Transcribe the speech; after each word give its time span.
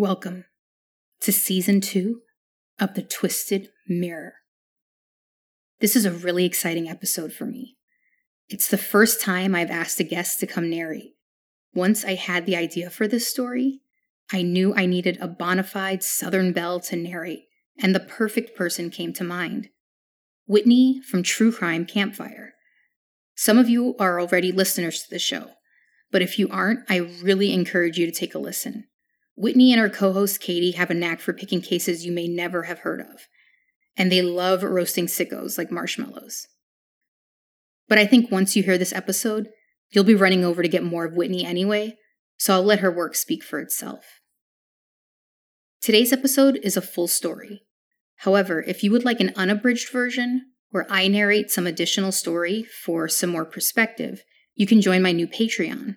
Welcome 0.00 0.44
to 1.22 1.32
season 1.32 1.80
two 1.80 2.20
of 2.78 2.94
The 2.94 3.02
Twisted 3.02 3.70
Mirror. 3.88 4.34
This 5.80 5.96
is 5.96 6.04
a 6.04 6.12
really 6.12 6.44
exciting 6.44 6.88
episode 6.88 7.32
for 7.32 7.46
me. 7.46 7.78
It's 8.48 8.68
the 8.68 8.78
first 8.78 9.20
time 9.20 9.56
I've 9.56 9.72
asked 9.72 9.98
a 9.98 10.04
guest 10.04 10.38
to 10.38 10.46
come 10.46 10.70
narrate. 10.70 11.16
Once 11.74 12.04
I 12.04 12.14
had 12.14 12.46
the 12.46 12.54
idea 12.54 12.90
for 12.90 13.08
this 13.08 13.26
story, 13.26 13.80
I 14.32 14.42
knew 14.42 14.72
I 14.72 14.86
needed 14.86 15.18
a 15.20 15.26
bona 15.26 15.64
fide 15.64 16.04
Southern 16.04 16.52
Belle 16.52 16.78
to 16.78 16.94
narrate, 16.94 17.46
and 17.76 17.92
the 17.92 17.98
perfect 17.98 18.56
person 18.56 18.90
came 18.90 19.12
to 19.14 19.24
mind 19.24 19.68
Whitney 20.46 21.00
from 21.02 21.24
True 21.24 21.50
Crime 21.50 21.84
Campfire. 21.84 22.54
Some 23.34 23.58
of 23.58 23.68
you 23.68 23.96
are 23.98 24.20
already 24.20 24.52
listeners 24.52 25.02
to 25.02 25.10
the 25.10 25.18
show, 25.18 25.54
but 26.12 26.22
if 26.22 26.38
you 26.38 26.48
aren't, 26.50 26.88
I 26.88 26.98
really 26.98 27.52
encourage 27.52 27.98
you 27.98 28.06
to 28.06 28.12
take 28.12 28.36
a 28.36 28.38
listen. 28.38 28.84
Whitney 29.38 29.72
and 29.72 29.80
her 29.80 29.88
co 29.88 30.12
host 30.12 30.40
Katie 30.40 30.72
have 30.72 30.90
a 30.90 30.94
knack 30.94 31.20
for 31.20 31.32
picking 31.32 31.60
cases 31.60 32.04
you 32.04 32.10
may 32.10 32.26
never 32.26 32.64
have 32.64 32.80
heard 32.80 33.00
of, 33.00 33.28
and 33.96 34.10
they 34.10 34.20
love 34.20 34.64
roasting 34.64 35.06
sickos 35.06 35.56
like 35.56 35.70
marshmallows. 35.70 36.48
But 37.88 37.98
I 37.98 38.06
think 38.06 38.32
once 38.32 38.56
you 38.56 38.64
hear 38.64 38.76
this 38.76 38.92
episode, 38.92 39.48
you'll 39.90 40.02
be 40.02 40.16
running 40.16 40.44
over 40.44 40.60
to 40.60 40.68
get 40.68 40.82
more 40.82 41.04
of 41.04 41.14
Whitney 41.14 41.44
anyway, 41.44 41.96
so 42.36 42.54
I'll 42.54 42.64
let 42.64 42.80
her 42.80 42.90
work 42.90 43.14
speak 43.14 43.44
for 43.44 43.60
itself. 43.60 44.20
Today's 45.80 46.12
episode 46.12 46.58
is 46.64 46.76
a 46.76 46.82
full 46.82 47.06
story. 47.06 47.62
However, 48.16 48.64
if 48.66 48.82
you 48.82 48.90
would 48.90 49.04
like 49.04 49.20
an 49.20 49.32
unabridged 49.36 49.92
version, 49.92 50.46
where 50.70 50.86
I 50.90 51.06
narrate 51.06 51.52
some 51.52 51.66
additional 51.66 52.10
story 52.10 52.64
for 52.64 53.06
some 53.06 53.30
more 53.30 53.44
perspective, 53.44 54.24
you 54.56 54.66
can 54.66 54.80
join 54.80 55.00
my 55.00 55.12
new 55.12 55.28
Patreon. 55.28 55.94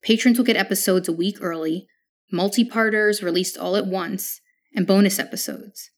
Patrons 0.00 0.38
will 0.38 0.44
get 0.44 0.56
episodes 0.56 1.08
a 1.08 1.12
week 1.12 1.38
early 1.40 1.88
multi 2.30 2.64
parters 2.64 3.22
released 3.22 3.58
all 3.58 3.76
at 3.76 3.86
once, 3.86 4.40
and 4.74 4.86
bonus 4.86 5.18
episodes. 5.18 5.90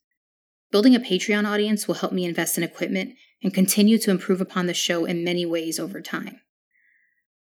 Building 0.71 0.95
a 0.95 1.01
Patreon 1.01 1.47
audience 1.47 1.89
will 1.89 1.97
help 1.97 2.13
me 2.13 2.25
invest 2.25 2.57
in 2.57 2.63
equipment 2.63 3.15
and 3.43 3.53
continue 3.53 3.99
to 3.99 4.11
improve 4.11 4.41
upon 4.41 4.67
the 4.67 4.75
show 4.75 5.05
in 5.05 5.25
many 5.25 5.45
ways 5.45 5.81
over 5.81 6.01
time. 6.01 6.41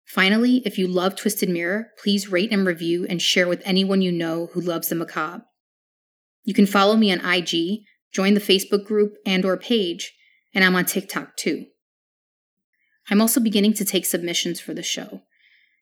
Finally, 0.05 0.62
if 0.64 0.77
you 0.77 0.88
love 0.88 1.14
Twisted 1.14 1.48
Mirror, 1.48 1.88
please 2.02 2.33
rate 2.33 2.50
and 2.50 2.66
review 2.66 3.06
and 3.08 3.22
share 3.22 3.46
with 3.46 3.62
anyone 3.64 4.02
you 4.02 4.11
know 4.11 4.48
who 4.52 4.61
loves 4.61 4.88
the 4.88 4.96
macabre. 4.96 5.44
You 6.42 6.55
can 6.55 6.66
follow 6.66 6.96
me 6.96 7.12
on 7.12 7.24
IG, 7.24 7.83
join 8.12 8.34
the 8.34 8.41
Facebook 8.41 8.84
group 8.84 9.14
and 9.24 9.44
or 9.44 9.56
page, 9.56 10.12
and 10.52 10.64
I'm 10.64 10.74
on 10.74 10.84
TikTok 10.84 11.36
too. 11.36 11.66
I'm 13.08 13.20
also 13.20 13.41
beginning 13.41 13.74
to 13.74 13.84
take 13.84 14.05
submissions 14.05 14.61
for 14.61 14.74
the 14.74 14.83
show. 14.83 15.22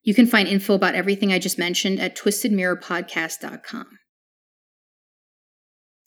You 0.09 0.15
can 0.15 0.27
find 0.27 0.49
info 0.49 0.73
about 0.73 0.95
everything 0.95 1.35
I 1.35 1.39
just 1.39 1.59
mentioned 1.59 2.01
at 2.01 2.17
twistedmirrorpodcast.com. 2.17 3.99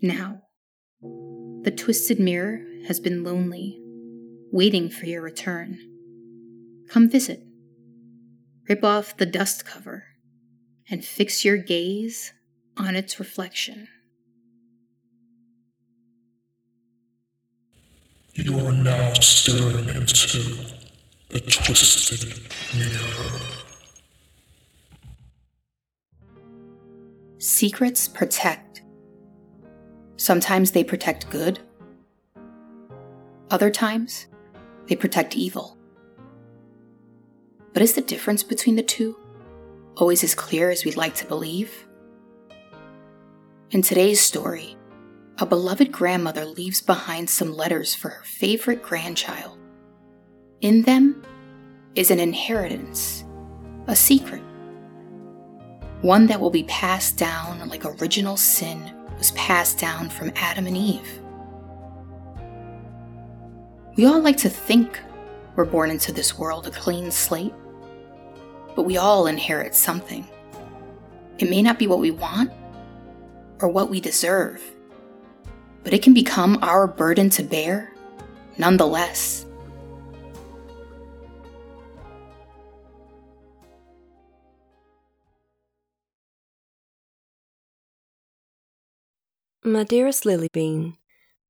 Now, 0.02 0.42
the 1.62 1.70
Twisted 1.70 2.20
Mirror 2.20 2.66
has 2.88 3.00
been 3.00 3.24
lonely, 3.24 3.80
waiting 4.52 4.90
for 4.90 5.06
your 5.06 5.22
return. 5.22 5.78
Come 6.90 7.12
visit. 7.12 7.42
Rip 8.68 8.84
off 8.84 9.18
the 9.18 9.28
dust 9.28 9.68
cover 9.68 10.06
and 10.90 11.06
fix 11.06 11.46
your 11.46 11.58
gaze 11.58 12.34
on 12.76 12.96
its 12.96 13.20
reflection. 13.20 13.88
You 18.34 18.66
are 18.66 18.74
now 18.74 19.14
staring 19.14 19.90
into 19.90 20.56
the 21.30 21.40
twisted 21.40 22.42
mirror. 22.76 23.62
Secrets 27.42 28.08
protect. 28.08 28.84
Sometimes 30.16 30.70
they 30.70 30.84
protect 30.84 31.28
good. 31.32 31.60
Other 33.50 33.72
times, 33.72 34.28
they 34.86 34.96
protect 34.96 35.36
evil. 35.36 35.76
But 37.74 37.82
is 37.82 37.94
the 37.94 38.02
difference 38.02 38.44
between 38.44 38.76
the 38.76 38.84
two 38.84 39.18
always 39.98 40.24
as 40.24 40.36
clear 40.36 40.70
as 40.70 40.86
we'd 40.86 40.98
like 40.98 41.16
to 41.16 41.26
believe? 41.26 41.88
In 43.72 43.82
today's 43.82 44.22
story, 44.22 44.78
a 45.40 45.46
beloved 45.48 45.92
grandmother 45.92 46.46
leaves 46.46 46.80
behind 46.80 47.28
some 47.28 47.52
letters 47.52 47.96
for 47.96 48.10
her 48.10 48.24
favorite 48.24 48.84
grandchild. 48.84 49.58
In 50.62 50.84
them 50.84 51.24
is 51.96 52.12
an 52.12 52.20
inheritance, 52.20 53.24
a 53.88 53.96
secret 53.96 54.44
one 56.02 56.26
that 56.28 56.40
will 56.40 56.50
be 56.50 56.64
passed 56.64 57.18
down 57.18 57.68
like 57.70 57.86
original 57.86 58.36
sin 58.36 58.94
was 59.18 59.32
passed 59.32 59.78
down 59.78 60.10
from 60.10 60.32
Adam 60.36 60.66
and 60.66 60.76
Eve. 60.76 61.20
We 63.96 64.06
all 64.06 64.20
like 64.20 64.38
to 64.38 64.50
think 64.50 65.00
we're 65.56 65.66
born 65.66 65.92
into 65.92 66.12
this 66.12 66.40
world 66.40 66.66
a 66.66 66.72
clean 66.72 67.12
slate, 67.12 67.54
but 68.76 68.84
we 68.84 68.98
all 68.98 69.28
inherit 69.28 69.76
something. 69.76 70.28
It 71.38 71.50
may 71.50 71.62
not 71.62 71.78
be 71.78 71.88
what 71.88 72.00
we 72.00 72.12
want 72.12 72.52
or 73.60 73.68
what 73.68 73.90
we 73.90 74.00
deserve, 74.00 74.62
but 75.84 75.94
it 75.94 76.02
can 76.02 76.14
become 76.14 76.58
our 76.64 76.88
burden 76.88 77.30
to 77.32 77.44
bear 77.44 77.94
nonetheless. 78.58 79.46
My 89.64 89.84
dearest 89.84 90.26
Lily 90.26 90.48
Bean, 90.52 90.98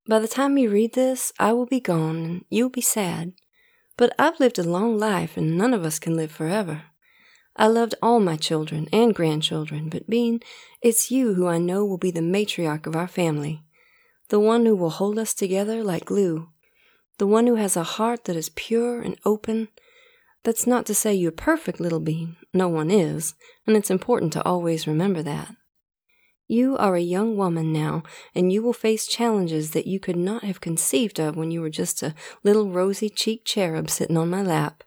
by 0.06 0.18
the 0.18 0.28
time 0.28 0.58
you 0.58 0.68
read 0.68 0.92
this, 0.92 1.32
I 1.38 1.54
will 1.54 1.64
be 1.64 1.80
gone 1.80 2.16
and 2.16 2.44
you'll 2.50 2.68
be 2.68 2.82
sad. 2.82 3.32
But 3.96 4.14
I've 4.18 4.38
lived 4.38 4.58
a 4.58 4.62
long 4.62 4.98
life 4.98 5.38
and 5.38 5.56
none 5.56 5.72
of 5.72 5.86
us 5.86 5.98
can 5.98 6.14
live 6.14 6.30
forever. 6.30 6.82
I 7.56 7.68
loved 7.68 7.94
all 8.02 8.20
my 8.20 8.36
children 8.36 8.86
and 8.92 9.14
grandchildren, 9.14 9.88
but 9.88 10.10
Bean, 10.10 10.40
it's 10.82 11.10
you 11.10 11.32
who 11.32 11.46
I 11.46 11.56
know 11.56 11.86
will 11.86 11.96
be 11.96 12.10
the 12.10 12.20
matriarch 12.20 12.86
of 12.86 12.94
our 12.94 13.08
family, 13.08 13.64
the 14.28 14.38
one 14.38 14.66
who 14.66 14.76
will 14.76 14.90
hold 14.90 15.18
us 15.18 15.32
together 15.32 15.82
like 15.82 16.04
glue, 16.04 16.50
the 17.16 17.26
one 17.26 17.46
who 17.46 17.54
has 17.54 17.78
a 17.78 17.82
heart 17.82 18.24
that 18.26 18.36
is 18.36 18.50
pure 18.50 19.00
and 19.00 19.16
open. 19.24 19.68
That's 20.42 20.66
not 20.66 20.84
to 20.84 20.94
say 20.94 21.14
you're 21.14 21.32
perfect, 21.32 21.80
little 21.80 22.00
Bean. 22.00 22.36
No 22.52 22.68
one 22.68 22.90
is, 22.90 23.32
and 23.66 23.74
it's 23.74 23.90
important 23.90 24.34
to 24.34 24.44
always 24.44 24.86
remember 24.86 25.22
that. 25.22 25.56
You 26.52 26.76
are 26.76 26.96
a 26.96 27.00
young 27.00 27.38
woman 27.38 27.72
now, 27.72 28.02
and 28.34 28.52
you 28.52 28.62
will 28.62 28.74
face 28.74 29.06
challenges 29.06 29.70
that 29.70 29.86
you 29.86 29.98
could 29.98 30.18
not 30.18 30.44
have 30.44 30.60
conceived 30.60 31.18
of 31.18 31.34
when 31.34 31.50
you 31.50 31.62
were 31.62 31.70
just 31.70 32.02
a 32.02 32.14
little 32.44 32.68
rosy 32.68 33.08
cheeked 33.08 33.46
cherub 33.46 33.88
sitting 33.88 34.18
on 34.18 34.28
my 34.28 34.42
lap. 34.42 34.84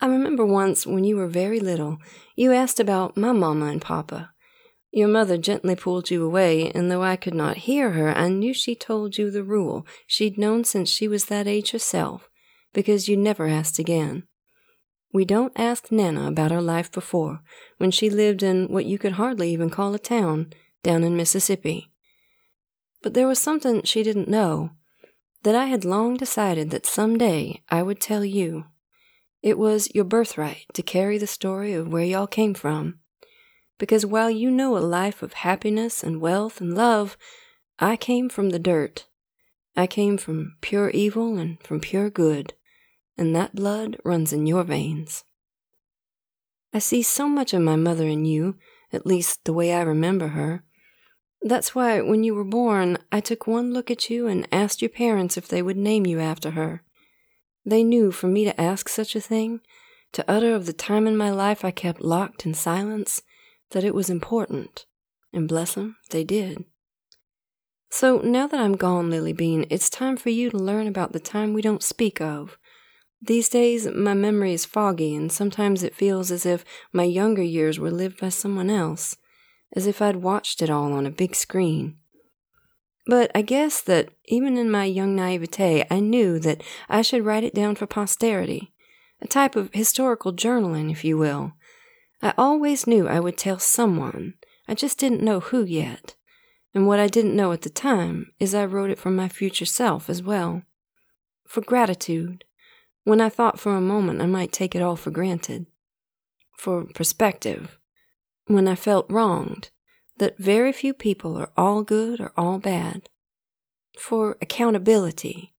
I 0.00 0.06
remember 0.06 0.46
once 0.46 0.86
when 0.86 1.04
you 1.04 1.16
were 1.16 1.28
very 1.28 1.60
little, 1.60 1.98
you 2.34 2.54
asked 2.54 2.80
about 2.80 3.14
my 3.14 3.32
mamma 3.32 3.66
and 3.66 3.82
papa. 3.82 4.30
Your 4.90 5.08
mother 5.08 5.36
gently 5.36 5.76
pulled 5.76 6.10
you 6.10 6.24
away, 6.24 6.70
and 6.74 6.90
though 6.90 7.02
I 7.02 7.16
could 7.16 7.34
not 7.34 7.68
hear 7.68 7.90
her, 7.90 8.16
I 8.16 8.30
knew 8.30 8.54
she 8.54 8.74
told 8.74 9.18
you 9.18 9.30
the 9.30 9.44
rule 9.44 9.86
she'd 10.06 10.38
known 10.38 10.64
since 10.64 10.88
she 10.88 11.06
was 11.06 11.26
that 11.26 11.46
age 11.46 11.72
herself, 11.72 12.30
because 12.72 13.06
you 13.06 13.18
never 13.18 13.46
asked 13.46 13.78
again. 13.78 14.22
We 15.14 15.24
don't 15.24 15.52
ask 15.54 15.92
Nana 15.92 16.26
about 16.26 16.50
her 16.50 16.60
life 16.60 16.90
before, 16.90 17.40
when 17.78 17.92
she 17.92 18.10
lived 18.10 18.42
in 18.42 18.66
what 18.66 18.84
you 18.84 18.98
could 18.98 19.12
hardly 19.12 19.52
even 19.52 19.70
call 19.70 19.94
a 19.94 19.98
town, 19.98 20.52
down 20.82 21.04
in 21.04 21.16
Mississippi. 21.16 21.92
But 23.00 23.14
there 23.14 23.28
was 23.28 23.38
something 23.38 23.84
she 23.84 24.02
didn't 24.02 24.26
know, 24.26 24.72
that 25.44 25.54
I 25.54 25.66
had 25.66 25.84
long 25.84 26.16
decided 26.16 26.70
that 26.70 26.84
some 26.84 27.16
day 27.16 27.62
I 27.68 27.80
would 27.80 28.00
tell 28.00 28.24
you. 28.24 28.64
It 29.40 29.56
was 29.56 29.88
your 29.94 30.02
birthright 30.04 30.66
to 30.72 30.82
carry 30.82 31.16
the 31.16 31.28
story 31.28 31.74
of 31.74 31.92
where 31.92 32.02
y'all 32.02 32.26
came 32.26 32.52
from. 32.52 32.98
Because 33.78 34.04
while 34.04 34.30
you 34.30 34.50
know 34.50 34.76
a 34.76 34.80
life 34.80 35.22
of 35.22 35.34
happiness 35.34 36.02
and 36.02 36.20
wealth 36.20 36.60
and 36.60 36.74
love, 36.74 37.16
I 37.78 37.94
came 37.94 38.28
from 38.28 38.50
the 38.50 38.58
dirt. 38.58 39.06
I 39.76 39.86
came 39.86 40.18
from 40.18 40.56
pure 40.60 40.90
evil 40.90 41.38
and 41.38 41.62
from 41.62 41.78
pure 41.78 42.10
good 42.10 42.54
and 43.16 43.34
that 43.34 43.54
blood 43.54 43.96
runs 44.04 44.32
in 44.32 44.46
your 44.46 44.64
veins. 44.64 45.24
I 46.72 46.78
see 46.78 47.02
so 47.02 47.28
much 47.28 47.54
of 47.54 47.62
my 47.62 47.76
mother 47.76 48.06
in 48.06 48.24
you, 48.24 48.56
at 48.92 49.06
least 49.06 49.44
the 49.44 49.52
way 49.52 49.72
I 49.72 49.82
remember 49.82 50.28
her. 50.28 50.64
That's 51.40 51.74
why, 51.74 52.00
when 52.00 52.24
you 52.24 52.34
were 52.34 52.44
born, 52.44 52.98
I 53.12 53.20
took 53.20 53.46
one 53.46 53.72
look 53.72 53.90
at 53.90 54.10
you 54.10 54.26
and 54.26 54.48
asked 54.50 54.82
your 54.82 54.88
parents 54.88 55.36
if 55.36 55.46
they 55.46 55.62
would 55.62 55.76
name 55.76 56.06
you 56.06 56.18
after 56.18 56.52
her. 56.52 56.82
They 57.64 57.84
knew 57.84 58.10
for 58.10 58.26
me 58.26 58.44
to 58.44 58.60
ask 58.60 58.88
such 58.88 59.14
a 59.14 59.20
thing, 59.20 59.60
to 60.12 60.24
utter 60.28 60.54
of 60.54 60.66
the 60.66 60.72
time 60.72 61.06
in 61.06 61.16
my 61.16 61.30
life 61.30 61.64
I 61.64 61.70
kept 61.70 62.00
locked 62.00 62.46
in 62.46 62.54
silence, 62.54 63.22
that 63.70 63.84
it 63.84 63.94
was 63.94 64.10
important, 64.10 64.86
and 65.32 65.46
bless 65.46 65.74
bless 65.74 65.84
'em, 65.84 65.96
they 66.10 66.24
did. 66.24 66.64
So 67.90 68.18
now 68.18 68.46
that 68.46 68.58
I'm 68.58 68.76
gone, 68.76 69.10
Lily 69.10 69.32
Bean, 69.32 69.66
it's 69.70 69.88
time 69.88 70.16
for 70.16 70.30
you 70.30 70.50
to 70.50 70.56
learn 70.56 70.86
about 70.86 71.12
the 71.12 71.20
time 71.20 71.52
we 71.52 71.62
don't 71.62 71.82
speak 71.82 72.20
of, 72.20 72.58
these 73.26 73.48
days, 73.48 73.86
my 73.86 74.14
memory 74.14 74.52
is 74.52 74.64
foggy, 74.64 75.14
and 75.14 75.30
sometimes 75.30 75.82
it 75.82 75.94
feels 75.94 76.30
as 76.30 76.44
if 76.44 76.64
my 76.92 77.04
younger 77.04 77.42
years 77.42 77.78
were 77.78 77.90
lived 77.90 78.20
by 78.20 78.28
someone 78.28 78.70
else, 78.70 79.16
as 79.74 79.86
if 79.86 80.02
I'd 80.02 80.16
watched 80.16 80.62
it 80.62 80.70
all 80.70 80.92
on 80.92 81.06
a 81.06 81.10
big 81.10 81.34
screen. 81.34 81.96
But 83.06 83.30
I 83.34 83.42
guess 83.42 83.80
that 83.82 84.10
even 84.26 84.56
in 84.56 84.70
my 84.70 84.84
young 84.84 85.14
naivete, 85.14 85.86
I 85.90 86.00
knew 86.00 86.38
that 86.40 86.62
I 86.88 87.02
should 87.02 87.24
write 87.24 87.44
it 87.44 87.54
down 87.54 87.74
for 87.74 87.86
posterity, 87.86 88.72
a 89.20 89.26
type 89.26 89.56
of 89.56 89.72
historical 89.72 90.32
journaling, 90.32 90.90
if 90.90 91.04
you 91.04 91.18
will. 91.18 91.52
I 92.22 92.32
always 92.38 92.86
knew 92.86 93.06
I 93.06 93.20
would 93.20 93.36
tell 93.36 93.58
someone, 93.58 94.34
I 94.66 94.74
just 94.74 94.98
didn't 94.98 95.22
know 95.22 95.40
who 95.40 95.64
yet. 95.64 96.14
And 96.74 96.86
what 96.86 96.98
I 96.98 97.06
didn't 97.06 97.36
know 97.36 97.52
at 97.52 97.62
the 97.62 97.70
time 97.70 98.32
is 98.40 98.54
I 98.54 98.64
wrote 98.64 98.90
it 98.90 98.98
for 98.98 99.10
my 99.10 99.28
future 99.28 99.66
self 99.66 100.08
as 100.08 100.22
well. 100.22 100.62
For 101.46 101.60
gratitude, 101.60 102.44
when 103.04 103.20
I 103.20 103.28
thought 103.28 103.60
for 103.60 103.76
a 103.76 103.80
moment 103.80 104.20
I 104.20 104.26
might 104.26 104.52
take 104.52 104.74
it 104.74 104.82
all 104.82 104.96
for 104.96 105.10
granted. 105.10 105.66
For 106.58 106.84
perspective, 106.84 107.78
when 108.46 108.66
I 108.66 108.74
felt 108.74 109.10
wronged, 109.10 109.70
that 110.18 110.38
very 110.38 110.72
few 110.72 110.94
people 110.94 111.36
are 111.36 111.50
all 111.56 111.82
good 111.82 112.20
or 112.20 112.32
all 112.36 112.58
bad. 112.58 113.08
For 113.98 114.36
accountability, 114.40 115.54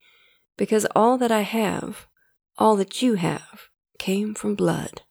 because 0.57 0.87
all 0.97 1.19
that 1.19 1.31
I 1.31 1.43
have, 1.43 2.07
all 2.59 2.77
that 2.77 3.03
you 3.03 3.15
have, 3.15 3.69
came 3.99 4.35
from 4.35 4.55
blood. 4.55 5.03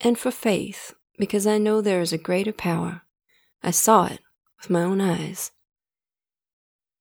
And 0.00 0.18
for 0.18 0.30
faith, 0.30 0.94
because 1.18 1.46
I 1.46 1.58
know 1.58 1.80
there 1.80 2.00
is 2.00 2.12
a 2.12 2.18
greater 2.18 2.52
power. 2.52 3.02
I 3.62 3.70
saw 3.70 4.06
it 4.06 4.20
with 4.58 4.70
my 4.70 4.82
own 4.82 5.00
eyes. 5.00 5.52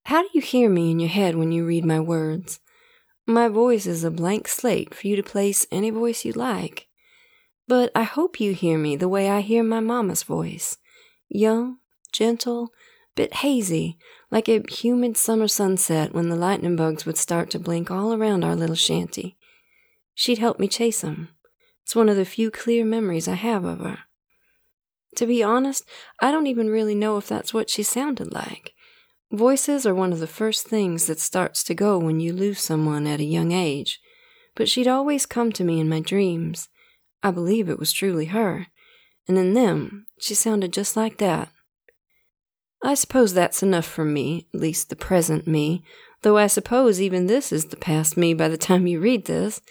How 0.06 0.24
do 0.24 0.30
you 0.33 0.41
hear 0.41 0.69
me 0.69 0.91
in 0.91 1.00
your 1.00 1.09
head 1.09 1.36
when 1.36 1.51
you 1.51 1.65
read 1.65 1.86
my 1.86 2.00
words? 2.00 2.59
My 3.30 3.48
voice 3.48 3.86
is 3.86 4.04
a 4.04 4.10
blank 4.10 4.48
slate 4.48 4.96
for 4.96 5.06
you 5.06 5.16
to 5.16 5.22
place 5.22 5.68
any 5.72 5.92
voice 5.92 6.26
you 6.26 6.31
like. 6.31 6.88
But 7.68 7.92
I 7.94 8.02
hope 8.02 8.40
you 8.40 8.56
hear 8.56 8.80
me 8.80 8.96
the 8.96 9.08
way 9.08 9.30
I 9.30 9.42
hear 9.42 9.62
my 9.62 9.80
mamma's 9.80 10.24
voice 10.24 10.78
young, 11.28 11.78
gentle, 12.12 12.72
bit 13.16 13.36
hazy, 13.36 14.00
like 14.31 14.50
a 14.50 14.64
humid 14.68 15.16
summer 15.16 15.48
sunset 15.48 16.12
when 16.12 16.30
the 16.30 16.36
lightning 16.36 16.76
bugs 16.76 17.06
would 17.06 17.20
start 17.20 17.52
to 17.52 17.60
blink 17.60 17.92
all 17.92 18.16
around 18.16 18.44
our 18.44 18.56
little 18.56 18.76
shanty. 18.76 19.38
She'd 20.16 20.40
help 20.40 20.60
me 20.60 20.68
chase 20.68 21.04
'em. 21.04 21.30
It's 21.84 21.96
one 21.96 22.10
of 22.10 22.16
the 22.16 22.25
few 22.25 22.50
clear 22.50 22.84
memories 22.84 23.28
I 23.28 23.36
have 23.36 23.64
of 23.64 23.82
her. 23.82 24.00
To 25.18 25.28
be 25.28 25.44
honest, 25.44 25.88
I 26.20 26.32
don't 26.32 26.48
even 26.48 26.72
really 26.72 26.96
know 26.96 27.18
if 27.18 27.28
that's 27.28 27.54
what 27.54 27.70
she 27.70 27.84
sounded 27.84 28.34
like. 28.34 28.74
Voices 29.31 29.86
are 29.86 29.94
one 29.94 30.12
of 30.12 30.20
the 30.20 30.26
first 30.26 30.68
things 30.68 31.06
that 31.06 31.20
starts 31.20 31.64
to 31.64 31.76
go 31.76 32.00
when 32.00 32.20
you 32.20 32.34
lose 32.34 32.60
someone 32.62 33.06
at 33.06 33.20
a 33.20 33.24
young 33.24 33.52
age, 33.52 34.00
but 34.56 34.68
she'd 34.68 34.88
always 34.88 35.28
come 35.28 35.52
to 35.52 35.64
me 35.64 35.80
in 35.80 35.88
my 35.88 36.00
dreams. 36.00 36.68
I 37.22 37.30
believe 37.30 37.70
it 37.70 37.78
was 37.78 37.92
truly 37.92 38.26
her, 38.26 38.68
and 39.28 39.38
in 39.38 39.54
them 39.54 40.08
she 40.20 40.34
sounded 40.34 40.74
just 40.74 40.98
like 40.98 41.18
that. 41.18 41.50
I 42.84 42.96
suppose 42.96 43.34
that's 43.34 43.62
enough 43.62 43.86
for 43.86 44.04
me, 44.04 44.48
at 44.52 44.60
least 44.60 44.90
the 44.90 44.96
present 44.96 45.46
me, 45.46 45.84
though 46.24 46.38
I 46.38 46.48
suppose 46.48 47.00
even 47.00 47.28
this 47.28 47.52
is 47.52 47.66
the 47.66 47.78
past 47.78 48.18
me 48.18 48.34
by 48.34 48.48
the 48.48 48.58
time 48.58 48.88
you 48.88 49.00
read 49.00 49.25
this. 49.25 49.62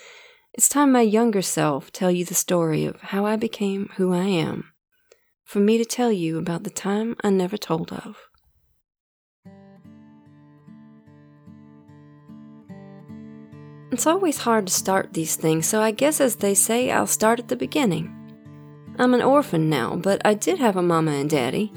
It's 0.54 0.68
time 0.68 0.92
my 0.92 1.00
younger 1.00 1.42
self 1.42 1.90
tell 1.90 2.12
you 2.12 2.24
the 2.24 2.34
story 2.34 2.84
of 2.84 3.00
how 3.00 3.26
I 3.26 3.34
became 3.34 3.90
who 3.96 4.12
I 4.12 4.26
am, 4.26 4.72
for 5.44 5.58
me 5.58 5.78
to 5.78 5.84
tell 5.84 6.12
you 6.12 6.38
about 6.38 6.62
the 6.62 6.70
time 6.70 7.16
I 7.24 7.30
never 7.30 7.56
told 7.56 7.92
of. 7.92 8.27
It's 13.90 14.06
always 14.06 14.36
hard 14.38 14.66
to 14.66 14.72
start 14.72 15.14
these 15.14 15.36
things, 15.36 15.66
so 15.66 15.80
I 15.80 15.92
guess 15.92 16.20
as 16.20 16.36
they 16.36 16.52
say, 16.52 16.90
I'll 16.90 17.06
start 17.06 17.38
at 17.38 17.48
the 17.48 17.56
beginning. 17.56 18.14
I'm 18.98 19.14
an 19.14 19.22
orphan 19.22 19.70
now, 19.70 19.96
but 19.96 20.20
I 20.26 20.34
did 20.34 20.58
have 20.58 20.76
a 20.76 20.82
mama 20.82 21.12
and 21.12 21.30
daddy. 21.30 21.72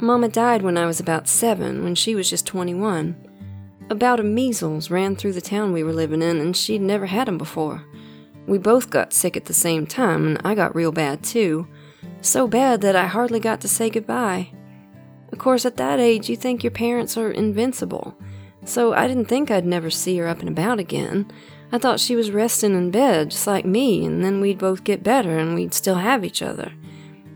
Mama 0.00 0.28
died 0.28 0.62
when 0.62 0.78
I 0.78 0.86
was 0.86 1.00
about 1.00 1.28
seven, 1.28 1.84
when 1.84 1.94
she 1.94 2.14
was 2.14 2.30
just 2.30 2.46
21. 2.46 3.14
A 3.90 3.94
bout 3.94 4.20
of 4.20 4.24
measles 4.24 4.90
ran 4.90 5.16
through 5.16 5.34
the 5.34 5.42
town 5.42 5.74
we 5.74 5.82
were 5.82 5.92
living 5.92 6.22
in, 6.22 6.40
and 6.40 6.56
she'd 6.56 6.80
never 6.80 7.04
had 7.04 7.28
'em 7.28 7.36
before. 7.36 7.84
We 8.46 8.56
both 8.56 8.88
got 8.88 9.12
sick 9.12 9.36
at 9.36 9.44
the 9.44 9.52
same 9.52 9.86
time, 9.86 10.26
and 10.26 10.40
I 10.44 10.54
got 10.54 10.74
real 10.74 10.92
bad 10.92 11.22
too. 11.22 11.66
So 12.22 12.48
bad 12.48 12.80
that 12.80 12.96
I 12.96 13.06
hardly 13.06 13.38
got 13.38 13.60
to 13.60 13.68
say 13.68 13.90
goodbye. 13.90 14.48
Of 15.30 15.38
course, 15.38 15.66
at 15.66 15.76
that 15.76 16.00
age, 16.00 16.30
you 16.30 16.36
think 16.36 16.64
your 16.64 16.70
parents 16.70 17.18
are 17.18 17.30
invincible 17.30 18.14
so 18.64 18.92
I 18.92 19.06
didn't 19.06 19.26
think 19.26 19.50
I'd 19.50 19.66
never 19.66 19.90
see 19.90 20.16
her 20.18 20.28
up 20.28 20.40
and 20.40 20.48
about 20.48 20.78
again. 20.78 21.30
I 21.72 21.78
thought 21.78 22.00
she 22.00 22.16
was 22.16 22.30
resting 22.30 22.74
in 22.74 22.90
bed, 22.90 23.30
just 23.30 23.46
like 23.46 23.64
me, 23.64 24.04
and 24.04 24.24
then 24.24 24.40
we'd 24.40 24.58
both 24.58 24.84
get 24.84 25.02
better 25.02 25.38
and 25.38 25.54
we'd 25.54 25.74
still 25.74 25.96
have 25.96 26.24
each 26.24 26.42
other. 26.42 26.72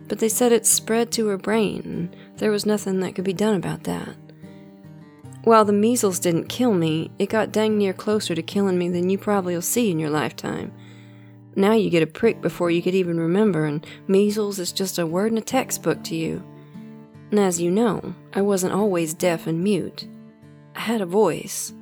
But 0.07 0.21
they 0.21 0.29
said 0.29 0.53
it 0.53 0.67
spread 0.67 1.11
to 1.13 1.27
her 1.27 1.37
brain, 1.37 1.83
and 1.85 2.17
there 2.39 2.51
was 2.51 2.65
nothing 2.65 3.01
that 3.01 3.15
could 3.15 3.25
be 3.25 3.33
done 3.33 3.57
about 3.57 3.85
that. 3.85 4.17
While 5.45 5.65
the 5.65 5.73
measles 5.73 6.19
didn't 6.19 6.49
kill 6.49 6.75
me, 6.75 7.11
it 7.19 7.31
got 7.31 7.53
dang 7.53 7.79
near 7.79 7.93
closer 7.93 8.35
to 8.35 8.43
killing 8.43 8.79
me 8.79 8.89
than 8.89 9.11
you 9.11 9.19
probably 9.19 9.55
will 9.55 9.63
see 9.63 9.91
in 9.91 9.99
your 9.99 10.11
lifetime. 10.11 10.73
Now 11.57 11.73
you 11.73 11.91
get 11.91 12.03
a 12.03 12.07
prick 12.07 12.41
before 12.41 12.71
you 12.71 12.83
could 12.83 12.95
even 12.95 13.19
remember, 13.19 13.65
and 13.65 13.85
measles 14.07 14.59
is 14.59 14.73
just 14.73 14.99
a 14.99 15.07
word 15.07 15.33
in 15.33 15.39
a 15.39 15.43
textbook 15.43 16.05
to 16.05 16.15
you. 16.15 16.45
And 17.31 17.41
as 17.41 17.61
you 17.61 17.71
know, 17.71 18.15
I 18.33 18.43
wasn't 18.43 18.75
always 18.75 19.15
deaf 19.15 19.47
and 19.47 19.63
mute. 19.63 20.07
I 20.79 20.83
had 20.83 21.01
a 21.01 21.07
voice. 21.07 21.73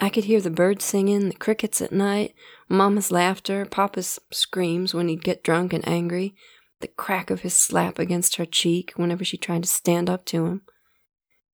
I 0.00 0.08
could 0.08 0.24
hear 0.24 0.40
the 0.40 0.48
birds 0.48 0.82
singing, 0.82 1.28
the 1.28 1.34
crickets 1.34 1.82
at 1.82 1.92
night, 1.92 2.34
Mama's 2.66 3.12
laughter, 3.12 3.66
Papa's 3.66 4.18
screams 4.30 4.94
when 4.94 5.08
he'd 5.08 5.22
get 5.22 5.44
drunk 5.44 5.74
and 5.74 5.86
angry, 5.86 6.34
the 6.80 6.88
crack 6.88 7.28
of 7.28 7.42
his 7.42 7.52
slap 7.52 7.98
against 7.98 8.36
her 8.36 8.46
cheek 8.46 8.94
whenever 8.96 9.26
she 9.26 9.36
tried 9.36 9.62
to 9.64 9.68
stand 9.68 10.08
up 10.08 10.24
to 10.24 10.46
him. 10.46 10.62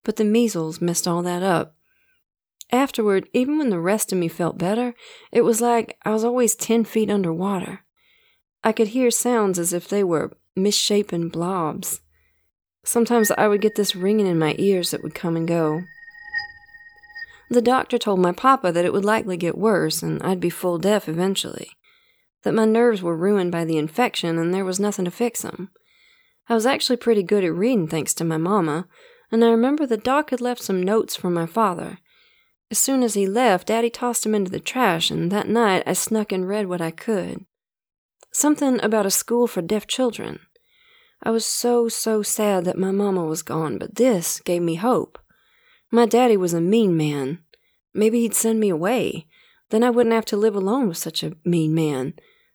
But 0.05 0.15
the 0.15 0.23
measles 0.23 0.79
messed 0.79 1.09
all 1.09 1.21
that 1.23 1.43
up. 1.43 1.75
Afterward, 2.71 3.27
even 3.33 3.57
when 3.57 3.69
the 3.69 3.77
rest 3.77 4.13
of 4.13 4.17
me 4.17 4.29
felt 4.29 4.57
better, 4.57 4.93
it 5.33 5.41
was 5.41 5.59
like 5.59 5.97
I 6.05 6.11
was 6.11 6.23
always 6.23 6.55
ten 6.55 6.85
feet 6.85 7.09
under 7.09 7.33
water. 7.33 7.81
I 8.63 8.71
could 8.71 8.87
hear 8.87 9.11
sounds 9.11 9.59
as 9.59 9.73
if 9.73 9.89
they 9.89 10.05
were 10.05 10.37
misshapen 10.55 11.27
blobs. 11.27 11.99
Sometimes 12.85 13.29
I 13.31 13.49
would 13.49 13.59
get 13.59 13.75
this 13.75 13.93
ringing 13.93 14.25
in 14.25 14.39
my 14.39 14.55
ears 14.57 14.91
that 14.91 15.03
would 15.03 15.15
come 15.15 15.35
and 15.35 15.45
go, 15.45 15.83
the 17.49 17.61
doctor 17.61 17.97
told 17.97 18.19
my 18.19 18.31
papa 18.31 18.71
that 18.71 18.85
it 18.85 18.93
would 18.93 19.05
likely 19.05 19.37
get 19.37 19.57
worse 19.57 20.01
and 20.01 20.21
I'd 20.23 20.39
be 20.39 20.49
full 20.49 20.77
deaf 20.77 21.07
eventually. 21.07 21.69
That 22.43 22.53
my 22.53 22.65
nerves 22.65 23.01
were 23.01 23.15
ruined 23.15 23.51
by 23.51 23.65
the 23.65 23.77
infection 23.77 24.37
and 24.37 24.53
there 24.53 24.65
was 24.65 24.79
nothing 24.79 25.05
to 25.05 25.11
fix 25.11 25.41
them. 25.41 25.69
I 26.47 26.53
was 26.53 26.65
actually 26.65 26.97
pretty 26.97 27.23
good 27.23 27.43
at 27.43 27.53
reading 27.53 27.87
thanks 27.87 28.13
to 28.15 28.23
my 28.23 28.37
mama, 28.37 28.87
and 29.31 29.43
I 29.43 29.49
remember 29.49 29.85
the 29.85 29.97
doc 29.97 30.29
had 30.29 30.41
left 30.41 30.61
some 30.61 30.83
notes 30.83 31.15
for 31.15 31.31
my 31.31 31.47
father. 31.47 31.97
As 32.69 32.77
soon 32.77 33.03
as 33.03 33.15
he 33.15 33.27
left, 33.27 33.67
Daddy 33.67 33.89
tossed 33.89 34.25
him 34.25 34.35
into 34.35 34.51
the 34.51 34.59
trash, 34.59 35.09
and 35.09 35.31
that 35.31 35.47
night 35.47 35.83
I 35.85 35.93
snuck 35.93 36.31
and 36.31 36.47
read 36.47 36.67
what 36.67 36.81
I 36.81 36.91
could. 36.91 37.45
Something 38.31 38.79
about 38.83 39.05
a 39.05 39.11
school 39.11 39.47
for 39.47 39.61
deaf 39.61 39.87
children. 39.87 40.39
I 41.23 41.31
was 41.31 41.45
so, 41.45 41.87
so 41.89 42.21
sad 42.21 42.65
that 42.65 42.77
my 42.77 42.91
mama 42.91 43.25
was 43.25 43.41
gone, 43.41 43.77
but 43.77 43.95
this 43.95 44.39
gave 44.41 44.61
me 44.61 44.75
hope. 44.75 45.17
My 45.91 46.05
daddy 46.05 46.37
was 46.37 46.53
a 46.53 46.61
mean 46.61 46.97
man. 46.97 47.39
Maybe 47.93 48.21
he'd 48.21 48.33
send 48.33 48.59
me 48.59 48.69
away. 48.69 49.27
Then 49.69 49.83
I 49.83 49.89
wouldn't 49.89 50.13
have 50.13 50.25
to 50.25 50.37
live 50.37 50.55
alone 50.55 50.87
with 50.87 50.97
such 50.97 51.23
a 51.23 51.33
mean 51.43 51.73
man. 51.73 52.13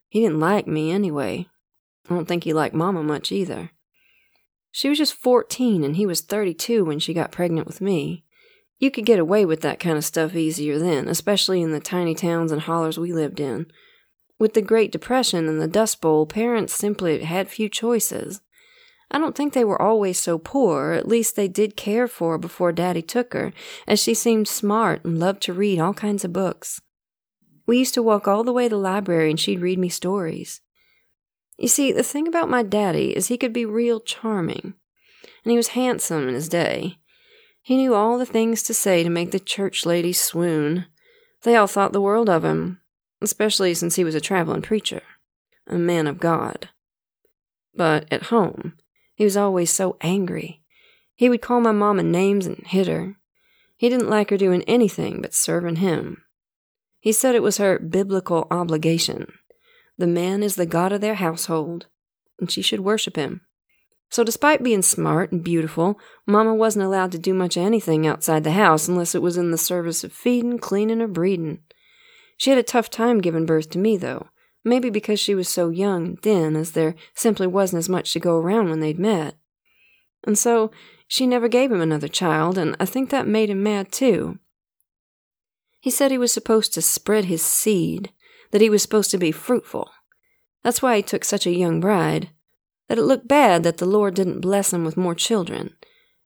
He 0.09 0.21
didn't 0.21 0.41
like 0.41 0.67
me 0.67 0.91
anyway. 0.91 1.47
I 2.09 2.15
don't 2.15 2.27
think 2.27 2.45
he 2.45 2.53
liked 2.53 2.75
Mama 2.75 3.03
much 3.03 3.33
either. 3.33 3.71
She 4.73 4.89
was 4.89 4.99
just 4.99 5.15
14 5.15 5.83
and 5.83 5.97
he 5.97 6.07
was 6.07 6.21
32 6.21 6.85
when 6.85 6.99
she 6.99 7.15
got 7.15 7.33
pregnant 7.33 7.67
with 7.67 7.81
me. 7.81 8.25
You 8.79 8.91
could 8.91 9.05
get 9.05 9.19
away 9.19 9.45
with 9.45 9.61
that 9.61 9.81
kind 9.81 9.99
of 9.99 10.05
stuff 10.05 10.35
easier 10.35 10.79
then, 10.79 11.07
especially 11.09 11.61
in 11.61 11.73
the 11.73 11.81
tiny 11.81 12.15
towns 12.15 12.51
and 12.51 12.63
hollers 12.63 12.99
we 12.99 13.13
lived 13.13 13.41
in. 13.41 13.67
With 14.39 14.55
the 14.55 14.63
Great 14.63 14.91
Depression 14.91 15.49
and 15.49 15.61
the 15.61 15.69
Dust 15.69 16.01
Bowl, 16.01 16.25
parents 16.25 16.73
simply 16.73 17.23
had 17.23 17.49
few 17.49 17.69
choices. 17.69 18.41
I 19.11 19.19
don't 19.19 19.35
think 19.35 19.53
they 19.53 19.65
were 19.65 19.81
always 19.81 20.21
so 20.21 20.39
poor, 20.39 20.93
at 20.93 21.09
least 21.09 21.35
they 21.35 21.49
did 21.49 21.77
care 21.77 22.07
for 22.07 22.33
her 22.33 22.39
before 22.39 22.71
Daddy 22.71 23.03
took 23.03 23.33
her, 23.33 23.53
as 23.87 24.01
she 24.01 24.15
seemed 24.15 24.47
smart 24.47 25.05
and 25.05 25.19
loved 25.19 25.43
to 25.43 25.53
read 25.53 25.81
all 25.81 25.95
kinds 25.95 26.25
of 26.25 26.33
books. 26.33 26.81
We 27.67 27.79
used 27.79 27.95
to 27.95 28.03
walk 28.03 28.29
all 28.29 28.45
the 28.45 28.53
way 28.53 28.65
to 28.69 28.77
the 28.77 28.81
library 28.81 29.31
and 29.31 29.39
she'd 29.39 29.61
read 29.61 29.79
me 29.79 29.89
stories. 29.89 30.61
You 31.59 31.69
see, 31.69 31.93
the 31.93 32.03
thing 32.03 32.27
about 32.27 32.49
my 32.49 32.63
daddy 32.63 33.17
is 33.17 33.27
he 33.27 33.37
could 33.37 33.53
be 33.53 33.67
real 33.67 34.01
charming, 34.01 34.75
and 35.45 35.51
he 35.51 35.57
was 35.57 35.69
handsome 35.69 36.29
in 36.29 36.35
his 36.35 36.49
day. 36.49 36.97
He 37.63 37.77
knew 37.77 37.95
all 37.95 38.17
the 38.17 38.25
things 38.25 38.63
to 38.65 38.75
say 38.75 39.03
to 39.03 39.11
make 39.11 39.33
the 39.33 39.41
church 39.41 39.85
ladies 39.85 40.21
swoon. 40.21 40.87
They 41.43 41.57
all 41.57 41.67
thought 41.67 41.93
the 41.93 42.01
world 42.01 42.31
of 42.31 42.45
him, 42.45 42.81
especially 43.21 43.75
since 43.75 43.97
he 43.97 44.05
was 44.05 44.15
a 44.15 44.21
traveling 44.21 44.63
preacher, 44.63 45.03
a 45.67 45.77
man 45.77 46.07
of 46.07 46.19
God. 46.19 46.71
But 47.75 48.07
at 48.11 48.25
home, 48.25 48.75
he 49.21 49.25
was 49.25 49.37
always 49.37 49.71
so 49.71 49.99
angry. 50.01 50.63
He 51.15 51.29
would 51.29 51.43
call 51.43 51.61
my 51.61 51.73
mama 51.73 52.03
names 52.03 52.47
and 52.47 52.67
hit 52.67 52.87
her. 52.87 53.17
He 53.77 53.91
didn't 53.91 54.09
like 54.09 54.31
her 54.31 54.39
doing 54.39 54.63
anything 54.63 55.21
but 55.21 55.35
serving 55.35 55.77
him. 55.77 56.23
He 57.01 57.13
said 57.13 57.35
it 57.35 57.43
was 57.43 57.59
her 57.59 57.79
biblical 57.79 58.47
obligation. 58.51 59.31
The 59.99 60.07
man 60.07 60.43
is 60.43 60.55
the 60.57 60.65
god 60.65 60.91
of 60.91 61.03
their 61.03 61.17
household, 61.17 61.85
and 62.39 62.51
she 62.51 62.63
should 62.63 62.81
worship 62.81 63.17
him. 63.17 63.43
So, 64.09 64.25
despite 64.25 64.63
being 64.63 64.81
smart 64.81 65.33
and 65.33 65.45
beautiful, 65.45 66.01
Mama 66.27 66.55
wasn't 66.55 66.87
allowed 66.87 67.13
to 67.13 67.19
do 67.19 67.35
much 67.35 67.59
anything 67.59 68.07
outside 68.07 68.43
the 68.43 68.53
house 68.53 68.89
unless 68.89 69.15
it 69.15 69.21
was 69.21 69.37
in 69.37 69.51
the 69.51 69.59
service 69.59 70.03
of 70.03 70.15
feeding, 70.15 70.59
cleaning, 70.59 71.03
or 71.03 71.09
breeding. 71.09 71.59
She 72.39 72.49
had 72.49 72.59
a 72.59 72.63
tough 72.63 72.89
time 72.89 73.21
giving 73.21 73.45
birth 73.45 73.69
to 73.73 73.79
me, 73.79 73.99
though, 73.99 74.29
maybe 74.65 74.91
because 74.91 75.21
she 75.21 75.35
was 75.35 75.49
so 75.49 75.71
young 75.71 76.07
and 76.07 76.23
thin, 76.23 76.57
as 76.57 76.73
there 76.73 76.95
simply 77.15 77.47
wasn't 77.47 77.79
as 77.79 77.89
much 77.89 78.13
to 78.13 78.21
go 78.21 78.37
around 78.37 78.69
when 78.69 78.81
they'd 78.81 78.99
met. 78.99 79.37
And 80.27 80.39
so, 80.39 80.71
she 81.07 81.27
never 81.27 81.49
gave 81.49 81.73
him 81.73 81.81
another 81.81 82.09
child, 82.09 82.59
and 82.59 82.77
I 82.79 82.85
think 82.85 83.11
that 83.11 83.27
made 83.27 83.51
him 83.51 83.63
mad 83.63 83.91
too. 83.91 84.39
He 85.81 85.91
said 85.91 86.11
he 86.11 86.19
was 86.19 86.33
supposed 86.33 86.75
to 86.75 86.83
spread 86.83 87.25
his 87.25 87.43
seed, 87.43 88.13
that 88.51 88.61
he 88.61 88.71
was 88.71 88.83
supposed 88.83 89.11
to 89.13 89.19
be 89.19 89.33
fruitful. 89.33 89.91
That's 90.63 90.83
why 90.83 90.97
he 90.97 91.03
took 91.03 91.25
such 91.25 91.47
a 91.47 91.57
young 91.57 91.81
bride, 91.81 92.31
that 92.89 92.99
it 92.99 93.03
looked 93.03 93.29
bad 93.29 93.63
that 93.63 93.79
the 93.79 93.87
Lord 93.87 94.15
didn't 94.15 94.41
bless 94.41 94.73
him 94.73 94.85
with 94.85 94.97
more 94.97 95.15
children, 95.15 95.75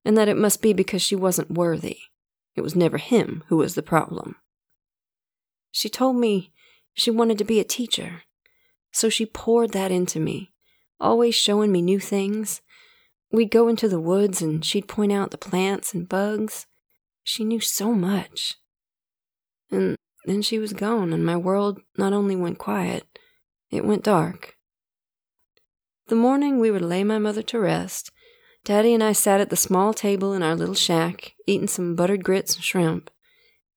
and 0.04 0.18
that 0.18 0.28
it 0.28 0.36
must 0.36 0.60
be 0.60 0.72
because 0.72 1.02
she 1.02 1.14
wasn't 1.14 1.52
worthy. 1.52 1.98
It 2.56 2.62
was 2.62 2.74
never 2.74 2.98
him 2.98 3.44
who 3.48 3.56
was 3.56 3.74
the 3.74 3.82
problem. 3.82 4.36
She 5.70 5.88
told 5.88 6.16
me 6.16 6.52
she 6.94 7.10
wanted 7.10 7.38
to 7.38 7.44
be 7.44 7.60
a 7.60 7.64
teacher, 7.64 8.22
so 8.92 9.08
she 9.08 9.26
poured 9.26 9.72
that 9.72 9.90
into 9.90 10.20
me, 10.20 10.52
always 11.00 11.34
showing 11.34 11.72
me 11.72 11.82
new 11.82 12.00
things. 12.00 12.62
We'd 13.30 13.50
go 13.50 13.68
into 13.68 13.88
the 13.88 14.00
woods 14.00 14.40
and 14.40 14.64
she'd 14.64 14.88
point 14.88 15.12
out 15.12 15.32
the 15.32 15.38
plants 15.38 15.92
and 15.92 16.08
bugs. 16.08 16.66
She 17.24 17.44
knew 17.44 17.60
so 17.60 17.92
much. 17.92 18.54
And 19.70 19.96
then 20.24 20.40
she 20.40 20.58
was 20.58 20.72
gone, 20.72 21.12
and 21.12 21.26
my 21.26 21.36
world 21.36 21.80
not 21.98 22.12
only 22.12 22.36
went 22.36 22.58
quiet, 22.58 23.18
it 23.70 23.84
went 23.84 24.04
dark. 24.04 24.54
The 26.06 26.14
morning 26.14 26.60
we 26.60 26.70
would 26.70 26.82
lay 26.82 27.02
my 27.02 27.18
mother 27.18 27.42
to 27.42 27.58
rest, 27.58 28.10
Daddy 28.64 28.94
and 28.94 29.02
I 29.02 29.12
sat 29.12 29.40
at 29.40 29.50
the 29.50 29.56
small 29.56 29.92
table 29.92 30.32
in 30.32 30.42
our 30.42 30.54
little 30.54 30.74
shack, 30.74 31.34
eating 31.46 31.68
some 31.68 31.94
buttered 31.94 32.24
grits 32.24 32.54
and 32.54 32.64
shrimp. 32.64 33.10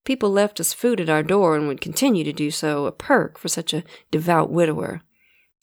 People 0.07 0.31
left 0.31 0.61
us 0.61 0.71
food 0.71 1.01
at 1.01 1.09
our 1.09 1.21
door 1.21 1.57
and 1.57 1.67
would 1.67 1.81
continue 1.81 2.23
to 2.23 2.31
do 2.31 2.49
so, 2.49 2.85
a 2.85 2.93
perk 2.93 3.37
for 3.37 3.49
such 3.49 3.73
a 3.73 3.83
devout 4.09 4.49
widower. 4.49 5.01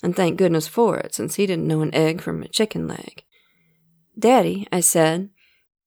And 0.03 0.15
thank 0.15 0.37
goodness 0.37 0.69
for 0.69 0.99
it, 0.99 1.15
since 1.15 1.37
he 1.37 1.47
didn't 1.47 1.67
know 1.67 1.81
an 1.81 1.95
egg 1.95 2.21
from 2.21 2.43
a 2.43 2.49
chicken 2.49 2.87
leg. 2.87 3.25
Daddy, 4.19 4.69
I 4.71 4.81
said. 4.81 5.31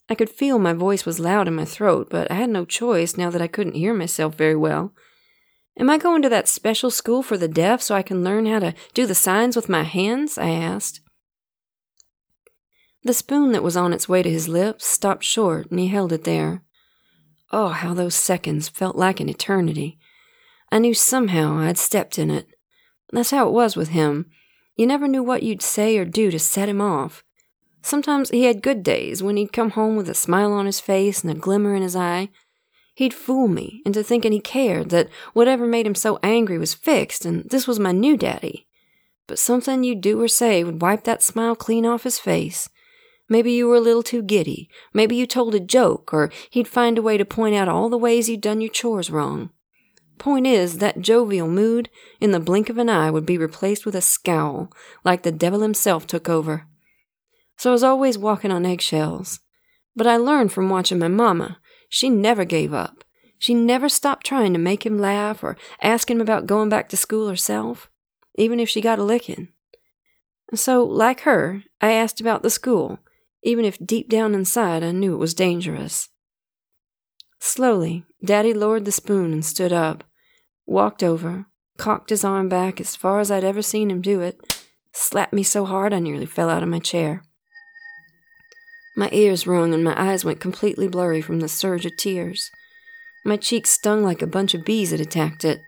I 0.09 0.15
could 0.15 0.31
feel 0.31 0.57
my 0.57 0.73
voice 0.73 1.05
was 1.05 1.19
loud 1.19 1.47
in 1.47 1.53
my 1.53 1.65
throat, 1.65 2.07
but 2.09 2.31
I 2.31 2.33
had 2.33 2.49
no 2.49 2.65
choice 2.65 3.15
now 3.15 3.29
that 3.29 3.43
I 3.43 3.47
couldn't 3.47 3.75
hear 3.75 3.93
myself 3.93 4.33
very 4.33 4.55
well. 4.55 4.91
Am 5.77 5.87
I 5.87 5.99
going 5.99 6.23
to 6.23 6.29
that 6.29 6.47
special 6.47 6.89
school 6.89 7.21
for 7.21 7.37
the 7.37 7.47
deaf 7.47 7.83
so 7.83 7.93
I 7.93 8.01
can 8.01 8.23
learn 8.23 8.47
how 8.47 8.57
to 8.57 8.73
do 8.95 9.05
the 9.05 9.13
signs 9.13 9.55
with 9.55 9.69
my 9.69 9.83
hands? 9.83 10.35
I 10.35 10.49
asked. 10.49 11.01
The 13.03 13.13
spoon 13.13 13.51
that 13.51 13.61
was 13.61 13.77
on 13.77 13.93
its 13.93 14.09
way 14.09 14.23
to 14.23 14.31
his 14.31 14.47
lips 14.47 14.87
stopped 14.87 15.23
short, 15.23 15.69
and 15.69 15.79
he 15.79 15.89
held 15.89 16.11
it 16.11 16.23
there. 16.23 16.63
Oh, 17.51 17.69
how 17.69 17.93
those 17.93 18.15
seconds 18.15 18.69
felt 18.69 18.95
like 18.95 19.19
an 19.19 19.29
eternity. 19.29 19.97
I 20.71 20.79
knew 20.79 20.93
somehow 20.93 21.57
I'd 21.57 21.77
stepped 21.77 22.19
in 22.19 22.29
it. 22.29 22.47
That's 23.11 23.31
how 23.31 23.47
it 23.47 23.53
was 23.53 23.75
with 23.75 23.89
him. 23.89 24.25
You 24.75 24.85
never 24.85 25.07
knew 25.07 25.23
what 25.23 25.43
you'd 25.43 25.61
say 25.61 25.97
or 25.97 26.05
do 26.05 26.29
to 26.29 26.39
set 26.39 26.69
him 26.69 26.81
off. 26.81 27.23
Sometimes 27.81 28.29
he 28.29 28.43
had 28.43 28.61
good 28.61 28.83
days 28.83 29.23
when 29.23 29.37
he'd 29.37 29.53
come 29.53 29.71
home 29.71 29.95
with 29.95 30.09
a 30.09 30.13
smile 30.13 30.51
on 30.51 30.65
his 30.65 30.79
face 30.79 31.23
and 31.23 31.31
a 31.31 31.39
glimmer 31.39 31.73
in 31.73 31.81
his 31.81 31.95
eye, 31.95 32.29
He'd 32.97 33.13
fool 33.13 33.47
me 33.47 33.83
into 33.85 34.03
thinking 34.03 34.31
he 34.31 34.39
cared, 34.39 34.89
that 34.89 35.09
whatever 35.33 35.67
made 35.67 35.85
him 35.85 35.93
so 35.93 36.17
angry 36.23 36.57
was 36.57 36.73
fixed, 36.73 37.25
and 37.25 37.47
this 37.47 37.67
was 37.67 37.77
my 37.77 37.91
new 37.91 38.17
daddy. 38.17 38.65
But 39.27 39.37
something 39.37 39.83
you'd 39.83 40.01
do 40.01 40.19
or 40.19 40.27
say 40.27 40.63
would 40.63 40.81
wipe 40.81 41.03
that 41.03 41.21
smile 41.21 41.55
clean 41.55 41.85
off 41.85 42.05
his 42.05 42.17
face. 42.17 42.69
Maybe 43.29 43.51
you 43.51 43.67
were 43.67 43.75
a 43.75 43.81
little 43.81 44.03
too 44.03 44.21
giddy. 44.21 44.69
Maybe 44.93 45.15
you 45.15 45.25
told 45.25 45.53
a 45.53 45.59
joke, 45.59 46.13
or 46.13 46.31
he'd 46.49 46.67
find 46.67 46.97
a 46.97 47.01
way 47.01 47.17
to 47.17 47.25
point 47.25 47.55
out 47.55 47.67
all 47.67 47.89
the 47.89 47.97
ways 47.97 48.29
you'd 48.29 48.41
done 48.41 48.61
your 48.61 48.69
chores 48.69 49.09
wrong. 49.09 49.49
Point 50.17 50.47
is, 50.47 50.79
that 50.79 51.01
jovial 51.01 51.47
mood, 51.47 51.89
in 52.19 52.31
the 52.31 52.39
blink 52.39 52.69
of 52.69 52.77
an 52.77 52.89
eye, 52.89 53.11
would 53.11 53.25
be 53.25 53.37
replaced 53.37 53.85
with 53.85 53.95
a 53.95 54.01
scowl, 54.01 54.71
like 55.03 55.23
the 55.23 55.31
devil 55.31 55.59
himself 55.59 56.07
took 56.07 56.27
over. 56.27 56.67
So 57.57 57.71
I 57.71 57.73
was 57.73 57.83
always 57.83 58.17
walking 58.17 58.51
on 58.51 58.65
eggshells. 58.65 59.39
But 59.95 60.07
I 60.07 60.17
learned 60.17 60.51
from 60.51 60.69
watching 60.69 60.99
my 60.99 61.07
mamma 61.07 61.59
she 61.89 62.09
never 62.09 62.45
gave 62.45 62.73
up. 62.73 63.03
She 63.39 63.53
never 63.53 63.87
stopped 63.87 64.25
trying 64.25 64.53
to 64.53 64.59
make 64.59 64.85
him 64.85 64.99
laugh 64.99 65.43
or 65.43 65.57
ask 65.81 66.09
him 66.09 66.19
about 66.19 66.47
going 66.47 66.69
back 66.69 66.89
to 66.89 66.97
school 66.97 67.29
herself, 67.29 67.89
even 68.35 68.59
if 68.59 68.69
she 68.69 68.81
got 68.81 68.99
a 68.99 69.03
licking. 69.03 69.49
So, 70.53 70.83
like 70.83 71.21
her, 71.21 71.63
I 71.81 71.91
asked 71.91 72.19
about 72.21 72.41
the 72.41 72.49
school, 72.49 72.99
even 73.43 73.65
if 73.65 73.77
deep 73.85 74.09
down 74.09 74.33
inside 74.33 74.83
I 74.83 74.91
knew 74.91 75.13
it 75.13 75.19
was 75.19 75.33
dangerous. 75.33 76.09
Slowly, 77.39 78.05
Daddy 78.23 78.53
lowered 78.53 78.85
the 78.85 78.91
spoon 78.91 79.31
and 79.31 79.45
stood 79.45 79.71
up, 79.71 80.03
walked 80.65 81.03
over, 81.03 81.45
cocked 81.77 82.09
his 82.09 82.23
arm 82.23 82.49
back 82.49 82.81
as 82.81 82.95
far 82.95 83.19
as 83.19 83.29
I'd 83.29 83.43
ever 83.43 83.61
seen 83.61 83.91
him 83.91 84.01
do 84.01 84.21
it, 84.21 84.63
slapped 84.91 85.33
me 85.33 85.43
so 85.43 85.65
hard 85.65 85.93
I 85.93 85.99
nearly 85.99 86.25
fell 86.25 86.49
out 86.49 86.63
of 86.63 86.69
my 86.69 86.79
chair. 86.79 87.23
My 88.95 89.09
ears 89.11 89.45
rung 89.45 89.75
and 89.75 89.83
my 89.83 89.93
eyes 89.95 90.25
went 90.25 90.39
completely 90.39 90.87
blurry 90.87 91.21
from 91.21 91.39
the 91.39 91.47
surge 91.47 91.85
of 91.85 91.95
tears. 91.97 92.49
My 93.23 93.37
cheeks 93.37 93.69
stung 93.69 94.03
like 94.03 94.23
a 94.23 94.27
bunch 94.27 94.55
of 94.55 94.65
bees 94.65 94.89
had 94.89 94.99
attacked 94.99 95.45
it. 95.45 95.59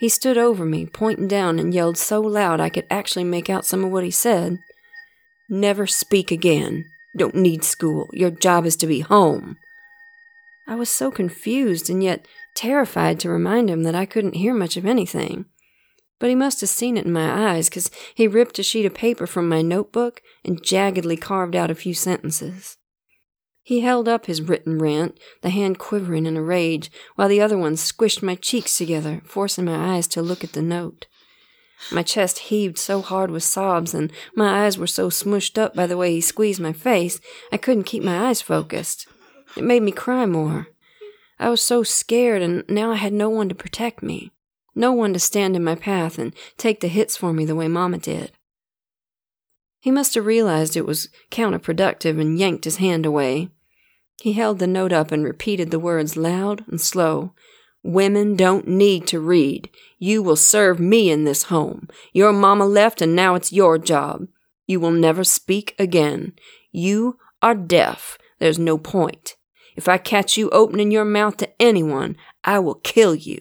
He 0.00 0.08
stood 0.08 0.36
over 0.36 0.64
me, 0.64 0.86
pointing 0.86 1.28
down, 1.28 1.60
and 1.60 1.72
yelled 1.72 1.96
so 1.96 2.20
loud 2.20 2.58
I 2.58 2.70
could 2.70 2.86
actually 2.90 3.24
make 3.24 3.48
out 3.48 3.66
some 3.66 3.84
of 3.84 3.92
what 3.92 4.02
he 4.02 4.10
said. 4.10 4.58
Never 5.50 5.86
speak 5.86 6.30
again. 6.30 6.86
Don't 7.18 7.34
need 7.34 7.64
school. 7.64 8.08
Your 8.12 8.30
job 8.30 8.64
is 8.64 8.76
to 8.76 8.86
be 8.86 9.00
home. 9.00 9.58
I 10.66 10.76
was 10.76 10.88
so 10.88 11.10
confused 11.10 11.90
and 11.90 12.02
yet 12.02 12.26
terrified 12.54 13.20
to 13.20 13.28
remind 13.28 13.68
him 13.68 13.82
that 13.82 13.94
I 13.94 14.06
couldn't 14.06 14.36
hear 14.36 14.54
much 14.54 14.78
of 14.78 14.86
anything 14.86 15.44
but 16.20 16.28
he 16.28 16.36
must 16.36 16.60
have 16.60 16.70
seen 16.70 16.96
it 16.96 17.06
in 17.06 17.12
my 17.12 17.52
eyes, 17.52 17.68
because 17.68 17.90
he 18.14 18.28
ripped 18.28 18.58
a 18.60 18.62
sheet 18.62 18.86
of 18.86 18.94
paper 18.94 19.26
from 19.26 19.48
my 19.48 19.62
notebook 19.62 20.22
and 20.44 20.62
jaggedly 20.62 21.20
carved 21.20 21.56
out 21.56 21.70
a 21.70 21.74
few 21.74 21.94
sentences. 21.94 22.76
He 23.62 23.80
held 23.80 24.06
up 24.06 24.26
his 24.26 24.42
written 24.42 24.78
rant, 24.78 25.18
the 25.42 25.50
hand 25.50 25.78
quivering 25.78 26.26
in 26.26 26.36
a 26.36 26.42
rage, 26.42 26.90
while 27.16 27.28
the 27.28 27.40
other 27.40 27.58
one 27.58 27.74
squished 27.74 28.22
my 28.22 28.34
cheeks 28.34 28.76
together, 28.76 29.22
forcing 29.24 29.64
my 29.64 29.96
eyes 29.96 30.06
to 30.08 30.22
look 30.22 30.44
at 30.44 30.52
the 30.52 30.62
note. 30.62 31.06
My 31.90 32.02
chest 32.02 32.38
heaved 32.38 32.78
so 32.78 33.00
hard 33.00 33.30
with 33.30 33.42
sobs, 33.42 33.94
and 33.94 34.12
my 34.34 34.64
eyes 34.64 34.78
were 34.78 34.86
so 34.86 35.08
smushed 35.08 35.58
up 35.58 35.74
by 35.74 35.86
the 35.86 35.96
way 35.96 36.12
he 36.12 36.20
squeezed 36.20 36.60
my 36.60 36.72
face, 36.72 37.20
I 37.50 37.56
couldn't 37.56 37.84
keep 37.84 38.02
my 38.02 38.28
eyes 38.28 38.42
focused. 38.42 39.08
It 39.56 39.64
made 39.64 39.82
me 39.82 39.92
cry 39.92 40.26
more. 40.26 40.68
I 41.38 41.48
was 41.48 41.62
so 41.62 41.82
scared, 41.82 42.42
and 42.42 42.64
now 42.68 42.92
I 42.92 42.96
had 42.96 43.12
no 43.12 43.30
one 43.30 43.48
to 43.48 43.54
protect 43.54 44.02
me. 44.02 44.30
No 44.74 44.92
one 44.92 45.12
to 45.14 45.18
stand 45.18 45.56
in 45.56 45.64
my 45.64 45.74
path 45.74 46.18
and 46.18 46.34
take 46.56 46.80
the 46.80 46.88
hits 46.88 47.16
for 47.16 47.32
me 47.32 47.44
the 47.44 47.56
way 47.56 47.66
Mama 47.66 47.98
did. 47.98 48.32
He 49.80 49.90
must 49.90 50.14
have 50.14 50.26
realized 50.26 50.76
it 50.76 50.86
was 50.86 51.08
counterproductive 51.30 52.20
and 52.20 52.38
yanked 52.38 52.64
his 52.64 52.76
hand 52.76 53.06
away. 53.06 53.48
He 54.20 54.34
held 54.34 54.58
the 54.58 54.66
note 54.66 54.92
up 54.92 55.10
and 55.10 55.24
repeated 55.24 55.70
the 55.70 55.78
words 55.78 56.16
loud 56.16 56.64
and 56.68 56.80
slow. 56.80 57.32
Women 57.82 58.36
don't 58.36 58.68
need 58.68 59.06
to 59.08 59.20
read. 59.20 59.70
You 59.98 60.22
will 60.22 60.36
serve 60.36 60.78
me 60.78 61.10
in 61.10 61.24
this 61.24 61.44
home. 61.44 61.88
Your 62.12 62.32
mama 62.32 62.66
left 62.66 63.00
and 63.00 63.16
now 63.16 63.34
it's 63.34 63.52
your 63.52 63.78
job. 63.78 64.26
You 64.66 64.80
will 64.80 64.90
never 64.90 65.24
speak 65.24 65.74
again. 65.78 66.34
You 66.70 67.18
are 67.42 67.54
deaf. 67.54 68.18
There's 68.38 68.58
no 68.58 68.78
point. 68.78 69.36
If 69.76 69.88
I 69.88 69.98
catch 69.98 70.36
you 70.36 70.50
opening 70.50 70.90
your 70.90 71.04
mouth 71.04 71.36
to 71.38 71.50
anyone, 71.60 72.16
I 72.44 72.58
will 72.58 72.74
kill 72.74 73.14
you. 73.14 73.40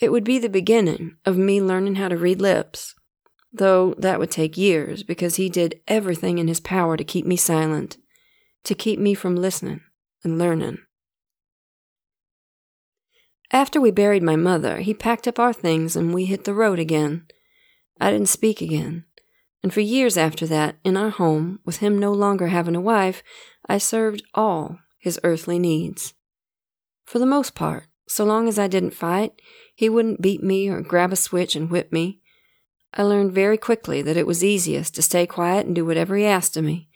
It 0.00 0.10
would 0.10 0.24
be 0.24 0.38
the 0.38 0.48
beginning 0.48 1.16
of 1.24 1.36
me 1.36 1.62
learning 1.62 1.94
how 1.94 2.08
to 2.08 2.16
read 2.16 2.40
lips, 2.40 2.94
though 3.52 3.94
that 3.98 4.18
would 4.18 4.30
take 4.30 4.58
years 4.58 5.02
because 5.02 5.36
he 5.36 5.48
did 5.48 5.80
everything 5.86 6.38
in 6.38 6.48
his 6.48 6.60
power 6.60 6.96
to 6.96 7.04
keep 7.04 7.24
me 7.24 7.36
silent, 7.36 7.96
to 8.64 8.74
keep 8.74 8.98
me 8.98 9.14
from 9.14 9.36
listening 9.36 9.80
and 10.24 10.38
learning. 10.38 10.78
After 13.54 13.80
we 13.80 13.92
buried 13.92 14.24
my 14.24 14.34
mother, 14.34 14.80
he 14.80 14.92
packed 14.92 15.28
up 15.28 15.38
our 15.38 15.52
things 15.52 15.94
and 15.94 16.12
we 16.12 16.24
hit 16.24 16.42
the 16.42 16.52
road 16.52 16.80
again. 16.80 17.24
I 18.00 18.10
didn't 18.10 18.28
speak 18.28 18.60
again, 18.60 19.04
and 19.62 19.72
for 19.72 19.80
years 19.80 20.16
after 20.16 20.44
that, 20.48 20.74
in 20.82 20.96
our 20.96 21.10
home, 21.10 21.60
with 21.64 21.76
him 21.76 21.96
no 21.96 22.10
longer 22.12 22.48
having 22.48 22.74
a 22.74 22.80
wife, 22.80 23.22
I 23.68 23.78
served 23.78 24.24
all 24.34 24.80
his 24.98 25.20
earthly 25.22 25.60
needs. 25.60 26.14
For 27.04 27.20
the 27.20 27.26
most 27.26 27.54
part, 27.54 27.84
so 28.08 28.24
long 28.24 28.48
as 28.48 28.58
I 28.58 28.66
didn't 28.66 28.90
fight, 28.90 29.40
he 29.72 29.88
wouldn't 29.88 30.20
beat 30.20 30.42
me 30.42 30.68
or 30.68 30.80
grab 30.80 31.12
a 31.12 31.16
switch 31.16 31.54
and 31.54 31.70
whip 31.70 31.92
me. 31.92 32.20
I 32.92 33.04
learned 33.04 33.30
very 33.30 33.56
quickly 33.56 34.02
that 34.02 34.16
it 34.16 34.26
was 34.26 34.42
easiest 34.42 34.96
to 34.96 35.02
stay 35.02 35.28
quiet 35.28 35.64
and 35.64 35.76
do 35.76 35.84
whatever 35.84 36.16
he 36.16 36.24
asked 36.24 36.56
of 36.56 36.64
me. 36.64 36.88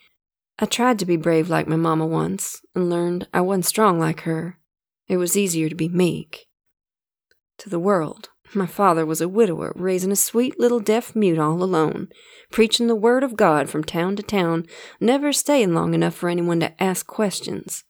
I 0.58 0.66
tried 0.66 0.98
to 0.98 1.06
be 1.06 1.16
brave 1.16 1.48
like 1.48 1.68
my 1.68 1.76
mamma 1.76 2.04
once, 2.04 2.60
and 2.74 2.90
learned 2.90 3.28
I 3.32 3.42
wasn't 3.42 3.66
strong 3.66 4.00
like 4.00 4.22
her. 4.22 4.58
It 5.06 5.18
was 5.18 5.36
easier 5.36 5.68
to 5.68 5.76
be 5.76 5.88
meek. 5.88 6.46
To 7.58 7.68
the 7.68 7.78
world, 7.78 8.28
My 8.54 8.66
father 8.66 9.04
was 9.04 9.20
a 9.20 9.28
widower, 9.28 9.72
raising 9.76 10.10
a 10.10 10.16
sweet 10.16 10.58
little 10.58 10.80
deaf 10.80 11.14
mute 11.14 11.38
all 11.38 11.62
alone, 11.62 12.08
preaching 12.50 12.86
the 12.86 12.94
word 12.94 13.22
of 13.22 13.36
God 13.36 13.68
from 13.68 13.84
town 13.84 14.16
to 14.16 14.22
town, 14.22 14.66
never 15.00 15.32
staying 15.32 15.74
long 15.74 15.92
enough 15.92 16.14
for 16.14 16.28
anyone 16.28 16.60
to 16.60 16.82
ask 16.82 17.06
questions. 17.06 17.84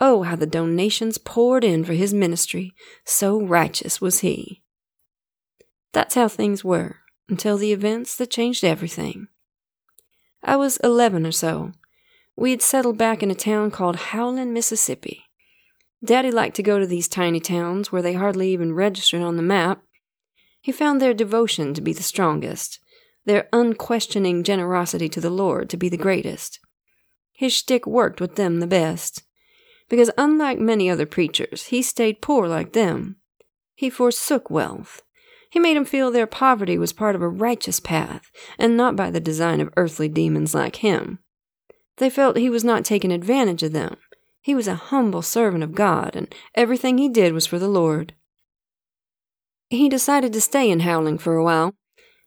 Oh, 0.00 0.22
how 0.22 0.36
the 0.36 0.46
donations 0.46 1.18
poured 1.18 1.64
in 1.64 1.84
for 1.84 1.94
his 1.94 2.14
ministry, 2.14 2.74
so 3.04 3.40
righteous 3.40 4.00
was 4.00 4.20
he. 4.20 4.62
That's 5.92 6.14
how 6.14 6.28
things 6.28 6.64
were, 6.64 7.00
until 7.28 7.56
the 7.56 7.72
events 7.72 8.16
that 8.16 8.30
changed 8.30 8.64
everything. 8.64 9.28
I 10.42 10.56
was 10.56 10.76
eleven 10.78 11.26
or 11.26 11.32
so. 11.32 11.72
We 12.36 12.52
had 12.52 12.62
settled 12.62 12.98
back 12.98 13.22
in 13.22 13.30
a 13.30 13.34
town 13.34 13.70
called 13.70 13.96
Howland, 13.96 14.54
Mississippi. 14.54 15.24
Daddy 16.04 16.30
liked 16.30 16.56
to 16.56 16.62
go 16.62 16.78
to 16.78 16.86
these 16.86 17.06
tiny 17.06 17.38
towns 17.38 17.92
where 17.92 18.02
they 18.02 18.14
hardly 18.14 18.50
even 18.50 18.74
registered 18.74 19.22
on 19.22 19.36
the 19.36 19.42
map. 19.42 19.82
He 20.60 20.72
found 20.72 21.00
their 21.00 21.14
devotion 21.14 21.74
to 21.74 21.80
be 21.80 21.92
the 21.92 22.02
strongest, 22.02 22.80
their 23.24 23.48
unquestioning 23.52 24.42
generosity 24.42 25.08
to 25.08 25.20
the 25.20 25.30
Lord 25.30 25.70
to 25.70 25.76
be 25.76 25.88
the 25.88 25.96
greatest. 25.96 26.58
His 27.32 27.52
shtick 27.52 27.86
worked 27.86 28.20
with 28.20 28.36
them 28.36 28.60
the 28.60 28.66
best, 28.66 29.22
because 29.88 30.10
unlike 30.18 30.58
many 30.58 30.90
other 30.90 31.06
preachers, 31.06 31.66
he 31.66 31.82
stayed 31.82 32.20
poor 32.20 32.48
like 32.48 32.72
them. 32.72 33.16
He 33.74 33.90
forsook 33.90 34.50
wealth. 34.50 35.02
He 35.50 35.58
made 35.58 35.76
them 35.76 35.84
feel 35.84 36.10
their 36.10 36.26
poverty 36.26 36.78
was 36.78 36.92
part 36.92 37.14
of 37.14 37.22
a 37.22 37.28
righteous 37.28 37.78
path, 37.78 38.30
and 38.58 38.76
not 38.76 38.96
by 38.96 39.10
the 39.10 39.20
design 39.20 39.60
of 39.60 39.72
earthly 39.76 40.08
demons 40.08 40.54
like 40.54 40.76
him. 40.76 41.18
They 41.98 42.10
felt 42.10 42.36
he 42.36 42.50
was 42.50 42.64
not 42.64 42.84
taking 42.84 43.12
advantage 43.12 43.62
of 43.62 43.72
them, 43.72 43.96
he 44.42 44.56
was 44.56 44.66
a 44.66 44.74
humble 44.74 45.22
servant 45.22 45.62
of 45.62 45.74
God, 45.74 46.16
and 46.16 46.34
everything 46.54 46.98
he 46.98 47.08
did 47.08 47.32
was 47.32 47.46
for 47.46 47.60
the 47.60 47.68
Lord. 47.68 48.14
He 49.70 49.88
decided 49.88 50.32
to 50.32 50.40
stay 50.40 50.68
in 50.68 50.80
Howland 50.80 51.22
for 51.22 51.36
a 51.36 51.44
while. 51.44 51.74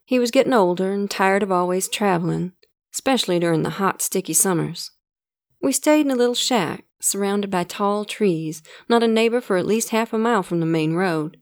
He 0.06 0.18
was 0.18 0.32
getting 0.32 0.54
older 0.54 0.94
and 0.94 1.12
tired 1.12 1.44
of 1.44 1.52
always 1.52 1.90
traveling, 1.90 2.54
especially 2.94 3.38
during 3.38 3.64
the 3.64 3.72
hot, 3.72 4.02
sticky 4.02 4.34
summers. 4.34 4.92
We 5.62 5.74
stayed 5.74 6.06
in 6.06 6.12
a 6.12 6.16
little 6.16 6.36
shack, 6.36 6.86
surrounded 7.02 7.52
by 7.52 7.66
tall 7.66 8.06
trees, 8.06 8.64
not 8.88 9.04
a 9.04 9.08
neighbor 9.08 9.42
for 9.42 9.58
at 9.58 9.68
least 9.68 9.90
half 9.90 10.14
a 10.14 10.18
mile 10.18 10.42
from 10.42 10.62
the 10.62 10.66
main 10.66 10.94
road. 10.94 11.38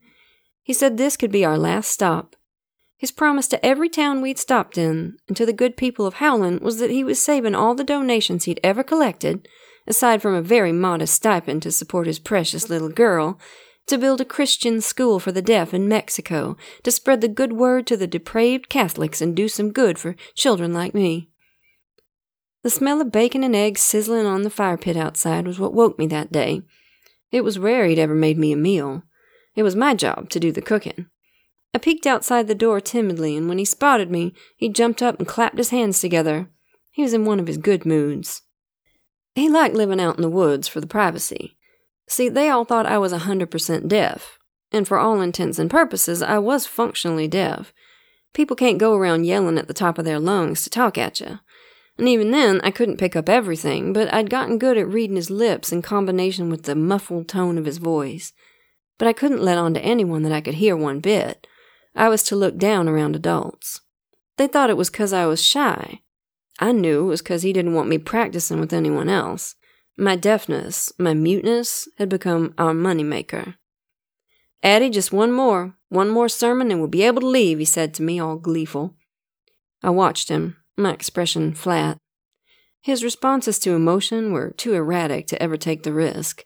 He 0.63 0.74
said 0.74 0.98
this 0.98 1.15
could 1.15 1.32
be 1.32 1.46
our 1.46 1.58
last 1.58 1.92
stop. 1.92 2.36
His 2.98 3.12
promise 3.12 3.48
to 3.50 3.63
every 3.63 3.89
town 3.89 4.22
we'd 4.22 4.39
stopped 4.39 4.77
in, 4.77 5.18
and 5.27 5.38
to 5.38 5.46
the 5.46 5.53
good 5.53 5.77
people 5.77 6.08
of 6.08 6.15
Howland, 6.15 6.62
was 6.62 6.80
that 6.80 6.89
he 6.89 7.03
was 7.03 7.22
saving 7.22 7.53
all 7.53 7.75
the 7.75 7.84
donations 7.84 8.46
he'd 8.46 8.62
ever 8.63 8.84
collected 8.84 9.48
aside 9.87 10.21
from 10.21 10.33
a 10.33 10.41
very 10.41 10.71
modest 10.71 11.13
stipend 11.13 11.61
to 11.63 11.71
support 11.71 12.07
his 12.07 12.19
precious 12.19 12.69
little 12.69 12.89
girl, 12.89 13.39
to 13.87 13.97
build 13.97 14.21
a 14.21 14.25
Christian 14.25 14.79
school 14.79 15.19
for 15.19 15.31
the 15.31 15.41
deaf 15.41 15.73
in 15.73 15.87
Mexico, 15.87 16.55
to 16.83 16.91
spread 16.91 17.21
the 17.21 17.27
good 17.27 17.53
word 17.53 17.85
to 17.87 17.97
the 17.97 18.07
depraved 18.07 18.69
Catholics 18.69 19.21
and 19.21 19.35
do 19.35 19.47
some 19.47 19.71
good 19.71 19.99
for 19.99 20.15
children 20.35 20.73
like 20.73 20.93
me. 20.93 21.29
The 22.63 22.69
smell 22.69 23.01
of 23.01 23.11
bacon 23.11 23.43
and 23.43 23.55
eggs 23.55 23.81
sizzling 23.81 24.25
on 24.25 24.43
the 24.43 24.49
fire 24.49 24.77
pit 24.77 24.95
outside 24.95 25.45
was 25.45 25.59
what 25.59 25.73
woke 25.73 25.99
me 25.99 26.07
that 26.07 26.31
day. 26.31 26.61
It 27.29 27.43
was 27.43 27.59
rare 27.59 27.85
he'd 27.87 27.99
ever 27.99 28.15
made 28.15 28.37
me 28.37 28.53
a 28.53 28.57
meal. 28.57 29.03
It 29.55 29.63
was 29.63 29.75
my 29.75 29.93
job 29.95 30.29
to 30.29 30.39
do 30.39 30.51
the 30.51 30.61
cooking. 30.61 31.07
I 31.73 31.79
peeked 31.79 32.07
outside 32.07 32.47
the 32.47 32.55
door 32.55 32.79
timidly, 32.79 33.35
and 33.35 33.49
when 33.49 33.57
he 33.57 33.65
spotted 33.65 34.09
me, 34.09 34.33
he 34.55 34.69
jumped 34.69 35.01
up 35.01 35.19
and 35.19 35.27
clapped 35.27 35.57
his 35.57 35.71
hands 35.71 35.99
together. 35.99 36.47
He 36.91 37.01
was 37.01 37.13
in 37.13 37.25
one 37.25 37.39
of 37.39 37.47
his 37.47 37.57
good 37.57 37.85
moods. 37.85 38.42
He 39.35 39.49
liked 39.49 39.75
living 39.75 39.99
out 39.99 40.15
in 40.15 40.21
the 40.21 40.29
woods 40.29 40.67
for 40.67 40.79
the 40.79 40.87
privacy. 40.87 41.57
See, 42.07 42.29
they 42.29 42.49
all 42.49 42.65
thought 42.65 42.85
I 42.85 42.97
was 42.97 43.11
a 43.11 43.19
100% 43.19 43.87
deaf, 43.87 44.37
and 44.71 44.87
for 44.87 44.99
all 44.99 45.21
intents 45.21 45.57
and 45.57 45.69
purposes, 45.69 46.21
I 46.21 46.37
was 46.37 46.65
functionally 46.65 47.27
deaf. 47.27 47.73
People 48.33 48.55
can't 48.55 48.77
go 48.77 48.95
around 48.95 49.25
yelling 49.25 49.57
at 49.57 49.67
the 49.67 49.73
top 49.73 49.97
of 49.97 50.05
their 50.05 50.19
lungs 50.19 50.63
to 50.63 50.69
talk 50.69 50.97
at 50.97 51.19
you. 51.19 51.39
And 51.97 52.09
even 52.09 52.31
then, 52.31 52.59
I 52.63 52.71
couldn't 52.71 52.97
pick 52.97 53.15
up 53.15 53.29
everything, 53.29 53.93
but 53.93 54.11
I'd 54.13 54.29
gotten 54.29 54.57
good 54.57 54.77
at 54.77 54.87
reading 54.87 55.15
his 55.15 55.29
lips 55.29 55.72
in 55.72 55.83
combination 55.83 56.50
with 56.50 56.63
the 56.63 56.75
muffled 56.75 57.27
tone 57.27 57.57
of 57.57 57.65
his 57.65 57.77
voice. 57.77 58.33
But 58.98 59.07
I 59.07 59.13
couldn't 59.13 59.43
let 59.43 59.59
on 59.59 59.75
to 59.75 59.81
anyone 59.81 60.24
that 60.24 60.31
I 60.31 60.41
could 60.41 60.55
hear 60.55 60.75
one 60.75 61.00
bit. 61.00 61.46
I 61.96 62.09
was 62.09 62.24
to 62.24 62.35
look 62.35 62.57
down 62.57 62.89
around 62.89 63.15
adults. 63.15 63.81
They 64.37 64.48
thought 64.48 64.72
it 64.72 64.77
was 64.77 64.89
'cause 64.89 65.13
I 65.13 65.27
was 65.27 65.43
shy, 65.43 66.01
I 66.59 66.72
knew 66.72 67.05
it 67.05 67.07
was 67.07 67.22
because 67.22 67.44
he 67.44 67.53
didn't 67.53 67.74
want 67.74 67.89
me 67.89 67.98
practicing 67.98 68.59
with 68.59 68.74
anyone 68.74 69.09
else. 69.09 69.55
My 69.98 70.16
deafness, 70.16 70.92
my 70.98 71.13
muteness, 71.13 71.87
had 71.98 72.09
become 72.09 72.53
our 72.57 72.74
money 72.74 73.03
maker. 73.03 73.55
Addie, 74.63 74.89
just 74.89 75.11
one 75.11 75.31
more, 75.31 75.75
one 75.89 76.09
more 76.09 76.29
sermon 76.29 76.72
and 76.72 76.79
we'll 76.79 76.87
be 76.87 77.03
able 77.03 77.22
to 77.22 77.27
leave, 77.27 77.59
he 77.59 77.66
said 77.66 77.94
to 77.94 78.03
me, 78.03 78.20
all 78.20 78.37
gleeful. 78.37 78.96
I 79.83 79.89
watched 79.89 80.29
him, 80.29 80.57
my 80.77 80.94
expression 80.94 81.53
flat. 81.53 81.98
His 82.81 83.03
responses 83.03 83.59
to 83.59 83.75
emotion 83.75 84.31
were 84.31 84.51
too 84.51 84.74
erratic 84.74 85.27
to 85.27 85.42
ever 85.42 85.57
take 85.57 85.83
the 85.83 85.94
risk. 85.94 86.44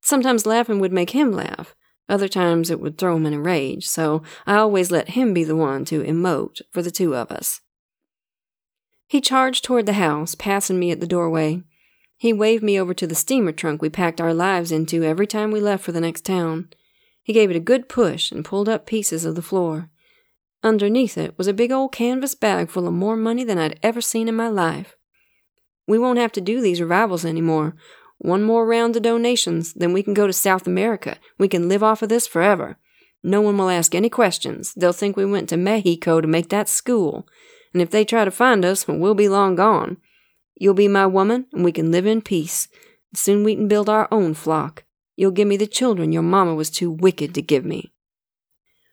Sometimes 0.00 0.46
laughing 0.46 0.78
would 0.80 0.92
make 0.92 1.10
him 1.10 1.32
laugh, 1.32 1.74
other 2.08 2.28
times 2.28 2.70
it 2.70 2.80
would 2.80 2.96
throw 2.96 3.16
him 3.16 3.26
in 3.26 3.34
a 3.34 3.40
rage, 3.40 3.86
so 3.86 4.22
I 4.46 4.56
always 4.56 4.90
let 4.90 5.10
him 5.10 5.34
be 5.34 5.44
the 5.44 5.56
one 5.56 5.84
to 5.86 6.02
emote 6.02 6.62
for 6.70 6.82
the 6.82 6.90
two 6.90 7.14
of 7.14 7.30
us. 7.30 7.60
He 9.08 9.22
charged 9.22 9.64
toward 9.64 9.86
the 9.86 9.94
house, 9.94 10.34
passing 10.34 10.78
me 10.78 10.90
at 10.90 11.00
the 11.00 11.06
doorway. 11.06 11.62
He 12.18 12.32
waved 12.34 12.62
me 12.62 12.78
over 12.78 12.92
to 12.92 13.06
the 13.06 13.14
steamer 13.14 13.52
trunk 13.52 13.80
we 13.80 13.88
packed 13.88 14.20
our 14.20 14.34
lives 14.34 14.70
into 14.70 15.02
every 15.02 15.26
time 15.26 15.50
we 15.50 15.60
left 15.60 15.82
for 15.82 15.92
the 15.92 16.00
next 16.00 16.26
town. 16.26 16.68
He 17.22 17.32
gave 17.32 17.50
it 17.50 17.56
a 17.56 17.60
good 17.60 17.88
push 17.88 18.30
and 18.30 18.44
pulled 18.44 18.68
up 18.68 18.86
pieces 18.86 19.24
of 19.24 19.34
the 19.34 19.42
floor. 19.42 19.88
Underneath 20.62 21.16
it 21.16 21.38
was 21.38 21.46
a 21.46 21.54
big 21.54 21.72
old 21.72 21.92
canvas 21.92 22.34
bag 22.34 22.68
full 22.68 22.86
of 22.86 22.92
more 22.92 23.16
money 23.16 23.44
than 23.44 23.56
I'd 23.56 23.80
ever 23.82 24.02
seen 24.02 24.28
in 24.28 24.34
my 24.34 24.48
life. 24.48 24.94
We 25.86 25.98
won't 25.98 26.18
have 26.18 26.32
to 26.32 26.42
do 26.42 26.60
these 26.60 26.80
revivals 26.80 27.24
anymore. 27.24 27.76
One 28.18 28.42
more 28.42 28.66
round 28.66 28.94
of 28.96 29.02
donations, 29.02 29.72
then 29.72 29.94
we 29.94 30.02
can 30.02 30.12
go 30.12 30.26
to 30.26 30.32
South 30.34 30.66
America. 30.66 31.16
We 31.38 31.48
can 31.48 31.68
live 31.68 31.82
off 31.82 32.02
of 32.02 32.10
this 32.10 32.26
forever. 32.26 32.76
No 33.22 33.40
one 33.40 33.56
will 33.56 33.70
ask 33.70 33.94
any 33.94 34.10
questions. 34.10 34.74
They'll 34.74 34.92
think 34.92 35.16
we 35.16 35.24
went 35.24 35.48
to 35.48 35.56
Mexico 35.56 36.20
to 36.20 36.26
make 36.26 36.50
that 36.50 36.68
school 36.68 37.26
and 37.78 37.82
if 37.84 37.92
they 37.92 38.04
try 38.04 38.24
to 38.24 38.30
find 38.32 38.64
us, 38.64 38.88
we'll 38.88 39.14
be 39.14 39.28
long 39.28 39.54
gone. 39.54 39.98
You'll 40.56 40.74
be 40.74 40.88
my 40.88 41.06
woman, 41.06 41.46
and 41.52 41.64
we 41.64 41.70
can 41.70 41.92
live 41.92 42.06
in 42.06 42.22
peace. 42.22 42.66
Soon 43.14 43.44
we 43.44 43.54
can 43.54 43.68
build 43.68 43.88
our 43.88 44.08
own 44.10 44.34
flock. 44.34 44.82
You'll 45.14 45.30
give 45.30 45.46
me 45.46 45.56
the 45.56 45.68
children 45.68 46.10
your 46.10 46.22
mamma 46.22 46.56
was 46.56 46.70
too 46.70 46.90
wicked 46.90 47.36
to 47.36 47.40
give 47.40 47.64
me. 47.64 47.92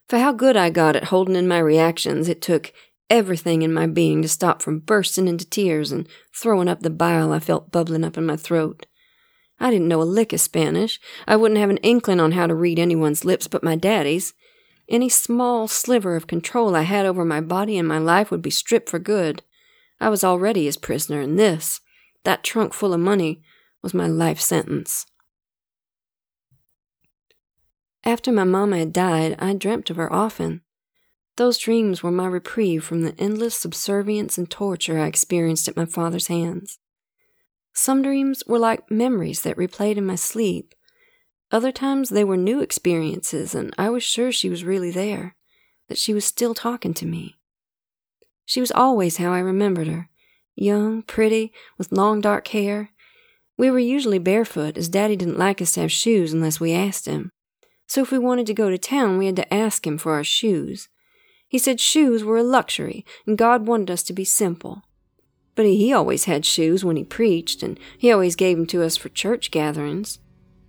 For 0.08 0.20
how 0.20 0.34
good 0.34 0.56
I 0.56 0.70
got 0.70 0.96
at 0.96 1.06
holding 1.06 1.36
in 1.36 1.48
my 1.48 1.58
reactions, 1.58 2.30
it 2.30 2.44
took 2.44 2.74
everything 3.10 3.64
in 3.64 3.74
my 3.74 3.88
being 3.88 4.22
to 4.22 4.28
stop 4.28 4.62
from 4.62 4.82
bursting 4.82 5.28
into 5.28 5.50
tears 5.50 5.92
and 5.92 6.08
throwing 6.32 6.68
up 6.68 6.82
the 6.82 6.92
bile 6.92 7.34
I 7.34 7.40
felt 7.40 7.72
bubbling 7.72 8.04
up 8.04 8.20
in 8.20 8.26
my 8.28 8.38
throat. 8.38 8.86
I 9.60 9.72
didn't 9.72 9.88
know 9.88 10.02
a 10.02 10.04
lick 10.04 10.32
of 10.32 10.42
Spanish. 10.42 11.00
I 11.28 11.38
wouldn't 11.38 11.60
have 11.60 11.72
an 11.72 11.78
inkling 11.78 12.20
on 12.20 12.34
how 12.34 12.46
to 12.46 12.54
read 12.54 12.78
anyone's 12.78 13.26
lips 13.26 13.48
but 13.48 13.64
my 13.64 13.76
daddy's. 13.76 14.36
Any 14.88 15.10
small 15.10 15.68
sliver 15.68 16.16
of 16.16 16.28
control 16.28 16.76
I 16.76 16.84
had 16.84 17.06
over 17.06 17.26
my 17.26 17.42
body 17.42 17.78
and 17.78 17.88
my 17.88 17.98
life 17.98 18.30
would 18.30 18.42
be 18.42 18.52
stripped 18.52 18.90
for 18.90 19.00
good. 19.00 19.44
I 20.00 20.10
was 20.10 20.24
already 20.24 20.66
his 20.66 20.78
prisoner, 20.78 21.22
and 21.22 21.40
this, 21.40 21.82
that 22.24 22.44
trunk 22.44 22.74
full 22.74 22.94
of 22.94 23.00
money, 23.00 23.42
was 23.82 23.94
my 23.94 24.08
life 24.08 24.40
sentence. 24.40 25.06
After 28.04 28.32
my 28.32 28.44
mamma 28.44 28.78
had 28.78 28.94
died, 28.94 29.36
I 29.40 29.54
dreamt 29.54 29.90
of 29.90 29.96
her 29.96 30.12
often. 30.12 30.62
Those 31.38 31.58
dreams 31.58 32.04
were 32.04 32.12
my 32.12 32.28
reprieve 32.28 32.84
from 32.84 33.02
the 33.02 33.16
endless 33.18 33.56
subservience 33.56 34.38
and 34.38 34.50
torture 34.50 35.00
I 35.00 35.08
experienced 35.08 35.68
at 35.68 35.76
my 35.76 35.86
father's 35.86 36.28
hands. 36.28 36.78
Some 37.74 38.02
dreams 38.02 38.44
were 38.48 38.60
like 38.60 38.90
memories 38.90 39.42
that 39.42 39.58
replayed 39.58 39.98
in 39.98 40.06
my 40.06 40.16
sleep, 40.16 40.74
other 41.56 41.72
times 41.72 42.10
they 42.10 42.26
were 42.26 42.38
new 42.38 42.60
experiences, 42.60 43.56
and 43.56 43.74
I 43.78 43.90
was 43.90 44.04
sure 44.04 44.32
she 44.32 44.50
was 44.50 44.66
really 44.66 44.92
there, 44.92 45.36
that 45.88 45.98
she 45.98 46.14
was 46.14 46.26
still 46.26 46.54
talking 46.54 46.94
to 46.96 47.06
me. 47.06 47.38
She 48.46 48.60
was 48.60 48.72
always 48.72 49.18
how 49.18 49.32
I 49.32 49.40
remembered 49.40 49.88
her 49.88 50.10
young, 50.58 51.02
pretty, 51.02 51.54
with 51.78 51.92
long 51.92 52.22
dark 52.22 52.50
hair. 52.50 52.90
We 53.58 53.72
were 53.72 53.80
usually 53.80 54.20
barefoot, 54.20 54.78
as 54.78 54.90
Daddy 54.90 55.16
didn't 55.16 55.38
like 55.38 55.62
us 55.62 55.74
to 55.74 55.82
have 55.82 55.92
shoes 55.92 56.34
unless 56.34 56.60
we 56.60 56.74
asked 56.74 57.06
him. 57.06 57.30
So 57.88 58.02
if 58.02 58.12
we 58.12 58.18
wanted 58.18 58.48
to 58.48 58.54
go 58.54 58.70
to 58.70 58.78
town, 58.78 59.18
we 59.18 59.26
had 59.26 59.36
to 59.38 59.54
ask 59.54 59.86
him 59.86 59.98
for 59.98 60.14
our 60.14 60.24
shoes. 60.24 60.90
He 61.48 61.58
said 61.58 61.80
shoes 61.80 62.24
were 62.24 62.38
a 62.38 62.44
luxury, 62.44 63.06
and 63.26 63.38
God 63.38 63.68
wanted 63.68 63.92
us 63.92 64.04
to 64.04 64.14
be 64.14 64.26
simple. 64.26 64.84
But 65.56 65.66
he 65.66 65.94
always 65.94 66.26
had 66.26 66.46
shoes 66.46 66.84
when 66.84 66.98
he 66.98 67.04
preached, 67.04 67.64
and 67.64 67.80
he 67.98 68.12
always 68.12 68.36
gave 68.36 68.58
them 68.58 68.68
to 68.68 68.84
us 68.84 68.98
for 68.98 69.10
church 69.10 69.52
gatherings. 69.52 70.20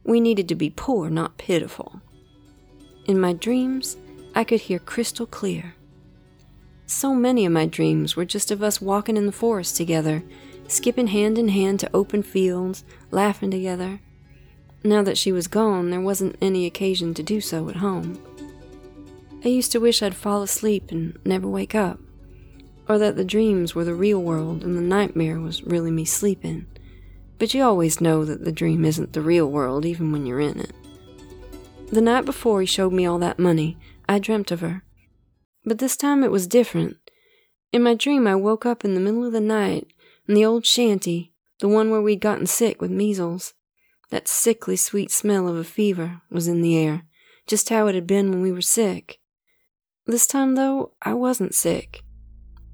We 0.06 0.20
needed 0.20 0.48
to 0.48 0.54
be 0.54 0.70
poor, 0.70 1.10
not 1.10 1.36
pitiful. 1.36 2.00
In 3.06 3.20
my 3.20 3.32
dreams, 3.32 3.96
I 4.36 4.44
could 4.44 4.60
hear 4.60 4.78
crystal 4.78 5.26
clear. 5.26 5.74
So 6.86 7.12
many 7.12 7.44
of 7.44 7.52
my 7.52 7.66
dreams 7.66 8.14
were 8.14 8.24
just 8.24 8.52
of 8.52 8.62
us 8.62 8.80
walking 8.80 9.16
in 9.16 9.26
the 9.26 9.32
forest 9.32 9.76
together, 9.76 10.22
skipping 10.68 11.08
hand 11.08 11.38
in 11.38 11.48
hand 11.48 11.80
to 11.80 11.90
open 11.92 12.22
fields, 12.22 12.84
laughing 13.10 13.50
together. 13.50 14.00
Now 14.84 15.02
that 15.02 15.18
she 15.18 15.32
was 15.32 15.48
gone, 15.48 15.90
there 15.90 16.00
wasn't 16.00 16.36
any 16.40 16.66
occasion 16.66 17.12
to 17.14 17.24
do 17.24 17.40
so 17.40 17.68
at 17.68 17.76
home. 17.76 18.22
I 19.44 19.48
used 19.48 19.72
to 19.72 19.80
wish 19.80 20.02
I'd 20.02 20.14
fall 20.14 20.42
asleep 20.42 20.92
and 20.92 21.18
never 21.24 21.48
wake 21.48 21.74
up, 21.74 21.98
or 22.88 22.98
that 22.98 23.16
the 23.16 23.24
dreams 23.24 23.74
were 23.74 23.84
the 23.84 23.94
real 23.94 24.22
world 24.22 24.62
and 24.62 24.76
the 24.76 24.82
nightmare 24.82 25.40
was 25.40 25.64
really 25.64 25.90
me 25.90 26.04
sleeping. 26.04 26.66
But 27.38 27.52
you 27.52 27.62
always 27.62 28.00
know 28.00 28.24
that 28.24 28.44
the 28.44 28.52
dream 28.52 28.84
isn't 28.84 29.12
the 29.12 29.20
real 29.20 29.50
world, 29.50 29.84
even 29.84 30.12
when 30.12 30.26
you're 30.26 30.40
in 30.40 30.58
it. 30.60 30.72
The 31.90 32.00
night 32.00 32.24
before 32.24 32.60
he 32.60 32.66
showed 32.66 32.92
me 32.92 33.06
all 33.06 33.18
that 33.18 33.38
money, 33.38 33.76
I 34.08 34.18
dreamt 34.18 34.50
of 34.50 34.60
her. 34.60 34.82
But 35.64 35.78
this 35.78 35.96
time 35.96 36.24
it 36.24 36.30
was 36.30 36.46
different. 36.46 36.96
In 37.72 37.82
my 37.82 37.94
dream, 37.94 38.26
I 38.26 38.36
woke 38.36 38.64
up 38.64 38.84
in 38.84 38.94
the 38.94 39.00
middle 39.00 39.24
of 39.24 39.32
the 39.32 39.40
night 39.40 39.86
in 40.28 40.34
the 40.34 40.44
old 40.44 40.64
shanty, 40.64 41.32
the 41.60 41.68
one 41.68 41.90
where 41.90 42.02
we'd 42.02 42.20
gotten 42.20 42.46
sick 42.46 42.80
with 42.80 42.90
measles. 42.90 43.54
That 44.10 44.28
sickly 44.28 44.76
sweet 44.76 45.10
smell 45.10 45.48
of 45.48 45.56
a 45.56 45.64
fever 45.64 46.22
was 46.30 46.48
in 46.48 46.62
the 46.62 46.76
air, 46.76 47.02
just 47.46 47.68
how 47.68 47.86
it 47.86 47.94
had 47.94 48.06
been 48.06 48.30
when 48.30 48.42
we 48.42 48.52
were 48.52 48.60
sick. 48.60 49.18
This 50.06 50.26
time, 50.26 50.54
though, 50.54 50.92
I 51.02 51.14
wasn't 51.14 51.54
sick. 51.54 52.04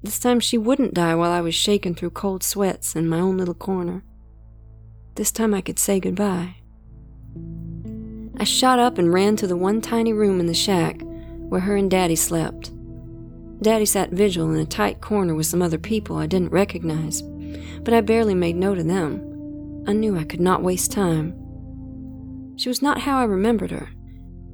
This 0.03 0.19
time 0.19 0.39
she 0.39 0.57
wouldn't 0.57 0.93
die 0.93 1.15
while 1.15 1.31
I 1.31 1.41
was 1.41 1.55
shaking 1.55 1.95
through 1.95 2.11
cold 2.11 2.43
sweats 2.43 2.95
in 2.95 3.07
my 3.07 3.19
own 3.19 3.37
little 3.37 3.53
corner. 3.55 4.03
This 5.15 5.31
time 5.31 5.53
I 5.53 5.61
could 5.61 5.77
say 5.77 5.99
goodbye. 5.99 6.55
I 8.37 8.45
shot 8.45 8.79
up 8.79 8.97
and 8.97 9.13
ran 9.13 9.35
to 9.35 9.47
the 9.47 9.55
one 9.55 9.79
tiny 9.79 10.11
room 10.11 10.39
in 10.39 10.47
the 10.47 10.55
shack 10.55 11.01
where 11.49 11.61
her 11.61 11.75
and 11.75 11.89
Daddy 11.89 12.15
slept. 12.15 12.71
Daddy 13.61 13.85
sat 13.85 14.09
vigil 14.09 14.51
in 14.51 14.59
a 14.59 14.65
tight 14.65 15.01
corner 15.01 15.35
with 15.35 15.45
some 15.45 15.61
other 15.61 15.77
people 15.77 16.17
I 16.17 16.25
didn't 16.25 16.51
recognize, 16.51 17.21
but 17.83 17.93
I 17.93 18.01
barely 18.01 18.33
made 18.33 18.55
note 18.55 18.79
of 18.79 18.87
them. 18.87 19.83
I 19.87 19.93
knew 19.93 20.17
I 20.17 20.23
could 20.23 20.41
not 20.41 20.63
waste 20.63 20.91
time. 20.91 21.35
She 22.57 22.69
was 22.69 22.81
not 22.81 23.01
how 23.01 23.19
I 23.19 23.25
remembered 23.25 23.69
her. 23.69 23.89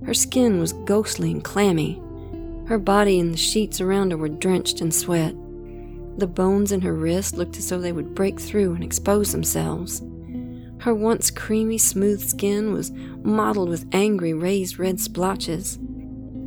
Her 0.05 0.13
skin 0.13 0.59
was 0.59 0.73
ghostly 0.73 1.31
and 1.31 1.43
clammy. 1.43 2.01
Her 2.67 2.77
body 2.77 3.17
and 3.17 3.33
the 3.33 3.37
sheets 3.37 3.79
around 3.79 4.11
her 4.11 4.17
were 4.17 4.27
drenched 4.27 4.81
in 4.81 4.91
sweat. 4.91 5.33
The 6.17 6.27
bones 6.27 6.73
in 6.73 6.81
her 6.81 6.93
wrist 6.93 7.37
looked 7.37 7.57
as 7.57 7.69
though 7.69 7.79
they 7.79 7.93
would 7.93 8.13
break 8.13 8.41
through 8.41 8.73
and 8.73 8.83
expose 8.83 9.31
themselves. 9.31 10.03
Her 10.79 10.95
once 10.95 11.29
creamy, 11.29 11.77
smooth 11.77 12.21
skin 12.21 12.71
was 12.71 12.91
mottled 13.23 13.69
with 13.69 13.87
angry, 13.91 14.33
raised 14.33 14.79
red 14.79 14.99
splotches. 14.99 15.77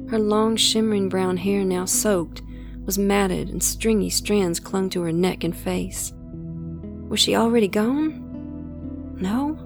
Her 0.09 0.19
long, 0.19 0.57
shimmering 0.57 1.09
brown 1.09 1.37
hair, 1.37 1.65
now 1.65 1.85
soaked, 1.85 2.43
was 2.87 2.99
matted 2.99 3.51
and 3.51 3.63
stringy 3.63 4.11
strands 4.11 4.59
clung 4.59 4.89
to 4.91 5.03
her 5.03 5.13
neck 5.13 5.45
and 5.45 5.57
face. 5.57 6.13
Was 7.09 7.21
she 7.21 7.37
already 7.37 7.69
gone? 7.69 9.17
No, 9.21 9.59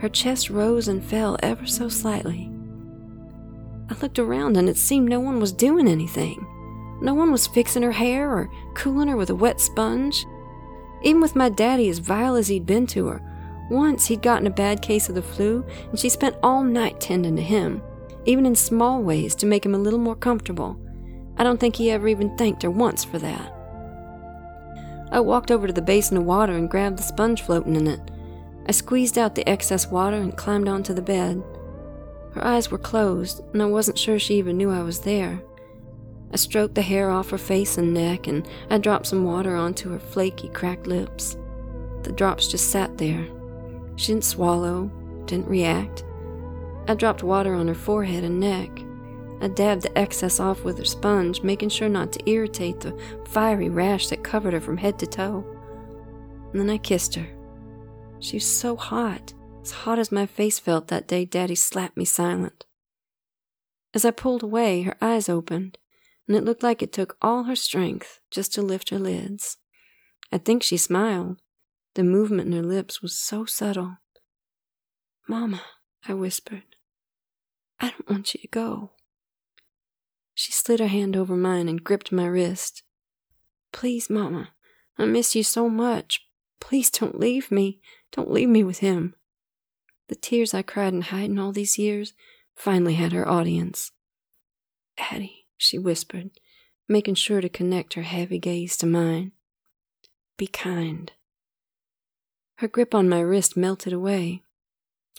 her 0.00 0.08
chest 0.08 0.50
rose 0.50 0.88
and 0.88 1.02
fell 1.02 1.38
ever 1.42 1.66
so 1.66 1.88
slightly. 1.88 2.50
I 3.90 3.94
looked 4.00 4.18
around 4.18 4.56
and 4.56 4.68
it 4.68 4.76
seemed 4.76 5.08
no 5.08 5.18
one 5.18 5.40
was 5.40 5.52
doing 5.52 5.88
anything. 5.88 6.46
No 7.00 7.14
one 7.14 7.32
was 7.32 7.46
fixing 7.46 7.82
her 7.82 7.92
hair 7.92 8.30
or 8.30 8.50
cooling 8.74 9.08
her 9.08 9.16
with 9.16 9.30
a 9.30 9.34
wet 9.34 9.60
sponge. 9.60 10.26
Even 11.02 11.22
with 11.22 11.34
my 11.34 11.48
daddy 11.48 11.88
as 11.88 11.98
vile 11.98 12.36
as 12.36 12.48
he'd 12.48 12.66
been 12.66 12.86
to 12.88 13.06
her, 13.06 13.22
once 13.70 14.06
he'd 14.06 14.22
gotten 14.22 14.46
a 14.46 14.50
bad 14.50 14.82
case 14.82 15.08
of 15.08 15.14
the 15.14 15.22
flu, 15.22 15.64
and 15.88 15.98
she 15.98 16.08
spent 16.08 16.36
all 16.42 16.62
night 16.62 17.00
tending 17.00 17.36
to 17.36 17.42
him, 17.42 17.82
even 18.26 18.44
in 18.44 18.54
small 18.54 19.02
ways 19.02 19.34
to 19.36 19.46
make 19.46 19.64
him 19.64 19.74
a 19.74 19.78
little 19.78 19.98
more 19.98 20.16
comfortable. 20.16 20.78
I 21.36 21.44
don't 21.44 21.58
think 21.58 21.76
he 21.76 21.90
ever 21.90 22.08
even 22.08 22.36
thanked 22.36 22.62
her 22.62 22.70
once 22.70 23.04
for 23.04 23.18
that. 23.18 23.54
I 25.12 25.20
walked 25.20 25.50
over 25.50 25.66
to 25.66 25.72
the 25.72 25.82
basin 25.82 26.16
of 26.16 26.24
water 26.24 26.52
and 26.52 26.70
grabbed 26.70 26.98
the 26.98 27.02
sponge 27.02 27.42
floating 27.42 27.76
in 27.76 27.86
it. 27.86 28.00
I 28.66 28.72
squeezed 28.72 29.18
out 29.18 29.34
the 29.34 29.48
excess 29.48 29.90
water 29.90 30.16
and 30.16 30.36
climbed 30.36 30.68
onto 30.68 30.92
the 30.92 31.02
bed. 31.02 31.42
Her 32.34 32.44
eyes 32.44 32.70
were 32.70 32.78
closed, 32.78 33.42
and 33.52 33.62
I 33.62 33.66
wasn't 33.66 33.98
sure 33.98 34.18
she 34.18 34.34
even 34.34 34.56
knew 34.56 34.70
I 34.70 34.82
was 34.82 35.00
there. 35.00 35.42
I 36.32 36.36
stroked 36.36 36.76
the 36.76 36.82
hair 36.82 37.10
off 37.10 37.30
her 37.30 37.38
face 37.38 37.76
and 37.76 37.92
neck, 37.92 38.28
and 38.28 38.46
I 38.68 38.78
dropped 38.78 39.06
some 39.06 39.24
water 39.24 39.56
onto 39.56 39.90
her 39.90 39.98
flaky, 39.98 40.48
cracked 40.48 40.86
lips. 40.86 41.36
The 42.02 42.12
drops 42.12 42.46
just 42.46 42.70
sat 42.70 42.98
there, 42.98 43.26
she 44.00 44.12
didn't 44.12 44.24
swallow, 44.24 44.90
didn't 45.26 45.46
react. 45.46 46.04
I 46.88 46.94
dropped 46.94 47.22
water 47.22 47.52
on 47.52 47.68
her 47.68 47.74
forehead 47.74 48.24
and 48.24 48.40
neck. 48.40 48.70
I 49.42 49.48
dabbed 49.48 49.82
the 49.82 49.98
excess 49.98 50.40
off 50.40 50.64
with 50.64 50.80
a 50.80 50.86
sponge, 50.86 51.42
making 51.42 51.68
sure 51.68 51.88
not 51.88 52.10
to 52.12 52.30
irritate 52.30 52.80
the 52.80 52.98
fiery 53.28 53.68
rash 53.68 54.08
that 54.08 54.24
covered 54.24 54.54
her 54.54 54.60
from 54.60 54.78
head 54.78 54.98
to 55.00 55.06
toe. 55.06 55.44
And 56.50 56.60
then 56.60 56.70
I 56.70 56.78
kissed 56.78 57.14
her. 57.14 57.26
She 58.20 58.36
was 58.36 58.46
so 58.46 58.74
hot, 58.74 59.34
as 59.62 59.70
hot 59.70 59.98
as 59.98 60.10
my 60.10 60.24
face 60.24 60.58
felt 60.58 60.88
that 60.88 61.06
day 61.06 61.26
Daddy 61.26 61.54
slapped 61.54 61.98
me 61.98 62.06
silent. 62.06 62.64
As 63.92 64.06
I 64.06 64.12
pulled 64.12 64.42
away, 64.42 64.82
her 64.82 64.96
eyes 65.02 65.28
opened, 65.28 65.76
and 66.26 66.34
it 66.34 66.44
looked 66.44 66.62
like 66.62 66.82
it 66.82 66.92
took 66.92 67.18
all 67.20 67.44
her 67.44 67.56
strength 67.56 68.18
just 68.30 68.54
to 68.54 68.62
lift 68.62 68.88
her 68.88 68.98
lids. 68.98 69.58
I 70.32 70.38
think 70.38 70.62
she 70.62 70.78
smiled, 70.78 71.42
the 72.00 72.04
movement 72.04 72.46
in 72.46 72.54
her 72.54 72.66
lips 72.66 73.02
was 73.02 73.14
so 73.14 73.44
subtle. 73.44 73.98
Mama, 75.28 75.60
I 76.08 76.14
whispered, 76.14 76.62
I 77.78 77.90
don't 77.90 78.08
want 78.08 78.32
you 78.32 78.40
to 78.40 78.48
go. 78.48 78.92
She 80.32 80.50
slid 80.50 80.80
her 80.80 80.86
hand 80.86 81.14
over 81.14 81.36
mine 81.36 81.68
and 81.68 81.84
gripped 81.84 82.10
my 82.10 82.24
wrist. 82.24 82.84
Please, 83.70 84.08
Mama, 84.08 84.52
I 84.96 85.04
miss 85.04 85.36
you 85.36 85.42
so 85.42 85.68
much. 85.68 86.26
Please 86.58 86.88
don't 86.88 87.20
leave 87.20 87.50
me. 87.50 87.82
Don't 88.12 88.32
leave 88.32 88.48
me 88.48 88.64
with 88.64 88.78
him. 88.78 89.14
The 90.08 90.16
tears 90.16 90.54
I 90.54 90.62
cried 90.62 90.94
in 90.94 91.02
hiding 91.02 91.38
all 91.38 91.52
these 91.52 91.76
years 91.76 92.14
finally 92.56 92.94
had 92.94 93.12
her 93.12 93.28
audience. 93.28 93.92
Addie, 94.96 95.48
she 95.58 95.76
whispered, 95.76 96.30
making 96.88 97.16
sure 97.16 97.42
to 97.42 97.50
connect 97.50 97.92
her 97.92 98.02
heavy 98.04 98.38
gaze 98.38 98.78
to 98.78 98.86
mine. 98.86 99.32
Be 100.38 100.46
kind. 100.46 101.12
Her 102.60 102.68
grip 102.68 102.94
on 102.94 103.08
my 103.08 103.20
wrist 103.20 103.56
melted 103.56 103.94
away. 103.94 104.42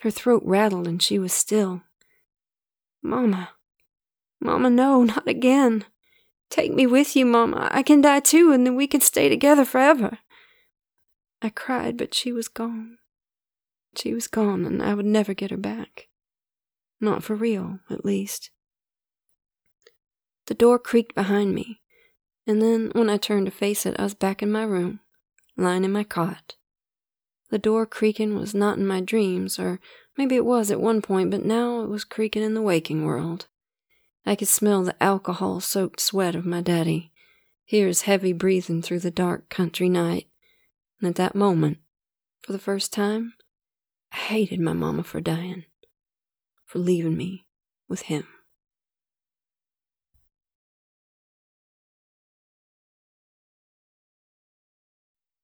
Her 0.02 0.12
throat 0.12 0.44
rattled 0.46 0.88
and 0.88 1.02
she 1.02 1.18
was 1.18 1.34
still. 1.34 1.82
Mama. 3.02 3.50
Mama, 4.40 4.70
no, 4.70 5.04
not 5.04 5.28
again. 5.28 5.86
Take 6.52 6.72
me 6.72 6.86
with 6.86 7.16
you, 7.16 7.26
Mama. 7.26 7.68
I 7.72 7.82
can 7.82 8.00
die 8.00 8.20
too, 8.20 8.52
and 8.52 8.64
then 8.64 8.76
we 8.76 8.86
can 8.86 9.02
stay 9.02 9.28
together 9.28 9.66
forever. 9.66 10.20
I 11.42 11.50
cried, 11.50 11.98
but 11.98 12.14
she 12.14 12.32
was 12.32 12.48
gone. 12.48 13.00
She 13.98 14.14
was 14.14 14.28
gone, 14.28 14.64
and 14.64 14.84
I 14.84 14.94
would 14.94 15.08
never 15.08 15.34
get 15.34 15.50
her 15.50 15.58
back. 15.58 16.10
Not 17.00 17.24
for 17.24 17.34
real, 17.36 17.80
at 17.90 18.06
least. 18.06 18.52
The 20.46 20.54
door 20.54 20.78
creaked 20.78 21.16
behind 21.16 21.56
me, 21.56 21.82
and 22.46 22.62
then 22.62 22.92
when 22.94 23.10
I 23.10 23.18
turned 23.18 23.48
to 23.48 23.52
face 23.52 23.88
it, 23.88 23.96
I 23.98 24.04
was 24.04 24.14
back 24.14 24.44
in 24.44 24.52
my 24.52 24.64
room, 24.64 25.00
lying 25.58 25.84
in 25.84 25.92
my 25.92 26.04
cot. 26.04 26.54
The 27.52 27.60
door 27.60 27.86
creaking 27.86 28.36
was 28.36 28.56
not 28.56 28.78
in 28.78 28.88
my 28.88 29.02
dreams, 29.02 29.60
or 29.60 29.80
maybe 30.18 30.36
it 30.36 30.46
was 30.46 30.72
at 30.72 30.80
one 30.80 31.02
point, 31.02 31.30
but 31.30 31.46
now 31.46 31.84
it 31.84 31.90
was 31.90 32.06
creaking 32.06 32.44
in 32.44 32.54
the 32.54 32.62
waking 32.62 33.06
world. 33.06 33.48
I 34.26 34.36
could 34.36 34.48
smell 34.48 34.84
the 34.84 35.04
alcohol 35.04 35.60
soaked 35.60 36.00
sweat 36.00 36.34
of 36.34 36.46
my 36.46 36.62
daddy, 36.62 37.12
hear 37.66 37.88
his 37.88 38.04
heavy 38.04 38.32
breathing 38.32 38.82
through 38.82 39.00
the 39.00 39.12
dark 39.12 39.50
country 39.50 39.90
night, 39.90 40.28
and 41.00 41.10
at 41.10 41.16
that 41.16 41.36
moment, 41.36 41.80
for 42.42 42.54
the 42.54 42.60
first 42.60 42.94
time, 42.94 43.34
I 44.14 44.18
hated 44.18 44.62
my 44.62 44.74
mama 44.74 45.04
for 45.04 45.20
dying, 45.20 45.66
for 46.66 46.80
leaving 46.80 47.18
me 47.18 47.46
with 47.90 48.04
him. 48.04 48.28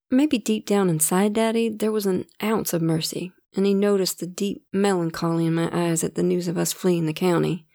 Maybe 0.09 0.37
deep 0.37 0.65
down 0.65 0.89
inside 0.89 1.33
Daddy, 1.33 1.67
there 1.67 1.91
was 1.91 2.05
an 2.05 2.25
ounce 2.41 2.71
of 2.71 2.81
mercy, 2.81 3.33
and 3.55 3.65
he 3.65 3.73
noticed 3.73 4.19
the 4.19 4.27
deep 4.27 4.65
melancholy 4.71 5.45
in 5.45 5.53
my 5.53 5.69
eyes 5.73 6.03
at 6.03 6.15
the 6.15 6.23
news 6.23 6.47
of 6.47 6.57
us 6.57 6.71
fleeing 6.71 7.05
the 7.05 7.13
county. 7.13 7.67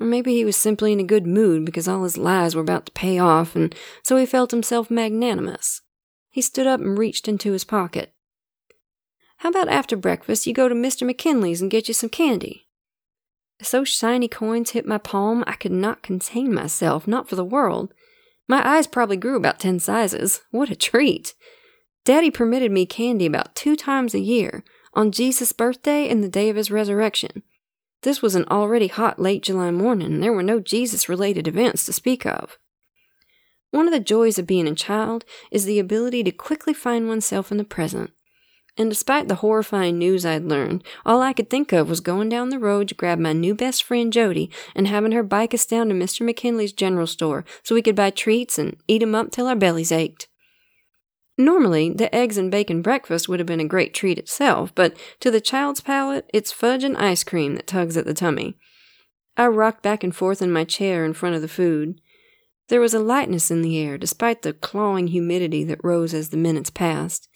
Or 0.00 0.06
maybe 0.06 0.32
he 0.34 0.46
was 0.46 0.56
simply 0.56 0.92
in 0.92 1.00
a 1.00 1.04
good 1.04 1.26
mood 1.26 1.66
because 1.66 1.86
all 1.86 2.04
his 2.04 2.16
lies 2.16 2.54
were 2.54 2.62
about 2.62 2.86
to 2.86 2.92
pay 2.92 3.18
off, 3.18 3.54
and 3.54 3.74
so 4.02 4.16
he 4.16 4.24
felt 4.24 4.50
himself 4.50 4.90
magnanimous. 4.90 5.82
He 6.30 6.40
stood 6.40 6.66
up 6.66 6.80
and 6.80 6.96
reached 6.96 7.28
into 7.28 7.52
his 7.52 7.64
pocket. 7.64 8.14
How 9.38 9.50
about 9.50 9.68
after 9.68 9.96
breakfast 9.96 10.46
you 10.46 10.54
go 10.54 10.68
to 10.68 10.74
Mr. 10.74 11.06
McKinley's 11.06 11.60
and 11.60 11.70
get 11.70 11.86
you 11.86 11.94
some 11.94 12.10
candy? 12.10 12.66
As 13.60 13.70
those 13.72 13.88
shiny 13.88 14.28
coins 14.28 14.70
hit 14.70 14.86
my 14.86 14.98
palm, 14.98 15.44
I 15.46 15.52
could 15.52 15.72
not 15.72 16.02
contain 16.02 16.54
myself, 16.54 17.06
not 17.06 17.28
for 17.28 17.36
the 17.36 17.44
world. 17.44 17.92
My 18.46 18.66
eyes 18.66 18.86
probably 18.86 19.16
grew 19.16 19.36
about 19.36 19.60
ten 19.60 19.78
sizes. 19.80 20.40
What 20.50 20.70
a 20.70 20.76
treat! 20.76 21.34
Daddy 22.08 22.30
permitted 22.30 22.72
me 22.72 22.86
candy 22.86 23.26
about 23.26 23.54
two 23.54 23.76
times 23.76 24.14
a 24.14 24.18
year, 24.18 24.64
on 24.94 25.12
Jesus' 25.12 25.52
birthday 25.52 26.08
and 26.08 26.24
the 26.24 26.28
day 26.30 26.48
of 26.48 26.56
his 26.56 26.70
resurrection. 26.70 27.42
This 28.00 28.22
was 28.22 28.34
an 28.34 28.46
already 28.50 28.86
hot 28.86 29.18
late 29.18 29.42
July 29.42 29.70
morning, 29.70 30.14
and 30.14 30.22
there 30.22 30.32
were 30.32 30.42
no 30.42 30.58
Jesus 30.58 31.10
related 31.10 31.46
events 31.46 31.84
to 31.84 31.92
speak 31.92 32.24
of. 32.24 32.56
One 33.72 33.86
of 33.86 33.92
the 33.92 34.00
joys 34.00 34.38
of 34.38 34.46
being 34.46 34.66
a 34.66 34.74
child 34.74 35.26
is 35.50 35.66
the 35.66 35.78
ability 35.78 36.24
to 36.24 36.30
quickly 36.30 36.72
find 36.72 37.08
oneself 37.08 37.52
in 37.52 37.58
the 37.58 37.62
present. 37.62 38.12
And 38.78 38.88
despite 38.88 39.28
the 39.28 39.42
horrifying 39.44 39.98
news 39.98 40.24
I'd 40.24 40.44
learned, 40.44 40.84
all 41.04 41.20
I 41.20 41.34
could 41.34 41.50
think 41.50 41.74
of 41.74 41.90
was 41.90 42.00
going 42.00 42.30
down 42.30 42.48
the 42.48 42.58
road 42.58 42.88
to 42.88 42.94
grab 42.94 43.18
my 43.18 43.34
new 43.34 43.54
best 43.54 43.84
friend 43.84 44.10
Jody 44.10 44.50
and 44.74 44.88
having 44.88 45.12
her 45.12 45.22
bike 45.22 45.52
us 45.52 45.66
down 45.66 45.90
to 45.90 45.94
Mr. 45.94 46.22
McKinley's 46.22 46.72
general 46.72 47.06
store 47.06 47.44
so 47.62 47.74
we 47.74 47.82
could 47.82 47.94
buy 47.94 48.08
treats 48.08 48.58
and 48.58 48.78
eat 48.88 49.02
'em 49.02 49.14
up 49.14 49.30
till 49.30 49.46
our 49.46 49.54
bellies 49.54 49.92
ached. 49.92 50.28
Normally, 51.40 51.92
the 51.92 52.12
eggs 52.12 52.36
and 52.36 52.50
bacon 52.50 52.82
breakfast 52.82 53.28
would 53.28 53.38
have 53.38 53.46
been 53.46 53.60
a 53.60 53.64
great 53.64 53.94
treat 53.94 54.18
itself, 54.18 54.74
but 54.74 54.96
to 55.20 55.30
the 55.30 55.40
child's 55.40 55.80
palate, 55.80 56.28
it's 56.34 56.50
fudge 56.50 56.82
and 56.82 56.96
ice 56.96 57.22
cream 57.22 57.54
that 57.54 57.68
tugs 57.68 57.96
at 57.96 58.04
the 58.04 58.12
tummy. 58.12 58.58
I 59.36 59.46
rocked 59.46 59.84
back 59.84 60.02
and 60.02 60.14
forth 60.14 60.42
in 60.42 60.50
my 60.50 60.64
chair 60.64 61.04
in 61.04 61.14
front 61.14 61.36
of 61.36 61.42
the 61.42 61.46
food. 61.46 62.00
There 62.66 62.80
was 62.80 62.92
a 62.92 62.98
lightness 62.98 63.52
in 63.52 63.62
the 63.62 63.78
air, 63.78 63.96
despite 63.96 64.42
the 64.42 64.52
clawing 64.52 65.06
humidity 65.06 65.62
that 65.62 65.84
rose 65.84 66.12
as 66.12 66.30
the 66.30 66.36
minutes 66.36 66.70
passed. 66.70 67.28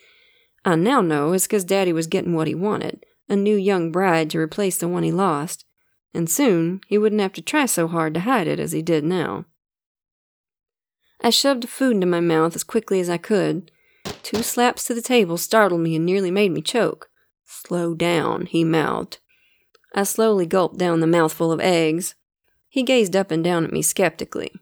I 0.64 0.74
now 0.74 1.00
know 1.00 1.32
it's 1.32 1.46
because 1.46 1.64
Daddy 1.64 1.92
was 1.92 2.08
getting 2.08 2.34
what 2.34 2.48
he 2.48 2.54
wanted 2.54 3.06
a 3.28 3.36
new 3.36 3.56
young 3.56 3.90
bride 3.90 4.28
to 4.28 4.38
replace 4.38 4.76
the 4.76 4.88
one 4.88 5.04
he 5.04 5.12
lost, 5.12 5.64
and 6.12 6.28
soon 6.28 6.80
he 6.86 6.98
wouldn't 6.98 7.20
have 7.20 7.32
to 7.32 7.40
try 7.40 7.64
so 7.64 7.86
hard 7.88 8.12
to 8.12 8.20
hide 8.20 8.46
it 8.46 8.60
as 8.60 8.72
he 8.72 8.82
did 8.82 9.04
now. 9.04 9.46
I 11.22 11.30
shoved 11.30 11.68
food 11.68 11.94
into 11.94 12.06
my 12.06 12.20
mouth 12.20 12.54
as 12.54 12.64
quickly 12.64 13.00
as 13.00 13.08
I 13.08 13.16
could. 13.16 13.70
Two 14.22 14.42
slaps 14.42 14.84
to 14.84 14.94
the 14.94 15.02
table 15.02 15.36
startled 15.36 15.80
me 15.80 15.96
and 15.96 16.06
nearly 16.06 16.30
made 16.30 16.52
me 16.52 16.62
choke. 16.62 17.10
Slow 17.44 17.94
down, 17.94 18.46
he 18.46 18.64
mouthed. 18.64 19.18
I 19.94 20.04
slowly 20.04 20.46
gulped 20.46 20.78
down 20.78 21.00
the 21.00 21.06
mouthful 21.06 21.52
of 21.52 21.60
eggs. 21.60 22.14
He 22.68 22.82
gazed 22.82 23.14
up 23.14 23.30
and 23.30 23.44
down 23.44 23.64
at 23.64 23.72
me 23.72 23.82
skeptically. 23.82 24.52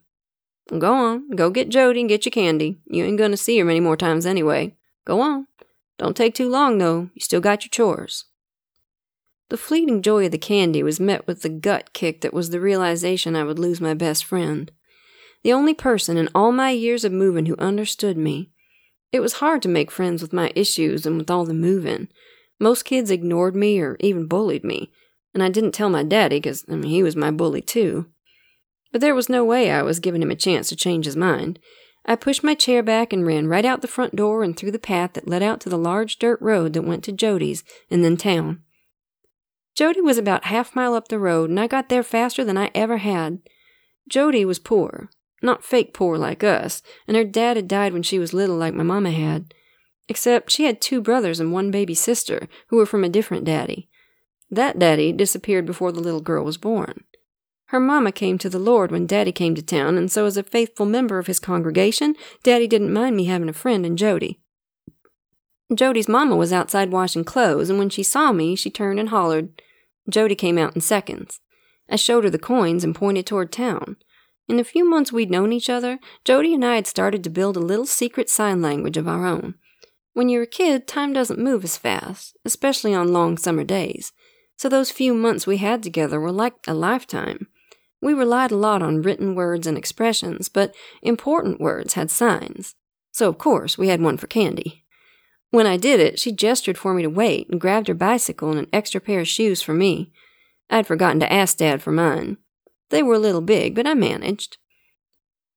Go 0.78 0.92
on, 0.92 1.30
go 1.30 1.50
get 1.50 1.68
Jody 1.68 2.00
and 2.00 2.08
get 2.08 2.24
your 2.24 2.30
candy. 2.30 2.80
You 2.86 3.04
ain't 3.04 3.18
gonna 3.18 3.36
see 3.36 3.58
her 3.58 3.64
many 3.64 3.80
more 3.80 3.96
times 3.96 4.26
anyway. 4.26 4.74
Go 5.04 5.20
on. 5.20 5.46
Don't 5.98 6.16
take 6.16 6.34
too 6.34 6.48
long, 6.48 6.78
though. 6.78 7.10
You 7.14 7.20
still 7.20 7.40
got 7.40 7.64
your 7.64 7.70
chores. 7.70 8.24
The 9.50 9.56
fleeting 9.56 10.00
joy 10.00 10.26
of 10.26 10.32
the 10.32 10.38
candy 10.38 10.82
was 10.82 11.00
met 11.00 11.26
with 11.26 11.42
the 11.42 11.48
gut 11.48 11.92
kick 11.92 12.20
that 12.20 12.32
was 12.32 12.50
the 12.50 12.60
realization 12.60 13.34
I 13.34 13.44
would 13.44 13.58
lose 13.58 13.80
my 13.80 13.94
best 13.94 14.24
friend. 14.24 14.70
The 15.42 15.52
only 15.52 15.74
person 15.74 16.16
in 16.16 16.28
all 16.34 16.52
my 16.52 16.70
years 16.70 17.04
of 17.04 17.12
moving 17.12 17.46
who 17.46 17.56
understood 17.58 18.16
me. 18.16 18.50
It 19.12 19.20
was 19.20 19.34
hard 19.34 19.62
to 19.62 19.68
make 19.68 19.90
friends 19.90 20.22
with 20.22 20.32
my 20.32 20.52
issues 20.54 21.04
and 21.04 21.18
with 21.18 21.30
all 21.30 21.44
the 21.44 21.54
moving. 21.54 22.08
Most 22.58 22.84
kids 22.84 23.10
ignored 23.10 23.56
me 23.56 23.80
or 23.80 23.96
even 24.00 24.26
bullied 24.26 24.64
me, 24.64 24.92
and 25.34 25.42
I 25.42 25.48
didn't 25.48 25.72
tell 25.72 25.90
my 25.90 26.02
daddy 26.02 26.36
because 26.36 26.64
I 26.68 26.76
mean, 26.76 26.90
he 26.90 27.02
was 27.02 27.16
my 27.16 27.30
bully 27.30 27.62
too. 27.62 28.06
But 28.92 29.00
there 29.00 29.14
was 29.14 29.28
no 29.28 29.44
way 29.44 29.70
I 29.70 29.82
was 29.82 30.00
giving 30.00 30.22
him 30.22 30.30
a 30.30 30.36
chance 30.36 30.68
to 30.68 30.76
change 30.76 31.06
his 31.06 31.16
mind. 31.16 31.58
I 32.06 32.16
pushed 32.16 32.42
my 32.42 32.54
chair 32.54 32.82
back 32.82 33.12
and 33.12 33.26
ran 33.26 33.46
right 33.46 33.64
out 33.64 33.82
the 33.82 33.88
front 33.88 34.16
door 34.16 34.42
and 34.42 34.56
through 34.56 34.72
the 34.72 34.78
path 34.78 35.14
that 35.14 35.28
led 35.28 35.42
out 35.42 35.60
to 35.60 35.68
the 35.68 35.78
large 35.78 36.18
dirt 36.18 36.40
road 36.40 36.72
that 36.72 36.82
went 36.82 37.04
to 37.04 37.12
Jody's 37.12 37.62
and 37.90 38.04
then 38.04 38.16
town. 38.16 38.62
Jody 39.74 40.00
was 40.00 40.18
about 40.18 40.44
half 40.44 40.74
mile 40.74 40.94
up 40.94 41.08
the 41.08 41.18
road, 41.18 41.50
and 41.50 41.60
I 41.60 41.66
got 41.66 41.88
there 41.88 42.02
faster 42.02 42.44
than 42.44 42.56
I 42.56 42.70
ever 42.74 42.98
had. 42.98 43.38
Jody 44.08 44.44
was 44.44 44.58
poor, 44.58 45.08
not 45.42 45.64
fake 45.64 45.94
poor 45.94 46.18
like 46.18 46.44
us, 46.44 46.82
and 47.06 47.16
her 47.16 47.24
dad 47.24 47.56
had 47.56 47.68
died 47.68 47.92
when 47.92 48.02
she 48.02 48.18
was 48.18 48.34
little 48.34 48.56
like 48.56 48.74
my 48.74 48.82
mama 48.82 49.10
had. 49.10 49.54
Except 50.08 50.50
she 50.50 50.64
had 50.64 50.80
two 50.80 51.00
brothers 51.00 51.40
and 51.40 51.52
one 51.52 51.70
baby 51.70 51.94
sister 51.94 52.48
who 52.68 52.76
were 52.76 52.86
from 52.86 53.04
a 53.04 53.08
different 53.08 53.44
daddy. 53.44 53.88
That 54.50 54.78
daddy 54.78 55.12
disappeared 55.12 55.66
before 55.66 55.92
the 55.92 56.00
little 56.00 56.20
girl 56.20 56.44
was 56.44 56.56
born. 56.56 57.04
Her 57.66 57.78
mama 57.78 58.10
came 58.10 58.36
to 58.38 58.50
the 58.50 58.58
Lord 58.58 58.90
when 58.90 59.06
Daddy 59.06 59.30
came 59.30 59.54
to 59.54 59.62
town, 59.62 59.96
and 59.96 60.10
so 60.10 60.26
as 60.26 60.36
a 60.36 60.42
faithful 60.42 60.86
member 60.86 61.20
of 61.20 61.28
his 61.28 61.38
congregation, 61.38 62.16
Daddy 62.42 62.66
didn't 62.66 62.92
mind 62.92 63.16
me 63.16 63.26
having 63.26 63.48
a 63.48 63.52
friend 63.52 63.86
in 63.86 63.96
Jody. 63.96 64.40
Jody's 65.72 66.08
mama 66.08 66.34
was 66.34 66.52
outside 66.52 66.90
washing 66.90 67.22
clothes, 67.22 67.70
and 67.70 67.78
when 67.78 67.88
she 67.88 68.02
saw 68.02 68.32
me, 68.32 68.56
she 68.56 68.70
turned 68.70 68.98
and 68.98 69.10
hollered. 69.10 69.62
Jody 70.08 70.34
came 70.34 70.58
out 70.58 70.74
in 70.74 70.80
seconds. 70.80 71.38
I 71.88 71.94
showed 71.94 72.24
her 72.24 72.30
the 72.30 72.40
coins 72.40 72.82
and 72.82 72.92
pointed 72.92 73.24
toward 73.24 73.52
town. 73.52 73.96
In 74.50 74.56
the 74.56 74.64
few 74.64 74.84
months 74.84 75.12
we'd 75.12 75.30
known 75.30 75.52
each 75.52 75.70
other, 75.70 76.00
Jody 76.24 76.54
and 76.54 76.64
I 76.64 76.74
had 76.74 76.88
started 76.88 77.22
to 77.22 77.30
build 77.30 77.56
a 77.56 77.60
little 77.60 77.86
secret 77.86 78.28
sign 78.28 78.60
language 78.60 78.96
of 78.96 79.06
our 79.06 79.24
own. 79.24 79.54
When 80.12 80.28
you're 80.28 80.42
a 80.42 80.46
kid, 80.48 80.88
time 80.88 81.12
doesn't 81.12 81.38
move 81.38 81.62
as 81.62 81.76
fast, 81.76 82.36
especially 82.44 82.92
on 82.92 83.12
long 83.12 83.38
summer 83.38 83.62
days. 83.62 84.10
So 84.56 84.68
those 84.68 84.90
few 84.90 85.14
months 85.14 85.46
we 85.46 85.58
had 85.58 85.84
together 85.84 86.18
were 86.18 86.32
like 86.32 86.54
a 86.66 86.74
lifetime. 86.74 87.46
We 88.02 88.12
relied 88.12 88.50
a 88.50 88.56
lot 88.56 88.82
on 88.82 89.02
written 89.02 89.36
words 89.36 89.68
and 89.68 89.78
expressions, 89.78 90.48
but 90.48 90.74
important 91.00 91.60
words 91.60 91.94
had 91.94 92.10
signs. 92.10 92.74
So, 93.12 93.28
of 93.28 93.38
course, 93.38 93.78
we 93.78 93.86
had 93.86 94.02
one 94.02 94.16
for 94.16 94.26
Candy. 94.26 94.84
When 95.50 95.68
I 95.68 95.76
did 95.76 96.00
it, 96.00 96.18
she 96.18 96.32
gestured 96.32 96.76
for 96.76 96.92
me 96.92 97.04
to 97.04 97.08
wait 97.08 97.48
and 97.50 97.60
grabbed 97.60 97.86
her 97.86 97.94
bicycle 97.94 98.50
and 98.50 98.58
an 98.58 98.68
extra 98.72 99.00
pair 99.00 99.20
of 99.20 99.28
shoes 99.28 99.62
for 99.62 99.74
me. 99.74 100.10
I'd 100.68 100.88
forgotten 100.88 101.20
to 101.20 101.32
ask 101.32 101.58
Dad 101.58 101.80
for 101.80 101.92
mine. 101.92 102.38
They 102.90 103.02
were 103.02 103.14
a 103.14 103.20
little 103.20 103.40
big, 103.40 103.74
but 103.74 103.86
I 103.86 103.94
managed. 103.94 104.58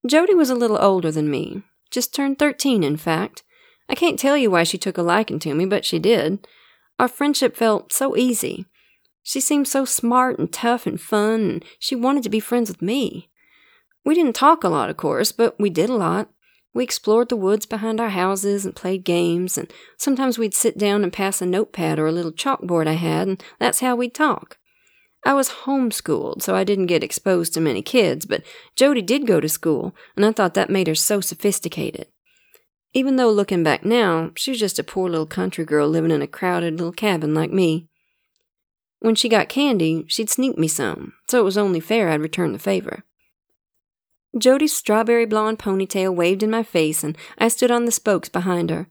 Jody 0.07 0.33
was 0.33 0.49
a 0.49 0.55
little 0.55 0.81
older 0.81 1.11
than 1.11 1.29
me, 1.29 1.63
just 1.91 2.13
turned 2.13 2.39
13, 2.39 2.83
in 2.83 2.97
fact. 2.97 3.43
I 3.89 3.95
can't 3.95 4.19
tell 4.19 4.37
you 4.37 4.49
why 4.49 4.63
she 4.63 4.77
took 4.77 4.97
a 4.97 5.03
liking 5.03 5.39
to 5.39 5.53
me, 5.53 5.65
but 5.65 5.85
she 5.85 5.99
did. 5.99 6.47
Our 6.99 7.07
friendship 7.07 7.55
felt 7.55 7.91
so 7.91 8.15
easy. 8.15 8.65
She 9.23 9.39
seemed 9.39 9.67
so 9.67 9.85
smart 9.85 10.37
and 10.37 10.51
tough 10.51 10.85
and 10.85 10.99
fun, 10.99 11.41
and 11.41 11.65
she 11.79 11.95
wanted 11.95 12.23
to 12.23 12.29
be 12.29 12.39
friends 12.39 12.69
with 12.69 12.81
me. 12.81 13.29
We 14.05 14.15
didn't 14.15 14.35
talk 14.35 14.63
a 14.63 14.69
lot, 14.69 14.89
of 14.89 14.97
course, 14.97 15.31
but 15.31 15.59
we 15.59 15.69
did 15.69 15.89
a 15.89 15.95
lot. 15.95 16.29
We 16.73 16.83
explored 16.83 17.29
the 17.29 17.35
woods 17.35 17.65
behind 17.65 18.01
our 18.01 18.09
houses 18.09 18.65
and 18.65 18.75
played 18.75 19.05
games, 19.05 19.57
and 19.57 19.71
sometimes 19.97 20.37
we'd 20.37 20.53
sit 20.53 20.77
down 20.77 21.03
and 21.03 21.13
pass 21.13 21.41
a 21.41 21.45
notepad 21.45 21.99
or 21.99 22.07
a 22.07 22.11
little 22.11 22.31
chalkboard 22.31 22.87
I 22.87 22.93
had, 22.93 23.27
and 23.27 23.43
that's 23.59 23.79
how 23.79 23.95
we'd 23.95 24.13
talk. 24.13 24.57
I 25.25 25.33
was 25.33 25.49
homeschooled, 25.49 26.41
so 26.41 26.53
I 26.55 26.63
didn't 26.63 26.87
get 26.87 27.03
exposed 27.03 27.53
to 27.53 27.61
many 27.61 27.81
kids, 27.81 28.25
but 28.25 28.43
Jody 28.75 29.01
did 29.01 29.25
go 29.25 29.39
to 29.39 29.47
school, 29.47 29.95
and 30.15 30.25
I 30.25 30.31
thought 30.31 30.53
that 30.55 30.69
made 30.69 30.87
her 30.87 30.95
so 30.95 31.21
sophisticated. 31.21 32.07
Even 32.93 33.15
though 33.15 33.31
looking 33.31 33.63
back 33.63 33.85
now, 33.85 34.31
she 34.35 34.51
was 34.51 34.59
just 34.59 34.79
a 34.79 34.83
poor 34.83 35.09
little 35.09 35.25
country 35.25 35.65
girl 35.65 35.87
living 35.87 36.11
in 36.11 36.21
a 36.21 36.27
crowded 36.27 36.77
little 36.77 36.91
cabin 36.91 37.33
like 37.33 37.51
me. 37.51 37.87
When 38.99 39.15
she 39.15 39.29
got 39.29 39.49
candy, 39.49 40.05
she'd 40.07 40.29
sneak 40.29 40.57
me 40.57 40.67
some, 40.67 41.13
so 41.27 41.39
it 41.39 41.43
was 41.43 41.57
only 41.57 41.79
fair 41.79 42.09
I'd 42.09 42.21
return 42.21 42.53
the 42.53 42.59
favor. 42.59 43.03
Jody's 44.37 44.75
strawberry 44.75 45.25
blonde 45.25 45.59
ponytail 45.59 46.13
waved 46.13 46.43
in 46.43 46.49
my 46.49 46.63
face, 46.63 47.03
and 47.03 47.17
I 47.37 47.47
stood 47.47 47.71
on 47.71 47.85
the 47.85 47.91
spokes 47.91 48.29
behind 48.29 48.69
her. 48.69 48.87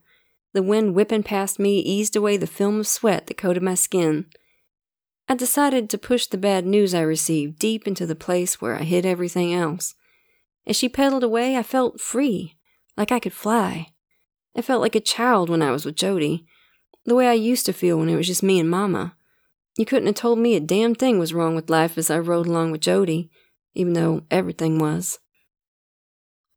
The 0.53 0.63
wind 0.63 0.95
whipping 0.95 1.23
past 1.23 1.59
me 1.59 1.79
eased 1.79 2.15
away 2.15 2.37
the 2.37 2.47
film 2.47 2.79
of 2.79 2.87
sweat 2.87 3.27
that 3.27 3.37
coated 3.37 3.63
my 3.63 3.73
skin. 3.73 4.27
I 5.27 5.35
decided 5.35 5.89
to 5.89 5.97
push 5.97 6.27
the 6.27 6.37
bad 6.37 6.65
news 6.65 6.93
I 6.93 7.01
received 7.01 7.59
deep 7.59 7.87
into 7.87 8.05
the 8.05 8.15
place 8.15 8.59
where 8.59 8.75
I 8.75 8.83
hid 8.83 9.05
everything 9.05 9.53
else. 9.53 9.95
As 10.67 10.75
she 10.75 10.89
pedaled 10.89 11.23
away, 11.23 11.55
I 11.55 11.63
felt 11.63 12.01
free, 12.01 12.57
like 12.97 13.11
I 13.11 13.19
could 13.19 13.33
fly. 13.33 13.87
I 14.55 14.61
felt 14.61 14.81
like 14.81 14.95
a 14.95 15.01
child 15.01 15.49
when 15.49 15.61
I 15.61 15.71
was 15.71 15.85
with 15.85 15.95
Jody, 15.95 16.45
the 17.05 17.15
way 17.15 17.27
I 17.27 17.33
used 17.33 17.65
to 17.65 17.73
feel 17.73 17.97
when 17.97 18.09
it 18.09 18.15
was 18.15 18.27
just 18.27 18.43
me 18.43 18.59
and 18.59 18.69
Mama. 18.69 19.15
You 19.77 19.85
couldn't 19.85 20.07
have 20.07 20.15
told 20.15 20.39
me 20.39 20.55
a 20.55 20.59
damn 20.59 20.93
thing 20.93 21.19
was 21.19 21.33
wrong 21.33 21.55
with 21.55 21.69
life 21.69 21.97
as 21.97 22.09
I 22.09 22.19
rode 22.19 22.47
along 22.47 22.71
with 22.71 22.81
Jody, 22.81 23.31
even 23.73 23.93
though 23.93 24.23
everything 24.29 24.77
was. 24.77 25.19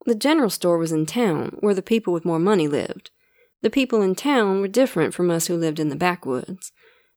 The 0.05 0.15
general 0.15 0.51
store 0.51 0.79
was 0.79 0.93
in 0.93 1.07
town, 1.07 1.57
where 1.61 1.75
the 1.75 1.83
people 1.83 2.13
with 2.13 2.25
more 2.25 2.39
money 2.39 2.69
lived. 2.69 3.11
The 3.63 3.71
people 3.71 4.03
in 4.03 4.15
town 4.15 4.61
were 4.61 4.69
different 4.69 5.15
from 5.15 5.31
us 5.31 5.47
who 5.47 5.57
lived 5.57 5.81
in 5.81 5.89
the 5.89 5.97
backwoods. 5.97 6.73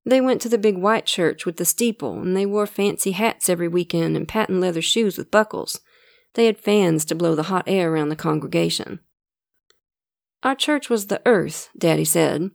They 0.10 0.22
went 0.22 0.42
to 0.42 0.50
the 0.50 0.58
big 0.58 0.76
white 0.76 1.06
church 1.06 1.46
with 1.46 1.58
the 1.58 1.66
steeple, 1.66 2.20
and 2.20 2.36
they 2.36 2.46
wore 2.48 2.66
fancy 2.66 3.12
hats 3.12 3.48
every 3.48 3.68
weekend 3.68 4.18
and 4.18 4.28
patent 4.28 4.60
leather 4.60 4.82
shoes 4.82 5.20
with 5.20 5.30
buckles. 5.30 5.82
They 6.34 6.48
had 6.48 6.58
fans 6.58 7.06
to 7.06 7.16
blow 7.16 7.36
the 7.36 7.44
hot 7.44 7.66
air 7.68 7.94
around 7.94 8.10
the 8.10 8.16
congregation. 8.16 9.02
Our 10.42 10.56
church 10.56 10.90
was 10.90 11.08
the 11.08 11.22
earth, 11.28 11.70
Daddy 11.78 12.06
said, 12.06 12.50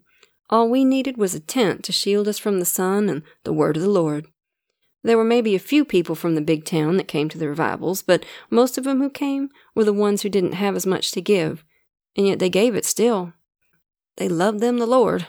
all 0.50 0.68
we 0.68 0.84
needed 0.84 1.16
was 1.16 1.34
a 1.34 1.40
tent 1.40 1.84
to 1.84 1.92
shield 1.92 2.28
us 2.28 2.38
from 2.38 2.58
the 2.58 2.64
sun 2.64 3.08
and 3.08 3.22
the 3.44 3.52
word 3.52 3.76
of 3.76 3.82
the 3.82 3.88
Lord. 3.88 4.26
There 5.02 5.16
were 5.16 5.24
maybe 5.24 5.54
a 5.54 5.60
few 5.60 5.84
people 5.84 6.14
from 6.14 6.34
the 6.34 6.40
big 6.40 6.64
town 6.64 6.96
that 6.96 7.08
came 7.08 7.28
to 7.28 7.38
the 7.38 7.48
revivals, 7.48 8.02
but 8.02 8.24
most 8.50 8.76
of 8.76 8.84
them 8.84 9.00
who 9.00 9.10
came 9.10 9.48
were 9.74 9.84
the 9.84 9.92
ones 9.92 10.22
who 10.22 10.28
didn't 10.28 10.54
have 10.54 10.76
as 10.76 10.86
much 10.86 11.12
to 11.12 11.20
give, 11.20 11.64
and 12.16 12.26
yet 12.26 12.40
they 12.40 12.50
gave 12.50 12.74
it 12.74 12.84
still. 12.84 13.32
They 14.16 14.28
loved 14.28 14.60
them 14.60 14.78
the 14.78 14.86
Lord. 14.86 15.28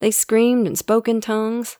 They 0.00 0.10
screamed 0.10 0.66
and 0.66 0.78
spoke 0.78 1.08
in 1.08 1.20
tongues. 1.20 1.78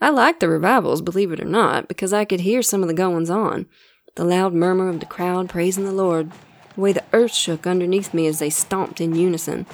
I 0.00 0.10
liked 0.10 0.40
the 0.40 0.48
revivals, 0.48 1.02
believe 1.02 1.32
it 1.32 1.40
or 1.40 1.44
not, 1.44 1.88
because 1.88 2.12
I 2.12 2.24
could 2.24 2.40
hear 2.40 2.62
some 2.62 2.82
of 2.82 2.88
the 2.88 2.94
goings 2.94 3.30
on 3.30 3.66
the 4.14 4.24
loud 4.24 4.52
murmur 4.52 4.88
of 4.88 4.98
the 4.98 5.06
crowd 5.06 5.48
praising 5.48 5.84
the 5.84 5.92
Lord, 5.92 6.32
the 6.74 6.80
way 6.80 6.92
the 6.92 7.04
earth 7.12 7.32
shook 7.32 7.68
underneath 7.68 8.12
me 8.12 8.26
as 8.26 8.40
they 8.40 8.50
stomped 8.50 9.00
in 9.00 9.14
unison 9.14 9.64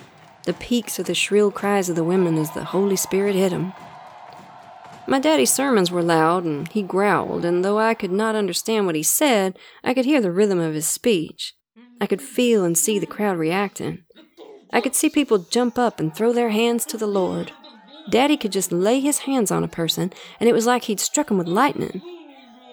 the 0.45 0.53
peaks 0.53 0.99
of 0.99 1.07
the 1.07 1.15
shrill 1.15 1.51
cries 1.51 1.89
of 1.89 1.97
the 1.97 2.05
women 2.05 2.37
as 2.37 2.51
the 2.51 2.65
Holy 2.65 2.97
Spirit 2.97 3.35
hit 3.35 3.53
him. 3.53 3.73
My 5.07 5.19
daddy's 5.19 5.53
sermons 5.53 5.91
were 5.91 6.03
loud, 6.03 6.45
and 6.45 6.69
he 6.69 6.83
growled, 6.83 7.45
and 7.45 7.65
though 7.65 7.79
I 7.79 7.95
could 7.95 8.13
not 8.13 8.35
understand 8.35 8.87
what 8.87 8.95
he 8.95 9.03
said, 9.03 9.59
I 9.83 9.95
could 9.95 10.05
hear 10.05 10.21
the 10.21 10.33
rhythm 10.33 10.59
of 10.59 10.75
his 10.75 10.87
speech. 10.87 11.55
I 12.01 12.07
could 12.07 12.23
feel 12.23 12.65
and 12.65 12.77
see 12.77 12.99
the 12.99 13.07
crowd 13.07 13.39
reacting. 13.39 14.05
I 14.73 14.81
could 14.81 14.95
see 14.95 15.09
people 15.09 15.39
jump 15.39 15.79
up 15.79 16.01
and 16.01 16.15
throw 16.15 16.33
their 16.33 16.51
hands 16.51 16.85
to 16.87 16.97
the 16.97 17.07
Lord. 17.07 17.53
Daddy 18.11 18.37
could 18.37 18.53
just 18.53 18.71
lay 18.73 19.01
his 19.01 19.21
hands 19.21 19.51
on 19.51 19.65
a 19.65 19.69
person, 19.69 20.13
and 20.39 20.49
it 20.49 20.53
was 20.53 20.67
like 20.67 20.85
he'd 20.85 21.01
struck 21.01 21.31
'em 21.31 21.39
with 21.39 21.49
lightning. 21.49 22.03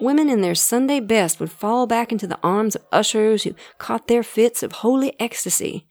Women 0.00 0.28
in 0.28 0.40
their 0.40 0.54
Sunday 0.54 1.00
best 1.00 1.38
would 1.40 1.50
fall 1.50 1.86
back 1.86 2.12
into 2.12 2.26
the 2.26 2.38
arms 2.42 2.74
of 2.74 2.84
ushers 2.90 3.44
who 3.44 3.54
caught 3.78 4.08
their 4.08 4.22
fits 4.22 4.62
of 4.62 4.72
holy 4.72 5.14
ecstasy. 5.20 5.86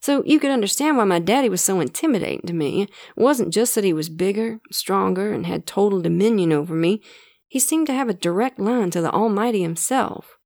So 0.00 0.22
you 0.24 0.38
could 0.38 0.50
understand 0.50 0.96
why 0.96 1.04
my 1.04 1.18
daddy 1.18 1.48
was 1.48 1.62
so 1.62 1.80
intimidating 1.80 2.46
to 2.46 2.52
me. 2.52 2.82
It 2.82 2.90
wasn't 3.16 3.52
just 3.52 3.74
that 3.74 3.84
he 3.84 3.92
was 3.92 4.08
bigger, 4.08 4.60
stronger, 4.70 5.32
and 5.32 5.46
had 5.46 5.66
total 5.66 6.00
dominion 6.00 6.52
over 6.52 6.74
me. 6.74 7.00
He 7.48 7.58
seemed 7.58 7.86
to 7.86 7.92
have 7.92 8.08
a 8.08 8.14
direct 8.14 8.58
line 8.58 8.90
to 8.90 9.00
the 9.00 9.10
Almighty 9.10 9.62
himself. 9.62 10.38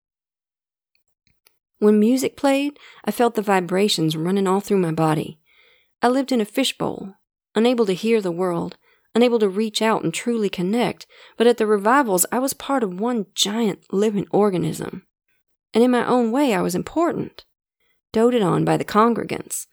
When 1.78 1.98
music 1.98 2.36
played, 2.36 2.78
I 3.04 3.10
felt 3.10 3.34
the 3.34 3.42
vibrations 3.42 4.16
running 4.16 4.46
all 4.46 4.60
through 4.60 4.78
my 4.78 4.92
body. 4.92 5.40
I 6.02 6.08
lived 6.08 6.32
in 6.32 6.40
a 6.40 6.44
fishbowl, 6.44 7.14
unable 7.54 7.86
to 7.86 7.94
hear 7.94 8.20
the 8.20 8.32
world, 8.32 8.76
unable 9.14 9.38
to 9.38 9.48
reach 9.48 9.82
out 9.82 10.02
and 10.02 10.12
truly 10.14 10.48
connect, 10.48 11.06
but 11.36 11.46
at 11.46 11.56
the 11.56 11.66
revivals 11.66 12.26
I 12.30 12.38
was 12.38 12.54
part 12.54 12.82
of 12.82 13.00
one 13.00 13.26
giant 13.34 13.84
living 13.92 14.26
organism. 14.30 15.06
And 15.74 15.84
in 15.84 15.90
my 15.90 16.06
own 16.06 16.32
way 16.32 16.54
I 16.54 16.60
was 16.60 16.74
important. 16.74 17.44
Doted 18.12 18.42
on 18.42 18.64
by 18.64 18.76
the 18.76 18.84
congregants. 18.84 19.66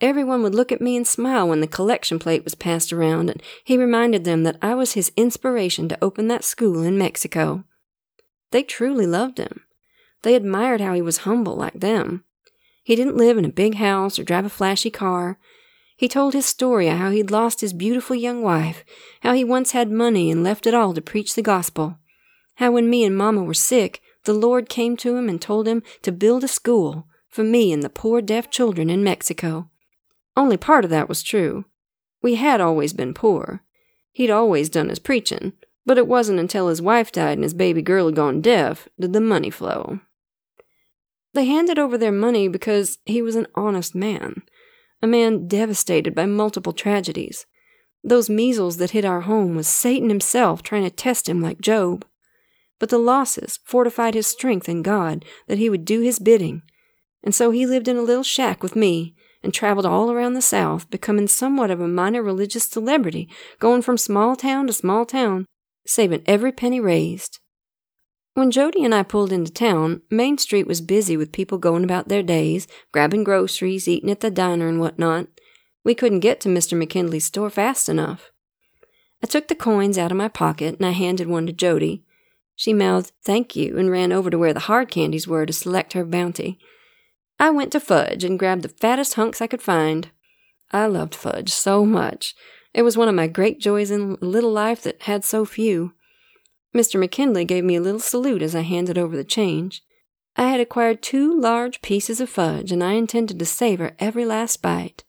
Everyone 0.00 0.42
would 0.42 0.54
look 0.54 0.72
at 0.72 0.80
me 0.80 0.96
and 0.96 1.06
smile 1.06 1.48
when 1.48 1.60
the 1.60 1.66
collection 1.66 2.18
plate 2.18 2.42
was 2.42 2.54
passed 2.54 2.92
around, 2.92 3.28
and 3.28 3.42
he 3.64 3.76
reminded 3.76 4.24
them 4.24 4.44
that 4.44 4.56
I 4.62 4.74
was 4.74 4.92
his 4.92 5.12
inspiration 5.16 5.88
to 5.88 5.98
open 6.02 6.28
that 6.28 6.44
school 6.44 6.82
in 6.82 6.96
Mexico. 6.96 7.64
They 8.50 8.62
truly 8.62 9.06
loved 9.06 9.38
him. 9.38 9.62
They 10.22 10.34
admired 10.34 10.80
how 10.80 10.94
he 10.94 11.02
was 11.02 11.18
humble 11.18 11.54
like 11.54 11.80
them. 11.80 12.24
He 12.82 12.96
didn't 12.96 13.16
live 13.16 13.36
in 13.36 13.44
a 13.44 13.50
big 13.50 13.74
house 13.74 14.18
or 14.18 14.24
drive 14.24 14.46
a 14.46 14.50
flashy 14.50 14.90
car. 14.90 15.38
He 16.00 16.08
told 16.08 16.32
his 16.32 16.46
story 16.46 16.88
of 16.88 16.96
how 16.96 17.10
he'd 17.10 17.30
lost 17.30 17.60
his 17.60 17.74
beautiful 17.74 18.16
young 18.16 18.40
wife, 18.40 18.86
how 19.20 19.34
he 19.34 19.44
once 19.44 19.72
had 19.72 19.90
money 19.90 20.30
and 20.30 20.42
left 20.42 20.66
it 20.66 20.72
all 20.72 20.94
to 20.94 21.02
preach 21.02 21.34
the 21.34 21.42
gospel, 21.42 21.98
how 22.54 22.70
when 22.70 22.88
me 22.88 23.04
and 23.04 23.14
Mama 23.14 23.42
were 23.44 23.52
sick, 23.52 24.00
the 24.24 24.32
Lord 24.32 24.70
came 24.70 24.96
to 24.96 25.14
him 25.14 25.28
and 25.28 25.42
told 25.42 25.68
him 25.68 25.82
to 26.00 26.10
build 26.10 26.42
a 26.42 26.48
school 26.48 27.06
for 27.28 27.44
me 27.44 27.70
and 27.70 27.82
the 27.82 27.90
poor 27.90 28.22
deaf 28.22 28.48
children 28.48 28.88
in 28.88 29.04
Mexico. 29.04 29.68
Only 30.38 30.56
part 30.56 30.86
of 30.86 30.90
that 30.90 31.06
was 31.06 31.22
true. 31.22 31.66
We 32.22 32.36
had 32.36 32.62
always 32.62 32.94
been 32.94 33.12
poor. 33.12 33.62
He'd 34.10 34.30
always 34.30 34.70
done 34.70 34.88
his 34.88 35.00
preaching, 35.00 35.52
but 35.84 35.98
it 35.98 36.08
wasn't 36.08 36.40
until 36.40 36.68
his 36.68 36.80
wife 36.80 37.12
died 37.12 37.34
and 37.34 37.42
his 37.42 37.52
baby 37.52 37.82
girl 37.82 38.06
had 38.06 38.16
gone 38.16 38.40
deaf 38.40 38.88
did 38.98 39.12
the 39.12 39.20
money 39.20 39.50
flow. 39.50 40.00
They 41.34 41.44
handed 41.44 41.78
over 41.78 41.98
their 41.98 42.10
money 42.10 42.48
because 42.48 42.96
he 43.04 43.20
was 43.20 43.36
an 43.36 43.48
honest 43.54 43.94
man 43.94 44.44
a 45.02 45.06
man 45.06 45.46
devastated 45.48 46.14
by 46.14 46.26
multiple 46.26 46.72
tragedies. 46.72 47.46
Those 48.02 48.30
measles 48.30 48.78
that 48.78 48.90
hit 48.90 49.04
our 49.04 49.22
home 49.22 49.56
was 49.56 49.68
Satan 49.68 50.08
himself 50.08 50.62
trying 50.62 50.84
to 50.84 50.90
test 50.90 51.28
him 51.28 51.40
like 51.40 51.60
Job. 51.60 52.04
But 52.78 52.88
the 52.88 52.98
losses 52.98 53.60
fortified 53.64 54.14
his 54.14 54.26
strength 54.26 54.68
in 54.68 54.82
God 54.82 55.24
that 55.48 55.58
he 55.58 55.68
would 55.68 55.84
do 55.84 56.00
his 56.00 56.18
bidding, 56.18 56.62
and 57.22 57.34
so 57.34 57.50
he 57.50 57.66
lived 57.66 57.88
in 57.88 57.96
a 57.96 58.02
little 58.02 58.22
shack 58.22 58.62
with 58.62 58.74
me 58.74 59.14
and 59.42 59.52
traveled 59.52 59.86
all 59.86 60.10
around 60.10 60.34
the 60.34 60.42
South, 60.42 60.90
becoming 60.90 61.28
somewhat 61.28 61.70
of 61.70 61.80
a 61.80 61.88
minor 61.88 62.22
religious 62.22 62.64
celebrity, 62.64 63.28
going 63.58 63.82
from 63.82 63.96
small 63.96 64.36
town 64.36 64.66
to 64.66 64.72
small 64.72 65.06
town, 65.06 65.46
saving 65.86 66.22
every 66.26 66.52
penny 66.52 66.80
raised. 66.80 67.38
When 68.40 68.50
Jody 68.50 68.82
and 68.86 68.94
I 68.94 69.02
pulled 69.02 69.32
into 69.32 69.52
town, 69.52 70.00
Main 70.08 70.38
Street 70.38 70.66
was 70.66 70.80
busy 70.80 71.14
with 71.14 71.30
people 71.30 71.58
going 71.58 71.84
about 71.84 72.08
their 72.08 72.22
days, 72.22 72.66
grabbing 72.90 73.22
groceries, 73.22 73.86
eating 73.86 74.10
at 74.10 74.20
the 74.20 74.30
diner, 74.30 74.66
and 74.66 74.80
whatnot. 74.80 75.26
We 75.84 75.94
couldn't 75.94 76.20
get 76.20 76.40
to 76.40 76.48
Mr. 76.48 76.72
McKinley's 76.74 77.26
store 77.26 77.50
fast 77.50 77.86
enough. 77.86 78.30
I 79.22 79.26
took 79.26 79.48
the 79.48 79.54
coins 79.54 79.98
out 79.98 80.10
of 80.10 80.16
my 80.16 80.28
pocket 80.28 80.76
and 80.78 80.86
I 80.86 80.92
handed 80.92 81.28
one 81.28 81.46
to 81.48 81.52
Jody. 81.52 82.02
She 82.56 82.72
mouthed 82.72 83.12
thank 83.22 83.56
you 83.56 83.76
and 83.76 83.90
ran 83.90 84.10
over 84.10 84.30
to 84.30 84.38
where 84.38 84.54
the 84.54 84.60
hard 84.60 84.90
candies 84.90 85.28
were 85.28 85.44
to 85.44 85.52
select 85.52 85.92
her 85.92 86.06
bounty. 86.06 86.58
I 87.38 87.50
went 87.50 87.72
to 87.72 87.78
fudge 87.78 88.24
and 88.24 88.38
grabbed 88.38 88.62
the 88.62 88.70
fattest 88.70 89.16
hunks 89.16 89.42
I 89.42 89.48
could 89.48 89.60
find. 89.60 90.12
I 90.72 90.86
loved 90.86 91.14
fudge 91.14 91.50
so 91.50 91.84
much. 91.84 92.34
It 92.72 92.84
was 92.84 92.96
one 92.96 93.08
of 93.10 93.14
my 93.14 93.26
great 93.26 93.60
joys 93.60 93.90
in 93.90 94.16
a 94.22 94.24
little 94.24 94.50
life 94.50 94.80
that 94.84 95.02
had 95.02 95.26
so 95.26 95.44
few. 95.44 95.92
Mr. 96.74 96.98
McKinley 97.00 97.44
gave 97.44 97.64
me 97.64 97.76
a 97.76 97.80
little 97.80 98.00
salute 98.00 98.42
as 98.42 98.54
I 98.54 98.60
handed 98.60 98.96
over 98.96 99.16
the 99.16 99.24
change. 99.24 99.82
I 100.36 100.48
had 100.48 100.60
acquired 100.60 101.02
two 101.02 101.38
large 101.38 101.82
pieces 101.82 102.20
of 102.20 102.30
fudge, 102.30 102.70
and 102.70 102.82
I 102.82 102.92
intended 102.92 103.38
to 103.38 103.46
savor 103.46 103.92
every 103.98 104.24
last 104.24 104.62
bite. 104.62 105.04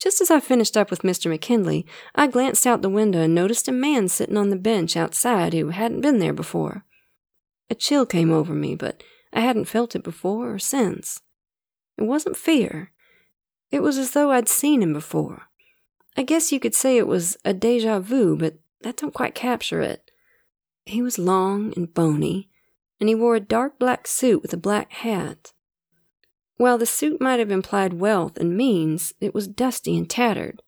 Just 0.00 0.20
as 0.20 0.30
I 0.30 0.38
finished 0.38 0.76
up 0.76 0.90
with 0.90 1.02
Mr. 1.02 1.28
McKinley, 1.28 1.84
I 2.14 2.28
glanced 2.28 2.66
out 2.66 2.82
the 2.82 2.88
window 2.88 3.20
and 3.20 3.34
noticed 3.34 3.66
a 3.66 3.72
man 3.72 4.08
sitting 4.08 4.36
on 4.36 4.50
the 4.50 4.56
bench 4.56 4.96
outside 4.96 5.54
who 5.54 5.70
hadn't 5.70 6.02
been 6.02 6.18
there 6.18 6.32
before. 6.32 6.84
A 7.70 7.74
chill 7.74 8.06
came 8.06 8.32
over 8.32 8.54
me, 8.54 8.76
but 8.76 9.02
I 9.32 9.40
hadn't 9.40 9.64
felt 9.64 9.96
it 9.96 10.04
before 10.04 10.54
or 10.54 10.58
since. 10.58 11.20
It 11.96 12.04
wasn't 12.04 12.36
fear. 12.36 12.92
It 13.70 13.82
was 13.82 13.98
as 13.98 14.12
though 14.12 14.30
I'd 14.30 14.48
seen 14.48 14.82
him 14.82 14.92
before. 14.92 15.48
I 16.16 16.22
guess 16.22 16.52
you 16.52 16.60
could 16.60 16.74
say 16.74 16.96
it 16.96 17.08
was 17.08 17.36
a 17.44 17.52
deja 17.52 17.98
vu, 17.98 18.36
but 18.36 18.58
that 18.82 18.96
don't 18.96 19.14
quite 19.14 19.34
capture 19.34 19.80
it. 19.80 20.07
He 20.88 21.02
was 21.02 21.18
long 21.18 21.74
and 21.76 21.92
bony, 21.92 22.48
and 22.98 23.10
he 23.10 23.14
wore 23.14 23.36
a 23.36 23.40
dark 23.40 23.78
black 23.78 24.06
suit 24.06 24.40
with 24.40 24.54
a 24.54 24.56
black 24.56 24.90
hat. 24.90 25.52
While 26.56 26.78
the 26.78 26.86
suit 26.86 27.20
might 27.20 27.40
have 27.40 27.50
implied 27.50 28.00
wealth 28.00 28.38
and 28.38 28.56
means, 28.56 29.12
it 29.20 29.34
was 29.34 29.48
dusty 29.48 29.98
and 29.98 30.08
tattered. 30.08 30.62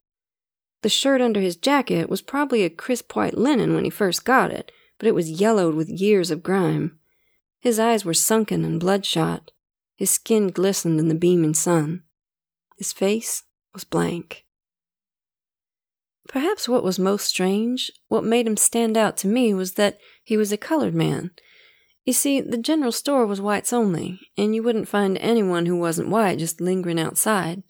The 0.82 0.90
shirt 0.90 1.22
under 1.22 1.40
his 1.40 1.56
jacket 1.56 2.10
was 2.10 2.20
probably 2.20 2.64
a 2.64 2.70
crisp 2.70 3.16
white 3.16 3.38
linen 3.38 3.74
when 3.74 3.84
he 3.84 3.90
first 3.90 4.26
got 4.26 4.50
it, 4.50 4.70
but 4.98 5.08
it 5.08 5.14
was 5.14 5.40
yellowed 5.40 5.74
with 5.74 5.88
years 5.88 6.30
of 6.30 6.42
grime. 6.42 6.98
His 7.58 7.78
eyes 7.78 8.04
were 8.04 8.12
sunken 8.12 8.62
and 8.62 8.78
bloodshot. 8.78 9.52
His 9.96 10.10
skin 10.10 10.48
glistened 10.48 11.00
in 11.00 11.08
the 11.08 11.14
beaming 11.14 11.54
sun. 11.54 12.02
His 12.76 12.92
face 12.92 13.44
was 13.72 13.84
blank. 13.84 14.44
Perhaps 16.30 16.68
what 16.68 16.84
was 16.84 16.96
most 16.96 17.26
strange, 17.26 17.90
what 18.06 18.22
made 18.22 18.46
him 18.46 18.56
stand 18.56 18.96
out 18.96 19.16
to 19.16 19.26
me, 19.26 19.52
was 19.52 19.72
that 19.72 19.98
he 20.22 20.36
was 20.36 20.52
a 20.52 20.56
colored 20.56 20.94
man. 20.94 21.32
You 22.04 22.12
see, 22.12 22.40
the 22.40 22.56
general 22.56 22.92
store 22.92 23.26
was 23.26 23.40
whites 23.40 23.72
only, 23.72 24.20
and 24.38 24.54
you 24.54 24.62
wouldn't 24.62 24.86
find 24.86 25.18
anyone 25.18 25.66
who 25.66 25.76
wasn't 25.76 26.08
white 26.08 26.38
just 26.38 26.60
lingering 26.60 27.00
outside. 27.00 27.64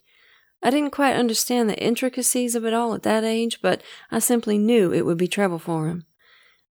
I 0.63 0.69
didn't 0.69 0.93
quite 0.93 1.17
understand 1.17 1.71
the 1.71 1.83
intricacies 1.83 2.55
of 2.55 2.67
it 2.67 2.75
all 2.75 2.93
at 2.93 3.03
that 3.05 3.25
age, 3.25 3.61
but 3.63 3.83
I 4.11 4.19
simply 4.19 4.59
knew 4.59 4.93
it 4.93 5.07
would 5.07 5.17
be 5.17 5.27
trouble 5.27 5.59
for 5.59 5.89
him. 5.89 6.05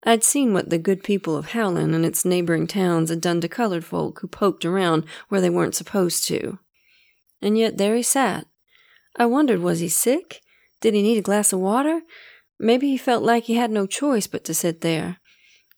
I'd 0.04 0.24
seen 0.24 0.54
what 0.54 0.70
the 0.70 0.78
good 0.78 1.04
people 1.04 1.36
of 1.36 1.54
Howland 1.54 1.96
and 1.96 2.06
its 2.06 2.24
neighboring 2.24 2.68
towns 2.68 3.10
had 3.10 3.20
done 3.20 3.42
to 3.42 3.48
colored 3.50 3.84
folk 3.84 4.20
who 4.20 4.28
poked 4.28 4.64
around 4.64 5.06
where 5.30 5.42
they 5.42 5.50
weren't 5.50 5.74
supposed 5.74 6.28
to. 6.28 6.60
And 7.42 7.58
yet 7.58 7.80
there 7.80 7.96
he 7.96 8.04
sat. 8.04 8.46
I 9.16 9.26
wondered, 9.26 9.62
was 9.62 9.80
he 9.80 9.90
sick? 9.90 10.42
Did 10.82 10.94
he 10.94 11.02
need 11.02 11.18
a 11.18 11.22
glass 11.22 11.54
of 11.54 11.60
water? 11.60 12.02
Maybe 12.60 12.90
he 12.90 12.98
felt 12.98 13.24
like 13.24 13.46
he 13.46 13.56
had 13.56 13.72
no 13.72 13.86
choice 13.86 14.28
but 14.28 14.44
to 14.46 14.54
sit 14.54 14.82
there. 14.82 15.18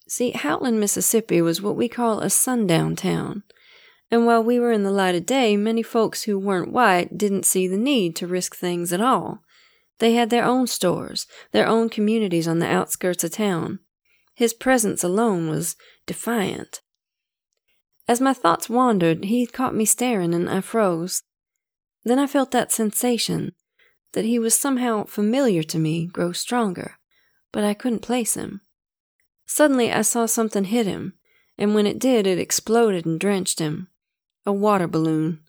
See, 0.08 0.32
Howland, 0.32 0.80
Mississippi 0.80 1.42
was 1.42 1.62
what 1.62 1.76
we 1.76 1.88
call 1.88 2.20
a 2.20 2.30
sundown 2.30 2.96
town. 2.96 3.44
And 4.10 4.26
while 4.26 4.44
we 4.44 4.60
were 4.60 4.74
in 4.74 4.84
the 4.84 4.92
light 4.92 5.16
of 5.16 5.26
day, 5.26 5.56
many 5.56 5.82
folks 5.82 6.24
who 6.24 6.38
weren't 6.38 6.74
white 6.74 7.18
didn't 7.18 7.46
see 7.46 7.68
the 7.68 7.78
need 7.78 8.16
to 8.18 8.28
risk 8.28 8.56
things 8.56 8.92
at 8.92 9.00
all. 9.00 9.42
They 10.00 10.16
had 10.16 10.30
their 10.30 10.44
own 10.44 10.68
stores, 10.68 11.28
their 11.52 11.68
own 11.68 11.88
communities 11.88 12.48
on 12.48 12.60
the 12.60 12.68
outskirts 12.68 13.24
of 13.24 13.32
town. 13.32 13.80
His 14.34 14.54
presence 14.54 15.04
alone 15.04 15.50
was 15.50 15.76
defiant. 16.06 16.82
As 18.08 18.20
my 18.20 18.34
thoughts 18.34 18.70
wandered, 18.70 19.26
he 19.26 19.46
caught 19.46 19.76
me 19.76 19.86
staring 19.86 20.34
and 20.34 20.50
I 20.50 20.60
froze. 20.60 21.24
Then 22.04 22.20
I 22.20 22.28
felt 22.28 22.52
that 22.52 22.72
sensation, 22.72 23.54
that 24.13 24.26
he 24.26 24.39
was 24.39 24.56
somehow 24.56 25.06
familiar 25.06 25.63
to 25.63 25.80
me 25.80 26.06
grow 26.06 26.32
stronger, 26.32 26.97
but 27.52 27.63
I 27.63 27.74
couldn't 27.74 28.00
place 28.00 28.36
him. 28.36 28.62
Suddenly 29.45 29.91
I 29.91 30.02
saw 30.02 30.26
something 30.26 30.65
hit 30.65 30.86
him, 30.86 31.13
and 31.58 31.75
when 31.75 31.86
it 31.86 32.00
did, 32.00 32.25
it 32.25 32.40
exploded 32.40 33.06
and 33.06 33.19
drenched 33.19 33.60
him. 33.60 33.88
A 34.46 34.52
water 34.52 34.88
balloon. 34.88 35.42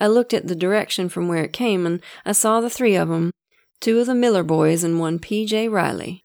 I 0.00 0.06
looked 0.06 0.34
at 0.34 0.46
the 0.46 0.54
direction 0.54 1.08
from 1.08 1.28
where 1.28 1.42
it 1.42 1.52
came, 1.52 1.86
and 1.86 2.00
I 2.26 2.32
saw 2.32 2.60
the 2.60 2.70
three 2.70 2.94
of 2.94 3.10
'em, 3.10 3.32
two 3.80 3.98
of 3.98 4.06
the 4.06 4.14
Miller 4.14 4.42
boys 4.42 4.84
and 4.84 5.00
one 5.00 5.18
P.J. 5.18 5.68
Riley. 5.68 6.24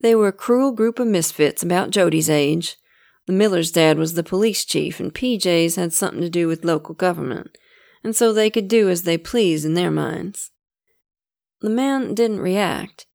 They 0.00 0.14
were 0.14 0.28
a 0.28 0.32
cruel 0.32 0.72
group 0.72 0.98
of 0.98 1.08
misfits 1.08 1.62
about 1.62 1.90
Jody's 1.90 2.30
age. 2.30 2.76
The 3.26 3.32
Miller's 3.32 3.70
dad 3.70 3.98
was 3.98 4.14
the 4.14 4.22
police 4.22 4.64
chief, 4.64 4.98
and 4.98 5.12
P.J.'s 5.12 5.76
had 5.76 5.92
something 5.92 6.22
to 6.22 6.30
do 6.30 6.48
with 6.48 6.64
local 6.64 6.94
government, 6.94 7.58
and 8.02 8.16
so 8.16 8.32
they 8.32 8.50
could 8.50 8.68
do 8.68 8.88
as 8.88 9.02
they 9.02 9.18
pleased 9.18 9.64
in 9.64 9.74
their 9.74 9.90
minds. 9.90 10.51
The 11.62 11.70
man 11.70 12.14
didn't 12.14 12.40
react. 12.40 13.06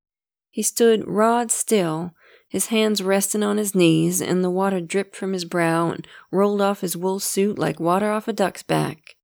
He 0.50 0.64
stood 0.64 1.08
rod 1.08 1.52
still, 1.52 2.14
his 2.48 2.68
hands 2.68 3.04
resting 3.04 3.44
on 3.44 3.58
his 3.58 3.76
knees, 3.76 4.22
and 4.22 4.44
the 4.44 4.50
water 4.50 4.80
dripped 4.80 5.16
from 5.16 5.34
his 5.34 5.46
brow 5.46 5.92
and 5.92 6.08
rolled 6.32 6.62
off 6.62 6.82
his 6.82 6.96
wool 6.96 7.20
suit 7.20 7.60
like 7.60 7.80
water 7.80 8.10
off 8.10 8.28
a 8.28 8.34
duck's 8.34 8.64
back. 8.64 9.16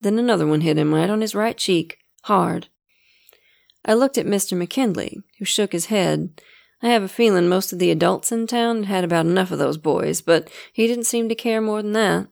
Then 0.00 0.18
another 0.18 0.46
one 0.46 0.62
hit 0.62 0.76
him 0.76 0.92
right 0.92 1.08
on 1.08 1.20
his 1.20 1.34
right 1.34 1.56
cheek, 1.56 1.98
hard. 2.24 2.66
I 3.84 3.94
looked 3.94 4.18
at 4.18 4.26
Mr. 4.26 4.58
McKinley, 4.58 5.22
who 5.38 5.44
shook 5.44 5.72
his 5.72 5.86
head. 5.86 6.40
I 6.82 6.88
have 6.88 7.04
a 7.04 7.08
feeling 7.08 7.48
most 7.48 7.72
of 7.72 7.78
the 7.78 7.92
adults 7.92 8.32
in 8.32 8.48
town 8.48 8.84
had 8.84 9.04
about 9.04 9.26
enough 9.26 9.52
of 9.52 9.60
those 9.60 9.78
boys, 9.78 10.20
but 10.20 10.50
he 10.72 10.88
didn't 10.88 11.04
seem 11.04 11.28
to 11.28 11.36
care 11.36 11.60
more 11.60 11.80
than 11.80 11.92
that. 11.92 12.26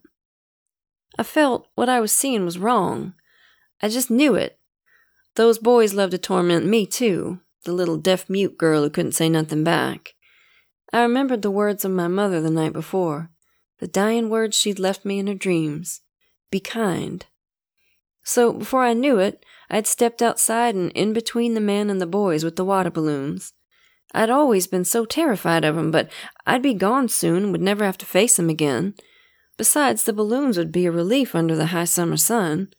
I 1.16 1.22
felt 1.22 1.68
what 1.76 1.88
I 1.88 2.00
was 2.00 2.10
seeing 2.10 2.44
was 2.44 2.58
wrong. 2.58 3.14
I 3.80 3.88
just 3.88 4.10
knew 4.10 4.34
it. 4.34 4.59
Those 5.36 5.58
boys 5.58 5.94
loved 5.94 6.12
to 6.12 6.18
torment 6.18 6.66
me, 6.66 6.86
too, 6.86 7.40
the 7.64 7.72
little 7.72 7.96
deaf 7.96 8.28
mute 8.28 8.58
girl 8.58 8.82
who 8.82 8.90
couldn't 8.90 9.12
say 9.12 9.28
nothing 9.28 9.64
back. 9.64 10.14
I 10.92 11.02
remembered 11.02 11.42
the 11.42 11.50
words 11.50 11.84
of 11.84 11.92
my 11.92 12.08
mother 12.08 12.40
the 12.40 12.50
night 12.50 12.72
before, 12.72 13.30
the 13.78 13.86
dying 13.86 14.28
words 14.28 14.56
she'd 14.56 14.78
left 14.78 15.04
me 15.04 15.18
in 15.18 15.26
her 15.26 15.34
dreams 15.34 16.00
Be 16.50 16.58
kind. 16.58 17.26
So 18.24 18.52
before 18.52 18.82
I 18.82 18.92
knew 18.92 19.18
it, 19.18 19.44
I'd 19.70 19.86
stepped 19.86 20.20
outside 20.20 20.74
and 20.74 20.90
in 20.92 21.12
between 21.12 21.54
the 21.54 21.60
man 21.60 21.90
and 21.90 22.00
the 22.00 22.06
boys 22.06 22.42
with 22.42 22.56
the 22.56 22.64
water 22.64 22.90
balloons. 22.90 23.52
I'd 24.12 24.30
always 24.30 24.66
been 24.66 24.84
so 24.84 25.04
terrified 25.04 25.64
of 25.64 25.78
'em, 25.78 25.92
but 25.92 26.10
I'd 26.44 26.62
be 26.62 26.74
gone 26.74 27.08
soon 27.08 27.44
and 27.44 27.52
would 27.52 27.60
never 27.60 27.84
have 27.84 27.98
to 27.98 28.06
face 28.06 28.38
'em 28.38 28.50
again. 28.50 28.94
Besides, 29.56 30.04
the 30.04 30.12
balloons 30.12 30.58
would 30.58 30.72
be 30.72 30.86
a 30.86 30.90
relief 30.90 31.34
under 31.34 31.54
the 31.54 31.66
high 31.66 31.84
summer 31.84 32.16
sun. 32.16 32.72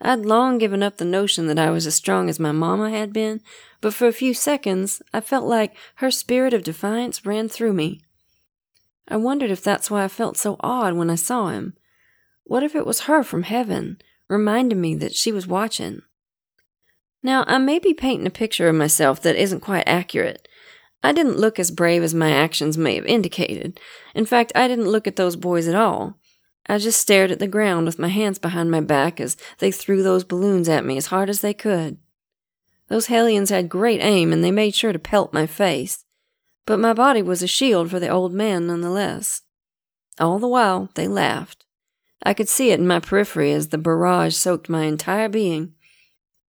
I'd 0.00 0.26
long 0.26 0.58
given 0.58 0.82
up 0.82 0.98
the 0.98 1.04
notion 1.04 1.46
that 1.46 1.58
I 1.58 1.70
was 1.70 1.86
as 1.86 1.94
strong 1.94 2.28
as 2.28 2.40
my 2.40 2.52
mamma 2.52 2.90
had 2.90 3.12
been, 3.12 3.40
but 3.80 3.94
for 3.94 4.06
a 4.06 4.12
few 4.12 4.34
seconds 4.34 5.00
I 5.12 5.20
felt 5.20 5.44
like 5.44 5.76
her 5.96 6.10
spirit 6.10 6.52
of 6.52 6.64
defiance 6.64 7.24
ran 7.24 7.48
through 7.48 7.72
me. 7.72 8.02
I 9.08 9.16
wondered 9.16 9.50
if 9.50 9.62
that's 9.62 9.90
why 9.90 10.04
I 10.04 10.08
felt 10.08 10.36
so 10.36 10.56
odd 10.60 10.94
when 10.94 11.10
I 11.10 11.14
saw 11.14 11.48
him. 11.48 11.74
What 12.44 12.62
if 12.62 12.74
it 12.74 12.86
was 12.86 13.00
her 13.02 13.22
from 13.22 13.44
heaven, 13.44 13.98
reminding 14.28 14.80
me 14.80 14.94
that 14.96 15.14
she 15.14 15.32
was 15.32 15.46
watching? 15.46 16.02
Now, 17.22 17.44
I 17.46 17.58
may 17.58 17.78
be 17.78 17.94
painting 17.94 18.26
a 18.26 18.30
picture 18.30 18.68
of 18.68 18.74
myself 18.74 19.22
that 19.22 19.36
isn't 19.36 19.60
quite 19.60 19.88
accurate. 19.88 20.46
I 21.02 21.12
didn't 21.12 21.38
look 21.38 21.58
as 21.58 21.70
brave 21.70 22.02
as 22.02 22.14
my 22.14 22.30
actions 22.30 22.76
may 22.76 22.96
have 22.96 23.06
indicated. 23.06 23.80
In 24.14 24.26
fact, 24.26 24.52
I 24.54 24.68
didn't 24.68 24.90
look 24.90 25.06
at 25.06 25.16
those 25.16 25.36
boys 25.36 25.68
at 25.68 25.74
all. 25.74 26.18
I 26.66 26.78
just 26.78 26.98
stared 27.00 27.30
at 27.30 27.38
the 27.38 27.46
ground 27.46 27.86
with 27.86 27.98
my 27.98 28.08
hands 28.08 28.38
behind 28.38 28.70
my 28.70 28.80
back 28.80 29.20
as 29.20 29.36
they 29.58 29.70
threw 29.70 30.02
those 30.02 30.24
balloons 30.24 30.68
at 30.68 30.84
me 30.84 30.96
as 30.96 31.06
hard 31.06 31.28
as 31.28 31.40
they 31.40 31.54
could. 31.54 31.98
Those 32.88 33.06
hellions 33.06 33.50
had 33.50 33.68
great 33.68 34.00
aim 34.00 34.32
and 34.32 34.42
they 34.42 34.50
made 34.50 34.74
sure 34.74 34.92
to 34.92 34.98
pelt 34.98 35.32
my 35.32 35.46
face, 35.46 36.04
but 36.66 36.78
my 36.78 36.92
body 36.92 37.22
was 37.22 37.42
a 37.42 37.46
shield 37.46 37.90
for 37.90 38.00
the 38.00 38.08
old 38.08 38.32
man 38.32 38.66
nonetheless. 38.66 39.42
All 40.18 40.38
the 40.38 40.48
while, 40.48 40.90
they 40.94 41.08
laughed. 41.08 41.64
I 42.22 42.32
could 42.32 42.48
see 42.48 42.70
it 42.70 42.80
in 42.80 42.86
my 42.86 43.00
periphery 43.00 43.52
as 43.52 43.68
the 43.68 43.78
barrage 43.78 44.34
soaked 44.34 44.68
my 44.68 44.84
entire 44.84 45.28
being. 45.28 45.74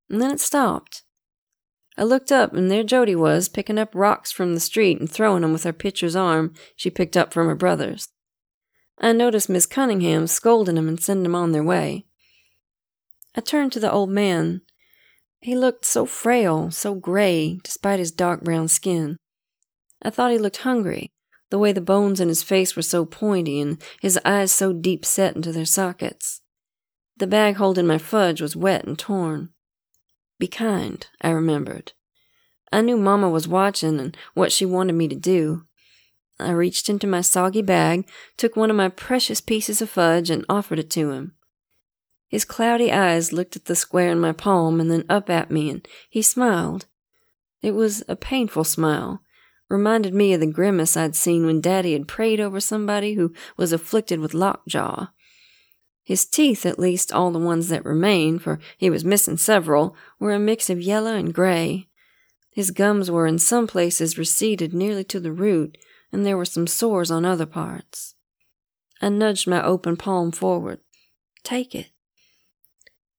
And 0.08 0.20
then 0.20 0.30
it 0.30 0.40
stopped. 0.40 1.02
I 1.96 2.04
looked 2.04 2.30
up, 2.30 2.52
and 2.52 2.70
there 2.70 2.82
Jody 2.82 3.14
was, 3.14 3.48
picking 3.48 3.78
up 3.78 3.94
rocks 3.94 4.30
from 4.30 4.54
the 4.54 4.60
street 4.60 5.00
and 5.00 5.10
throwing 5.10 5.42
them 5.42 5.52
with 5.52 5.64
her 5.64 5.72
pitcher's 5.72 6.16
arm 6.16 6.52
she 6.76 6.90
picked 6.90 7.16
up 7.16 7.32
from 7.32 7.46
her 7.46 7.54
brother's. 7.54 8.08
I 8.98 9.12
noticed 9.12 9.48
Miss 9.48 9.66
Cunningham 9.66 10.26
scolding 10.26 10.76
him 10.76 10.88
and 10.88 11.00
sending 11.00 11.26
him 11.26 11.34
on 11.34 11.52
their 11.52 11.64
way. 11.64 12.06
I 13.34 13.40
turned 13.40 13.72
to 13.72 13.80
the 13.80 13.90
old 13.90 14.10
man. 14.10 14.62
He 15.40 15.56
looked 15.56 15.84
so 15.84 16.06
frail, 16.06 16.70
so 16.70 16.94
gray, 16.94 17.58
despite 17.62 17.98
his 17.98 18.12
dark 18.12 18.42
brown 18.42 18.68
skin. 18.68 19.16
I 20.02 20.10
thought 20.10 20.30
he 20.30 20.38
looked 20.38 20.58
hungry, 20.58 21.10
the 21.50 21.58
way 21.58 21.72
the 21.72 21.80
bones 21.80 22.20
in 22.20 22.28
his 22.28 22.42
face 22.42 22.76
were 22.76 22.82
so 22.82 23.04
pointy 23.04 23.60
and 23.60 23.82
his 24.00 24.18
eyes 24.24 24.52
so 24.52 24.72
deep 24.72 25.04
set 25.04 25.36
into 25.36 25.52
their 25.52 25.64
sockets. 25.64 26.40
The 27.16 27.26
bag 27.26 27.56
holding 27.56 27.86
my 27.86 27.98
fudge 27.98 28.40
was 28.40 28.56
wet 28.56 28.84
and 28.84 28.98
torn. 28.98 29.50
Be 30.38 30.48
kind, 30.48 31.06
I 31.20 31.30
remembered. 31.30 31.92
I 32.72 32.80
knew 32.80 32.96
Mamma 32.96 33.30
was 33.30 33.46
watching 33.46 34.00
and 34.00 34.16
what 34.34 34.50
she 34.50 34.64
wanted 34.64 34.94
me 34.94 35.06
to 35.08 35.14
do. 35.14 35.62
I 36.38 36.50
reached 36.50 36.88
into 36.88 37.06
my 37.06 37.20
soggy 37.20 37.62
bag, 37.62 38.08
took 38.36 38.56
one 38.56 38.70
of 38.70 38.76
my 38.76 38.88
precious 38.88 39.40
pieces 39.40 39.80
of 39.80 39.90
fudge, 39.90 40.30
and 40.30 40.44
offered 40.48 40.78
it 40.78 40.90
to 40.90 41.10
him. 41.10 41.34
His 42.28 42.44
cloudy 42.44 42.90
eyes 42.90 43.32
looked 43.32 43.54
at 43.54 43.66
the 43.66 43.76
square 43.76 44.10
in 44.10 44.18
my 44.18 44.32
palm 44.32 44.80
and 44.80 44.90
then 44.90 45.04
up 45.08 45.30
at 45.30 45.50
me, 45.50 45.70
and 45.70 45.86
he 46.10 46.22
smiled. 46.22 46.86
It 47.62 47.72
was 47.72 48.02
a 48.08 48.16
painful 48.16 48.64
smile, 48.64 49.22
reminded 49.68 50.12
me 50.12 50.32
of 50.32 50.40
the 50.40 50.46
grimace 50.46 50.96
I'd 50.96 51.14
seen 51.14 51.46
when 51.46 51.60
Daddy 51.60 51.92
had 51.92 52.08
prayed 52.08 52.40
over 52.40 52.58
somebody 52.60 53.14
who 53.14 53.32
was 53.56 53.72
afflicted 53.72 54.18
with 54.18 54.34
lockjaw. 54.34 55.08
His 56.02 56.26
teeth, 56.26 56.66
at 56.66 56.78
least 56.78 57.12
all 57.12 57.30
the 57.30 57.38
ones 57.38 57.68
that 57.68 57.84
remained, 57.84 58.42
for 58.42 58.58
he 58.76 58.90
was 58.90 59.04
missing 59.04 59.38
several, 59.38 59.96
were 60.18 60.32
a 60.32 60.38
mix 60.38 60.68
of 60.68 60.82
yellow 60.82 61.14
and 61.14 61.32
gray. 61.32 61.88
His 62.50 62.70
gums 62.70 63.10
were 63.10 63.26
in 63.26 63.38
some 63.38 63.66
places 63.66 64.18
receded 64.18 64.74
nearly 64.74 65.04
to 65.04 65.18
the 65.18 65.32
root, 65.32 65.78
and 66.14 66.24
there 66.24 66.36
were 66.36 66.44
some 66.44 66.68
sores 66.68 67.10
on 67.10 67.24
other 67.24 67.44
parts. 67.44 68.14
I 69.02 69.08
nudged 69.08 69.48
my 69.48 69.62
open 69.62 69.96
palm 69.96 70.30
forward. 70.30 70.78
Take 71.42 71.74
it. 71.74 71.90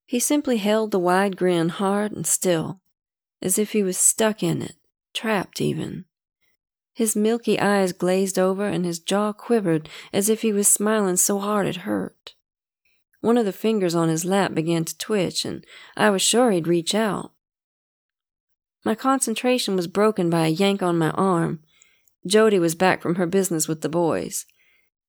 He 0.06 0.20
simply 0.20 0.58
held 0.58 0.92
the 0.92 1.00
wide 1.00 1.36
grin 1.36 1.70
hard 1.70 2.14
and 2.14 2.26
still, 2.26 2.80
as 3.42 3.60
if 3.60 3.74
he 3.74 3.84
was 3.84 3.98
stuck 3.98 4.42
in 4.42 4.62
it, 4.62 4.78
trapped 5.14 5.60
even. 5.60 6.06
His 6.94 7.18
milky 7.18 7.60
eyes 7.60 7.92
glazed 7.92 8.40
over 8.40 8.66
and 8.66 8.86
his 8.86 9.00
jaw 9.00 9.34
quivered 9.34 9.90
as 10.14 10.30
if 10.30 10.42
he 10.42 10.54
was 10.54 10.70
smiling 10.70 11.18
so 11.18 11.40
hard 11.40 11.68
it 11.68 11.78
hurt. 11.78 12.34
One 13.20 13.38
of 13.38 13.46
the 13.46 13.52
fingers 13.52 13.94
on 13.94 14.08
his 14.08 14.24
lap 14.24 14.54
began 14.54 14.86
to 14.86 14.98
twitch, 14.98 15.44
and 15.44 15.66
I 15.98 16.12
was 16.12 16.22
sure 16.22 16.52
he'd 16.52 16.68
reach 16.68 16.96
out. 16.96 17.34
My 18.86 18.96
concentration 18.96 19.76
was 19.76 19.88
broken 19.88 20.30
by 20.30 20.46
a 20.46 20.50
yank 20.50 20.82
on 20.82 20.98
my 20.98 21.10
arm, 21.10 21.60
Jody 22.26 22.60
was 22.60 22.76
back 22.76 23.02
from 23.02 23.16
her 23.16 23.28
business 23.28 23.68
with 23.68 23.82
the 23.82 23.90
boys. 23.90 24.46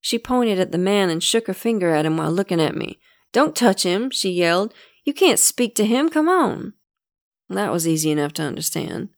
She 0.00 0.18
pointed 0.18 0.58
at 0.58 0.72
the 0.72 0.78
man 0.78 1.10
and 1.10 1.22
shook 1.22 1.46
her 1.46 1.54
finger 1.54 1.90
at 1.90 2.06
him 2.06 2.16
while 2.16 2.30
looking 2.30 2.60
at 2.60 2.76
me. 2.76 2.98
Don't 3.32 3.56
touch 3.56 3.82
him, 3.82 4.10
she 4.10 4.30
yelled. 4.30 4.72
You 5.04 5.12
can't 5.12 5.38
speak 5.38 5.74
to 5.76 5.84
him. 5.84 6.08
Come 6.08 6.28
on. 6.28 6.74
That 7.48 7.72
was 7.72 7.86
easy 7.86 8.10
enough 8.10 8.32
to 8.34 8.42
understand. 8.42 9.10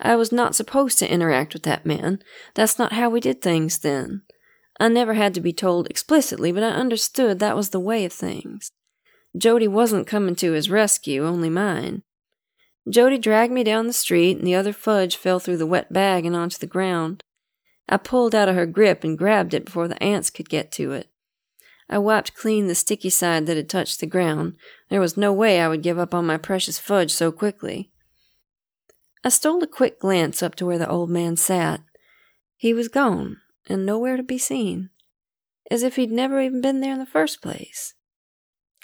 I 0.00 0.16
was 0.16 0.32
not 0.32 0.54
supposed 0.54 0.98
to 0.98 1.12
interact 1.12 1.52
with 1.52 1.62
that 1.64 1.84
man. 1.84 2.20
That's 2.54 2.78
not 2.78 2.92
how 2.92 3.10
we 3.10 3.20
did 3.20 3.42
things 3.42 3.78
then. 3.78 4.22
I 4.78 4.88
never 4.88 5.14
had 5.14 5.34
to 5.34 5.40
be 5.40 5.52
told 5.52 5.88
explicitly, 5.88 6.52
but 6.52 6.62
I 6.62 6.68
understood 6.68 7.38
that 7.38 7.56
was 7.56 7.68
the 7.68 7.80
way 7.80 8.04
of 8.04 8.12
things. 8.12 8.72
Jody 9.36 9.68
wasn't 9.68 10.06
coming 10.06 10.34
to 10.36 10.52
his 10.52 10.70
rescue, 10.70 11.26
only 11.26 11.50
mine. 11.50 12.02
Jody 12.88 13.18
dragged 13.18 13.52
me 13.52 13.62
down 13.62 13.86
the 13.86 13.92
street, 13.92 14.38
and 14.38 14.46
the 14.46 14.54
other 14.54 14.72
fudge 14.72 15.16
fell 15.16 15.38
through 15.38 15.58
the 15.58 15.66
wet 15.66 15.92
bag 15.92 16.24
and 16.24 16.34
onto 16.34 16.58
the 16.58 16.66
ground. 16.66 17.22
I 17.88 17.96
pulled 17.96 18.34
out 18.34 18.48
of 18.48 18.54
her 18.54 18.66
grip 18.66 19.04
and 19.04 19.18
grabbed 19.18 19.52
it 19.52 19.64
before 19.64 19.88
the 19.88 20.02
ants 20.02 20.30
could 20.30 20.48
get 20.48 20.72
to 20.72 20.92
it. 20.92 21.08
I 21.88 21.98
wiped 21.98 22.36
clean 22.36 22.68
the 22.68 22.74
sticky 22.76 23.10
side 23.10 23.46
that 23.46 23.56
had 23.56 23.68
touched 23.68 23.98
the 23.98 24.06
ground. 24.06 24.54
There 24.88 25.00
was 25.00 25.16
no 25.16 25.32
way 25.32 25.60
I 25.60 25.68
would 25.68 25.82
give 25.82 25.98
up 25.98 26.14
on 26.14 26.24
my 26.24 26.36
precious 26.36 26.78
fudge 26.78 27.12
so 27.12 27.32
quickly. 27.32 27.90
I 29.24 29.28
stole 29.28 29.62
a 29.62 29.66
quick 29.66 29.98
glance 29.98 30.42
up 30.42 30.54
to 30.56 30.66
where 30.66 30.78
the 30.78 30.88
old 30.88 31.10
man 31.10 31.36
sat. 31.36 31.80
He 32.56 32.72
was 32.72 32.88
gone, 32.88 33.38
and 33.68 33.84
nowhere 33.84 34.16
to 34.16 34.22
be 34.22 34.38
seen, 34.38 34.90
as 35.70 35.82
if 35.82 35.96
he'd 35.96 36.12
never 36.12 36.40
even 36.40 36.60
been 36.60 36.80
there 36.80 36.92
in 36.92 37.00
the 37.00 37.06
first 37.06 37.42
place. 37.42 37.94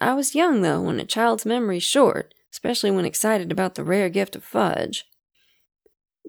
I 0.01 0.13
was 0.15 0.35
young, 0.35 0.63
though, 0.63 0.89
and 0.89 1.01
a 1.01 1.05
child's 1.05 1.47
memory's 1.47 1.85
short, 1.85 2.35
especially 2.57 2.91
when 2.91 3.05
excited 3.05 3.53
about 3.53 3.75
the 3.75 3.85
rare 3.85 4.09
gift 4.09 4.35
of 4.35 4.43
fudge. 4.43 5.05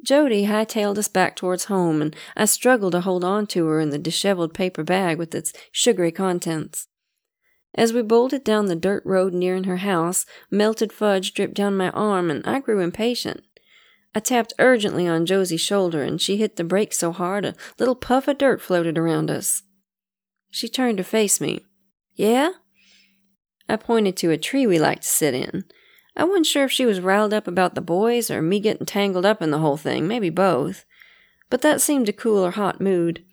Jody 0.04 0.46
hightailed 0.46 0.98
us 0.98 1.08
back 1.08 1.38
towards 1.38 1.66
home, 1.66 2.02
and 2.02 2.14
I 2.36 2.44
struggled 2.44 2.92
to 2.92 3.00
hold 3.00 3.24
on 3.24 3.48
to 3.48 3.66
her 3.68 3.80
in 3.80 3.92
the 3.92 3.98
disheveled 3.98 4.54
paper 4.54 4.84
bag 4.84 5.18
with 5.18 5.34
its 5.34 5.54
sugary 5.72 6.12
contents. 6.12 6.90
As 7.76 7.94
we 7.94 8.02
bolted 8.02 8.44
down 8.44 8.66
the 8.66 8.76
dirt 8.76 9.04
road 9.06 9.34
nearing 9.34 9.64
her 9.64 9.78
house, 9.78 10.26
melted 10.52 10.92
fudge 10.92 11.34
dripped 11.34 11.54
down 11.54 11.78
my 11.78 11.92
arm, 11.92 12.30
and 12.30 12.46
I 12.46 12.60
grew 12.60 12.82
impatient. 12.82 13.42
I 14.14 14.20
tapped 14.20 14.54
urgently 14.60 15.08
on 15.08 15.26
Jody's 15.26 15.62
shoulder, 15.62 16.04
and 16.04 16.20
she 16.20 16.36
hit 16.36 16.58
the 16.58 16.66
brakes 16.66 16.98
so 16.98 17.14
hard 17.14 17.46
a 17.46 17.56
little 17.80 17.96
puff 17.96 18.28
of 18.28 18.38
dirt 18.38 18.62
floated 18.62 18.98
around 18.98 19.32
us. 19.32 19.64
She 20.52 20.68
turned 20.68 20.98
to 20.98 21.06
face 21.06 21.40
me. 21.40 21.64
Yeah? 22.16 22.50
I 23.70 23.78
pointed 23.78 24.18
to 24.18 24.32
a 24.32 24.38
tree 24.38 24.68
we 24.68 24.78
liked 24.78 25.04
to 25.04 25.08
sit 25.08 25.34
in. 25.34 25.64
I 26.18 26.24
wasn't 26.24 26.47
sure 26.47 26.65
if 26.65 26.72
she 26.72 26.88
was 26.88 26.99
riled 26.99 27.32
up 27.32 27.47
about 27.47 27.76
the 27.76 27.82
boys 27.82 28.32
or 28.32 28.41
me 28.41 28.59
getting 28.59 28.88
tangled 28.88 29.26
up 29.26 29.39
in 29.39 29.51
the 29.51 29.59
whole 29.59 29.78
thing, 29.78 30.07
maybe 30.07 30.32
both. 30.32 30.84
But 31.51 31.61
that 31.61 31.80
seemed 31.80 32.07
to 32.07 32.13
cool 32.13 32.43
her 32.43 32.51
hot 32.51 32.82
mood. 32.82 33.24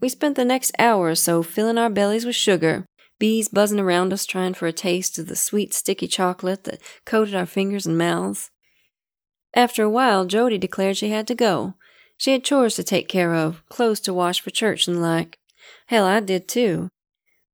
We 0.00 0.08
spent 0.08 0.34
the 0.34 0.44
next 0.44 0.72
hour 0.78 1.10
or 1.10 1.14
so 1.14 1.42
filling 1.42 1.76
our 1.76 1.90
bellies 1.90 2.24
with 2.24 2.34
sugar, 2.34 2.86
bees 3.18 3.48
buzzing 3.48 3.78
around 3.78 4.14
us 4.14 4.24
trying 4.24 4.54
for 4.54 4.66
a 4.66 4.72
taste 4.72 5.18
of 5.18 5.26
the 5.26 5.36
sweet, 5.36 5.74
sticky 5.74 6.08
chocolate 6.08 6.64
that 6.64 6.80
coated 7.04 7.34
our 7.34 7.46
fingers 7.46 7.86
and 7.86 7.98
mouths. 7.98 8.50
After 9.52 9.82
a 9.82 9.90
while, 9.90 10.24
Jody 10.24 10.56
declared 10.56 10.96
she 10.96 11.10
had 11.10 11.26
to 11.26 11.34
go. 11.34 11.74
She 12.16 12.32
had 12.32 12.42
chores 12.42 12.74
to 12.76 12.82
take 12.82 13.08
care 13.08 13.34
of, 13.34 13.62
clothes 13.68 14.00
to 14.00 14.14
wash 14.14 14.40
for 14.40 14.50
church 14.50 14.88
and 14.88 14.96
the 14.96 15.00
like. 15.00 15.38
Hell, 15.86 16.06
I 16.06 16.20
did 16.20 16.48
too. 16.48 16.88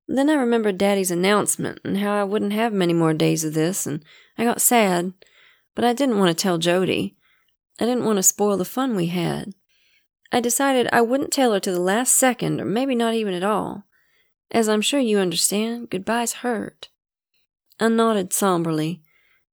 Then 0.07 0.29
I 0.29 0.35
remembered 0.35 0.79
Daddy's 0.79 1.11
announcement 1.11 1.81
and 1.85 1.99
how 1.99 2.13
I 2.13 2.25
wouldn't 2.25 2.53
have 2.53 2.73
many 2.73 2.93
more 2.93 3.15
days 3.15 3.45
of 3.45 3.55
this, 3.55 3.87
and 3.87 4.05
I 4.37 4.45
got 4.45 4.61
sad. 4.61 5.13
but 5.75 5.85
I 5.85 5.93
didn't 5.93 6.19
want 6.19 6.29
to 6.29 6.41
tell 6.41 6.59
Jody. 6.59 7.17
I 7.81 7.87
didn't 7.87 8.05
want 8.05 8.19
to 8.19 8.23
spoil 8.23 8.57
the 8.57 8.65
fun 8.65 8.95
we 8.95 9.07
had. 9.07 9.55
I 10.31 10.41
decided 10.41 10.89
I 10.93 11.01
wouldn't 11.01 11.33
tell 11.33 11.53
her 11.53 11.61
to 11.61 11.73
the 11.73 11.81
last 11.81 12.17
second, 12.17 12.61
or 12.61 12.65
maybe 12.65 12.95
not 12.95 13.15
even 13.15 13.35
at 13.35 13.43
all. 13.43 13.85
As 14.51 14.69
I'm 14.69 14.83
sure 14.83 15.01
you 15.01 15.19
understand, 15.19 15.91
goodbyes 15.91 16.35
hurt. 16.35 16.89
I 17.81 17.89
nodded 17.89 18.33
somberly. 18.33 19.03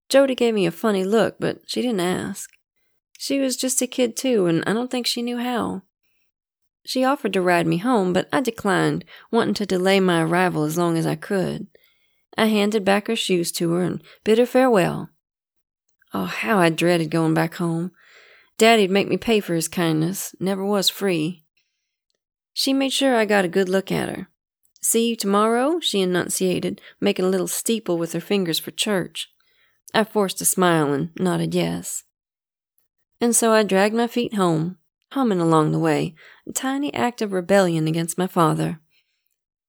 Jody 0.08 0.34
gave 0.34 0.54
me 0.54 0.66
a 0.66 0.70
funny 0.70 1.04
look, 1.04 1.36
but 1.38 1.60
she 1.66 1.80
didn't 1.80 2.00
ask. 2.00 2.50
She 3.18 3.38
was 3.38 3.56
just 3.56 3.80
a 3.80 3.86
kid, 3.86 4.16
too, 4.16 4.46
and 4.46 4.62
I 4.66 4.72
don't 4.72 4.90
think 4.90 5.06
she 5.06 5.22
knew 5.22 5.38
how. 5.38 5.82
She 6.90 7.04
offered 7.04 7.32
to 7.34 7.40
ride 7.40 7.68
me 7.68 7.76
home, 7.76 8.12
but 8.12 8.28
I 8.32 8.40
declined, 8.40 9.04
wanting 9.30 9.54
to 9.54 9.64
delay 9.64 10.00
my 10.00 10.24
arrival 10.24 10.64
as 10.64 10.76
long 10.76 10.98
as 10.98 11.06
I 11.06 11.14
could. 11.14 11.68
I 12.36 12.46
handed 12.46 12.84
back 12.84 13.06
her 13.06 13.14
shoes 13.14 13.52
to 13.52 13.70
her 13.74 13.82
and 13.84 14.02
bid 14.24 14.38
her 14.38 14.44
farewell. 14.44 15.08
Oh, 16.12 16.24
how 16.24 16.58
I 16.58 16.68
dreaded 16.68 17.12
going 17.12 17.32
back 17.32 17.54
home. 17.54 17.92
Daddy'd 18.58 18.90
make 18.90 19.06
me 19.06 19.16
pay 19.16 19.38
for 19.38 19.54
his 19.54 19.68
kindness, 19.68 20.34
never 20.40 20.64
was 20.64 20.88
free. 20.88 21.44
She 22.52 22.72
made 22.72 22.92
sure 22.92 23.14
I 23.14 23.24
got 23.24 23.44
a 23.44 23.48
good 23.56 23.68
look 23.68 23.92
at 23.92 24.08
her. 24.08 24.26
See 24.82 25.10
you 25.10 25.14
tomorrow, 25.14 25.78
she 25.78 26.00
enunciated, 26.00 26.80
making 27.00 27.24
a 27.24 27.28
little 27.28 27.46
steeple 27.46 27.98
with 27.98 28.14
her 28.14 28.20
fingers 28.20 28.58
for 28.58 28.72
church. 28.72 29.32
I 29.94 30.02
forced 30.02 30.40
a 30.40 30.44
smile 30.44 30.92
and 30.92 31.10
nodded 31.16 31.54
yes. 31.54 32.02
And 33.20 33.36
so 33.36 33.52
I 33.52 33.62
dragged 33.62 33.94
my 33.94 34.08
feet 34.08 34.34
home, 34.34 34.78
humming 35.12 35.40
along 35.40 35.72
the 35.72 35.78
way, 35.78 36.14
a 36.48 36.52
tiny 36.52 36.92
act 36.94 37.22
of 37.22 37.32
rebellion 37.32 37.88
against 37.88 38.18
my 38.18 38.26
father. 38.26 38.80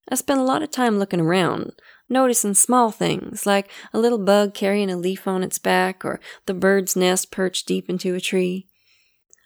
I 0.08 0.16
spent 0.16 0.40
a 0.40 0.44
lot 0.44 0.62
of 0.62 0.70
time 0.70 0.98
looking 0.98 1.20
around, 1.20 1.72
noticing 2.08 2.54
small 2.54 2.90
things 2.90 3.46
like 3.46 3.70
a 3.92 3.98
little 3.98 4.18
bug 4.18 4.54
carrying 4.54 4.90
a 4.90 4.96
leaf 4.96 5.26
on 5.26 5.42
its 5.42 5.58
back 5.58 6.04
or 6.04 6.20
the 6.46 6.54
bird's 6.54 6.96
nest 6.96 7.30
perched 7.30 7.66
deep 7.66 7.88
into 7.88 8.14
a 8.14 8.20
tree. 8.20 8.66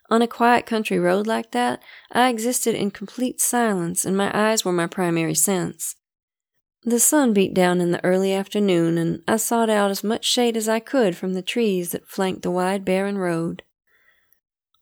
On 0.09 0.23
a 0.23 0.29
quiet 0.29 0.67
country 0.67 0.99
road 0.99 1.27
like 1.27 1.51
that, 1.53 1.83
I 2.13 2.29
existed 2.29 2.75
in 2.75 2.91
complete 2.91 3.41
silence 3.41 4.05
and 4.05 4.17
my 4.17 4.31
eyes 4.33 4.65
were 4.65 4.73
my 4.73 4.87
primary 4.87 5.35
sense. 5.35 5.97
The 6.85 7.01
sun 7.01 7.33
beat 7.33 7.53
down 7.53 7.81
in 7.81 7.91
the 7.91 8.05
early 8.05 8.33
afternoon 8.33 8.97
and 8.97 9.23
I 9.27 9.39
sought 9.39 9.69
out 9.69 9.91
as 9.91 10.05
much 10.05 10.25
shade 10.25 10.57
as 10.57 10.69
I 10.69 10.79
could 10.79 11.17
from 11.17 11.35
the 11.35 11.43
trees 11.43 11.91
that 11.91 12.09
flanked 12.09 12.43
the 12.43 12.51
wide 12.51 12.85
barren 12.85 13.19
road. 13.19 13.65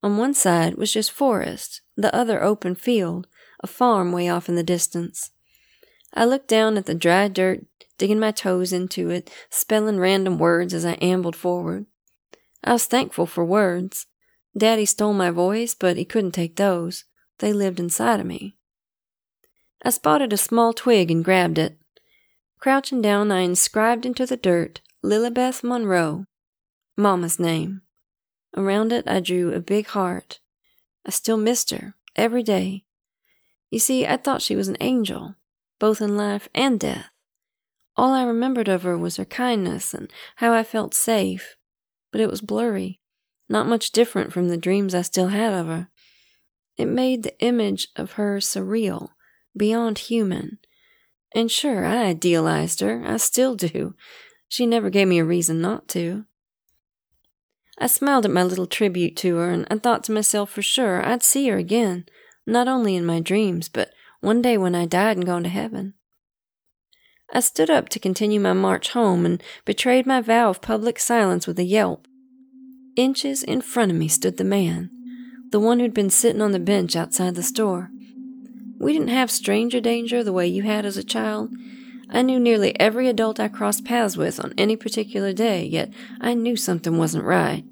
On 0.04 0.18
one 0.18 0.34
side 0.34 0.74
was 0.74 0.92
just 0.92 1.10
forest, 1.10 1.80
the 1.96 2.14
other 2.14 2.42
open 2.42 2.74
field, 2.74 3.26
a 3.60 3.66
farm 3.66 4.12
way 4.12 4.28
off 4.28 4.50
in 4.50 4.54
the 4.54 4.62
distance. 4.62 5.30
I 6.12 6.26
looked 6.26 6.46
down 6.46 6.76
at 6.76 6.84
the 6.84 6.94
dry 6.94 7.26
dirt, 7.26 7.64
digging 7.96 8.20
my 8.20 8.30
toes 8.30 8.70
into 8.70 9.08
it, 9.08 9.30
spelling 9.48 9.98
random 9.98 10.36
words 10.36 10.74
as 10.74 10.84
I 10.84 10.98
ambled 11.00 11.36
forward. 11.36 11.86
I 12.62 12.74
was 12.74 12.84
thankful 12.84 13.24
for 13.24 13.46
words. 13.46 14.04
Daddy 14.54 14.84
stole 14.84 15.14
my 15.14 15.30
voice, 15.30 15.74
but 15.74 15.96
he 15.96 16.04
couldn't 16.04 16.32
take 16.32 16.56
those. 16.56 17.04
They 17.38 17.54
lived 17.54 17.80
inside 17.80 18.20
of 18.20 18.26
me. 18.26 18.58
I 19.82 19.88
spotted 19.88 20.34
a 20.34 20.36
small 20.36 20.74
twig 20.74 21.10
and 21.10 21.24
grabbed 21.24 21.56
it. 21.56 21.78
Crouching 22.58 23.00
down, 23.00 23.32
I 23.32 23.40
inscribed 23.40 24.04
into 24.04 24.26
the 24.26 24.36
dirt 24.36 24.82
Lilibeth 25.02 25.64
Monroe, 25.64 26.26
Mama's 26.94 27.38
name. 27.38 27.80
Around 28.56 28.92
it, 28.92 29.08
I 29.08 29.20
drew 29.20 29.52
a 29.52 29.60
big 29.60 29.88
heart. 29.88 30.40
I 31.06 31.10
still 31.10 31.36
missed 31.36 31.70
her, 31.70 31.94
every 32.16 32.42
day. 32.42 32.84
You 33.70 33.78
see, 33.78 34.06
I 34.06 34.16
thought 34.16 34.42
she 34.42 34.56
was 34.56 34.68
an 34.68 34.76
angel, 34.80 35.34
both 35.80 36.00
in 36.00 36.16
life 36.16 36.48
and 36.54 36.78
death. 36.78 37.10
All 37.96 38.12
I 38.12 38.24
remembered 38.24 38.68
of 38.68 38.82
her 38.82 38.96
was 38.96 39.16
her 39.16 39.24
kindness 39.24 39.94
and 39.94 40.12
how 40.36 40.52
I 40.52 40.62
felt 40.62 40.94
safe, 40.94 41.56
but 42.12 42.20
it 42.20 42.30
was 42.30 42.40
blurry, 42.40 43.00
not 43.48 43.66
much 43.66 43.92
different 43.92 44.32
from 44.32 44.48
the 44.48 44.56
dreams 44.56 44.94
I 44.94 45.02
still 45.02 45.28
had 45.28 45.52
of 45.52 45.66
her. 45.66 45.88
It 46.76 46.86
made 46.86 47.22
the 47.22 47.38
image 47.40 47.88
of 47.96 48.12
her 48.12 48.38
surreal, 48.38 49.10
beyond 49.56 49.98
human. 49.98 50.58
And 51.34 51.50
sure, 51.50 51.84
I 51.84 52.04
idealized 52.04 52.80
her, 52.80 53.02
I 53.04 53.16
still 53.16 53.54
do. 53.54 53.94
She 54.48 54.66
never 54.66 54.90
gave 54.90 55.08
me 55.08 55.18
a 55.18 55.24
reason 55.24 55.60
not 55.60 55.88
to. 55.88 56.26
I 57.78 57.86
smiled 57.86 58.24
at 58.24 58.30
my 58.30 58.42
little 58.42 58.66
tribute 58.66 59.16
to 59.18 59.36
her, 59.36 59.50
and 59.50 59.66
I 59.70 59.78
thought 59.78 60.04
to 60.04 60.12
myself 60.12 60.50
for 60.50 60.62
sure 60.62 61.04
I'd 61.04 61.22
see 61.22 61.48
her 61.48 61.56
again, 61.56 62.06
not 62.46 62.68
only 62.68 62.94
in 62.94 63.04
my 63.04 63.20
dreams, 63.20 63.68
but 63.68 63.90
one 64.20 64.40
day 64.40 64.56
when 64.56 64.74
I 64.74 64.86
died 64.86 65.16
and 65.16 65.26
gone 65.26 65.42
to 65.42 65.48
heaven. 65.48 65.94
I 67.32 67.40
stood 67.40 67.70
up 67.70 67.88
to 67.90 67.98
continue 67.98 68.38
my 68.38 68.52
march 68.52 68.90
home 68.90 69.26
and 69.26 69.42
betrayed 69.64 70.06
my 70.06 70.20
vow 70.20 70.50
of 70.50 70.60
public 70.60 70.98
silence 70.98 71.46
with 71.46 71.58
a 71.58 71.64
yelp. 71.64 72.06
Inches 72.96 73.42
in 73.42 73.60
front 73.60 73.90
of 73.90 73.98
me 73.98 74.06
stood 74.06 74.36
the 74.36 74.44
man, 74.44 74.90
the 75.50 75.58
one 75.58 75.80
who'd 75.80 75.94
been 75.94 76.10
sitting 76.10 76.40
on 76.40 76.52
the 76.52 76.60
bench 76.60 76.94
outside 76.94 77.34
the 77.34 77.42
store. 77.42 77.90
We 78.78 78.92
didn't 78.92 79.08
have 79.08 79.30
stranger 79.30 79.80
danger 79.80 80.22
the 80.22 80.32
way 80.32 80.46
you 80.46 80.62
had 80.62 80.86
as 80.86 80.96
a 80.96 81.02
child, 81.02 81.50
I 82.14 82.22
knew 82.22 82.38
nearly 82.38 82.78
every 82.78 83.08
adult 83.08 83.40
I 83.40 83.48
crossed 83.48 83.84
paths 83.84 84.16
with 84.16 84.38
on 84.38 84.54
any 84.56 84.76
particular 84.76 85.32
day, 85.32 85.64
yet 85.64 85.92
I 86.20 86.34
knew 86.34 86.54
something 86.54 86.96
wasn't 86.96 87.24
right. 87.24 87.64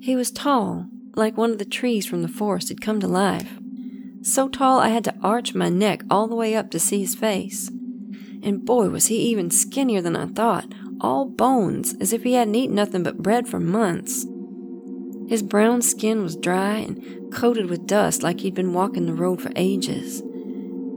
He 0.00 0.16
was 0.16 0.32
tall, 0.32 0.88
like 1.14 1.36
one 1.36 1.52
of 1.52 1.58
the 1.58 1.64
trees 1.64 2.04
from 2.04 2.22
the 2.22 2.28
forest 2.28 2.68
had 2.68 2.80
come 2.80 2.98
to 2.98 3.06
life. 3.06 3.60
So 4.22 4.48
tall 4.48 4.80
I 4.80 4.88
had 4.88 5.04
to 5.04 5.14
arch 5.22 5.54
my 5.54 5.68
neck 5.68 6.02
all 6.10 6.26
the 6.26 6.34
way 6.34 6.56
up 6.56 6.72
to 6.72 6.80
see 6.80 7.00
his 7.00 7.14
face. 7.14 7.68
And 8.42 8.64
boy, 8.64 8.88
was 8.88 9.06
he 9.06 9.18
even 9.18 9.52
skinnier 9.52 10.00
than 10.00 10.16
I 10.16 10.26
thought, 10.26 10.74
all 11.00 11.26
bones, 11.26 11.94
as 12.00 12.12
if 12.12 12.24
he 12.24 12.32
hadn't 12.32 12.56
eaten 12.56 12.74
nothing 12.74 13.04
but 13.04 13.22
bread 13.22 13.46
for 13.46 13.60
months. 13.60 14.26
His 15.28 15.44
brown 15.44 15.80
skin 15.80 16.24
was 16.24 16.34
dry 16.34 16.78
and 16.78 17.32
coated 17.32 17.70
with 17.70 17.86
dust 17.86 18.24
like 18.24 18.40
he'd 18.40 18.54
been 18.54 18.72
walking 18.72 19.06
the 19.06 19.14
road 19.14 19.40
for 19.40 19.52
ages. 19.54 20.24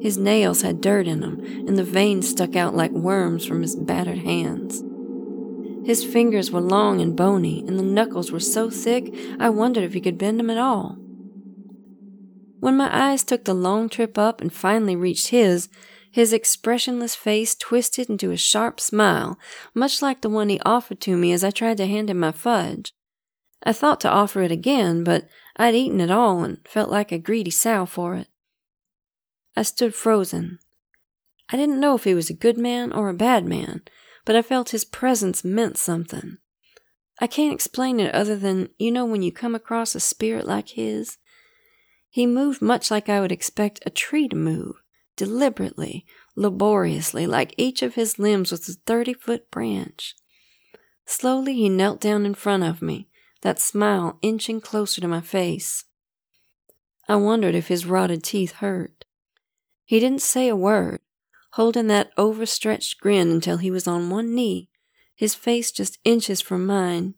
His 0.05 0.19
nails 0.19 0.61
had 0.61 0.81
dirt 0.81 1.07
in 1.07 1.21
them, 1.21 1.43
and 1.67 1.79
the 1.79 1.83
veins 1.83 2.29
stuck 2.29 2.55
out 2.55 2.75
like 2.75 2.91
worms 2.91 3.43
from 3.43 3.63
his 3.63 3.75
battered 3.75 4.19
hands. 4.19 4.83
His 5.83 6.03
fingers 6.03 6.51
were 6.51 6.61
long 6.61 7.01
and 7.01 7.15
bony, 7.15 7.65
and 7.67 7.79
the 7.79 7.83
knuckles 7.83 8.31
were 8.31 8.39
so 8.39 8.69
thick 8.69 9.11
I 9.39 9.49
wondered 9.49 9.83
if 9.83 9.95
he 9.95 10.01
could 10.01 10.19
bend 10.19 10.39
them 10.39 10.51
at 10.51 10.59
all. 10.59 10.99
When 12.59 12.77
my 12.77 12.87
eyes 12.95 13.23
took 13.23 13.45
the 13.45 13.55
long 13.55 13.89
trip 13.89 14.15
up 14.15 14.41
and 14.41 14.53
finally 14.53 14.95
reached 14.95 15.29
his, 15.29 15.69
his 16.11 16.33
expressionless 16.33 17.15
face 17.15 17.55
twisted 17.55 18.07
into 18.07 18.29
a 18.29 18.37
sharp 18.37 18.79
smile, 18.79 19.39
much 19.73 20.03
like 20.03 20.21
the 20.21 20.29
one 20.29 20.49
he 20.49 20.59
offered 20.59 21.01
to 21.01 21.17
me 21.17 21.31
as 21.31 21.43
I 21.43 21.49
tried 21.49 21.77
to 21.77 21.87
hand 21.87 22.11
him 22.11 22.19
my 22.19 22.31
fudge. 22.31 22.93
I 23.63 23.73
thought 23.73 24.01
to 24.01 24.11
offer 24.11 24.43
it 24.43 24.51
again, 24.51 25.03
but 25.03 25.27
I'd 25.55 25.73
eaten 25.73 25.99
it 25.99 26.11
all 26.11 26.43
and 26.43 26.59
felt 26.67 26.91
like 26.91 27.11
a 27.11 27.17
greedy 27.17 27.49
sow 27.49 27.87
for 27.87 28.13
it. 28.13 28.27
I 29.55 29.63
stood 29.63 29.95
frozen. 29.95 30.59
I 31.49 31.57
didn't 31.57 31.79
know 31.79 31.95
if 31.95 32.03
he 32.03 32.13
was 32.13 32.29
a 32.29 32.33
good 32.33 32.57
man 32.57 32.91
or 32.91 33.09
a 33.09 33.13
bad 33.13 33.45
man, 33.45 33.83
but 34.25 34.35
I 34.35 34.41
felt 34.41 34.71
his 34.71 34.83
presence 34.83 35.43
meant 35.43 35.77
something. 35.77 36.37
I 37.19 37.27
can't 37.27 37.53
explain 37.53 37.99
it 37.99 38.13
other 38.13 38.35
than 38.35 38.69
you 38.77 38.91
know 38.91 39.05
when 39.05 39.21
you 39.21 39.31
come 39.31 39.55
across 39.55 39.95
a 39.95 39.99
spirit 39.99 40.45
like 40.45 40.69
his. 40.69 41.17
He 42.09 42.25
moved 42.25 42.61
much 42.61 42.91
like 42.91 43.07
I 43.07 43.21
would 43.21 43.31
expect 43.31 43.79
a 43.85 43.89
tree 43.89 44.27
to 44.27 44.35
move, 44.35 44.75
deliberately, 45.15 46.05
laboriously, 46.35 47.25
like 47.25 47.53
each 47.57 47.81
of 47.81 47.95
his 47.95 48.19
limbs 48.19 48.51
was 48.51 48.67
a 48.67 48.73
thirty 48.85 49.13
foot 49.13 49.49
branch. 49.51 50.15
Slowly 51.05 51.53
he 51.53 51.69
knelt 51.69 52.01
down 52.01 52.25
in 52.25 52.33
front 52.33 52.63
of 52.63 52.81
me, 52.81 53.07
that 53.41 53.59
smile 53.59 54.17
inching 54.21 54.59
closer 54.59 54.99
to 55.01 55.07
my 55.07 55.21
face. 55.21 55.85
I 57.07 57.15
wondered 57.17 57.55
if 57.55 57.67
his 57.67 57.85
rotted 57.85 58.23
teeth 58.23 58.53
hurt. 58.53 59.04
He 59.85 59.99
didn't 59.99 60.21
say 60.21 60.49
a 60.49 60.55
word, 60.55 60.99
holding 61.51 61.87
that 61.87 62.11
overstretched 62.17 62.99
grin 62.99 63.29
until 63.29 63.57
he 63.57 63.69
was 63.69 63.87
on 63.87 64.09
one 64.09 64.33
knee, 64.33 64.69
his 65.15 65.35
face 65.35 65.71
just 65.71 65.99
inches 66.03 66.41
from 66.41 66.65
mine. 66.65 67.13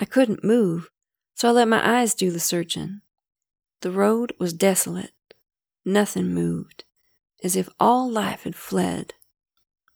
I 0.00 0.06
couldn't 0.06 0.42
move, 0.42 0.90
so 1.34 1.50
I 1.50 1.52
let 1.52 1.68
my 1.68 2.00
eyes 2.00 2.14
do 2.14 2.30
the 2.30 2.40
searching. 2.40 3.02
The 3.82 3.90
road 3.90 4.32
was 4.40 4.54
desolate. 4.54 5.12
Nothing 5.84 6.34
moved, 6.34 6.84
as 7.44 7.54
if 7.54 7.68
all 7.78 8.10
life 8.10 8.44
had 8.44 8.56
fled. 8.56 9.14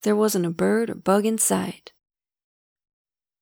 There 0.03 0.15
wasn't 0.15 0.47
a 0.47 0.51
bird 0.51 0.91
or 0.91 0.95
bug 0.95 1.27
in 1.27 1.39
sight. 1.39 1.93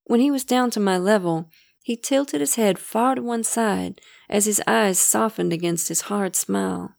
When 0.05 0.21
he 0.21 0.31
was 0.31 0.45
down 0.45 0.71
to 0.71 0.81
my 0.81 0.97
level, 0.97 1.51
he 1.83 1.97
tilted 1.97 2.41
his 2.41 2.55
head 2.55 2.79
far 2.79 3.17
to 3.17 3.23
one 3.23 3.45
side 3.45 4.01
as 4.29 4.47
his 4.47 4.63
eyes 4.67 4.99
softened 4.99 5.53
against 5.53 5.89
his 5.89 6.03
hard 6.03 6.37
smile. 6.37 6.98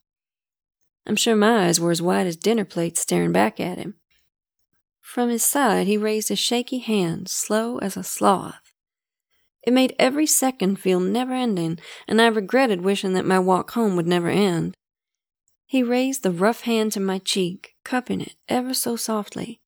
I'm 1.09 1.15
sure 1.15 1.35
my 1.35 1.65
eyes 1.65 1.79
were 1.79 1.89
as 1.89 2.03
wide 2.03 2.27
as 2.27 2.35
dinner 2.35 2.63
plates 2.63 2.99
staring 3.01 3.31
back 3.31 3.59
at 3.59 3.79
him. 3.79 3.95
From 5.01 5.29
his 5.29 5.43
side, 5.43 5.87
he 5.87 5.97
raised 5.97 6.29
a 6.29 6.35
shaky 6.35 6.77
hand, 6.77 7.29
slow 7.29 7.79
as 7.79 7.97
a 7.97 8.03
sloth. 8.03 8.71
It 9.63 9.73
made 9.73 9.95
every 9.97 10.27
second 10.27 10.75
feel 10.75 10.99
never 10.99 11.33
ending, 11.33 11.79
and 12.07 12.21
I 12.21 12.27
regretted 12.27 12.81
wishing 12.81 13.13
that 13.13 13.25
my 13.25 13.39
walk 13.39 13.71
home 13.71 13.95
would 13.95 14.05
never 14.05 14.29
end. 14.29 14.75
He 15.65 15.81
raised 15.81 16.21
the 16.21 16.29
rough 16.29 16.61
hand 16.61 16.91
to 16.91 16.99
my 16.99 17.17
cheek, 17.17 17.73
cupping 17.83 18.21
it 18.21 18.35
ever 18.47 18.75
so 18.75 18.95
softly. 18.95 19.61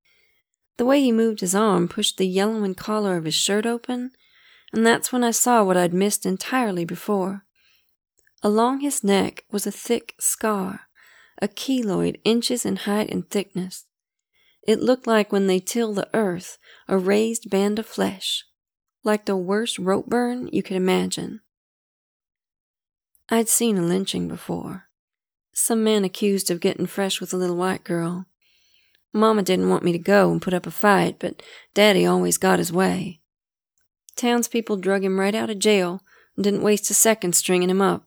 The 0.77 0.85
way 0.85 1.01
he 1.01 1.11
moved 1.11 1.39
his 1.39 1.55
arm 1.55 1.87
pushed 1.87 2.19
the 2.19 2.27
yellowing 2.27 2.75
collar 2.75 3.17
of 3.17 3.25
his 3.25 3.33
shirt 3.33 3.65
open, 3.65 4.11
and 4.71 4.85
that's 4.85 5.11
when 5.11 5.23
I 5.23 5.31
saw 5.31 5.63
what 5.63 5.75
I'd 5.75 5.91
missed 5.91 6.23
entirely 6.23 6.85
before. 6.85 7.45
Along 8.43 8.81
his 8.81 9.03
neck 9.03 9.43
was 9.51 9.65
a 9.65 9.71
thick 9.71 10.13
scar, 10.19 10.81
a 11.41 11.47
keloid 11.47 12.19
inches 12.23 12.65
in 12.65 12.75
height 12.77 13.09
and 13.09 13.29
thickness. 13.29 13.85
It 14.67 14.79
looked 14.79 15.07
like 15.07 15.31
when 15.31 15.47
they 15.47 15.59
till 15.59 15.93
the 15.93 16.09
earth, 16.13 16.57
a 16.87 16.97
raised 16.97 17.49
band 17.49 17.79
of 17.79 17.85
flesh, 17.85 18.45
like 19.03 19.25
the 19.25 19.35
worst 19.35 19.79
rope 19.79 20.05
burn 20.05 20.47
you 20.51 20.61
could 20.61 20.77
imagine. 20.77 21.41
I'd 23.29 23.49
seen 23.49 23.77
a 23.77 23.81
lynching 23.81 24.27
before. 24.27 24.89
Some 25.53 25.83
man 25.83 26.03
accused 26.03 26.51
of 26.51 26.59
getting 26.59 26.85
fresh 26.85 27.19
with 27.19 27.33
a 27.33 27.37
little 27.37 27.55
white 27.55 27.83
girl. 27.83 28.25
Mama 29.13 29.41
didn't 29.41 29.69
want 29.69 29.83
me 29.83 29.91
to 29.91 29.97
go 29.97 30.31
and 30.31 30.41
put 30.41 30.53
up 30.53 30.67
a 30.67 30.71
fight, 30.71 31.17
but 31.19 31.41
Daddy 31.73 32.05
always 32.05 32.37
got 32.37 32.59
his 32.59 32.71
way. 32.71 33.19
Townspeople 34.15 34.77
drug 34.77 35.03
him 35.03 35.19
right 35.19 35.35
out 35.35 35.49
of 35.49 35.59
jail 35.59 36.01
and 36.35 36.43
didn't 36.43 36.61
waste 36.61 36.89
a 36.89 36.93
second 36.93 37.33
stringing 37.35 37.69
him 37.69 37.81
up. 37.81 38.05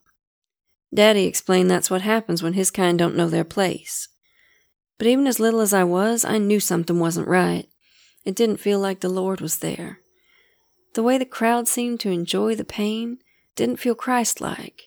Daddy 0.95 1.25
explained 1.25 1.71
that's 1.71 1.91
what 1.91 2.03
happens 2.03 2.43
when 2.43 2.53
his 2.53 2.71
kind 2.71 2.99
don't 2.99 3.17
know 3.17 3.29
their 3.29 3.45
place. 3.45 4.09
But 4.97 5.09
even 5.09 5.27
as 5.27 5.41
little 5.41 5.61
as 5.61 5.75
I 5.75 5.85
was, 5.85 6.25
I 6.25 6.39
knew 6.39 6.61
something 6.61 7.01
wasn't 7.01 7.27
right. 7.27 7.69
It 8.25 8.37
didn't 8.37 8.59
feel 8.59 8.79
like 8.79 9.01
the 9.01 9.09
Lord 9.09 9.41
was 9.41 9.59
there. 9.59 9.99
The 10.95 11.03
way 11.03 11.19
the 11.19 11.25
crowd 11.25 11.67
seemed 11.67 12.01
to 12.01 12.11
enjoy 12.11 12.55
the 12.55 12.65
pain 12.65 13.19
didn't 13.57 13.81
feel 13.81 13.97
Christ 13.97 14.41
like. 14.41 14.85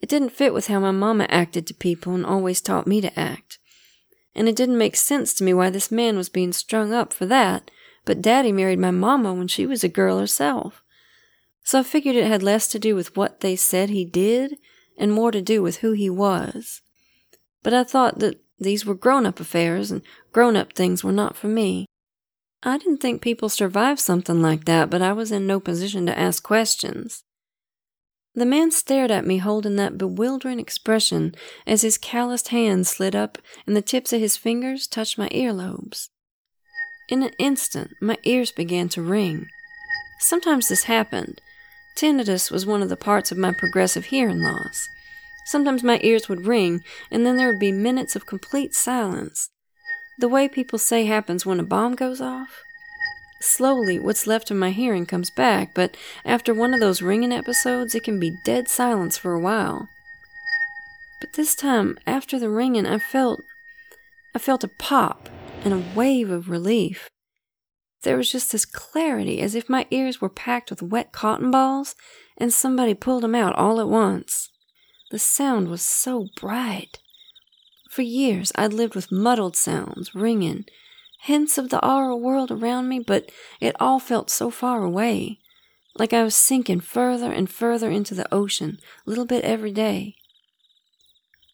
It 0.00 0.08
didn't 0.08 0.30
fit 0.30 0.54
with 0.54 0.68
how 0.68 0.80
my 0.80 0.90
mama 0.90 1.26
acted 1.28 1.66
to 1.66 1.74
people 1.74 2.14
and 2.14 2.24
always 2.24 2.60
taught 2.60 2.86
me 2.86 3.00
to 3.02 3.18
act 3.18 3.58
and 4.34 4.48
it 4.48 4.56
didn't 4.56 4.78
make 4.78 4.96
sense 4.96 5.32
to 5.34 5.44
me 5.44 5.54
why 5.54 5.70
this 5.70 5.90
man 5.90 6.16
was 6.16 6.28
being 6.28 6.52
strung 6.52 6.92
up 6.92 7.12
for 7.12 7.26
that, 7.26 7.70
but 8.04 8.20
Daddy 8.20 8.52
married 8.52 8.78
my 8.78 8.90
mama 8.90 9.32
when 9.32 9.48
she 9.48 9.64
was 9.66 9.84
a 9.84 9.88
girl 9.88 10.18
herself. 10.18 10.82
So 11.62 11.80
I 11.80 11.82
figured 11.82 12.16
it 12.16 12.26
had 12.26 12.42
less 12.42 12.68
to 12.68 12.78
do 12.78 12.94
with 12.94 13.16
what 13.16 13.40
they 13.40 13.56
said 13.56 13.90
he 13.90 14.04
did 14.04 14.58
and 14.96 15.12
more 15.12 15.30
to 15.30 15.42
do 15.42 15.62
with 15.62 15.78
who 15.78 15.92
he 15.92 16.08
was. 16.08 16.82
But 17.62 17.74
I 17.74 17.84
thought 17.84 18.18
that 18.20 18.40
these 18.58 18.86
were 18.86 18.94
grown 18.94 19.26
up 19.26 19.40
affairs 19.40 19.90
and 19.90 20.02
grown 20.32 20.56
up 20.56 20.72
things 20.72 21.02
were 21.02 21.12
not 21.12 21.36
for 21.36 21.48
me. 21.48 21.86
I 22.62 22.78
didn't 22.78 22.98
think 22.98 23.20
people 23.20 23.48
survived 23.48 24.00
something 24.00 24.40
like 24.40 24.64
that, 24.64 24.88
but 24.88 25.02
I 25.02 25.12
was 25.12 25.30
in 25.30 25.46
no 25.46 25.60
position 25.60 26.06
to 26.06 26.18
ask 26.18 26.42
questions. 26.42 27.24
The 28.34 28.46
man 28.46 28.72
stared 28.72 29.10
at 29.10 29.26
me 29.26 29.38
holding 29.38 29.76
that 29.76 29.98
bewildering 29.98 30.58
expression 30.58 31.34
as 31.66 31.82
his 31.82 31.98
calloused 31.98 32.48
hands 32.48 32.88
slid 32.88 33.14
up 33.14 33.38
and 33.66 33.76
the 33.76 33.82
tips 33.82 34.12
of 34.12 34.20
his 34.20 34.36
fingers 34.36 34.86
touched 34.86 35.18
my 35.18 35.28
earlobes. 35.28 36.08
In 37.08 37.22
an 37.22 37.32
instant, 37.38 37.92
my 38.00 38.16
ears 38.24 38.50
began 38.50 38.88
to 38.90 39.02
ring. 39.02 39.46
Sometimes 40.18 40.68
this 40.68 40.84
happened. 40.84 41.40
Tinnitus 41.96 42.50
was 42.50 42.66
one 42.66 42.82
of 42.82 42.88
the 42.88 42.96
parts 42.96 43.30
of 43.30 43.38
my 43.38 43.52
progressive 43.52 44.06
hearing 44.06 44.40
loss. 44.40 44.88
Sometimes 45.46 45.82
my 45.82 46.00
ears 46.02 46.28
would 46.28 46.46
ring, 46.46 46.82
and 47.10 47.24
then 47.24 47.36
there 47.36 47.48
would 47.48 47.58
be 47.58 47.72
minutes 47.72 48.16
of 48.16 48.26
complete 48.26 48.74
silence. 48.74 49.50
The 50.18 50.28
way 50.28 50.48
people 50.48 50.78
say 50.78 51.04
happens 51.04 51.44
when 51.44 51.60
a 51.60 51.64
bomb 51.64 51.94
goes 51.94 52.20
off. 52.20 52.62
Slowly, 53.40 53.98
what's 53.98 54.26
left 54.26 54.50
of 54.50 54.56
my 54.56 54.70
hearing 54.70 55.04
comes 55.06 55.28
back, 55.28 55.74
but 55.74 55.96
after 56.24 56.54
one 56.54 56.72
of 56.72 56.80
those 56.80 57.02
ringing 57.02 57.32
episodes, 57.32 57.94
it 57.94 58.02
can 58.02 58.18
be 58.18 58.38
dead 58.44 58.68
silence 58.68 59.18
for 59.18 59.34
a 59.34 59.40
while. 59.40 59.88
But 61.20 61.34
this 61.34 61.54
time, 61.54 61.98
after 62.06 62.38
the 62.38 62.48
ringing, 62.48 62.86
I 62.86 62.98
felt. 62.98 63.42
I 64.34 64.38
felt 64.38 64.64
a 64.64 64.68
pop 64.68 65.28
and 65.64 65.72
a 65.72 65.84
wave 65.94 66.30
of 66.30 66.48
relief. 66.50 67.08
There 68.04 68.18
was 68.18 68.30
just 68.30 68.52
this 68.52 68.66
clarity, 68.66 69.40
as 69.40 69.54
if 69.54 69.70
my 69.70 69.86
ears 69.90 70.20
were 70.20 70.28
packed 70.28 70.68
with 70.68 70.82
wet 70.82 71.10
cotton 71.10 71.50
balls 71.50 71.96
and 72.36 72.52
somebody 72.52 72.92
pulled 72.92 73.22
them 73.22 73.34
out 73.34 73.56
all 73.56 73.80
at 73.80 73.88
once. 73.88 74.50
The 75.10 75.18
sound 75.18 75.68
was 75.68 75.80
so 75.80 76.28
bright. 76.38 76.98
For 77.90 78.02
years, 78.02 78.52
I'd 78.56 78.74
lived 78.74 78.94
with 78.94 79.10
muddled 79.10 79.56
sounds, 79.56 80.14
ringing, 80.14 80.66
hints 81.22 81.56
of 81.56 81.70
the 81.70 81.82
aural 81.82 82.20
world 82.20 82.50
around 82.50 82.88
me, 82.88 82.98
but 82.98 83.30
it 83.58 83.74
all 83.80 83.98
felt 83.98 84.28
so 84.28 84.50
far 84.50 84.82
away, 84.82 85.38
like 85.96 86.12
I 86.12 86.24
was 86.24 86.34
sinking 86.34 86.80
further 86.80 87.32
and 87.32 87.48
further 87.48 87.90
into 87.90 88.14
the 88.14 88.32
ocean, 88.34 88.78
a 89.06 89.10
little 89.10 89.24
bit 89.24 89.44
every 89.44 89.72
day. 89.72 90.16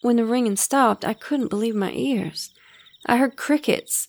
When 0.00 0.16
the 0.16 0.24
ringing 0.24 0.56
stopped, 0.56 1.04
I 1.04 1.14
couldn't 1.14 1.50
believe 1.50 1.76
my 1.76 1.92
ears. 1.92 2.50
I 3.06 3.18
heard 3.18 3.36
crickets, 3.36 4.08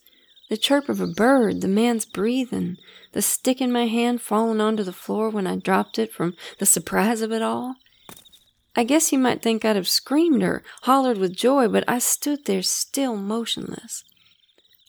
the 0.51 0.57
chirp 0.57 0.89
of 0.89 0.99
a 0.99 1.07
bird, 1.07 1.61
the 1.61 1.67
man's 1.69 2.03
breathing, 2.03 2.75
the 3.13 3.21
stick 3.21 3.61
in 3.61 3.71
my 3.71 3.87
hand 3.87 4.19
falling 4.19 4.59
onto 4.59 4.83
the 4.83 4.91
floor 4.91 5.29
when 5.29 5.47
I 5.47 5.55
dropped 5.55 5.97
it 5.97 6.11
from 6.11 6.35
the 6.59 6.65
surprise 6.65 7.21
of 7.21 7.31
it 7.31 7.41
all. 7.41 7.75
I 8.75 8.83
guess 8.83 9.13
you 9.13 9.17
might 9.17 9.41
think 9.41 9.63
I'd 9.63 9.77
have 9.77 9.87
screamed 9.87 10.43
or 10.43 10.61
hollered 10.81 11.17
with 11.17 11.37
joy, 11.37 11.69
but 11.69 11.85
I 11.87 11.99
stood 11.99 12.43
there 12.43 12.63
still 12.63 13.15
motionless. 13.15 14.03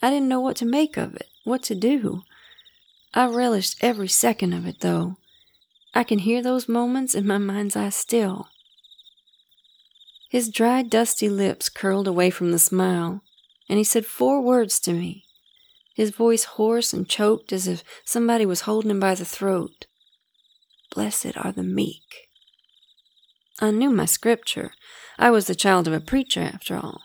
I 0.03 0.11
didn't 0.11 0.29
know 0.29 0.41
what 0.41 0.57
to 0.57 0.65
make 0.65 0.97
of 0.97 1.15
it, 1.15 1.29
what 1.45 1.63
to 1.65 1.77
do. 1.77 2.23
I 3.15 3.29
relished 3.29 3.77
every 3.85 4.09
second 4.09 4.55
of 4.55 4.67
it, 4.67 4.81
though. 4.81 5.19
I 5.95 6.03
can 6.03 6.19
hear 6.19 6.43
those 6.43 6.69
moments 6.69 7.15
in 7.15 7.25
my 7.25 7.39
mind's 7.39 7.77
eye 7.77 7.91
still. 7.91 8.49
His 10.29 10.49
dry, 10.49 10.83
dusty 10.83 11.29
lips 11.29 11.69
curled 11.69 12.09
away 12.09 12.31
from 12.31 12.51
the 12.51 12.59
smile, 12.59 13.23
and 13.69 13.79
he 13.79 13.85
said 13.85 14.07
four 14.07 14.41
words 14.41 14.81
to 14.81 14.93
me, 14.93 15.25
his 15.95 16.11
voice 16.11 16.45
hoarse 16.45 16.93
and 16.93 17.09
choked 17.09 17.53
as 17.53 17.67
if 17.67 17.85
somebody 18.05 18.47
was 18.47 18.63
holding 18.63 18.91
him 18.91 19.01
by 19.01 19.15
the 19.15 19.25
throat. 19.25 19.87
Blessed 20.95 21.37
are 21.37 21.53
the 21.53 21.63
meek. 21.63 22.29
I 23.61 23.71
knew 23.71 23.91
my 23.91 24.07
scripture. 24.07 24.73
I 25.19 25.31
was 25.31 25.47
the 25.47 25.55
child 25.55 25.87
of 25.87 25.95
a 25.95 26.01
preacher, 26.01 26.41
after 26.41 26.77
all. 26.77 27.03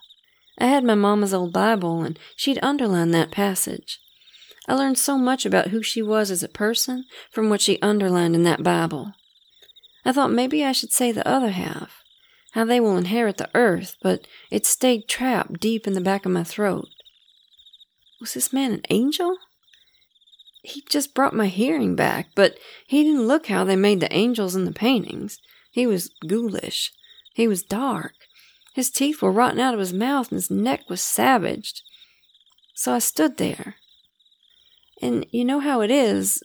I 0.60 0.66
had 0.68 0.84
my 0.84 0.96
mama's 0.96 1.34
old 1.34 1.54
Bible, 1.54 2.02
and 2.02 2.18
she'd 2.36 2.60
underlined 2.62 3.14
that 3.14 3.32
passage. 3.32 4.00
I 4.68 4.74
learned 4.74 4.98
so 4.98 5.18
much 5.18 5.46
about 5.46 5.68
who 5.68 5.82
she 5.82 6.02
was 6.02 6.32
as 6.32 6.44
a 6.44 6.50
person 6.50 7.06
from 7.32 7.50
what 7.50 7.62
she 7.62 7.82
underlined 7.82 8.36
in 8.36 8.44
that 8.44 8.64
Bible. 8.64 9.14
I 10.04 10.12
thought 10.12 10.32
maybe 10.32 10.66
I 10.66 10.72
should 10.72 10.92
say 10.92 11.12
the 11.12 11.28
other 11.28 11.52
half, 11.52 12.04
how 12.52 12.66
they 12.66 12.80
will 12.80 12.98
inherit 12.98 13.38
the 13.38 13.50
earth, 13.54 13.96
but 14.02 14.28
it 14.50 14.66
stayed 14.66 15.08
trapped 15.08 15.60
deep 15.60 15.86
in 15.86 15.94
the 15.94 16.02
back 16.02 16.26
of 16.26 16.32
my 16.32 16.44
throat. 16.44 16.88
Was 18.20 18.34
this 18.34 18.52
man 18.52 18.72
an 18.72 18.82
angel? 18.90 19.38
He 20.64 20.84
just 20.90 21.14
brought 21.14 21.34
my 21.34 21.48
hearing 21.48 21.96
back, 21.96 22.30
but 22.36 22.58
he 22.86 23.04
didn't 23.04 23.28
look 23.28 23.48
how 23.48 23.64
they 23.64 23.76
made 23.76 24.00
the 24.00 24.14
angels 24.14 24.56
in 24.56 24.66
the 24.66 24.72
paintings. 24.72 25.40
He 25.72 25.86
was 25.88 26.12
ghoulish. 26.28 26.92
He 27.34 27.48
was 27.48 27.64
dark. 27.64 28.14
His 28.74 28.90
teeth 28.90 29.22
were 29.22 29.32
rotten 29.32 29.60
out 29.60 29.74
of 29.74 29.80
his 29.80 29.94
mouth 29.94 30.30
and 30.32 30.38
his 30.38 30.52
neck 30.52 30.82
was 30.90 31.02
savaged. 31.02 31.82
So 32.76 32.94
I 32.94 33.00
stood 33.00 33.38
there. 33.38 33.76
And 35.02 35.26
you 35.32 35.46
know 35.46 35.60
how 35.60 35.82
it 35.82 35.92
is. 35.92 36.44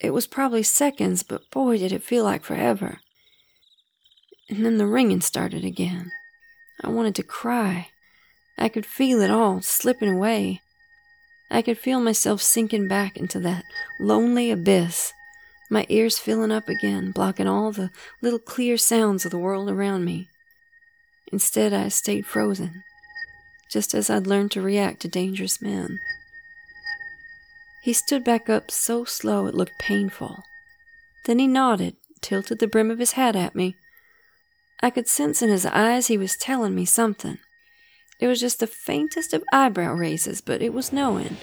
It 0.00 0.10
was 0.10 0.26
probably 0.26 0.62
seconds, 0.62 1.22
but 1.22 1.50
boy, 1.50 1.78
did 1.78 1.92
it 1.92 2.02
feel 2.02 2.24
like 2.24 2.44
forever. 2.44 3.00
And 4.48 4.64
then 4.64 4.78
the 4.78 4.86
ringing 4.86 5.20
started 5.20 5.64
again. 5.64 6.10
I 6.82 6.88
wanted 6.88 7.14
to 7.16 7.22
cry. 7.22 7.88
I 8.58 8.68
could 8.68 8.86
feel 8.86 9.20
it 9.20 9.30
all 9.30 9.60
slipping 9.62 10.10
away. 10.10 10.60
I 11.50 11.62
could 11.62 11.78
feel 11.78 12.00
myself 12.00 12.40
sinking 12.40 12.86
back 12.86 13.16
into 13.16 13.40
that 13.40 13.64
lonely 13.98 14.50
abyss, 14.50 15.12
my 15.68 15.84
ears 15.88 16.18
filling 16.18 16.52
up 16.52 16.68
again, 16.68 17.10
blocking 17.10 17.48
all 17.48 17.72
the 17.72 17.90
little 18.22 18.38
clear 18.38 18.76
sounds 18.76 19.24
of 19.24 19.30
the 19.30 19.38
world 19.38 19.68
around 19.68 20.04
me. 20.04 20.28
Instead, 21.32 21.72
I 21.72 21.88
stayed 21.88 22.26
frozen, 22.26 22.84
just 23.70 23.94
as 23.94 24.10
I'd 24.10 24.26
learned 24.26 24.50
to 24.52 24.62
react 24.62 25.00
to 25.00 25.08
dangerous 25.08 25.60
men. 25.60 25.98
He 27.82 27.92
stood 27.92 28.24
back 28.24 28.48
up 28.48 28.70
so 28.70 29.04
slow 29.04 29.46
it 29.46 29.54
looked 29.54 29.78
painful. 29.78 30.44
Then 31.24 31.38
he 31.38 31.46
nodded, 31.46 31.96
tilted 32.20 32.58
the 32.58 32.66
brim 32.66 32.90
of 32.90 32.98
his 32.98 33.12
hat 33.12 33.34
at 33.36 33.54
me. 33.54 33.74
I 34.82 34.90
could 34.90 35.08
sense 35.08 35.42
in 35.42 35.48
his 35.48 35.66
eyes 35.66 36.06
he 36.06 36.18
was 36.18 36.36
telling 36.36 36.74
me 36.74 36.84
something. 36.84 37.38
It 38.20 38.28
was 38.28 38.40
just 38.40 38.60
the 38.60 38.66
faintest 38.66 39.32
of 39.32 39.42
eyebrow 39.50 39.94
raises, 39.94 40.40
but 40.42 40.60
it 40.60 40.74
was 40.74 40.92
knowing, 40.92 41.38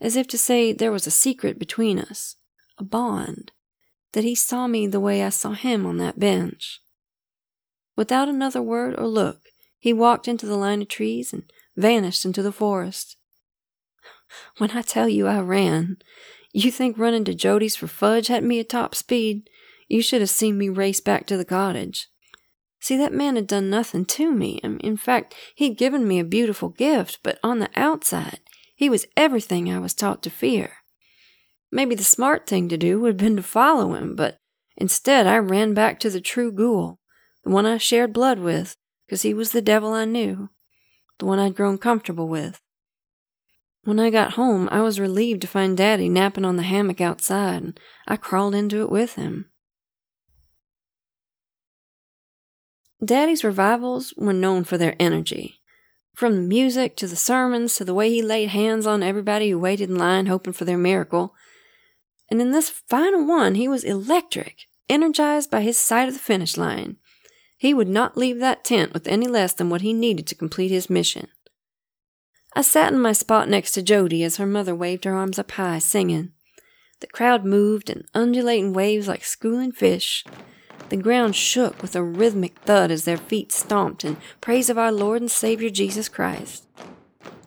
as 0.00 0.16
if 0.16 0.28
to 0.28 0.38
say 0.38 0.72
there 0.72 0.92
was 0.92 1.06
a 1.06 1.10
secret 1.10 1.58
between 1.58 1.98
us, 1.98 2.36
a 2.78 2.84
bond, 2.84 3.52
that 4.12 4.24
he 4.24 4.34
saw 4.34 4.66
me 4.66 4.86
the 4.86 5.00
way 5.00 5.22
I 5.22 5.30
saw 5.30 5.52
him 5.52 5.86
on 5.86 5.96
that 5.96 6.20
bench. 6.20 6.80
Without 7.96 8.28
another 8.28 8.60
word 8.60 8.98
or 8.98 9.06
look, 9.06 9.40
he 9.78 9.94
walked 9.94 10.28
into 10.28 10.44
the 10.44 10.56
line 10.56 10.82
of 10.82 10.88
trees 10.88 11.32
and 11.32 11.50
vanished 11.74 12.26
into 12.26 12.42
the 12.42 12.52
forest. 12.52 13.16
When 14.58 14.72
I 14.72 14.82
tell 14.82 15.08
you 15.08 15.26
I 15.26 15.40
ran, 15.40 15.96
you 16.52 16.70
think 16.70 16.98
running 16.98 17.24
to 17.24 17.34
Jody's 17.34 17.76
for 17.76 17.86
fudge 17.86 18.28
had 18.28 18.44
me 18.44 18.60
at 18.60 18.68
top 18.68 18.94
speed. 18.94 19.48
You 19.88 20.02
should 20.02 20.20
have 20.20 20.30
seen 20.30 20.58
me 20.58 20.68
race 20.68 21.00
back 21.00 21.26
to 21.26 21.36
the 21.36 21.44
cottage. 21.44 22.08
See, 22.80 22.96
that 22.96 23.12
man 23.12 23.36
had 23.36 23.46
done 23.46 23.68
nothing 23.68 24.06
to 24.06 24.32
me. 24.32 24.58
In 24.62 24.96
fact, 24.96 25.34
he'd 25.54 25.76
given 25.76 26.08
me 26.08 26.18
a 26.18 26.24
beautiful 26.24 26.70
gift, 26.70 27.20
but 27.22 27.38
on 27.42 27.58
the 27.58 27.68
outside, 27.76 28.40
He 28.80 28.88
was 28.88 29.04
everything 29.14 29.70
I 29.70 29.78
was 29.78 29.92
taught 29.92 30.22
to 30.22 30.30
fear. 30.30 30.78
Maybe 31.70 31.94
the 31.94 32.02
smart 32.02 32.46
thing 32.46 32.66
to 32.70 32.78
do 32.78 32.98
would 32.98 33.08
have 33.08 33.16
been 33.18 33.36
to 33.36 33.42
follow 33.42 33.92
him, 33.92 34.16
but 34.16 34.38
instead 34.74 35.26
I 35.26 35.36
ran 35.36 35.74
back 35.74 36.00
to 36.00 36.08
the 36.08 36.22
true 36.22 36.50
ghoul, 36.50 36.98
the 37.44 37.50
one 37.50 37.66
I 37.66 37.76
shared 37.76 38.14
blood 38.14 38.38
with, 38.38 38.78
because 39.04 39.20
he 39.20 39.34
was 39.34 39.52
the 39.52 39.60
devil 39.60 39.92
I 39.92 40.06
knew, 40.06 40.48
the 41.18 41.26
one 41.26 41.38
I'd 41.38 41.54
grown 41.54 41.76
comfortable 41.76 42.26
with. 42.26 42.58
When 43.84 44.00
I 44.00 44.08
got 44.08 44.32
home, 44.32 44.66
I 44.72 44.80
was 44.80 44.98
relieved 44.98 45.42
to 45.42 45.46
find 45.46 45.76
Daddy 45.76 46.08
napping 46.08 46.46
on 46.46 46.56
the 46.56 46.62
hammock 46.62 47.02
outside, 47.02 47.62
and 47.62 47.80
I 48.08 48.16
crawled 48.16 48.54
into 48.54 48.80
it 48.80 48.90
with 48.90 49.16
him. 49.16 49.50
Daddy's 53.04 53.44
revivals 53.44 54.12
were 54.16 54.32
known 54.32 54.64
for 54.64 54.76
their 54.76 54.94
energy. 55.00 55.60
From 56.14 56.34
the 56.34 56.42
music 56.42 56.96
to 56.96 57.06
the 57.06 57.16
sermons 57.16 57.76
to 57.76 57.84
the 57.84 57.94
way 57.94 58.10
he 58.10 58.20
laid 58.20 58.50
hands 58.50 58.86
on 58.86 59.02
everybody 59.02 59.50
who 59.50 59.58
waited 59.58 59.88
in 59.88 59.96
line 59.96 60.26
hoping 60.26 60.52
for 60.52 60.66
their 60.66 60.76
miracle. 60.76 61.34
And 62.30 62.42
in 62.42 62.50
this 62.50 62.68
final 62.68 63.24
one, 63.24 63.54
he 63.54 63.68
was 63.68 63.84
electric, 63.84 64.66
energized 64.88 65.50
by 65.50 65.62
his 65.62 65.78
sight 65.78 66.08
of 66.08 66.14
the 66.14 66.20
finish 66.20 66.58
line. 66.58 66.96
He 67.56 67.72
would 67.72 67.88
not 67.88 68.18
leave 68.18 68.38
that 68.38 68.64
tent 68.64 68.92
with 68.92 69.08
any 69.08 69.26
less 69.26 69.54
than 69.54 69.70
what 69.70 69.80
he 69.80 69.92
needed 69.92 70.26
to 70.26 70.34
complete 70.34 70.70
his 70.70 70.90
mission. 70.90 71.28
I 72.54 72.62
sat 72.62 72.92
in 72.92 73.00
my 73.00 73.12
spot 73.12 73.48
next 73.48 73.72
to 73.72 73.82
Jody 73.82 74.24
as 74.24 74.36
her 74.36 74.46
mother 74.46 74.74
waved 74.74 75.04
her 75.04 75.14
arms 75.14 75.38
up 75.38 75.52
high, 75.52 75.78
singing. 75.78 76.32
The 77.00 77.06
crowd 77.06 77.44
moved 77.44 77.88
in 77.88 78.04
undulating 78.14 78.74
waves 78.74 79.08
like 79.08 79.24
schooling 79.24 79.72
fish. 79.72 80.24
The 80.90 80.96
ground 80.96 81.36
shook 81.36 81.82
with 81.82 81.94
a 81.94 82.02
rhythmic 82.02 82.58
thud 82.64 82.90
as 82.90 83.04
their 83.04 83.16
feet 83.16 83.52
stomped 83.52 84.04
in 84.04 84.16
praise 84.40 84.68
of 84.68 84.76
our 84.76 84.90
Lord 84.90 85.22
and 85.22 85.30
Savior 85.30 85.70
Jesus 85.70 86.08
Christ. 86.08 86.66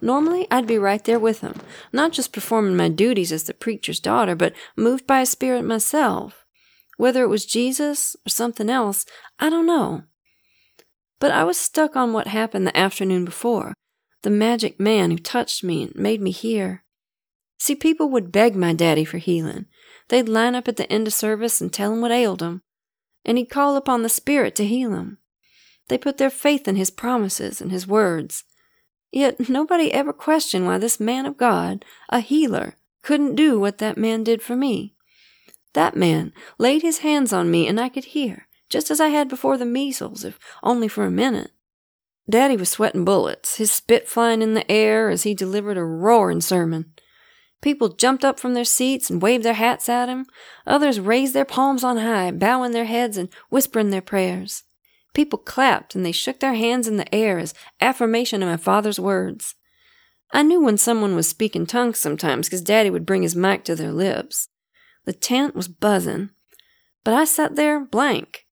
Normally, 0.01 0.47
I'd 0.49 0.65
be 0.65 0.77
right 0.77 1.03
there 1.03 1.19
with 1.19 1.41
them, 1.41 1.59
not 1.91 2.13
just 2.13 2.31
performing 2.31 2.77
my 2.77 2.87
duties 2.87 3.33
as 3.33 3.43
the 3.43 3.53
preacher's 3.53 3.99
daughter, 3.99 4.33
but 4.33 4.53
moved 4.77 5.05
by 5.05 5.19
a 5.19 5.25
spirit 5.25 5.63
myself. 5.63 6.45
Whether 6.95 7.21
it 7.23 7.27
was 7.27 7.45
Jesus 7.45 8.15
or 8.25 8.29
something 8.29 8.69
else, 8.69 9.05
I 9.39 9.49
don't 9.49 9.67
know. 9.67 10.03
But 11.19 11.31
I 11.31 11.43
was 11.43 11.57
stuck 11.57 11.97
on 11.97 12.13
what 12.13 12.27
happened 12.27 12.65
the 12.65 12.77
afternoon 12.77 13.25
before 13.25 13.73
the 14.21 14.29
magic 14.29 14.79
man 14.79 15.11
who 15.11 15.17
touched 15.17 15.65
me 15.65 15.83
and 15.83 15.95
made 15.95 16.21
me 16.21 16.31
hear. 16.31 16.85
See, 17.59 17.75
people 17.75 18.07
would 18.09 18.31
beg 18.31 18.55
my 18.55 18.71
daddy 18.71 19.03
for 19.03 19.17
healing. 19.17 19.65
They'd 20.07 20.29
line 20.29 20.55
up 20.55 20.69
at 20.69 20.77
the 20.77 20.89
end 20.89 21.07
of 21.07 21.13
service 21.13 21.59
and 21.59 21.73
tell 21.73 21.91
him 21.91 21.99
what 21.99 22.11
ailed 22.11 22.41
him 22.41 22.61
and 23.25 23.37
he'd 23.37 23.49
call 23.49 23.75
upon 23.75 24.01
the 24.01 24.09
Spirit 24.09 24.55
to 24.55 24.65
heal 24.65 24.91
them. 24.91 25.17
They 25.87 25.97
put 25.97 26.17
their 26.17 26.29
faith 26.29 26.67
in 26.67 26.75
his 26.75 26.89
promises 26.89 27.61
and 27.61 27.71
his 27.71 27.87
words. 27.87 28.43
Yet 29.11 29.49
nobody 29.49 29.93
ever 29.93 30.13
questioned 30.13 30.65
why 30.65 30.77
this 30.77 30.99
man 30.99 31.25
of 31.25 31.37
God, 31.37 31.85
a 32.09 32.19
healer, 32.19 32.75
couldn't 33.01 33.35
do 33.35 33.59
what 33.59 33.77
that 33.77 33.97
man 33.97 34.23
did 34.23 34.41
for 34.41 34.55
me. 34.55 34.95
That 35.73 35.95
man 35.95 36.33
laid 36.57 36.81
his 36.81 36.99
hands 36.99 37.33
on 37.33 37.51
me 37.51 37.67
and 37.67 37.79
I 37.79 37.89
could 37.89 38.05
hear, 38.05 38.47
just 38.69 38.89
as 38.89 38.99
I 39.01 39.09
had 39.09 39.27
before 39.27 39.57
the 39.57 39.65
measles, 39.65 40.23
if 40.23 40.39
only 40.61 40.87
for 40.87 41.05
a 41.05 41.11
minute. 41.11 41.51
Daddy 42.29 42.55
was 42.55 42.69
sweating 42.69 43.03
bullets, 43.03 43.57
his 43.57 43.71
spit 43.71 44.07
flying 44.07 44.41
in 44.41 44.53
the 44.53 44.69
air 44.71 45.09
as 45.09 45.23
he 45.23 45.33
delivered 45.33 45.77
a 45.77 45.83
roaring 45.83 46.41
sermon. 46.41 46.93
People 47.63 47.87
jumped 47.87 48.25
up 48.25 48.41
from 48.41 48.55
their 48.55 48.65
seats 48.65 49.09
and 49.09 49.21
waved 49.21 49.45
their 49.45 49.53
hats 49.53 49.87
at 49.87 50.09
him. 50.09 50.25
Others 50.67 50.99
raised 50.99 51.33
their 51.33 51.45
palms 51.45 51.81
on 51.81 51.95
high, 51.95 52.29
bowing 52.29 52.73
their 52.73 52.83
heads 52.83 53.15
and 53.15 53.29
whispering 53.49 53.89
their 53.89 54.01
prayers. 54.01 54.63
People 55.13 55.39
clapped 55.39 55.95
and 55.95 56.05
they 56.05 56.11
shook 56.11 56.41
their 56.41 56.55
hands 56.55 56.89
in 56.89 56.97
the 56.97 57.15
air 57.15 57.39
as 57.39 57.53
affirmation 57.79 58.43
of 58.43 58.49
my 58.49 58.57
father's 58.57 58.99
words. 58.99 59.55
I 60.33 60.43
knew 60.43 60.61
when 60.61 60.77
someone 60.77 61.15
was 61.15 61.29
speaking 61.29 61.65
tongues 61.65 61.99
sometimes 61.99 62.47
because 62.47 62.61
Daddy 62.61 62.89
would 62.89 63.05
bring 63.05 63.21
his 63.21 63.35
mic 63.35 63.63
to 63.63 63.75
their 63.75 63.93
lips. 63.93 64.49
The 65.05 65.13
tent 65.13 65.55
was 65.55 65.69
buzzing. 65.69 66.31
But 67.05 67.13
I 67.13 67.23
sat 67.23 67.55
there 67.55 67.79
blank, 67.79 68.42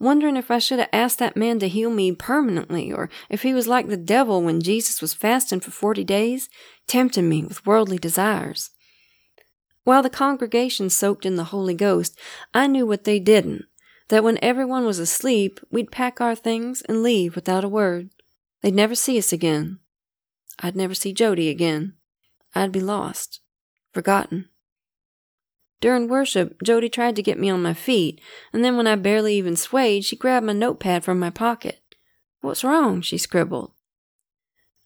wondering 0.00 0.36
if 0.36 0.50
I 0.50 0.58
should 0.58 0.78
have 0.78 0.88
asked 0.92 1.18
that 1.20 1.36
man 1.36 1.58
to 1.60 1.68
heal 1.68 1.90
me 1.90 2.12
permanently, 2.12 2.92
or 2.92 3.08
if 3.28 3.42
he 3.42 3.54
was 3.54 3.68
like 3.68 3.88
the 3.88 3.96
devil 3.96 4.42
when 4.42 4.62
Jesus 4.62 5.00
was 5.00 5.14
fasting 5.14 5.60
for 5.60 5.70
forty 5.70 6.02
days, 6.02 6.48
tempting 6.86 7.28
me 7.28 7.44
with 7.44 7.64
worldly 7.66 7.98
desires. 7.98 8.70
While 9.84 10.02
the 10.02 10.10
congregation 10.10 10.90
soaked 10.90 11.24
in 11.24 11.36
the 11.36 11.44
Holy 11.44 11.74
Ghost, 11.74 12.18
I 12.52 12.66
knew 12.66 12.86
what 12.86 13.04
they 13.04 13.18
didn't 13.18 13.66
that 14.10 14.24
when 14.24 14.38
everyone 14.42 14.84
was 14.84 14.98
asleep, 14.98 15.60
we'd 15.70 15.90
pack 15.90 16.20
our 16.20 16.34
things 16.34 16.82
and 16.82 17.02
leave 17.02 17.34
without 17.36 17.64
a 17.64 17.68
word. 17.68 18.10
They'd 18.60 18.74
never 18.74 18.94
see 18.94 19.16
us 19.16 19.32
again. 19.32 19.78
I'd 20.58 20.76
never 20.76 20.94
see 20.94 21.12
Jody 21.12 21.48
again. 21.48 21.94
I'd 22.54 22.72
be 22.72 22.80
lost, 22.80 23.40
forgotten. 23.94 24.49
During 25.80 26.08
worship, 26.08 26.62
Jody 26.62 26.88
tried 26.88 27.16
to 27.16 27.22
get 27.22 27.38
me 27.38 27.48
on 27.48 27.62
my 27.62 27.72
feet, 27.72 28.20
and 28.52 28.64
then 28.64 28.76
when 28.76 28.86
I 28.86 28.96
barely 28.96 29.34
even 29.36 29.56
swayed, 29.56 30.04
she 30.04 30.16
grabbed 30.16 30.46
my 30.46 30.52
notepad 30.52 31.04
from 31.04 31.18
my 31.18 31.30
pocket. 31.30 31.80
What's 32.42 32.64
wrong? 32.64 33.00
she 33.00 33.16
scribbled. 33.16 33.72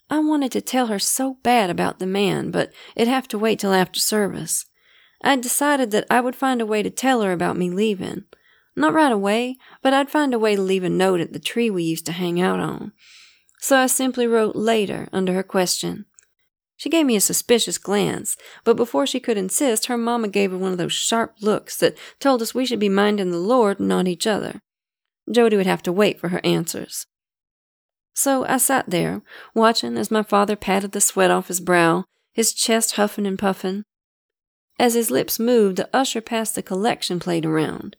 I 0.09 0.21
wanted 0.21 0.53
to 0.53 0.61
tell 0.61 0.87
her 0.89 0.99
so 0.99 1.39
bad 1.43 1.71
about 1.71 1.99
the 1.99 2.07
man, 2.07 2.51
but 2.51 2.73
it'd 2.95 3.09
have 3.09 3.27
to 3.29 3.39
wait 3.39 3.59
till 3.59 3.73
after 3.73 3.99
service. 3.99 4.67
I'd 5.23 5.41
decided 5.41 5.91
that 5.91 6.07
I 6.11 6.21
would 6.21 6.37
find 6.37 6.61
a 6.61 6.67
way 6.67 6.83
to 6.83 6.91
tell 6.91 7.23
her 7.23 7.33
about 7.33 7.57
me 7.57 7.71
leaving. 7.71 8.25
Not 8.77 8.93
right 8.93 9.13
away, 9.13 9.57
but 9.83 9.95
I'd 9.95 10.11
find 10.11 10.35
a 10.35 10.39
way 10.39 10.55
to 10.57 10.63
leave 10.63 10.85
a 10.85 10.91
note 10.91 11.21
at 11.21 11.33
the 11.33 11.39
tree 11.39 11.71
we 11.71 11.83
used 11.83 12.07
to 12.07 12.13
hang 12.13 12.41
out 12.41 12.61
on. 12.61 12.93
So 13.61 13.79
I 13.79 13.87
simply 13.87 14.27
wrote 14.27 14.55
later 14.55 15.09
under 15.13 15.33
her 15.33 15.43
question. 15.43 16.05
She 16.85 16.91
gave 16.91 17.07
me 17.07 17.17
a 17.17 17.21
suspicious 17.23 17.79
glance, 17.79 18.37
but 18.63 18.77
before 18.77 19.07
she 19.07 19.19
could 19.19 19.39
insist, 19.39 19.87
her 19.87 19.97
mamma 19.97 20.29
gave 20.29 20.51
her 20.51 20.59
one 20.59 20.73
of 20.73 20.77
those 20.77 20.93
sharp 20.93 21.37
looks 21.41 21.79
that 21.79 21.97
told 22.21 22.43
us 22.43 22.55
we 22.55 22.67
should 22.67 22.79
be 22.79 22.91
minding 22.91 23.31
the 23.31 23.39
Lord, 23.39 23.81
not 23.81 24.07
each 24.07 24.27
other. 24.27 24.61
Jody 25.31 25.57
would 25.57 25.65
have 25.65 25.83
to 25.85 25.93
wait 25.93 26.21
for 26.21 26.29
her 26.29 26.43
answers. 26.45 27.07
So 28.13 28.45
I 28.45 28.59
sat 28.59 28.91
there, 28.91 29.23
watching 29.55 29.97
as 29.97 30.11
my 30.11 30.23
father 30.23 30.57
patted 30.57 30.93
the 30.93 31.01
sweat 31.01 31.31
off 31.31 31.49
his 31.49 31.59
brow, 31.59 32.05
his 32.35 32.53
chest 32.53 32.97
huffing 32.97 33.27
and 33.27 33.39
puffing. 33.39 33.85
As 34.79 34.93
his 34.93 35.11
lips 35.11 35.39
moved, 35.39 35.79
the 35.79 35.89
usher 35.91 36.21
passed 36.21 36.55
the 36.55 36.63
collection 36.63 37.19
plate 37.19 37.47
around. 37.47 37.97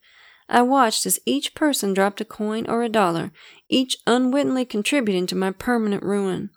I 0.48 0.62
watched 0.62 1.08
as 1.08 1.20
each 1.26 1.56
person 1.56 1.96
dropped 1.96 2.22
a 2.22 2.26
coin 2.26 2.70
or 2.70 2.84
a 2.84 2.90
dollar, 2.90 3.32
each 3.68 3.98
unwittingly 4.06 4.66
contributing 4.66 5.26
to 5.26 5.36
my 5.36 5.50
permanent 5.50 6.04
ruin. 6.04 6.52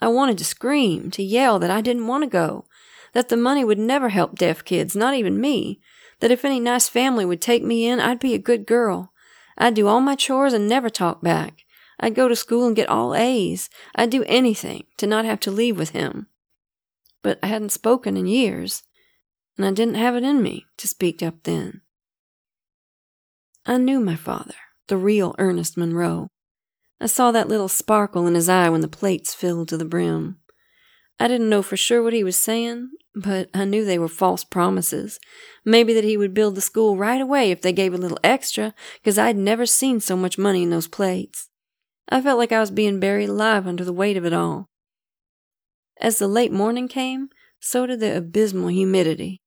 I 0.00 0.08
wanted 0.08 0.38
to 0.38 0.44
scream, 0.44 1.10
to 1.12 1.22
yell 1.22 1.58
that 1.58 1.70
I 1.70 1.80
didn't 1.80 2.06
want 2.06 2.24
to 2.24 2.30
go, 2.30 2.66
that 3.12 3.28
the 3.28 3.36
money 3.36 3.64
would 3.64 3.78
never 3.78 4.08
help 4.08 4.36
deaf 4.36 4.64
kids, 4.64 4.96
not 4.96 5.14
even 5.14 5.40
me, 5.40 5.80
that 6.20 6.30
if 6.30 6.44
any 6.44 6.60
nice 6.60 6.88
family 6.88 7.24
would 7.24 7.40
take 7.40 7.62
me 7.62 7.86
in, 7.86 8.00
I'd 8.00 8.18
be 8.18 8.34
a 8.34 8.38
good 8.38 8.66
girl. 8.66 9.12
I'd 9.56 9.74
do 9.74 9.86
all 9.86 10.00
my 10.00 10.16
chores 10.16 10.52
and 10.52 10.68
never 10.68 10.90
talk 10.90 11.22
back. 11.22 11.64
I'd 12.00 12.14
go 12.14 12.28
to 12.28 12.36
school 12.36 12.66
and 12.66 12.74
get 12.74 12.88
all 12.88 13.14
A's. 13.14 13.70
I'd 13.94 14.10
do 14.10 14.24
anything 14.24 14.84
to 14.96 15.06
not 15.06 15.24
have 15.24 15.40
to 15.40 15.50
leave 15.50 15.78
with 15.78 15.90
him. 15.90 16.26
But 17.22 17.38
I 17.42 17.46
hadn't 17.46 17.70
spoken 17.70 18.16
in 18.16 18.26
years, 18.26 18.82
and 19.56 19.64
I 19.64 19.70
didn't 19.70 19.94
have 19.94 20.16
it 20.16 20.24
in 20.24 20.42
me 20.42 20.66
to 20.78 20.88
speak 20.88 21.22
up 21.22 21.44
then. 21.44 21.82
I 23.64 23.78
knew 23.78 24.00
my 24.00 24.16
father, 24.16 24.56
the 24.88 24.96
real 24.96 25.34
Ernest 25.38 25.76
Monroe. 25.76 26.28
I 27.00 27.06
saw 27.06 27.32
that 27.32 27.48
little 27.48 27.68
sparkle 27.68 28.26
in 28.26 28.34
his 28.34 28.48
eye 28.48 28.68
when 28.68 28.80
the 28.80 28.88
plates 28.88 29.34
filled 29.34 29.68
to 29.68 29.76
the 29.76 29.84
brim. 29.84 30.38
I 31.18 31.28
didn't 31.28 31.48
know 31.48 31.62
for 31.62 31.76
sure 31.76 32.02
what 32.02 32.12
he 32.12 32.24
was 32.24 32.36
saying, 32.36 32.90
but 33.14 33.48
I 33.54 33.64
knew 33.64 33.84
they 33.84 33.98
were 33.98 34.08
false 34.08 34.42
promises. 34.42 35.20
Maybe 35.64 35.94
that 35.94 36.04
he 36.04 36.16
would 36.16 36.34
build 36.34 36.54
the 36.54 36.60
school 36.60 36.96
right 36.96 37.20
away 37.20 37.50
if 37.50 37.62
they 37.62 37.72
gave 37.72 37.94
a 37.94 37.98
little 37.98 38.18
extra, 38.24 38.74
because 39.00 39.18
I'd 39.18 39.36
never 39.36 39.66
seen 39.66 40.00
so 40.00 40.16
much 40.16 40.38
money 40.38 40.62
in 40.62 40.70
those 40.70 40.88
plates. 40.88 41.48
I 42.08 42.20
felt 42.20 42.38
like 42.38 42.52
I 42.52 42.60
was 42.60 42.70
being 42.70 43.00
buried 43.00 43.28
alive 43.28 43.66
under 43.66 43.84
the 43.84 43.92
weight 43.92 44.16
of 44.16 44.24
it 44.24 44.32
all. 44.32 44.68
As 46.00 46.18
the 46.18 46.28
late 46.28 46.52
morning 46.52 46.88
came, 46.88 47.28
so 47.60 47.86
did 47.86 48.00
the 48.00 48.16
abysmal 48.16 48.68
humidity. 48.68 49.40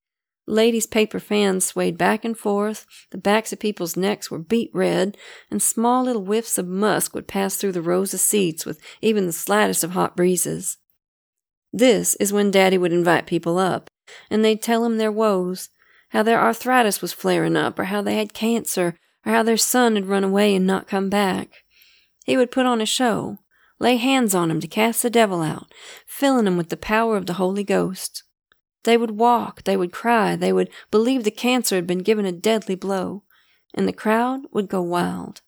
Ladies' 0.49 0.87
paper 0.87 1.19
fans 1.19 1.65
swayed 1.65 1.97
back 1.97 2.23
and 2.23 2.37
forth, 2.37 2.85
the 3.11 3.17
backs 3.17 3.51
of 3.51 3.59
people's 3.59 3.97
necks 3.97 4.31
were 4.31 4.39
beet 4.39 4.71
red, 4.73 5.17
and 5.51 5.61
small 5.61 6.05
little 6.05 6.23
whiffs 6.23 6.57
of 6.57 6.65
musk 6.65 7.13
would 7.13 7.27
pass 7.27 7.57
through 7.57 7.73
the 7.73 7.81
rows 7.81 8.13
of 8.13 8.21
seats 8.21 8.65
with 8.65 8.79
even 9.01 9.25
the 9.25 9.33
slightest 9.33 9.83
of 9.83 9.91
hot 9.91 10.15
breezes. 10.15 10.77
This 11.73 12.15
is 12.15 12.31
when 12.31 12.49
Daddy 12.49 12.77
would 12.77 12.93
invite 12.93 13.27
people 13.27 13.59
up, 13.59 13.89
and 14.29 14.43
they'd 14.43 14.61
tell 14.61 14.85
him 14.85 14.97
their 14.97 15.11
woes, 15.11 15.67
how 16.09 16.23
their 16.23 16.39
arthritis 16.39 17.01
was 17.01 17.11
flaring 17.11 17.57
up, 17.57 17.77
or 17.77 17.85
how 17.85 18.01
they 18.01 18.15
had 18.15 18.33
cancer, 18.33 18.97
or 19.25 19.33
how 19.33 19.43
their 19.43 19.57
son 19.57 19.95
had 19.95 20.05
run 20.05 20.23
away 20.23 20.55
and 20.55 20.65
not 20.65 20.87
come 20.87 21.09
back. 21.09 21.49
He 22.25 22.37
would 22.37 22.51
put 22.51 22.65
on 22.65 22.79
a 22.79 22.85
show, 22.85 23.39
lay 23.79 23.97
hands 23.97 24.33
on 24.33 24.49
him 24.49 24.61
to 24.61 24.67
cast 24.67 25.03
the 25.03 25.09
devil 25.09 25.41
out, 25.41 25.73
filling 26.05 26.47
him 26.47 26.55
with 26.55 26.69
the 26.69 26.77
power 26.77 27.17
of 27.17 27.25
the 27.25 27.33
Holy 27.33 27.65
Ghost. 27.65 28.23
They 28.88 28.95
would 28.95 29.19
walk, 29.19 29.63
they 29.63 29.75
would 29.75 29.91
cry, 29.91 30.38
they 30.38 30.53
would 30.53 30.69
believe 30.91 31.25
the 31.25 31.29
cancer 31.29 31.75
had 31.75 31.85
been 31.85 31.99
given 31.99 32.25
a 32.25 32.31
deadly 32.31 32.75
blow, 32.75 33.23
and 33.73 33.85
the 33.85 33.91
crowd 33.91 34.43
would 34.53 34.69
go 34.69 34.81
wild. 34.81 35.41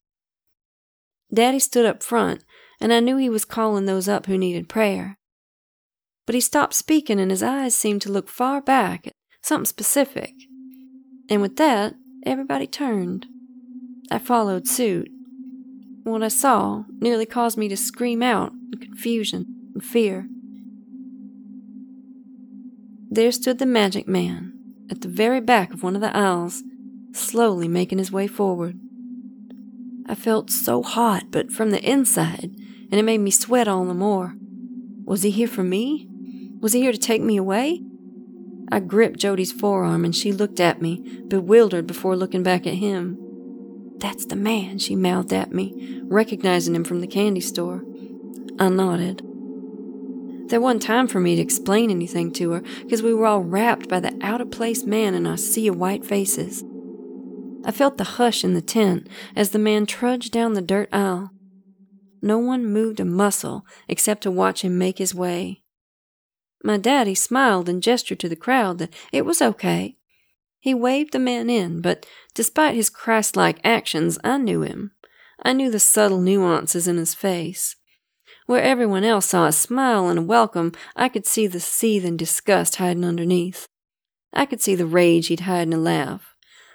Daddy 1.34 1.60
stood 1.60 1.86
up 1.86 2.04
front, 2.04 2.44
and 2.82 2.92
I 2.92 3.00
knew 3.00 3.16
he 3.16 3.30
was 3.30 3.46
calling 3.46 3.86
those 3.86 4.10
up 4.10 4.26
who 4.26 4.38
needed 4.38 4.68
prayer. 4.68 5.18
but 6.30 6.36
he 6.36 6.42
stopped 6.42 6.76
speaking 6.76 7.20
and 7.20 7.32
his 7.32 7.42
eyes 7.42 7.74
seemed 7.74 8.04
to 8.04 8.12
look 8.12 8.30
far 8.30 8.62
back 8.62 9.08
at 9.08 9.14
something 9.42 9.66
specific. 9.66 10.34
And 11.28 11.42
with 11.42 11.56
that, 11.56 11.96
everybody 12.24 12.68
turned. 12.68 13.26
I 14.12 14.20
followed 14.20 14.68
suit. 14.68 15.10
What 16.04 16.22
I 16.22 16.28
saw 16.28 16.84
nearly 17.00 17.26
caused 17.26 17.58
me 17.58 17.68
to 17.70 17.76
scream 17.76 18.22
out 18.22 18.52
in 18.72 18.80
confusion 18.80 19.72
and 19.74 19.84
fear. 19.84 20.28
There 23.12 23.32
stood 23.32 23.57
the 23.57 23.66
magic 23.66 24.07
man 24.07 24.53
at 24.89 25.01
the 25.01 25.07
very 25.07 25.41
back 25.41 25.74
of 25.74 25.82
one 25.82 25.95
of 25.95 26.01
the 26.01 26.16
aisles, 26.16 26.64
slowly 27.12 27.68
making 27.68 27.97
his 27.97 28.12
way 28.12 28.28
forward. 28.28 28.80
I 30.05 30.14
felt 30.14 30.51
so 30.51 30.84
hot, 30.84 31.32
but 31.32 31.51
from 31.51 31.72
the 31.72 31.84
inside, 31.84 32.51
and 32.91 32.93
it 32.93 33.03
made 33.03 33.20
me 33.20 33.32
sweat 33.32 33.68
all 33.68 33.86
the 33.86 33.95
more. 33.95 34.36
Was 35.05 35.24
he 35.24 35.32
here 35.32 35.47
for 35.47 35.64
me? 35.64 36.07
Was 36.62 36.74
he 36.74 36.82
here 36.82 36.91
to 36.91 36.99
take 36.99 37.22
me 37.22 37.36
away? 37.38 37.82
I 38.72 38.80
gripped 38.80 39.20
Jody's 39.20 39.51
forearm 39.51 40.05
and 40.05 40.16
she 40.16 40.32
looked 40.32 40.60
at 40.60 40.80
me, 40.80 41.24
bewildered 41.28 41.88
before 41.88 42.16
looking 42.16 42.43
back 42.43 42.68
at 42.68 42.76
him. 42.76 43.18
That's 43.97 44.26
the 44.26 44.36
man, 44.36 44.78
she 44.78 44.95
mouthed 44.95 45.34
at 45.34 45.51
me, 45.51 46.01
recognizing 46.03 46.76
him 46.76 46.84
from 46.84 47.01
the 47.01 47.07
candy 47.07 47.41
store. 47.41 47.84
I 48.60 48.70
nodded. 48.70 49.29
There 50.50 50.60
wasn't 50.60 50.82
time 50.82 51.08
for 51.08 51.20
me 51.20 51.36
to 51.36 51.41
explain 51.41 51.91
anything 51.91 52.32
to 52.34 52.52
her 52.52 52.64
because 52.82 53.04
we 53.04 53.14
were 53.14 53.28
all 53.28 53.41
wrapped 53.41 53.88
by 53.88 54.00
the 54.00 54.18
out 54.22 54.41
of 54.41 54.50
place 54.50 54.84
man 54.84 55.14
in 55.14 55.28
our 55.28 55.38
sea 55.38 55.68
of 55.68 55.78
white 55.78 56.04
faces. 56.04 56.64
I 57.64 57.72
felt 57.72 57.97
the 57.97 58.04
hush 58.04 58.43
in 58.43 58.56
the 58.56 58.62
tent 58.62 59.08
as 59.36 59.52
the 59.52 59.60
man 59.60 59.86
trudged 59.86 60.32
down 60.32 60.54
the 60.54 60.62
dirt 60.62 60.89
aisle. 60.91 61.32
No 62.22 62.39
one 62.39 62.66
moved 62.66 63.00
a 63.00 63.06
muscle 63.06 63.64
except 63.88 64.24
to 64.24 64.32
watch 64.32 64.64
him 64.64 64.78
make 64.78 64.97
his 64.97 65.14
way. 65.14 65.62
My 66.64 66.78
daddy 66.78 67.14
smiled 67.14 67.70
and 67.70 67.84
gestured 67.84 68.20
to 68.20 68.30
the 68.30 68.36
crowd 68.36 68.80
that 68.80 68.93
it 69.14 69.26
was 69.26 69.41
okay. 69.41 69.97
He 70.60 70.74
waved 70.74 71.14
the 71.14 71.20
man 71.20 71.50
in, 71.50 71.80
but 71.80 72.06
despite 72.34 72.76
his 72.76 72.89
Christ 72.89 73.36
like 73.36 73.62
actions, 73.64 74.18
I 74.24 74.38
knew 74.38 74.64
him. 74.64 74.91
I 75.43 75.54
knew 75.54 75.70
the 75.70 75.80
subtle 75.80 76.20
nuances 76.20 76.88
in 76.88 76.97
his 76.97 77.14
face. 77.14 77.76
Where 78.50 78.64
everyone 78.64 79.04
else 79.04 79.28
saw 79.28 79.45
a 79.45 79.52
smile 79.52 80.08
and 80.08 80.18
a 80.18 80.24
welcome, 80.24 80.72
I 80.95 81.08
could 81.08 81.28
see 81.28 81.45
the 81.45 81.60
seething 81.60 82.18
disgust 82.18 82.78
hiding 82.78 83.06
underneath. 83.06 83.68
I 84.34 84.47
could 84.47 84.60
see 84.60 84.74
the 84.74 84.88
rage 84.88 85.28
he'd 85.28 85.41
hide 85.41 85.68
in 85.68 85.74
a 85.74 85.78
laugh, 85.78 86.34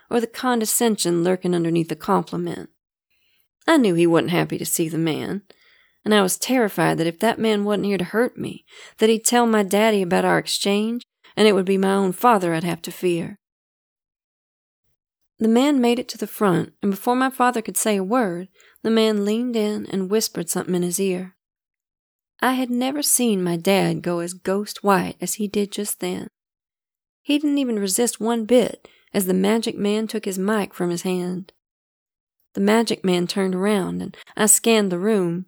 or 0.09 0.21
the 0.21 0.29
condescension 0.29 1.25
lurking 1.25 1.53
underneath 1.53 1.91
a 1.91 1.97
compliment. 1.97 2.71
I 3.67 3.77
knew 3.79 3.95
he 3.95 4.07
wasn't 4.07 4.31
happy 4.31 4.57
to 4.57 4.65
see 4.65 4.89
the 4.89 4.99
man, 4.99 5.43
and 6.05 6.15
I 6.15 6.23
was 6.23 6.39
terrified 6.39 6.97
that 6.99 7.09
if 7.09 7.19
that 7.19 7.41
man 7.41 7.65
wasn't 7.65 7.87
here 7.87 7.99
to 7.99 8.05
hurt 8.05 8.39
me, 8.39 8.65
that 8.99 9.09
he'd 9.09 9.25
tell 9.25 9.45
my 9.45 9.65
daddy 9.65 10.01
about 10.01 10.25
our 10.25 10.39
exchange, 10.39 11.03
and 11.37 11.49
it 11.49 11.57
would 11.57 11.67
be 11.67 11.77
my 11.77 11.95
own 11.95 12.13
father 12.13 12.55
I'd 12.55 12.63
have 12.63 12.83
to 12.83 12.93
fear. 12.93 13.41
The 15.41 15.49
man 15.49 15.81
made 15.81 15.99
it 15.99 16.09
to 16.11 16.19
the 16.19 16.29
front, 16.29 16.75
and 16.83 16.93
before 16.93 17.17
my 17.17 17.31
father 17.31 17.61
could 17.61 17.77
say 17.77 17.97
a 17.97 18.05
word, 18.05 18.47
the 18.85 18.91
man 18.91 19.25
leaned 19.25 19.57
in 19.57 19.87
and 19.87 20.09
whispered 20.09 20.49
something 20.49 20.77
in 20.77 20.83
his 20.83 21.01
ear. 21.01 21.35
I 22.41 22.53
had 22.55 22.71
never 22.71 23.03
seen 23.03 23.43
my 23.43 23.57
dad 23.57 24.03
go 24.03 24.19
as 24.19 24.35
ghost 24.35 24.83
white 24.83 25.17
as 25.21 25.35
he 25.35 25.49
did 25.49 25.73
just 25.73 26.01
then. 26.01 26.29
He 27.23 27.39
didn't 27.39 27.59
even 27.59 27.79
resist 27.79 28.21
one 28.21 28.45
bit 28.45 28.87
as 29.15 29.27
the 29.27 29.35
magic 29.35 29.79
man 29.79 30.07
took 30.07 30.25
his 30.25 30.39
mic 30.39 30.75
from 30.75 30.91
his 30.91 31.03
hand. 31.03 31.53
The 32.55 32.61
magic 32.61 33.05
man 33.05 33.27
turned 33.27 33.55
around 33.55 34.03
and 34.03 34.17
I 34.37 34.47
scanned 34.47 34.93
the 34.93 34.99
room. 34.99 35.47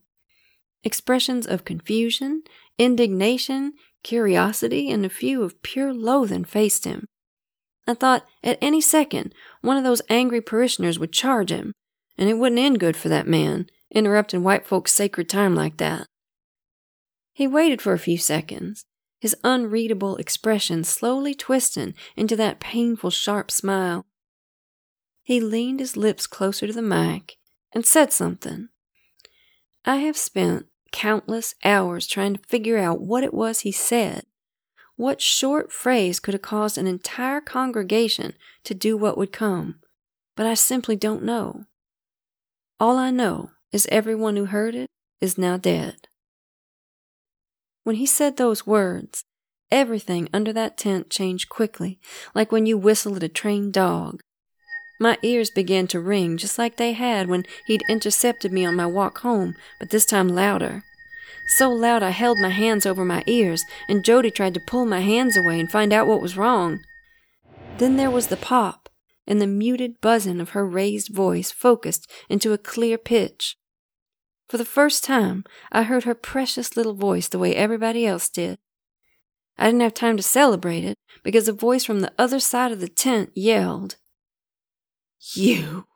Expressions 0.84 1.47
of 1.47 1.64
confusion, 1.64 2.43
indignation, 2.78 3.74
curiosity, 4.03 4.91
and 4.91 5.05
a 5.05 5.11
few 5.11 5.43
of 5.43 5.62
pure 5.62 5.93
loathing 5.93 6.45
faced 6.45 6.84
him. 6.84 7.07
I 7.87 7.95
thought 7.95 8.26
at 8.43 8.59
any 8.61 8.80
second 8.80 9.34
one 9.61 9.76
of 9.76 9.84
those 9.84 10.03
angry 10.09 10.41
parishioners 10.41 10.99
would 10.99 11.12
charge 11.12 11.51
him, 11.51 11.72
and 12.16 12.28
it 12.28 12.34
wouldn't 12.34 12.61
end 12.61 12.80
good 12.80 12.97
for 12.97 13.09
that 13.09 13.26
man, 13.28 13.66
interrupting 13.93 14.43
white 14.43 14.66
folks' 14.66 14.93
sacred 14.93 15.28
time 15.28 15.55
like 15.55 15.76
that. 15.76 16.07
He 17.37 17.47
waited 17.47 17.82
for 17.82 17.93
a 17.93 17.99
few 17.99 18.16
seconds, 18.16 18.87
his 19.20 19.37
unreadable 19.45 20.16
expression 20.16 20.84
slowly 20.84 21.34
twisting 21.34 21.93
into 22.16 22.34
that 22.37 22.61
painful, 22.61 23.11
sharp 23.11 23.51
smile. 23.51 24.07
He 25.22 25.39
leaned 25.39 25.78
his 25.78 25.99
lips 25.99 26.26
closer 26.26 26.66
to 26.66 26.72
the 26.72 26.80
mic 26.80 27.37
and 27.74 27.84
said 27.84 28.11
something. 28.11 28.70
I 29.84 29.97
have 29.97 30.16
spent 30.16 30.68
countless 30.93 31.55
hours 31.62 32.07
trying 32.07 32.37
to 32.37 32.43
figure 32.49 32.78
out 32.78 33.03
what 33.03 33.22
it 33.22 33.34
was 33.34 33.61
he 33.61 33.70
said. 33.70 34.24
What 34.97 35.20
short 35.20 35.70
phrase 35.70 36.18
could 36.18 36.32
have 36.32 36.41
caused 36.41 36.78
an 36.78 36.87
entire 36.87 37.43
congregation 37.43 38.32
to 38.64 38.72
do 38.72 38.97
what 38.97 39.18
would 39.18 39.30
come? 39.30 39.80
But 40.37 40.47
I 40.47 40.55
simply 40.55 40.97
don't 40.97 41.22
know. 41.22 41.66
All 42.80 42.97
I 42.97 43.11
know 43.11 43.51
is 43.72 43.87
everyone 43.93 44.37
who 44.37 44.47
heard 44.47 44.74
it 44.74 44.89
is 45.20 45.37
now 45.37 45.59
dead. 45.59 46.06
When 47.87 47.95
he 47.95 48.07
said 48.07 48.37
those 48.37 48.66
words, 48.66 49.22
everything 49.70 50.28
under 50.32 50.53
that 50.53 50.76
tent 50.76 51.09
changed 51.09 51.49
quickly, 51.49 52.01
like 52.34 52.51
when 52.51 52.66
you 52.66 52.76
whistle 52.76 53.14
at 53.14 53.22
a 53.22 53.28
trained 53.28 53.74
dog. 53.74 54.22
My 54.99 55.18
ears 55.22 55.51
began 55.51 55.87
to 55.89 56.01
ring 56.01 56.37
just 56.37 56.59
like 56.59 56.78
they 56.78 56.95
had 56.95 57.28
when 57.28 57.45
he'd 57.68 57.84
intercepted 57.89 58.53
me 58.53 58.64
on 58.64 58.74
my 58.74 58.87
walk 58.87 59.18
home, 59.18 59.55
but 59.78 59.91
this 59.91 60.05
time 60.05 60.26
louder. 60.26 60.82
So 61.47 61.70
loud 61.70 62.03
I 62.03 62.11
held 62.11 62.41
my 62.41 62.49
hands 62.49 62.87
over 62.87 63.05
my 63.05 63.22
ears, 63.28 63.62
and 63.89 64.05
Jody 64.05 64.32
tried 64.32 64.55
to 64.55 64.66
pull 64.66 64.84
my 64.84 64.99
hands 64.99 65.37
away 65.37 65.61
and 65.61 65.70
find 65.70 65.93
out 65.93 66.09
what 66.09 66.20
was 66.20 66.37
wrong. 66.37 66.80
Then 67.78 67.99
there 67.99 68.11
was 68.11 68.26
the 68.26 68.37
pop, 68.37 68.89
and 69.28 69.41
the 69.41 69.47
muted 69.47 70.01
buzzing 70.01 70.41
of 70.41 70.51
her 70.51 70.66
raised 70.66 71.14
voice 71.14 71.53
focused 71.53 72.11
into 72.28 72.53
a 72.53 72.59
clear 72.59 72.99
pitch. 72.99 73.57
For 74.49 74.59
the 74.59 74.65
first 74.65 75.03
time, 75.03 75.45
I 75.73 75.83
heard 75.83 76.05
her 76.05 76.15
precious 76.15 76.77
little 76.77 76.95
voice 76.95 77.29
the 77.29 77.39
way 77.39 77.55
everybody 77.55 78.07
else 78.07 78.29
did. 78.29 78.59
I 79.59 79.67
didn't 79.67 79.81
have 79.81 79.95
time 79.95 80.17
to 80.17 80.23
celebrate 80.23 80.85
it 80.85 80.97
because 81.23 81.49
a 81.49 81.53
voice 81.53 81.85
from 81.85 82.01
the 82.01 82.13
other 82.19 82.39
side 82.39 82.73
of 82.73 82.81
the 82.81 82.89
tent 82.89 83.31
yelled, 83.35 83.97
You! 85.35 85.87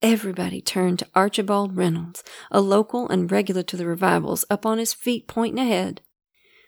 Everybody 0.00 0.60
turned 0.60 1.00
to 1.00 1.08
Archibald 1.14 1.76
Reynolds, 1.76 2.22
a 2.52 2.60
local 2.60 3.08
and 3.08 3.30
regular 3.30 3.64
to 3.64 3.76
the 3.76 3.86
revivals, 3.86 4.44
up 4.48 4.64
on 4.64 4.78
his 4.78 4.94
feet 4.94 5.26
pointing 5.26 5.58
ahead. 5.58 6.02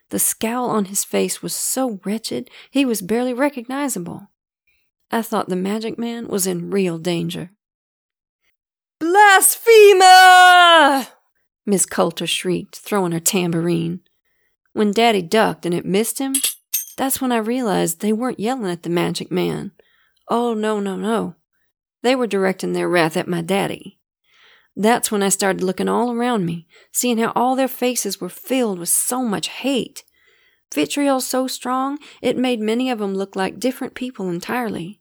The 0.09 0.18
scowl 0.18 0.68
on 0.68 0.87
his 0.87 1.05
face 1.05 1.41
was 1.41 1.55
so 1.55 2.01
wretched 2.05 2.51
he 2.70 2.85
was 2.85 3.01
barely 3.01 3.33
recognizable. 3.33 4.33
I 5.12 5.22
thought 5.22 5.49
the 5.49 5.57
magic 5.57 5.97
man 5.97 6.26
was 6.26 6.49
in 6.49 6.70
real 6.70 6.99
danger. 6.99 7.53
Blasphemer! 9.01 10.05
Miss 11.66 11.86
Coulter 11.86 12.26
shrieked, 12.26 12.76
throwing 12.76 13.12
her 13.12 13.20
tambourine. 13.20 14.01
When 14.72 14.92
Daddy 14.92 15.22
ducked 15.22 15.64
and 15.64 15.74
it 15.74 15.86
missed 15.86 16.18
him, 16.18 16.34
that's 16.96 17.20
when 17.20 17.32
I 17.32 17.38
realized 17.38 18.01
they 18.01 18.12
weren't 18.12 18.38
yelling 18.38 18.70
at 18.70 18.82
the 18.82 18.90
magic 18.90 19.32
man. 19.32 19.72
Oh, 20.28 20.53
no, 20.55 20.80
no, 20.80 20.96
no. 20.96 21.34
They 22.03 22.14
were 22.14 22.26
directing 22.26 22.74
their 22.74 22.88
wrath 22.88 23.16
at 23.16 23.26
my 23.26 23.40
daddy. 23.40 23.98
That's 24.76 25.11
when 25.11 25.22
I 25.22 25.30
started 25.30 25.62
looking 25.62 25.88
all 25.88 26.12
around 26.12 26.44
me, 26.46 26.66
seeing 26.92 27.18
how 27.18 27.32
all 27.34 27.57
their 27.57 27.68
faces 27.68 28.20
were 28.20 28.28
filled 28.28 28.78
with 28.78 28.90
so 28.90 29.22
much 29.24 29.48
hate. 29.48 30.05
Vitriol 30.72 31.20
so 31.20 31.46
strong, 31.46 31.98
it 32.22 32.36
made 32.36 32.61
many 32.61 32.90
of 32.90 32.98
them 32.98 33.14
look 33.14 33.34
like 33.34 33.59
different 33.59 33.94
people 33.94 34.28
entirely. 34.28 34.99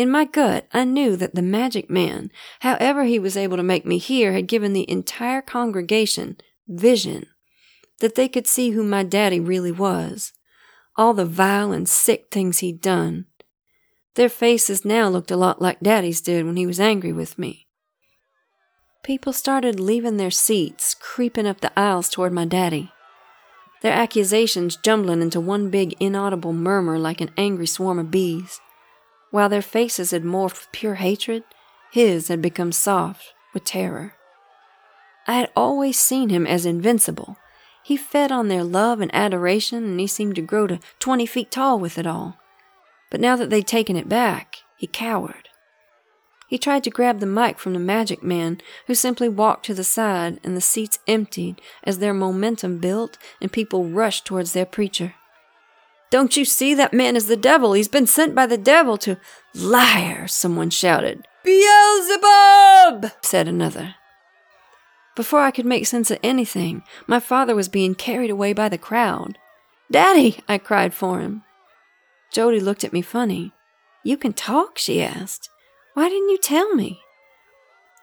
In 0.00 0.10
my 0.10 0.24
gut, 0.24 0.66
I 0.72 0.84
knew 0.84 1.14
that 1.16 1.34
the 1.34 1.42
magic 1.42 1.90
man, 1.90 2.32
however 2.60 3.04
he 3.04 3.18
was 3.18 3.36
able 3.36 3.58
to 3.58 3.62
make 3.62 3.84
me 3.84 3.98
hear, 3.98 4.32
had 4.32 4.46
given 4.46 4.72
the 4.72 4.90
entire 4.90 5.42
congregation 5.42 6.38
vision, 6.66 7.26
that 7.98 8.14
they 8.14 8.26
could 8.26 8.46
see 8.46 8.70
who 8.70 8.82
my 8.82 9.02
daddy 9.02 9.38
really 9.38 9.70
was, 9.70 10.32
all 10.96 11.12
the 11.12 11.26
vile 11.26 11.70
and 11.70 11.86
sick 11.86 12.28
things 12.30 12.60
he'd 12.60 12.80
done. 12.80 13.26
Their 14.14 14.30
faces 14.30 14.86
now 14.86 15.10
looked 15.10 15.30
a 15.30 15.36
lot 15.36 15.60
like 15.60 15.80
daddy's 15.80 16.22
did 16.22 16.46
when 16.46 16.56
he 16.56 16.66
was 16.66 16.80
angry 16.80 17.12
with 17.12 17.38
me. 17.38 17.68
People 19.02 19.34
started 19.34 19.78
leaving 19.78 20.16
their 20.16 20.30
seats, 20.30 20.94
creeping 20.94 21.46
up 21.46 21.60
the 21.60 21.78
aisles 21.78 22.08
toward 22.08 22.32
my 22.32 22.46
daddy. 22.46 22.90
Their 23.82 23.92
accusations 23.92 24.76
jumbling 24.76 25.20
into 25.20 25.42
one 25.42 25.68
big 25.68 25.94
inaudible 26.00 26.54
murmur 26.54 26.98
like 26.98 27.20
an 27.20 27.32
angry 27.36 27.66
swarm 27.66 27.98
of 27.98 28.10
bees. 28.10 28.62
While 29.30 29.48
their 29.48 29.62
faces 29.62 30.10
had 30.10 30.24
morphed 30.24 30.52
with 30.52 30.72
pure 30.72 30.96
hatred, 30.96 31.44
his 31.92 32.28
had 32.28 32.42
become 32.42 32.72
soft 32.72 33.34
with 33.54 33.64
terror. 33.64 34.14
I 35.26 35.34
had 35.34 35.50
always 35.54 35.98
seen 35.98 36.28
him 36.28 36.46
as 36.46 36.66
invincible. 36.66 37.36
He 37.82 37.96
fed 37.96 38.32
on 38.32 38.48
their 38.48 38.64
love 38.64 39.00
and 39.00 39.14
adoration, 39.14 39.84
and 39.84 40.00
he 40.00 40.06
seemed 40.06 40.34
to 40.36 40.42
grow 40.42 40.66
to 40.66 40.80
twenty 40.98 41.26
feet 41.26 41.50
tall 41.50 41.78
with 41.78 41.98
it 41.98 42.06
all. 42.06 42.38
But 43.10 43.20
now 43.20 43.36
that 43.36 43.50
they'd 43.50 43.66
taken 43.66 43.96
it 43.96 44.08
back, 44.08 44.56
he 44.76 44.86
cowered. 44.86 45.48
He 46.48 46.58
tried 46.58 46.82
to 46.84 46.90
grab 46.90 47.20
the 47.20 47.26
mic 47.26 47.58
from 47.60 47.74
the 47.74 47.78
magic 47.78 48.24
man, 48.24 48.60
who 48.88 48.94
simply 48.94 49.28
walked 49.28 49.64
to 49.66 49.74
the 49.74 49.84
side, 49.84 50.40
and 50.42 50.56
the 50.56 50.60
seats 50.60 50.98
emptied 51.06 51.60
as 51.84 51.98
their 51.98 52.12
momentum 52.12 52.78
built 52.78 53.18
and 53.40 53.52
people 53.52 53.88
rushed 53.88 54.24
towards 54.24 54.52
their 54.52 54.66
preacher. 54.66 55.14
Don't 56.10 56.36
you 56.36 56.44
see 56.44 56.74
that 56.74 56.92
man 56.92 57.14
is 57.14 57.26
the 57.26 57.36
devil? 57.36 57.72
He's 57.72 57.88
been 57.88 58.06
sent 58.06 58.34
by 58.34 58.46
the 58.46 58.58
devil 58.58 58.96
to. 58.98 59.16
Liar! 59.54 60.26
Someone 60.26 60.70
shouted. 60.70 61.26
Beelzebub! 61.44 63.12
said 63.22 63.46
another. 63.46 63.94
Before 65.14 65.40
I 65.40 65.52
could 65.52 65.66
make 65.66 65.86
sense 65.86 66.10
of 66.10 66.18
anything, 66.22 66.82
my 67.06 67.20
father 67.20 67.54
was 67.54 67.68
being 67.68 67.94
carried 67.94 68.30
away 68.30 68.52
by 68.52 68.68
the 68.68 68.78
crowd. 68.78 69.38
Daddy! 69.90 70.40
I 70.48 70.58
cried 70.58 70.94
for 70.94 71.20
him. 71.20 71.42
Jody 72.32 72.60
looked 72.60 72.84
at 72.84 72.92
me 72.92 73.02
funny. 73.02 73.52
You 74.02 74.16
can 74.16 74.32
talk? 74.32 74.78
she 74.78 75.02
asked. 75.02 75.48
Why 75.94 76.08
didn't 76.08 76.30
you 76.30 76.38
tell 76.38 76.74
me? 76.74 77.00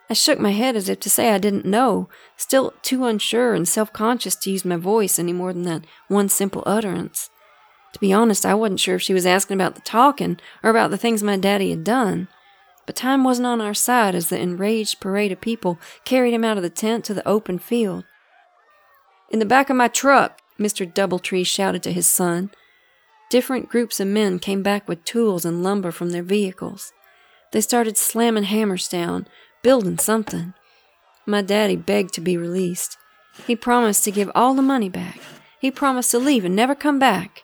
I 0.10 0.14
shook 0.14 0.39
my 0.39 0.51
head 0.51 0.78
as 0.78 0.88
if 0.88 1.01
to 1.01 1.10
say 1.10 1.32
I 1.32 1.38
didn't 1.38 1.66
know, 1.66 2.08
still 2.38 2.74
too 2.82 3.05
unsure 3.05 3.53
and 3.53 3.68
self 3.68 3.91
conscious 3.91 4.36
to 4.38 4.51
use 4.51 4.64
my 4.64 4.78
voice 4.78 5.20
any 5.20 5.34
more 5.34 5.51
than 5.51 5.64
that 5.64 5.86
one 6.08 6.30
simple 6.30 6.64
utterance. 6.66 7.30
To 7.94 8.00
be 8.00 8.14
honest, 8.14 8.46
I 8.46 8.54
wasn't 8.54 8.80
sure 8.80 8.96
if 8.96 9.02
she 9.02 9.14
was 9.14 9.26
asking 9.26 9.56
about 9.56 9.76
the 9.76 9.82
talking 9.82 10.40
or 10.64 10.70
about 10.70 10.92
the 10.92 10.98
things 10.98 11.24
my 11.24 11.38
daddy 11.38 11.70
had 11.70 11.84
done. 11.84 12.28
But 12.86 12.96
time 12.96 13.24
wasn't 13.24 13.48
on 13.48 13.62
our 13.62 13.74
side 13.74 14.16
as 14.16 14.30
the 14.30 14.40
enraged 14.40 15.00
parade 15.00 15.32
of 15.32 15.42
people 15.42 15.80
carried 16.06 16.34
him 16.34 16.46
out 16.46 16.58
of 16.58 16.64
the 16.64 16.70
tent 16.70 17.04
to 17.06 17.14
the 17.14 17.28
open 17.28 17.60
field. 17.60 18.06
In 19.30 19.40
the 19.40 19.46
back 19.46 19.70
of 19.70 19.76
my 19.76 19.88
truck, 19.88 20.40
Mr. 20.58 20.92
Doubletree 20.92 21.46
shouted 21.46 21.84
to 21.84 21.92
his 21.92 22.08
son. 22.08 22.50
Different 23.30 23.68
groups 23.68 24.00
of 24.00 24.08
men 24.08 24.40
came 24.40 24.64
back 24.64 24.88
with 24.88 25.04
tools 25.04 25.44
and 25.44 25.64
lumber 25.64 25.92
from 25.92 26.12
their 26.12 26.24
vehicles. 26.24 26.94
They 27.52 27.62
started 27.62 27.98
slamming 27.98 28.44
hammers 28.44 28.88
down, 28.88 29.28
building 29.62 29.98
something. 29.98 30.54
My 31.26 31.42
daddy 31.42 31.76
begged 31.76 32.14
to 32.14 32.22
be 32.22 32.38
released. 32.38 32.98
He 33.46 33.56
promised 33.56 34.06
to 34.06 34.12
give 34.12 34.32
all 34.34 34.54
the 34.54 34.62
money 34.62 34.90
back. 34.90 35.20
He 35.60 35.72
promised 35.72 36.12
to 36.12 36.20
leave 36.20 36.46
and 36.46 36.56
never 36.56 36.74
come 36.74 37.00
back. 37.00 37.44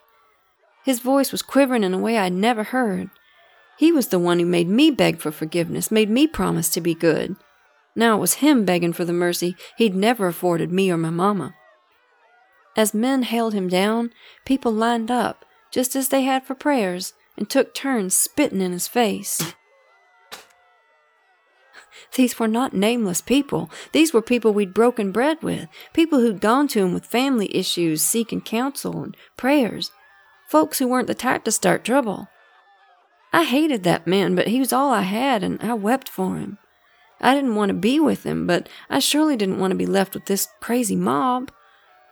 His 0.84 1.00
voice 1.00 1.32
was 1.32 1.42
quivering 1.42 1.84
in 1.84 1.94
a 1.94 1.98
way 1.98 2.18
I'd 2.18 2.34
never 2.34 2.64
heard. 2.64 3.10
He 3.78 3.92
was 3.92 4.10
the 4.10 4.20
one 4.20 4.40
who 4.40 4.46
made 4.46 4.68
me 4.68 4.92
beg 4.92 5.20
for 5.20 5.32
forgiveness, 5.32 5.92
made 5.92 6.10
me 6.10 6.28
promise 6.28 6.70
to 6.70 6.82
be 6.82 6.94
good. 6.94 7.36
Now 7.96 8.18
it 8.18 8.22
was 8.22 8.36
him 8.36 8.66
begging 8.66 8.94
for 8.94 9.06
the 9.06 9.14
mercy 9.14 9.56
he'd 9.78 9.96
never 9.96 10.28
afforded 10.28 10.72
me 10.72 10.92
or 10.92 10.98
my 10.98 11.10
mama. 11.10 11.56
As 12.76 12.94
men 12.94 13.24
held 13.24 13.54
him 13.54 13.68
down, 13.68 14.12
people 14.46 14.72
lined 14.72 15.12
up, 15.12 15.46
just 15.72 15.96
as 15.96 16.10
they 16.10 16.24
had 16.24 16.44
for 16.44 16.56
prayers, 16.56 17.14
and 17.38 17.50
took 17.50 17.74
turns 17.74 18.16
spitting 18.16 18.62
in 18.62 18.72
his 18.72 18.88
face. 18.88 19.54
These 22.16 22.38
were 22.38 22.48
not 22.48 22.74
nameless 22.74 23.22
people. 23.22 23.72
These 23.92 24.14
were 24.14 24.22
people 24.22 24.54
we'd 24.54 24.74
broken 24.74 25.12
bread 25.12 25.42
with, 25.42 25.68
people 25.94 26.20
who'd 26.20 26.42
gone 26.42 26.68
to 26.70 26.80
him 26.80 26.94
with 26.94 27.06
family 27.06 27.56
issues, 27.56 28.04
seeking 28.04 28.42
counsel 28.42 29.04
and 29.04 29.18
prayers, 29.36 29.92
folks 30.48 30.80
who 30.80 30.88
weren't 30.88 31.08
the 31.08 31.14
type 31.16 31.44
to 31.46 31.52
start 31.52 31.84
trouble. 31.84 32.28
I 33.32 33.46
hated 33.46 33.84
that 33.84 34.06
man, 34.06 34.36
but 34.36 34.48
he 34.48 34.60
was 34.60 34.72
all 34.72 34.92
I 34.92 35.02
had, 35.02 35.44
and 35.44 35.62
I 35.62 35.74
wept 35.74 36.08
for 36.08 36.38
him. 36.38 36.60
I 37.20 37.34
didn't 37.34 37.56
want 37.56 37.70
to 37.70 37.74
be 37.74 38.00
with 38.00 38.24
him, 38.26 38.46
but 38.46 38.68
I 38.90 39.00
surely 39.00 39.36
didn't 39.36 39.60
want 39.60 39.72
to 39.72 39.78
be 39.78 39.86
left 39.86 40.14
with 40.14 40.26
this 40.26 40.50
crazy 40.60 40.96
mob. 40.96 41.52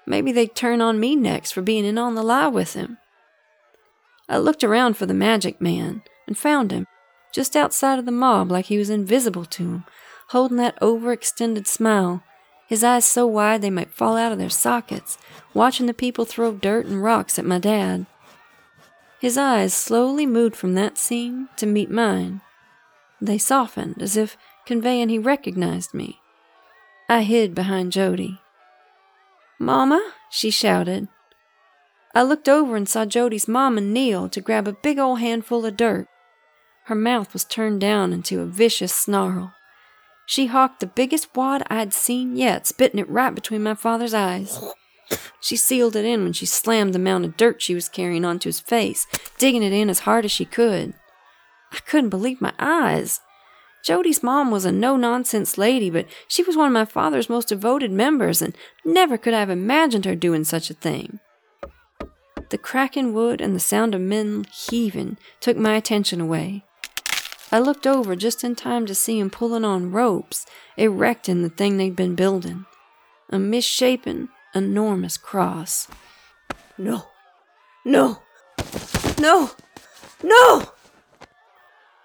Maybe 0.08 0.32
they'd 0.32 0.56
turn 0.56 0.82
on 0.82 1.00
me 1.00 1.16
next 1.16 1.52
for 1.52 1.62
being 1.62 1.86
in 1.86 1.98
on 1.98 2.16
the 2.16 2.24
lie 2.24 2.48
with 2.48 2.74
him. 2.74 2.98
I 4.28 4.38
looked 4.38 4.64
around 4.64 4.96
for 4.96 5.06
the 5.06 5.14
magic 5.14 5.60
man 5.60 6.02
and 6.26 6.38
found 6.38 6.72
him, 6.72 6.88
just 7.34 7.56
outside 7.56 8.00
of 8.00 8.06
the 8.06 8.12
mob 8.12 8.50
like 8.50 8.66
he 8.68 8.78
was 8.78 8.90
invisible 8.90 9.46
to 9.46 9.64
him, 9.64 9.86
holding 10.30 10.58
that 10.58 10.80
overextended 10.80 11.68
smile, 11.68 12.24
his 12.68 12.84
eyes 12.84 13.04
so 13.04 13.28
wide 13.28 13.62
they 13.62 13.70
might 13.70 13.94
fall 13.94 14.16
out 14.16 14.32
of 14.32 14.38
their 14.38 14.50
sockets, 14.50 15.18
watching 15.54 15.88
the 15.88 15.94
people 15.94 16.24
throw 16.24 16.54
dirt 16.54 16.86
and 16.86 17.04
rocks 17.04 17.38
at 17.38 17.46
my 17.46 17.60
dad. 17.60 18.06
His 19.22 19.38
eyes 19.38 19.72
slowly 19.72 20.26
moved 20.26 20.56
from 20.56 20.74
that 20.74 20.98
scene 20.98 21.48
to 21.58 21.68
meet 21.68 21.92
mine. 21.92 22.42
They 23.22 23.38
softened, 23.38 24.02
as 24.02 24.18
if 24.18 24.36
conveying 24.66 25.10
he 25.10 25.20
recognized 25.20 25.94
me. 25.94 26.20
I 27.08 27.22
hid 27.22 27.54
behind 27.54 27.92
Jody. 27.92 28.42
Mama, 29.60 30.14
she 30.32 30.50
shouted. 30.50 31.08
I 32.16 32.24
looked 32.24 32.50
over 32.50 32.76
and 32.76 32.90
saw 32.90 33.06
Jody's 33.06 33.48
mama 33.48 33.80
kneel 33.80 34.28
to 34.30 34.42
grab 34.42 34.68
a 34.68 34.74
big 34.74 34.98
old 34.98 35.20
handful 35.20 35.68
of 35.68 35.78
dirt. 35.78 36.08
Her 36.86 36.96
mouth 36.96 37.32
was 37.32 37.46
turned 37.46 37.80
down 37.80 38.14
into 38.14 38.42
a 38.42 38.48
vicious 38.48 38.92
snarl. 38.92 39.54
She 40.26 40.48
hawked 40.48 40.80
the 40.80 40.88
biggest 40.88 41.36
wad 41.36 41.62
I'd 41.70 41.94
seen 41.94 42.36
yet, 42.38 42.66
spitting 42.66 43.00
it 43.00 43.08
right 43.08 43.36
between 43.36 43.62
my 43.62 43.76
father's 43.76 44.16
eyes. 44.16 44.60
She 45.40 45.56
sealed 45.56 45.96
it 45.96 46.06
in 46.06 46.24
when 46.24 46.34
she 46.34 46.46
slammed 46.46 46.94
the 46.94 47.00
mound 47.00 47.26
of 47.26 47.38
dirt 47.38 47.62
she 47.62 47.76
was 47.76 47.90
carrying 47.90 48.26
onto 48.26 48.50
his 48.50 48.60
face, 48.60 49.08
digging 49.38 49.64
it 49.64 49.74
in 49.74 49.90
as 49.90 50.00
hard 50.00 50.26
as 50.26 50.32
she 50.32 50.46
could. 50.46 50.94
I 51.72 51.80
couldn't 51.80 52.10
believe 52.10 52.42
my 52.42 52.54
eyes. 52.60 53.22
Jody's 53.84 54.22
mom 54.22 54.52
was 54.52 54.66
a 54.66 54.72
no 54.72 54.96
nonsense 54.96 55.58
lady, 55.58 55.90
but 55.90 56.06
she 56.28 56.44
was 56.44 56.56
one 56.56 56.68
of 56.68 56.74
my 56.74 56.86
father's 56.86 57.30
most 57.30 57.48
devoted 57.48 57.92
members, 57.92 58.42
and 58.42 58.56
never 58.86 59.18
could 59.18 59.34
I 59.34 59.40
have 59.40 59.50
imagined 59.50 60.06
her 60.06 60.16
doing 60.16 60.44
such 60.44 60.70
a 60.70 60.76
thing. 60.76 61.20
The 62.50 62.58
cracking 62.58 63.14
wood 63.14 63.42
and 63.42 63.56
the 63.56 63.60
sound 63.60 63.96
of 63.96 64.02
men 64.02 64.46
heaving 64.52 65.18
took 65.40 65.58
my 65.58 65.76
attention 65.76 66.22
away. 66.22 66.64
I 67.52 67.60
looked 67.60 67.88
over 67.88 68.16
just 68.16 68.44
in 68.44 68.56
time 68.56 68.86
to 68.86 68.96
see 68.96 69.20
him 69.20 69.30
pulling 69.30 69.66
on 69.66 69.92
ropes, 69.92 70.46
erecting 70.78 71.42
the 71.42 71.50
thing 71.50 71.78
they'd 71.78 71.96
been 71.96 72.16
building. 72.16 72.66
A 73.30 73.40
misshapen, 73.40 74.30
enormous 74.54 75.18
cross. 75.18 75.88
No, 76.78 77.06
no, 77.86 78.22
no, 79.20 79.52
no! 80.24 80.72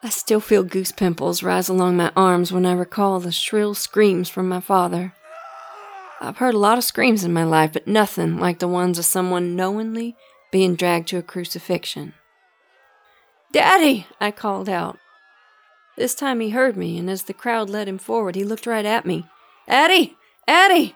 I 0.03 0.09
still 0.09 0.41
feel 0.41 0.63
goose 0.63 0.93
pimples 0.93 1.43
rise 1.43 1.69
along 1.69 1.97
my 1.97 2.13
arms 2.15 2.53
when 2.53 2.67
I 2.67 2.73
recall 2.73 3.19
the 3.19 3.33
shrill 3.33 3.75
screams 3.75 4.29
from 4.29 4.49
my 4.49 4.61
father. 4.61 5.15
I've 6.21 6.39
heard 6.39 6.55
a 6.55 6.59
lot 6.59 6.79
of 6.79 6.85
screams 6.85 7.25
in 7.25 7.33
my 7.33 7.45
life, 7.45 7.73
but 7.73 7.87
nothing 7.87 8.39
like 8.39 8.59
the 8.59 8.69
ones 8.69 8.99
of 8.99 9.05
someone 9.05 9.57
knowingly 9.57 10.17
being 10.51 10.75
dragged 10.75 11.09
to 11.09 11.19
a 11.19 11.23
crucifixion. 11.23 12.15
Daddy! 13.53 14.07
I 14.21 14.31
called 14.31 14.69
out. 14.69 14.99
This 15.97 16.15
time 16.15 16.41
he 16.41 16.51
heard 16.51 16.77
me, 16.77 16.99
and 16.99 17.09
as 17.09 17.25
the 17.25 17.35
crowd 17.35 17.71
led 17.71 17.89
him 17.89 17.99
forward, 17.99 18.35
he 18.35 18.45
looked 18.45 18.67
right 18.67 18.85
at 18.85 19.07
me. 19.07 19.27
Addie! 19.67 20.17
Addie! 20.47 20.95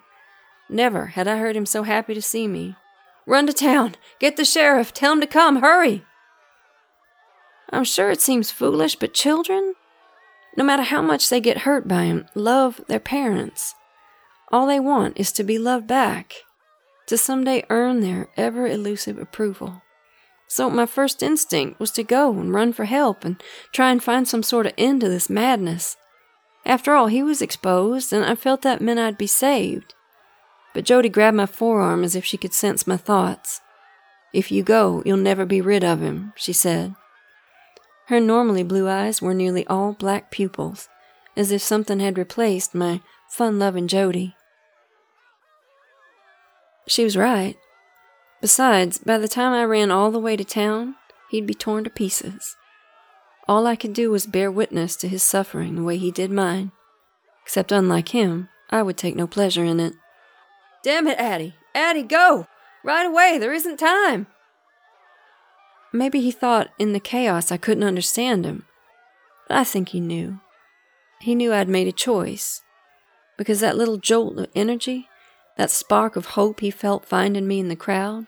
Never 0.71 1.07
had 1.07 1.27
I 1.27 1.37
heard 1.37 1.57
him 1.57 1.67
so 1.67 1.83
happy 1.83 2.15
to 2.15 2.23
see 2.23 2.47
me. 2.47 2.77
Run 3.27 3.47
to 3.49 3.53
town! 3.53 3.97
Get 4.21 4.37
the 4.37 4.45
sheriff! 4.45 4.95
Tell 4.95 5.13
him 5.13 5.21
to 5.21 5.27
come! 5.27 5.61
Hurry! 5.61 6.05
I'm 7.71 7.83
sure 7.83 8.11
it 8.11 8.21
seems 8.21 8.53
foolish, 8.53 8.95
but 8.95 9.13
children, 9.13 9.75
no 10.57 10.63
matter 10.63 10.85
how 10.85 11.03
much 11.03 11.29
they 11.29 11.41
get 11.41 11.59
hurt 11.59 11.89
by 11.89 12.05
him, 12.05 12.27
love 12.37 12.81
their 12.87 13.01
parents. 13.01 13.75
All 14.53 14.67
they 14.67 14.79
want 14.79 15.19
is 15.19 15.33
to 15.33 15.45
be 15.45 15.59
loved 15.59 15.89
back, 15.89 16.35
to 17.07 17.19
someday 17.19 17.65
earn 17.69 18.01
their 18.01 18.29
ever 18.37 18.67
elusive 18.67 19.19
approval. 19.19 19.83
So 20.47 20.71
my 20.71 20.87
first 20.87 21.21
instinct 21.23 21.81
was 21.81 21.91
to 21.93 22.05
go 22.05 22.33
and 22.33 22.55
run 22.55 22.73
for 22.73 22.85
help 22.85 23.25
and 23.25 23.43
try 23.73 23.91
and 23.91 24.03
find 24.03 24.27
some 24.27 24.45
sort 24.45 24.67
of 24.67 24.73
end 24.79 25.01
to 25.01 25.09
this 25.09 25.29
madness. 25.29 25.97
After 26.65 26.95
all, 26.95 27.09
he 27.09 27.23
was 27.25 27.43
exposed, 27.43 28.13
and 28.13 28.25
I 28.25 28.37
felt 28.37 28.63
that 28.63 28.81
meant 28.81 29.01
I'd 29.01 29.19
be 29.19 29.27
saved. 29.27 29.95
But 30.73 30.85
Jody 30.85 31.09
grabbed 31.09 31.37
my 31.37 31.47
forearm 31.47 32.05
as 32.05 32.15
if 32.15 32.25
she 32.25 32.37
could 32.37 32.55
sense 32.55 32.87
my 32.87 32.97
thoughts. 32.97 33.61
If 34.33 34.53
you 34.53 34.63
go, 34.63 35.03
you'll 35.05 35.17
never 35.17 35.45
be 35.45 35.61
rid 35.61 35.83
of 35.83 36.01
him, 36.01 36.33
she 36.37 36.53
said. 36.53 36.95
Her 38.07 38.21
normally 38.21 38.63
blue 38.63 38.89
eyes 38.89 39.21
were 39.21 39.35
nearly 39.35 39.67
all 39.67 39.93
black 39.93 40.31
pupils, 40.31 40.89
as 41.37 41.51
if 41.51 41.63
something 41.63 42.01
had 42.01 42.19
replaced 42.19 42.75
my 42.75 43.01
fun 43.29 43.59
loving 43.59 43.89
Jody. 43.89 44.35
She 46.87 47.05
was 47.05 47.17
right. 47.17 47.57
Besides, 48.41 48.99
by 48.99 49.19
the 49.19 49.29
time 49.29 49.53
I 49.53 49.65
ran 49.65 49.91
all 49.91 50.11
the 50.11 50.19
way 50.19 50.37
to 50.37 50.45
town, 50.45 50.97
he'd 51.31 51.47
be 51.47 51.55
torn 51.55 51.85
to 51.85 51.91
pieces. 51.91 52.57
All 53.47 53.67
I 53.67 53.77
could 53.77 53.93
do 53.93 54.11
was 54.11 54.27
bear 54.27 54.51
witness 54.51 54.97
to 54.97 55.09
his 55.09 55.23
suffering 55.23 55.77
the 55.77 55.85
way 55.85 55.97
he 55.97 56.11
did 56.11 56.31
mine. 56.31 56.73
Except, 57.45 57.73
unlike 57.73 58.11
him, 58.11 58.49
I 58.71 58.83
would 58.83 58.97
take 58.97 59.17
no 59.17 59.27
pleasure 59.27 59.65
in 59.65 59.79
it. 59.81 59.95
Damn 60.83 61.07
it, 61.07 61.19
Addie! 61.19 61.55
Addie, 61.75 62.03
go! 62.03 62.47
Right 62.83 63.07
away, 63.07 63.39
there 63.39 63.53
isn't 63.53 63.79
time! 63.79 64.27
Maybe 65.93 66.21
he 66.21 66.31
thought 66.31 66.71
in 66.79 66.93
the 66.93 67.01
chaos 67.01 67.51
I 67.51 67.57
couldn't 67.57 67.85
understand 67.85 68.45
him, 68.45 68.65
but 69.49 69.57
I 69.57 69.65
think 69.65 69.91
he 69.91 70.01
knew. 70.01 70.41
He 71.21 71.35
knew 71.35 71.53
I'd 71.53 71.69
made 71.69 71.89
a 71.89 71.93
choice, 71.93 72.63
because 73.37 73.61
that 73.61 73.77
little 73.77 73.99
jolt 73.99 74.39
of 74.39 74.49
energy, 74.55 75.09
that 75.57 75.71
spark 75.71 76.17
of 76.17 76.27
hope 76.27 76.61
he 76.61 76.71
felt 76.71 77.05
finding 77.05 77.47
me 77.47 77.59
in 77.61 77.69
the 77.69 77.77
crowd, 77.77 78.27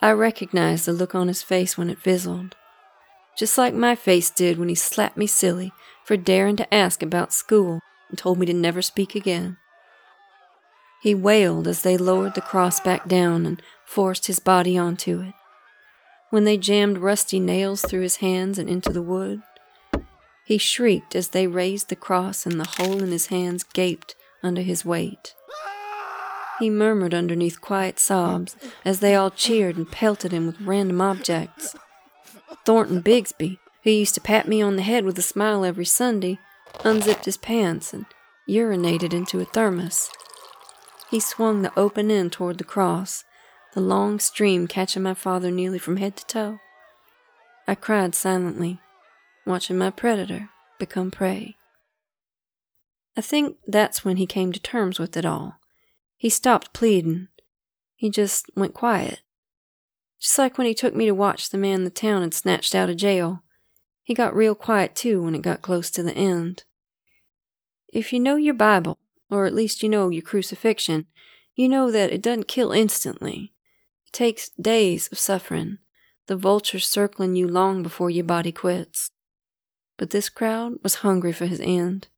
I 0.00 0.12
recognized 0.12 0.86
the 0.86 0.92
look 0.92 1.14
on 1.14 1.28
his 1.28 1.42
face 1.42 1.76
when 1.76 1.90
it 1.90 1.98
fizzled. 1.98 2.54
just 3.36 3.58
like 3.58 3.74
my 3.74 3.94
face 3.94 4.30
did 4.30 4.58
when 4.58 4.68
he 4.68 4.74
slapped 4.74 5.16
me 5.16 5.26
silly 5.26 5.72
for 6.04 6.16
daring 6.16 6.56
to 6.56 6.74
ask 6.74 7.02
about 7.02 7.32
school 7.32 7.80
and 8.08 8.16
told 8.16 8.38
me 8.38 8.46
to 8.46 8.54
never 8.54 8.80
speak 8.80 9.14
again. 9.14 9.58
He 11.02 11.14
wailed 11.14 11.68
as 11.68 11.82
they 11.82 11.96
lowered 11.96 12.34
the 12.34 12.40
cross 12.40 12.80
back 12.80 13.06
down 13.06 13.46
and 13.46 13.62
forced 13.84 14.26
his 14.26 14.38
body 14.38 14.76
onto 14.76 15.20
it. 15.20 15.34
When 16.30 16.44
they 16.44 16.56
jammed 16.56 16.98
rusty 16.98 17.38
nails 17.38 17.82
through 17.82 18.00
his 18.00 18.16
hands 18.16 18.58
and 18.58 18.68
into 18.68 18.92
the 18.92 19.02
wood, 19.02 19.42
he 20.44 20.58
shrieked 20.58 21.14
as 21.14 21.28
they 21.28 21.46
raised 21.46 21.88
the 21.88 21.96
cross 21.96 22.46
and 22.46 22.60
the 22.60 22.68
hole 22.78 23.02
in 23.02 23.10
his 23.10 23.26
hands 23.26 23.64
gaped 23.64 24.14
under 24.42 24.62
his 24.62 24.84
weight. 24.84 25.34
He 26.58 26.70
murmured 26.70 27.12
underneath 27.12 27.60
quiet 27.60 27.98
sobs 27.98 28.56
as 28.84 29.00
they 29.00 29.14
all 29.14 29.30
cheered 29.30 29.76
and 29.76 29.90
pelted 29.90 30.32
him 30.32 30.46
with 30.46 30.60
random 30.60 31.00
objects. 31.00 31.76
Thornton 32.64 33.02
Bigsby, 33.02 33.58
who 33.82 33.90
used 33.90 34.14
to 34.14 34.20
pat 34.20 34.48
me 34.48 34.62
on 34.62 34.76
the 34.76 34.82
head 34.82 35.04
with 35.04 35.18
a 35.18 35.22
smile 35.22 35.64
every 35.64 35.84
Sunday, 35.84 36.38
unzipped 36.84 37.26
his 37.26 37.36
pants 37.36 37.92
and 37.92 38.06
urinated 38.48 39.12
into 39.12 39.40
a 39.40 39.44
thermos. 39.44 40.10
He 41.10 41.20
swung 41.20 41.62
the 41.62 41.78
open 41.78 42.10
end 42.10 42.32
toward 42.32 42.58
the 42.58 42.64
cross, 42.64 43.24
the 43.74 43.80
long 43.80 44.18
stream 44.18 44.66
catching 44.66 45.02
my 45.02 45.14
father 45.14 45.50
nearly 45.50 45.78
from 45.78 45.98
head 45.98 46.16
to 46.16 46.26
toe. 46.26 46.58
I 47.68 47.74
cried 47.74 48.14
silently, 48.14 48.80
watching 49.44 49.78
my 49.78 49.90
predator 49.90 50.50
become 50.78 51.10
prey. 51.10 51.56
I 53.16 53.20
think 53.20 53.56
that's 53.66 54.04
when 54.04 54.16
he 54.16 54.26
came 54.26 54.52
to 54.52 54.60
terms 54.60 54.98
with 54.98 55.16
it 55.16 55.24
all. 55.24 55.58
He 56.16 56.28
stopped 56.28 56.72
pleading. 56.72 57.28
He 57.94 58.10
just 58.10 58.46
went 58.54 58.74
quiet. 58.74 59.20
Just 60.20 60.38
like 60.38 60.58
when 60.58 60.66
he 60.66 60.74
took 60.74 60.94
me 60.94 61.06
to 61.06 61.12
watch 61.12 61.50
the 61.50 61.58
man 61.58 61.84
the 61.84 61.90
town 61.90 62.22
had 62.22 62.34
snatched 62.34 62.74
out 62.74 62.90
of 62.90 62.96
jail. 62.96 63.42
He 64.02 64.14
got 64.14 64.36
real 64.36 64.54
quiet 64.54 64.94
too 64.94 65.22
when 65.22 65.34
it 65.34 65.42
got 65.42 65.62
close 65.62 65.90
to 65.92 66.02
the 66.02 66.14
end. 66.14 66.64
If 67.92 68.12
you 68.12 68.20
know 68.20 68.36
your 68.36 68.54
Bible, 68.54 68.98
or 69.30 69.46
at 69.46 69.54
least 69.54 69.82
you 69.82 69.88
know 69.88 70.08
your 70.08 70.22
crucifixion, 70.22 71.06
you 71.54 71.68
know 71.68 71.90
that 71.90 72.12
it 72.12 72.22
doesn't 72.22 72.48
kill 72.48 72.72
instantly. 72.72 73.52
It 74.06 74.12
takes 74.12 74.50
days 74.50 75.08
of 75.10 75.18
suffering, 75.18 75.78
the 76.26 76.36
vultures 76.36 76.86
circling 76.86 77.36
you 77.36 77.48
long 77.48 77.82
before 77.82 78.10
your 78.10 78.24
body 78.24 78.52
quits. 78.52 79.10
But 79.96 80.10
this 80.10 80.28
crowd 80.28 80.74
was 80.82 80.96
hungry 80.96 81.32
for 81.32 81.46
his 81.46 81.60
end. 81.60 82.08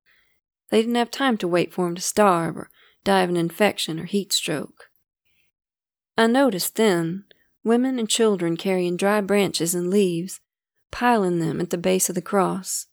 They 0.71 0.83
didn't 0.83 0.97
have 0.97 1.11
time 1.11 1.37
to 1.39 1.49
wait 1.49 1.73
for 1.73 1.87
him 1.87 1.95
to 1.95 2.03
starve 2.03 2.57
or 2.57 2.71
die 3.05 3.23
of 3.23 3.31
an 3.31 3.37
infection 3.37 4.01
or 4.01 4.05
heat 4.05 4.33
stroke. 4.33 4.91
I 6.17 6.27
noticed 6.27 6.77
then 6.77 7.25
women 7.63 7.99
and 7.99 8.09
children 8.09 8.57
carrying 8.57 8.97
dry 8.97 9.21
branches 9.21 9.75
and 9.75 9.89
leaves, 9.89 10.41
piling 10.91 11.39
them 11.39 11.61
at 11.61 11.71
the 11.71 11.79
base 11.79 12.09
of 12.09 12.15
the 12.15 12.23
cross. 12.23 12.87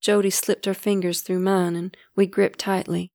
Jody 0.00 0.30
slipped 0.30 0.66
her 0.66 0.74
fingers 0.74 1.20
through 1.20 1.40
mine 1.40 1.76
and 1.76 1.96
we 2.16 2.26
gripped 2.26 2.58
tightly. 2.58 3.13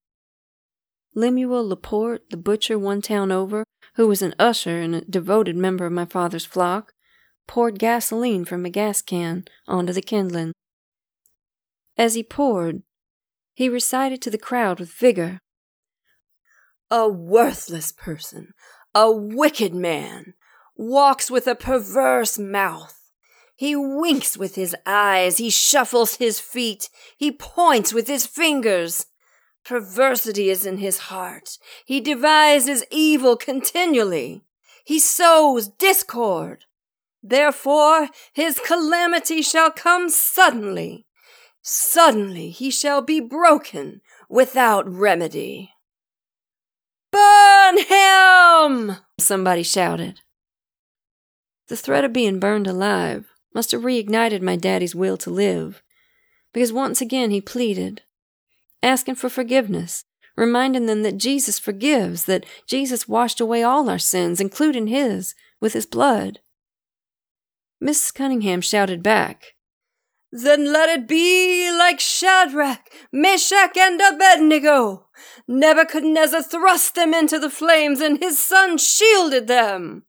Lemuel 1.19 1.67
Laporte, 1.67 2.29
the 2.29 2.37
butcher 2.37 2.79
one 2.79 3.01
town 3.01 3.29
over, 3.29 3.65
who 3.95 4.07
was 4.07 4.21
an 4.21 4.33
usher 4.39 4.79
and 4.79 4.95
a 4.95 5.01
devoted 5.01 5.57
member 5.57 5.85
of 5.85 5.91
my 5.91 6.05
father's 6.05 6.45
flock, 6.45 6.93
poured 7.45 7.77
gasoline 7.77 8.45
from 8.45 8.65
a 8.65 8.69
gas 8.69 9.01
can 9.01 9.43
onto 9.67 9.91
the 9.91 10.01
kindling. 10.01 10.53
As 11.97 12.13
he 12.13 12.23
poured, 12.23 12.83
he 13.53 13.67
recited 13.67 14.21
to 14.21 14.29
the 14.29 14.37
crowd 14.37 14.79
with 14.79 14.93
vigor 14.93 15.39
A 16.89 17.09
worthless 17.09 17.91
person, 17.91 18.53
a 18.95 19.11
wicked 19.11 19.75
man, 19.75 20.35
walks 20.77 21.29
with 21.29 21.47
a 21.47 21.55
perverse 21.55 22.39
mouth. 22.39 22.95
He 23.57 23.75
winks 23.75 24.37
with 24.37 24.55
his 24.55 24.73
eyes, 24.85 25.37
he 25.37 25.49
shuffles 25.49 26.15
his 26.15 26.39
feet, 26.39 26.89
he 27.17 27.29
points 27.29 27.93
with 27.93 28.07
his 28.07 28.25
fingers. 28.25 29.07
Perversity 29.69 30.49
is 30.49 30.65
in 30.65 30.79
his 30.79 30.97
heart. 30.97 31.59
He 31.85 32.01
devises 32.01 32.83
evil 32.89 33.37
continually. 33.37 34.41
He 34.83 34.97
sows 34.97 35.67
discord. 35.67 36.65
Therefore 37.21 38.07
his 38.33 38.59
calamity 38.65 39.43
shall 39.43 39.69
come 39.69 40.09
suddenly. 40.09 41.05
Suddenly 41.61 42.49
he 42.49 42.71
shall 42.71 43.03
be 43.03 43.19
broken 43.19 44.01
without 44.27 44.89
remedy. 44.89 45.69
Burn 47.11 47.77
him! 47.77 48.97
Somebody 49.19 49.61
shouted. 49.61 50.21
The 51.67 51.77
threat 51.77 52.03
of 52.03 52.11
being 52.11 52.39
burned 52.39 52.65
alive 52.65 53.27
must 53.53 53.69
have 53.71 53.83
reignited 53.83 54.41
my 54.41 54.55
daddy's 54.55 54.95
will 54.95 55.17
to 55.17 55.29
live, 55.29 55.83
because 56.53 56.73
once 56.73 57.01
again 57.01 57.29
he 57.29 57.39
pleaded, 57.39 58.01
asking 58.81 59.15
for 59.15 59.29
forgiveness, 59.29 60.05
reminding 60.35 60.85
them 60.85 61.03
that 61.03 61.17
Jesus 61.17 61.59
forgives, 61.59 62.25
that 62.25 62.45
Jesus 62.67 63.07
washed 63.07 63.41
away 63.41 63.63
all 63.63 63.89
our 63.89 63.99
sins, 63.99 64.39
including 64.39 64.87
his, 64.87 65.35
with 65.59 65.73
his 65.73 65.85
blood. 65.85 66.39
Mrs. 67.83 68.13
Cunningham 68.13 68.61
shouted 68.61 69.01
back, 69.03 69.55
Then 70.31 70.71
let 70.71 70.89
it 70.89 71.07
be 71.07 71.71
like 71.77 71.99
Shadrach, 71.99 72.89
Meshach, 73.11 73.75
and 73.77 74.01
Abednego. 74.01 75.07
Nebuchadnezzar 75.47 76.43
thrust 76.43 76.95
them 76.95 77.13
into 77.13 77.39
the 77.39 77.49
flames, 77.49 77.99
and 78.01 78.19
his 78.19 78.39
son 78.39 78.77
shielded 78.77 79.47
them. 79.47 80.03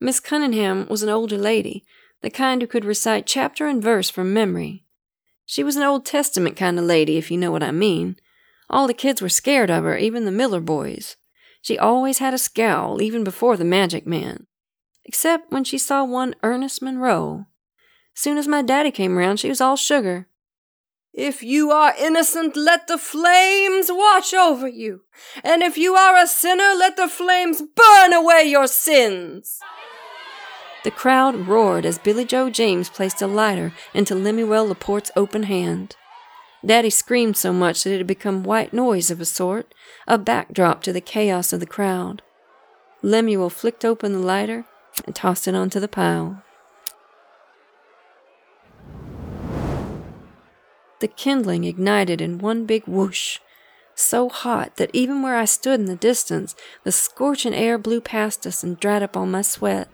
Miss 0.00 0.20
Cunningham 0.20 0.86
was 0.88 1.02
an 1.02 1.10
older 1.10 1.36
lady, 1.36 1.84
the 2.22 2.30
kind 2.30 2.62
who 2.62 2.68
could 2.68 2.84
recite 2.84 3.26
chapter 3.26 3.66
and 3.66 3.82
verse 3.82 4.08
from 4.08 4.32
memory. 4.32 4.84
She 5.50 5.64
was 5.64 5.74
an 5.74 5.82
Old 5.82 6.06
Testament 6.06 6.56
kind 6.56 6.78
of 6.78 6.84
lady, 6.84 7.16
if 7.16 7.28
you 7.28 7.36
know 7.36 7.50
what 7.50 7.64
I 7.64 7.72
mean. 7.72 8.14
All 8.68 8.86
the 8.86 8.94
kids 8.94 9.20
were 9.20 9.28
scared 9.28 9.68
of 9.68 9.82
her, 9.82 9.96
even 9.96 10.24
the 10.24 10.30
Miller 10.30 10.60
boys. 10.60 11.16
She 11.60 11.76
always 11.76 12.18
had 12.18 12.32
a 12.32 12.38
scowl, 12.38 13.02
even 13.02 13.24
before 13.24 13.56
the 13.56 13.64
magic 13.64 14.06
man. 14.06 14.46
Except 15.04 15.50
when 15.50 15.64
she 15.64 15.76
saw 15.76 16.04
one 16.04 16.36
Ernest 16.44 16.82
Monroe. 16.82 17.46
Soon 18.14 18.38
as 18.38 18.46
my 18.46 18.62
daddy 18.62 18.92
came 18.92 19.18
round, 19.18 19.40
she 19.40 19.48
was 19.48 19.60
all 19.60 19.74
sugar. 19.74 20.28
If 21.12 21.42
you 21.42 21.72
are 21.72 21.96
innocent, 21.98 22.54
let 22.54 22.86
the 22.86 22.96
flames 22.96 23.88
watch 23.90 24.32
over 24.32 24.68
you. 24.68 25.00
And 25.42 25.64
if 25.64 25.76
you 25.76 25.96
are 25.96 26.16
a 26.16 26.28
sinner, 26.28 26.74
let 26.78 26.96
the 26.96 27.08
flames 27.08 27.60
burn 27.60 28.12
away 28.12 28.44
your 28.44 28.68
sins. 28.68 29.58
The 30.82 30.90
crowd 30.90 31.46
roared 31.46 31.84
as 31.84 31.98
Billy 31.98 32.24
Joe 32.24 32.48
James 32.48 32.88
placed 32.88 33.20
a 33.20 33.26
lighter 33.26 33.74
into 33.92 34.14
Lemuel 34.14 34.66
Laporte's 34.66 35.10
open 35.14 35.42
hand. 35.42 35.96
Daddy 36.64 36.88
screamed 36.88 37.36
so 37.36 37.52
much 37.52 37.84
that 37.84 37.92
it 37.92 37.98
had 37.98 38.06
become 38.06 38.44
white 38.44 38.72
noise 38.72 39.10
of 39.10 39.20
a 39.20 39.26
sort, 39.26 39.74
a 40.08 40.16
backdrop 40.16 40.82
to 40.82 40.92
the 40.92 41.00
chaos 41.00 41.52
of 41.52 41.60
the 41.60 41.66
crowd. 41.66 42.22
Lemuel 43.02 43.50
flicked 43.50 43.84
open 43.84 44.12
the 44.12 44.18
lighter 44.18 44.64
and 45.04 45.14
tossed 45.14 45.46
it 45.46 45.54
onto 45.54 45.80
the 45.80 45.88
pile. 45.88 46.42
The 51.00 51.08
kindling 51.08 51.64
ignited 51.64 52.20
in 52.20 52.38
one 52.38 52.64
big 52.64 52.86
whoosh, 52.86 53.38
so 53.94 54.28
hot 54.30 54.76
that 54.76 54.90
even 54.94 55.22
where 55.22 55.36
I 55.36 55.46
stood 55.46 55.80
in 55.80 55.86
the 55.86 55.96
distance, 55.96 56.54
the 56.84 56.92
scorching 56.92 57.54
air 57.54 57.76
blew 57.76 58.00
past 58.00 58.46
us 58.46 58.62
and 58.62 58.80
dried 58.80 59.02
up 59.02 59.16
all 59.16 59.26
my 59.26 59.42
sweat. 59.42 59.88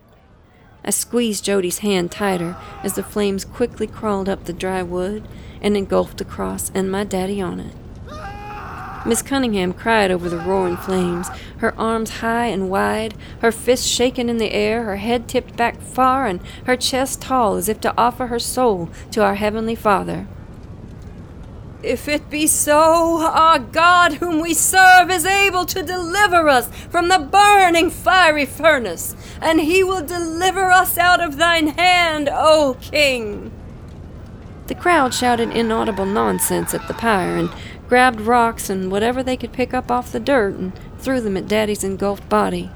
I 0.86 0.90
squeezed 0.90 1.44
Jody's 1.44 1.78
hand 1.78 2.12
tighter 2.12 2.56
as 2.84 2.94
the 2.94 3.02
flames 3.02 3.44
quickly 3.44 3.88
crawled 3.88 4.28
up 4.28 4.44
the 4.44 4.52
dry 4.52 4.82
wood 4.82 5.26
and 5.60 5.76
engulfed 5.76 6.18
the 6.18 6.24
cross 6.24 6.70
and 6.74 6.90
my 6.90 7.02
daddy 7.02 7.40
on 7.40 7.58
it. 7.58 7.74
Miss 9.04 9.22
Cunningham 9.22 9.72
cried 9.72 10.10
over 10.10 10.28
the 10.28 10.38
roaring 10.38 10.76
flames, 10.76 11.28
her 11.58 11.78
arms 11.78 12.18
high 12.18 12.46
and 12.46 12.68
wide, 12.68 13.14
her 13.40 13.52
fists 13.52 13.86
shaking 13.86 14.28
in 14.28 14.38
the 14.38 14.52
air, 14.52 14.84
her 14.84 14.96
head 14.96 15.28
tipped 15.28 15.56
back 15.56 15.80
far, 15.80 16.26
and 16.26 16.40
her 16.64 16.76
chest 16.76 17.22
tall 17.22 17.54
as 17.54 17.68
if 17.68 17.80
to 17.80 17.94
offer 17.96 18.26
her 18.26 18.40
soul 18.40 18.88
to 19.12 19.22
our 19.22 19.36
Heavenly 19.36 19.76
Father. 19.76 20.26
If 21.86 22.08
it 22.08 22.28
be 22.28 22.48
so, 22.48 23.20
our 23.22 23.60
God, 23.60 24.14
whom 24.14 24.40
we 24.40 24.54
serve, 24.54 25.08
is 25.08 25.24
able 25.24 25.64
to 25.66 25.84
deliver 25.84 26.48
us 26.48 26.68
from 26.90 27.06
the 27.06 27.20
burning 27.20 27.90
fiery 27.90 28.44
furnace, 28.44 29.14
and 29.40 29.60
he 29.60 29.84
will 29.84 30.04
deliver 30.04 30.72
us 30.72 30.98
out 30.98 31.20
of 31.20 31.36
thine 31.36 31.68
hand, 31.68 32.28
O 32.28 32.76
King. 32.80 33.52
The 34.66 34.74
crowd 34.74 35.14
shouted 35.14 35.50
inaudible 35.50 36.06
nonsense 36.06 36.74
at 36.74 36.88
the 36.88 36.94
pyre 36.94 37.36
and 37.36 37.52
grabbed 37.88 38.20
rocks 38.20 38.68
and 38.68 38.90
whatever 38.90 39.22
they 39.22 39.36
could 39.36 39.52
pick 39.52 39.72
up 39.72 39.88
off 39.88 40.10
the 40.10 40.18
dirt 40.18 40.56
and 40.56 40.72
threw 40.98 41.20
them 41.20 41.36
at 41.36 41.46
Daddy's 41.46 41.84
engulfed 41.84 42.28
body. 42.28 42.68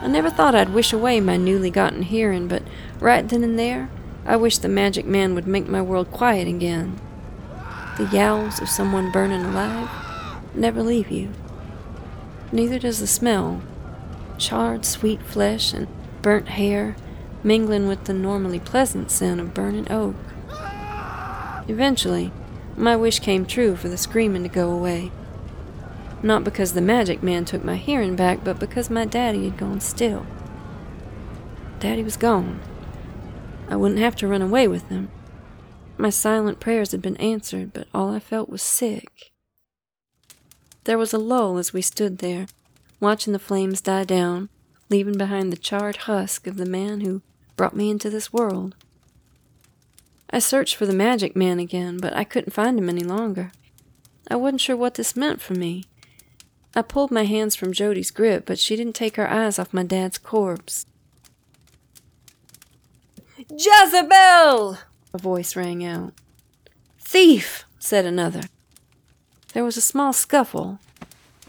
I 0.00 0.06
never 0.06 0.30
thought 0.30 0.54
I'd 0.54 0.72
wish 0.72 0.92
away 0.92 1.18
my 1.18 1.36
newly 1.36 1.70
gotten 1.70 2.02
hearing, 2.02 2.46
but 2.46 2.62
right 3.00 3.28
then 3.28 3.42
and 3.42 3.58
there, 3.58 3.90
I 4.24 4.36
wished 4.36 4.62
the 4.62 4.68
magic 4.68 5.04
man 5.04 5.34
would 5.34 5.48
make 5.48 5.66
my 5.66 5.82
world 5.82 6.12
quiet 6.12 6.46
again. 6.46 7.00
The 7.98 8.06
yowls 8.06 8.60
of 8.60 8.70
someone 8.70 9.12
burning 9.12 9.44
alive 9.44 9.90
never 10.54 10.82
leave 10.82 11.10
you. 11.10 11.30
Neither 12.50 12.78
does 12.78 13.00
the 13.00 13.06
smell. 13.06 13.62
Charred, 14.38 14.84
sweet 14.84 15.22
flesh 15.22 15.72
and 15.74 15.88
burnt 16.22 16.48
hair, 16.48 16.96
mingling 17.44 17.88
with 17.88 18.04
the 18.04 18.14
normally 18.14 18.60
pleasant 18.60 19.10
scent 19.10 19.40
of 19.40 19.52
burning 19.52 19.90
oak. 19.92 20.16
Eventually, 21.68 22.32
my 22.76 22.96
wish 22.96 23.20
came 23.20 23.44
true 23.44 23.76
for 23.76 23.88
the 23.88 23.98
screaming 23.98 24.42
to 24.42 24.48
go 24.48 24.70
away. 24.70 25.12
Not 26.22 26.44
because 26.44 26.72
the 26.72 26.80
magic 26.80 27.22
man 27.22 27.44
took 27.44 27.62
my 27.62 27.76
hearing 27.76 28.16
back, 28.16 28.42
but 28.42 28.58
because 28.58 28.88
my 28.88 29.04
daddy 29.04 29.44
had 29.44 29.58
gone 29.58 29.80
still. 29.80 30.26
Daddy 31.78 32.02
was 32.02 32.16
gone. 32.16 32.60
I 33.68 33.76
wouldn't 33.76 34.00
have 34.00 34.16
to 34.16 34.28
run 34.28 34.40
away 34.40 34.68
with 34.68 34.88
him. 34.88 35.10
My 36.02 36.10
silent 36.10 36.58
prayers 36.58 36.90
had 36.90 37.00
been 37.00 37.16
answered, 37.18 37.72
but 37.72 37.86
all 37.94 38.12
I 38.12 38.18
felt 38.18 38.48
was 38.48 38.60
sick. 38.60 39.30
There 40.82 40.98
was 40.98 41.12
a 41.12 41.18
lull 41.18 41.58
as 41.58 41.72
we 41.72 41.80
stood 41.80 42.18
there, 42.18 42.48
watching 42.98 43.32
the 43.32 43.38
flames 43.38 43.80
die 43.80 44.02
down, 44.02 44.48
leaving 44.90 45.16
behind 45.16 45.52
the 45.52 45.56
charred 45.56 45.98
husk 45.98 46.48
of 46.48 46.56
the 46.56 46.66
man 46.66 47.02
who 47.02 47.22
brought 47.54 47.76
me 47.76 47.88
into 47.88 48.10
this 48.10 48.32
world. 48.32 48.74
I 50.28 50.40
searched 50.40 50.74
for 50.74 50.86
the 50.86 50.92
magic 50.92 51.36
man 51.36 51.60
again, 51.60 51.98
but 51.98 52.16
I 52.16 52.24
couldn't 52.24 52.52
find 52.52 52.80
him 52.80 52.88
any 52.88 53.04
longer. 53.04 53.52
I 54.28 54.34
wasn't 54.34 54.62
sure 54.62 54.76
what 54.76 54.94
this 54.94 55.14
meant 55.14 55.40
for 55.40 55.54
me. 55.54 55.84
I 56.74 56.82
pulled 56.82 57.12
my 57.12 57.26
hands 57.26 57.54
from 57.54 57.72
Jody's 57.72 58.10
grip, 58.10 58.44
but 58.44 58.58
she 58.58 58.74
didn't 58.74 58.96
take 58.96 59.14
her 59.14 59.30
eyes 59.30 59.56
off 59.56 59.72
my 59.72 59.84
dad's 59.84 60.18
corpse. 60.18 60.84
Jezebel! 63.48 64.78
A 65.14 65.18
voice 65.18 65.56
rang 65.56 65.84
out. 65.84 66.14
Thief! 66.98 67.64
said 67.78 68.04
another. 68.04 68.42
There 69.52 69.64
was 69.64 69.76
a 69.76 69.82
small 69.82 70.12
scuffle, 70.12 70.78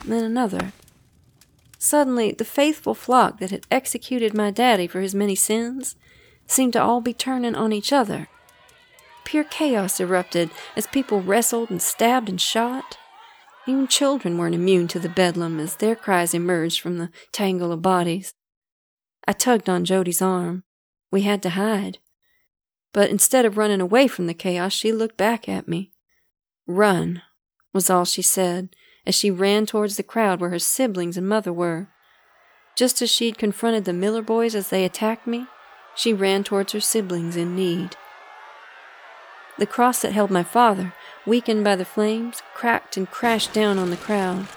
then 0.03 0.23
another. 0.23 0.73
Suddenly, 1.77 2.31
the 2.31 2.45
faithful 2.45 2.93
flock 2.93 3.39
that 3.39 3.51
had 3.51 3.65
executed 3.71 4.33
my 4.33 4.51
daddy 4.51 4.87
for 4.87 5.01
his 5.01 5.15
many 5.15 5.35
sins 5.35 5.95
seemed 6.47 6.73
to 6.73 6.81
all 6.81 7.01
be 7.01 7.13
turning 7.13 7.55
on 7.55 7.71
each 7.71 7.93
other. 7.93 8.27
Pure 9.23 9.45
chaos 9.45 9.99
erupted 9.99 10.49
as 10.75 10.87
people 10.87 11.21
wrestled 11.21 11.69
and 11.69 11.81
stabbed 11.81 12.29
and 12.29 12.41
shot. 12.41 12.97
Even 13.65 13.87
children 13.87 14.37
weren't 14.37 14.55
immune 14.55 14.87
to 14.89 14.99
the 14.99 15.07
bedlam 15.09 15.59
as 15.59 15.77
their 15.77 15.95
cries 15.95 16.33
emerged 16.33 16.81
from 16.81 16.97
the 16.97 17.09
tangle 17.31 17.71
of 17.71 17.81
bodies. 17.81 18.33
I 19.25 19.31
tugged 19.31 19.69
on 19.69 19.85
Jody's 19.85 20.21
arm. 20.21 20.63
We 21.11 21.21
had 21.21 21.41
to 21.43 21.51
hide. 21.51 21.99
But 22.93 23.09
instead 23.09 23.43
of 23.43 23.57
running 23.57 23.81
away 23.81 24.07
from 24.07 24.27
the 24.27 24.33
chaos, 24.33 24.71
she 24.71 24.91
looked 24.91 25.17
back 25.17 25.49
at 25.49 25.67
me. 25.67 25.91
Run, 26.67 27.21
was 27.73 27.89
all 27.89 28.05
she 28.05 28.21
said 28.21 28.69
as 29.05 29.15
she 29.15 29.29
ran 29.29 29.65
towards 29.65 29.97
the 29.97 30.03
crowd 30.03 30.39
where 30.39 30.51
her 30.51 30.59
siblings 30.59 31.17
and 31.17 31.27
mother 31.27 31.51
were. 31.51 31.89
Just 32.75 33.01
as 33.01 33.11
she'd 33.11 33.37
confronted 33.37 33.85
the 33.85 33.93
Miller 33.93 34.21
boys 34.21 34.55
as 34.55 34.69
they 34.69 34.85
attacked 34.85 35.27
me, 35.27 35.47
she 35.95 36.13
ran 36.13 36.43
towards 36.43 36.71
her 36.73 36.79
siblings 36.79 37.35
in 37.35 37.55
need. 37.55 37.97
The 39.59 39.67
cross 39.67 40.01
that 40.01 40.13
held 40.13 40.31
my 40.31 40.43
father, 40.43 40.93
weakened 41.25 41.63
by 41.63 41.75
the 41.75 41.85
flames, 41.85 42.41
cracked 42.55 42.97
and 42.97 43.09
crashed 43.09 43.53
down 43.53 43.77
on 43.77 43.91
the 43.91 43.97
crowd. 43.97 44.47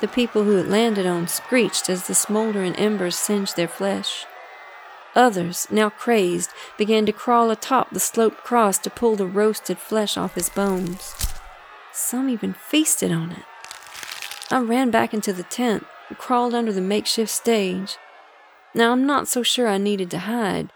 The 0.00 0.08
people 0.08 0.44
who 0.44 0.56
it 0.56 0.68
landed 0.68 1.06
on 1.06 1.28
screeched 1.28 1.90
as 1.90 2.06
the 2.06 2.14
smoldering 2.14 2.74
embers 2.76 3.16
singed 3.16 3.56
their 3.56 3.68
flesh. 3.68 4.26
Others, 5.14 5.68
now 5.70 5.90
crazed, 5.90 6.50
began 6.76 7.06
to 7.06 7.12
crawl 7.12 7.50
atop 7.50 7.90
the 7.90 8.00
sloped 8.00 8.38
cross 8.38 8.78
to 8.78 8.90
pull 8.90 9.14
the 9.16 9.26
roasted 9.26 9.78
flesh 9.78 10.16
off 10.16 10.34
his 10.34 10.48
bones. 10.48 11.14
Some 11.92 12.28
even 12.28 12.52
feasted 12.52 13.12
on 13.12 13.30
it. 13.30 13.44
I 14.50 14.58
ran 14.60 14.90
back 14.90 15.14
into 15.14 15.32
the 15.32 15.44
tent 15.44 15.86
and 16.08 16.18
crawled 16.18 16.54
under 16.54 16.72
the 16.72 16.80
makeshift 16.80 17.30
stage. 17.30 17.96
Now, 18.74 18.92
I'm 18.92 19.06
not 19.06 19.28
so 19.28 19.42
sure 19.42 19.68
I 19.68 19.78
needed 19.78 20.10
to 20.10 20.18
hide. 20.18 20.70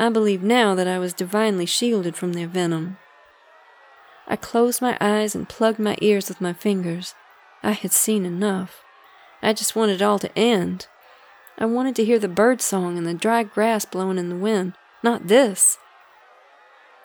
I 0.00 0.08
believe 0.08 0.42
now 0.42 0.74
that 0.74 0.88
I 0.88 0.98
was 0.98 1.14
divinely 1.14 1.66
shielded 1.66 2.16
from 2.16 2.32
their 2.32 2.48
venom. 2.48 2.98
I 4.26 4.36
closed 4.36 4.82
my 4.82 4.96
eyes 5.00 5.34
and 5.34 5.48
plugged 5.48 5.78
my 5.78 5.96
ears 6.00 6.28
with 6.28 6.40
my 6.40 6.52
fingers. 6.52 7.14
I 7.62 7.72
had 7.72 7.92
seen 7.92 8.24
enough. 8.24 8.82
I 9.42 9.52
just 9.52 9.76
wanted 9.76 10.02
all 10.02 10.18
to 10.18 10.38
end. 10.38 10.88
I 11.60 11.66
wanted 11.66 11.94
to 11.96 12.04
hear 12.06 12.18
the 12.18 12.26
bird 12.26 12.62
song 12.62 12.96
and 12.96 13.06
the 13.06 13.12
dry 13.12 13.42
grass 13.42 13.84
blowing 13.84 14.16
in 14.16 14.30
the 14.30 14.34
wind, 14.34 14.72
not 15.02 15.28
this. 15.28 15.76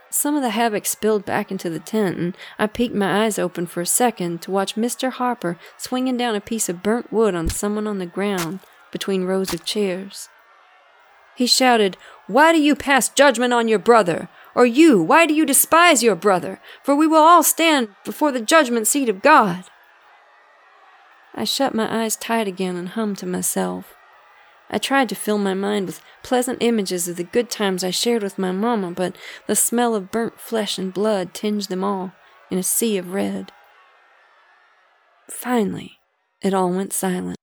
Some 0.10 0.38
of 0.38 0.41
the 0.41 0.52
havoc 0.52 0.86
spilled 0.86 1.26
back 1.26 1.52
into 1.52 1.69
the 1.69 1.80
tent, 1.80 2.18
and 2.18 2.38
I 2.57 2.68
peeked 2.68 2.95
my 2.95 3.26
eyes 3.26 3.38
open 3.38 3.68
for 3.68 3.82
a 3.82 3.86
second 3.86 4.41
to 4.44 4.52
watch 4.52 4.76
Mr. 4.76 5.11
Harper 5.11 5.60
swinging 5.77 6.15
down 6.15 6.36
a 6.36 6.41
piece 6.41 6.69
of 6.69 6.82
burnt 6.82 7.11
wood 7.11 7.36
on 7.36 7.49
someone 7.49 7.86
on 7.86 7.99
the 7.99 8.06
ground 8.06 8.61
between 8.94 9.26
rows 9.26 9.53
of 9.53 9.65
chairs. 9.65 10.30
He 11.36 11.48
shouted, 11.48 11.98
Why 12.27 12.53
do 12.53 12.61
you 12.61 12.77
pass 12.77 13.10
judgment 13.10 13.52
on 13.52 13.68
your 13.68 13.80
brother? 13.80 14.30
Or 14.56 14.65
you, 14.65 15.02
why 15.02 15.26
do 15.26 15.34
you 15.34 15.45
despise 15.45 16.02
your 16.02 16.15
brother? 16.15 16.61
For 16.82 16.95
we 16.95 17.07
will 17.07 17.22
all 17.22 17.44
stand 17.44 17.90
before 18.06 18.32
the 18.32 18.40
judgment 18.40 18.88
seat 18.88 19.10
of 19.10 19.22
God. 19.22 19.65
I 21.34 21.44
shut 21.44 21.76
my 21.76 22.03
eyes 22.03 22.15
tight 22.15 22.48
again 22.48 22.77
and 22.77 22.88
hummed 22.88 23.18
to 23.18 23.26
myself. 23.26 23.95
I 24.69 24.77
tried 24.77 25.09
to 25.09 25.15
fill 25.15 25.37
my 25.37 25.53
mind 25.53 25.85
with 25.85 26.01
pleasant 26.23 26.57
images 26.61 27.07
of 27.07 27.17
the 27.17 27.23
good 27.23 27.49
times 27.49 27.83
I 27.83 27.91
shared 27.91 28.23
with 28.23 28.39
my 28.39 28.51
mamma, 28.51 28.91
but 28.91 29.15
the 29.47 29.55
smell 29.55 29.95
of 29.95 30.11
burnt 30.11 30.39
flesh 30.39 30.77
and 30.77 30.93
blood 30.93 31.33
tinged 31.33 31.69
them 31.69 31.83
all 31.83 32.13
in 32.49 32.57
a 32.57 32.63
sea 32.63 32.97
of 32.97 33.13
red. 33.13 33.51
Finally, 35.29 35.99
it 36.41 36.53
all 36.53 36.71
went 36.71 36.93
silent. 36.93 37.37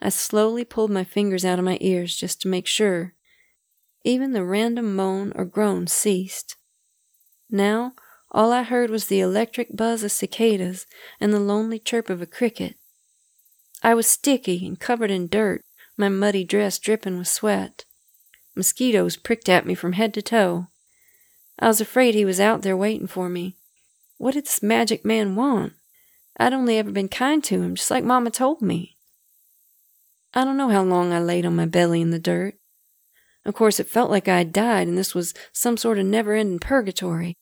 I 0.00 0.10
slowly 0.10 0.64
pulled 0.64 0.90
my 0.90 1.04
fingers 1.04 1.44
out 1.44 1.58
of 1.58 1.64
my 1.64 1.78
ears 1.80 2.16
just 2.16 2.40
to 2.42 2.48
make 2.48 2.66
sure. 2.66 3.14
Even 4.04 4.32
the 4.32 4.44
random 4.44 4.94
moan 4.94 5.32
or 5.34 5.44
groan 5.44 5.86
ceased. 5.86 6.56
Now, 7.50 7.92
all 8.30 8.52
I 8.52 8.62
heard 8.62 8.90
was 8.90 9.06
the 9.06 9.20
electric 9.20 9.76
buzz 9.76 10.02
of 10.02 10.12
cicadas 10.12 10.86
and 11.20 11.32
the 11.32 11.40
lonely 11.40 11.78
chirp 11.78 12.10
of 12.10 12.20
a 12.20 12.26
cricket. 12.26 12.76
I 13.82 13.94
was 13.94 14.06
sticky 14.06 14.66
and 14.66 14.78
covered 14.78 15.10
in 15.10 15.28
dirt, 15.28 15.62
my 15.96 16.08
muddy 16.08 16.44
dress 16.44 16.78
dripping 16.78 17.18
with 17.18 17.28
sweat. 17.28 17.84
Mosquitoes 18.54 19.16
pricked 19.16 19.48
at 19.48 19.66
me 19.66 19.74
from 19.74 19.92
head 19.92 20.14
to 20.14 20.22
toe. 20.22 20.66
I 21.58 21.68
was 21.68 21.80
afraid 21.80 22.14
he 22.14 22.24
was 22.24 22.40
out 22.40 22.62
there 22.62 22.76
waiting 22.76 23.06
for 23.06 23.28
me. 23.28 23.56
What 24.18 24.34
did 24.34 24.46
this 24.46 24.62
magic 24.62 25.04
man 25.04 25.36
want? 25.36 25.74
I'd 26.38 26.52
only 26.52 26.78
ever 26.78 26.90
been 26.90 27.08
kind 27.08 27.42
to 27.44 27.62
him, 27.62 27.74
just 27.74 27.90
like 27.90 28.04
Mamma 28.04 28.30
told 28.30 28.60
me. 28.60 28.96
I 30.34 30.44
don't 30.44 30.58
know 30.58 30.68
how 30.68 30.82
long 30.82 31.12
I 31.12 31.20
laid 31.20 31.46
on 31.46 31.56
my 31.56 31.66
belly 31.66 32.02
in 32.02 32.10
the 32.10 32.18
dirt. 32.18 32.56
Of 33.46 33.54
course, 33.54 33.80
it 33.80 33.88
felt 33.88 34.10
like 34.10 34.28
I 34.28 34.38
had 34.38 34.52
died 34.52 34.88
and 34.88 34.98
this 34.98 35.14
was 35.14 35.32
some 35.52 35.76
sort 35.76 35.98
of 35.98 36.06
never 36.06 36.34
ending 36.34 36.58
purgatory. 36.58 37.36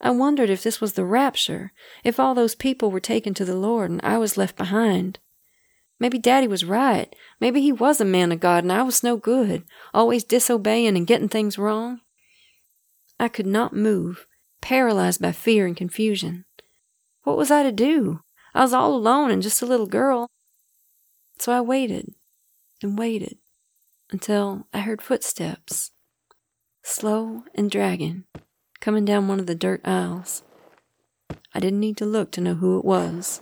I 0.00 0.10
wondered 0.10 0.50
if 0.50 0.62
this 0.62 0.80
was 0.80 0.92
the 0.92 1.04
rapture, 1.04 1.72
if 2.04 2.20
all 2.20 2.34
those 2.34 2.54
people 2.54 2.90
were 2.90 3.00
taken 3.00 3.34
to 3.34 3.44
the 3.44 3.56
Lord 3.56 3.90
and 3.90 4.00
I 4.02 4.18
was 4.18 4.36
left 4.36 4.56
behind. 4.56 5.18
Maybe 5.98 6.18
Daddy 6.18 6.46
was 6.46 6.64
right. 6.64 7.14
Maybe 7.40 7.62
he 7.62 7.72
was 7.72 8.00
a 8.00 8.04
man 8.04 8.32
of 8.32 8.40
God 8.40 8.64
and 8.64 8.72
I 8.72 8.82
was 8.82 9.02
no 9.02 9.16
good, 9.16 9.64
always 9.94 10.24
disobeying 10.24 10.96
and 10.96 11.06
getting 11.06 11.28
things 11.28 11.58
wrong. 11.58 12.00
I 13.18 13.28
could 13.28 13.46
not 13.46 13.74
move, 13.74 14.26
paralyzed 14.60 15.22
by 15.22 15.32
fear 15.32 15.66
and 15.66 15.76
confusion. 15.76 16.44
What 17.22 17.38
was 17.38 17.50
I 17.50 17.62
to 17.62 17.72
do? 17.72 18.20
I 18.54 18.62
was 18.62 18.74
all 18.74 18.94
alone 18.94 19.30
and 19.30 19.42
just 19.42 19.62
a 19.62 19.66
little 19.66 19.86
girl. 19.86 20.28
So 21.38 21.52
I 21.52 21.60
waited 21.60 22.14
and 22.82 22.98
waited 22.98 23.38
until 24.10 24.66
I 24.72 24.80
heard 24.80 25.02
footsteps, 25.02 25.92
slow 26.82 27.44
and 27.54 27.70
dragging, 27.70 28.24
coming 28.80 29.04
down 29.04 29.28
one 29.28 29.40
of 29.40 29.46
the 29.46 29.54
dirt 29.54 29.80
aisles. 29.84 30.42
I 31.54 31.60
didn't 31.60 31.80
need 31.80 31.96
to 31.98 32.06
look 32.06 32.30
to 32.32 32.40
know 32.40 32.54
who 32.54 32.78
it 32.78 32.84
was. 32.84 33.40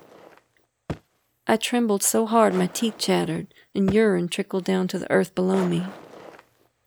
I 1.46 1.56
trembled 1.58 2.02
so 2.02 2.24
hard 2.24 2.54
my 2.54 2.68
teeth 2.68 2.96
chattered 2.96 3.52
and 3.74 3.92
urine 3.92 4.28
trickled 4.28 4.64
down 4.64 4.88
to 4.88 4.98
the 4.98 5.10
earth 5.10 5.34
below 5.34 5.66
me. 5.66 5.84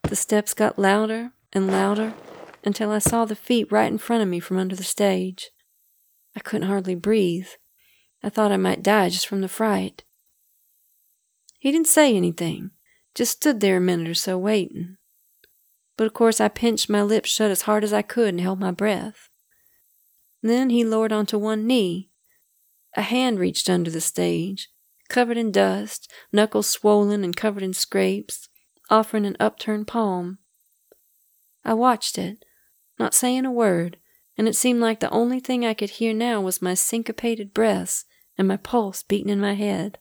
The 0.04 0.16
steps 0.16 0.54
got 0.56 0.80
louder 0.80 1.32
and 1.54 1.68
louder 1.68 2.16
until 2.64 2.92
I 2.92 2.98
saw 2.98 3.26
the 3.26 3.36
feet 3.36 3.72
right 3.72 3.92
in 3.92 4.00
front 4.00 4.24
of 4.24 4.30
me 4.30 4.40
from 4.40 4.58
under 4.58 4.76
the 4.76 4.84
stage. 4.84 5.52
I 6.36 6.40
couldn't 6.40 6.68
hardly 6.68 6.96
breathe. 6.96 7.50
I 8.24 8.30
thought 8.30 8.52
I 8.52 8.58
might 8.58 8.82
die 8.82 9.10
just 9.10 9.28
from 9.28 9.42
the 9.42 9.48
fright. 9.48 10.04
He 11.60 11.72
didn't 11.72 11.88
say 11.88 12.16
anything, 12.16 12.72
just 13.14 13.34
stood 13.34 13.60
there 13.60 13.78
a 13.78 13.82
minute 13.82 14.08
or 14.08 14.16
so 14.16 14.40
waiting. 14.40 14.98
But 15.98 16.08
of 16.08 16.14
course 16.14 16.42
I 16.42 16.48
pinched 16.48 16.90
my 16.90 17.04
lips 17.04 17.30
shut 17.30 17.52
as 17.52 17.64
hard 17.64 17.84
as 17.84 17.94
I 17.94 18.02
could 18.02 18.30
and 18.30 18.42
held 18.42 18.60
my 18.60 18.72
breath. 18.72 19.30
Then 20.42 20.72
he 20.72 20.84
lowered 20.84 21.12
onto 21.12 21.38
one 21.38 21.68
knee 21.68 22.10
a 22.98 23.03
hand 23.03 23.40
reached 23.40 23.69
under 23.69 23.91
the 23.91 24.02
stage, 24.02 24.69
covered 25.07 25.38
in 25.38 25.52
dust, 25.52 26.11
knuckles 26.34 26.68
swollen 26.68 27.24
and 27.24 27.36
covered 27.36 27.64
in 27.64 27.74
scrapes, 27.74 28.49
offering 28.90 29.26
an 29.26 29.38
upturned 29.40 29.88
palm. 29.88 30.40
I 31.64 31.76
watched 31.76 32.18
it, 32.18 32.44
not 32.98 33.14
saying 33.14 33.45
a 33.45 33.52
word, 33.52 33.98
and 34.38 34.48
it 34.48 34.56
seemed 34.56 34.82
like 34.82 34.99
the 34.99 35.11
only 35.11 35.40
thing 35.40 35.64
I 35.64 35.76
could 35.76 35.91
hear 35.91 36.14
now 36.14 36.41
was 36.41 36.61
my 36.61 36.74
syncopated 36.74 37.53
breaths 37.53 38.06
and 38.38 38.48
my 38.48 38.57
pulse 38.57 39.03
beating 39.03 39.30
in 39.30 39.40
my 39.40 39.53
head. 39.53 39.99